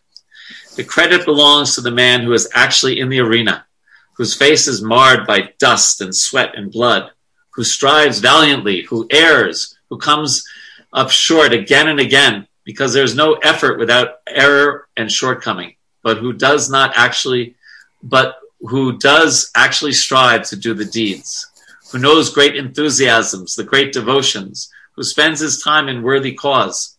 The 0.77 0.85
credit 0.85 1.25
belongs 1.25 1.75
to 1.75 1.81
the 1.81 1.91
man 1.91 2.21
who 2.21 2.33
is 2.33 2.49
actually 2.55 3.01
in 3.01 3.09
the 3.09 3.21
arena, 3.21 3.67
whose 4.15 4.37
face 4.37 4.69
is 4.69 4.83
marred 4.83 5.27
by 5.27 5.53
dust 5.59 6.01
and 6.01 6.15
sweat 6.15 6.55
and 6.55 6.71
blood, 6.71 7.11
who 7.51 7.65
strives 7.65 8.21
valiantly, 8.21 8.83
who 8.83 9.09
errs, 9.11 9.77
who 9.89 9.99
comes 9.99 10.47
up 10.93 11.11
short 11.11 11.53
again 11.53 11.89
and 11.89 11.99
again, 11.99 12.47
because 12.65 12.93
there's 12.93 13.17
no 13.17 13.35
effort 13.35 13.79
without 13.79 14.21
error 14.29 14.89
and 14.97 15.11
shortcoming, 15.11 15.75
but 16.03 16.19
who 16.19 16.33
does 16.33 16.71
not 16.71 16.93
actually, 16.97 17.55
but 18.03 18.39
who 18.61 18.99
does 18.99 19.51
actually 19.55 19.93
strive 19.93 20.47
to 20.49 20.57
do 20.57 20.75
the 20.75 20.85
deeds, 20.85 21.47
who 21.93 21.99
knows 21.99 22.33
great 22.33 22.57
enthusiasms, 22.57 23.55
the 23.55 23.65
great 23.65 23.93
devotions, 23.93 24.71
who 24.97 25.03
spends 25.03 25.41
his 25.41 25.63
time 25.63 25.89
in 25.89 26.03
worthy 26.03 26.33
cause, 26.33 26.97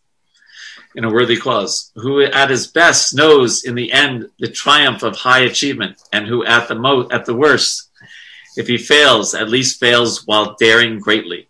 in 0.95 1.03
a 1.03 1.09
worthy 1.09 1.37
cause, 1.37 1.91
who 1.95 2.21
at 2.21 2.49
his 2.49 2.67
best 2.67 3.15
knows 3.15 3.63
in 3.63 3.75
the 3.75 3.91
end 3.91 4.29
the 4.39 4.47
triumph 4.47 5.03
of 5.03 5.15
high 5.15 5.41
achievement, 5.41 6.01
and 6.11 6.27
who 6.27 6.43
at 6.45 6.67
the 6.67 6.75
mo- 6.75 7.07
at 7.11 7.25
the 7.25 7.35
worst, 7.35 7.89
if 8.57 8.67
he 8.67 8.77
fails, 8.77 9.33
at 9.33 9.49
least 9.49 9.79
fails 9.79 10.25
while 10.25 10.55
daring 10.59 10.99
greatly, 10.99 11.47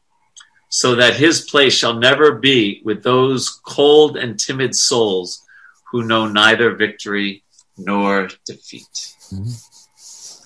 so 0.70 0.96
that 0.96 1.16
his 1.16 1.42
place 1.42 1.74
shall 1.74 1.96
never 1.96 2.34
be 2.34 2.82
with 2.84 3.02
those 3.02 3.50
cold 3.66 4.18
and 4.18 4.40
timid 4.40 4.76
souls 4.76 5.44
who 5.92 6.04
know 6.04 6.28
neither 6.28 6.74
victory 6.76 7.44
nor 7.78 8.30
defeat. 8.46 9.16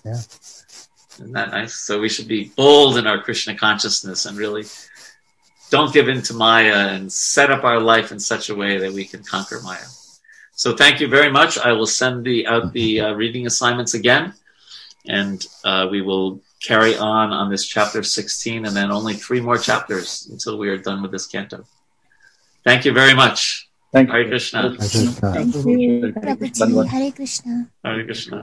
Yeah. 0.03 0.21
Isn't 1.15 1.31
that 1.31 1.51
nice? 1.51 1.75
So 1.75 1.99
we 1.99 2.09
should 2.09 2.27
be 2.27 2.51
bold 2.55 2.97
in 2.97 3.07
our 3.07 3.21
Krishna 3.21 3.55
consciousness 3.55 4.25
and 4.25 4.37
really 4.37 4.65
don't 5.69 5.93
give 5.93 6.09
in 6.09 6.21
to 6.23 6.33
Maya 6.33 6.89
and 6.89 7.11
set 7.11 7.51
up 7.51 7.63
our 7.63 7.79
life 7.79 8.11
in 8.11 8.19
such 8.19 8.49
a 8.49 8.55
way 8.55 8.77
that 8.77 8.91
we 8.91 9.05
can 9.05 9.23
conquer 9.23 9.61
Maya. 9.61 9.87
So 10.53 10.75
thank 10.75 10.99
you 10.99 11.07
very 11.07 11.31
much. 11.31 11.57
I 11.57 11.71
will 11.73 11.87
send 11.87 12.25
the 12.25 12.47
out 12.47 12.71
the 12.73 13.01
uh, 13.01 13.13
reading 13.13 13.45
assignments 13.45 13.93
again, 13.93 14.33
and 15.07 15.45
uh, 15.63 15.87
we 15.91 16.01
will 16.01 16.41
carry 16.61 16.97
on 16.97 17.33
on 17.33 17.49
this 17.49 17.65
chapter 17.65 18.03
16, 18.03 18.65
and 18.65 18.75
then 18.75 18.91
only 18.91 19.13
three 19.13 19.41
more 19.41 19.57
chapters 19.57 20.27
until 20.31 20.57
we 20.57 20.69
are 20.69 20.77
done 20.77 21.01
with 21.01 21.11
this 21.11 21.27
canto. 21.27 21.65
Thank 22.63 22.85
you 22.85 22.93
very 22.93 23.13
much. 23.13 23.64
Thank 23.95 24.09
Hare 24.11 24.23
you. 24.23 24.27
Krishna. 24.27 24.61
Hare 24.61 24.77
Krishna. 24.77 25.31
Thank 25.31 25.55
you. 25.55 26.13
Prabhuji, 26.19 26.87
Hare 26.89 27.11
Krishna. 27.11 27.71
Hare 27.81 28.03
Krishna. 28.03 28.41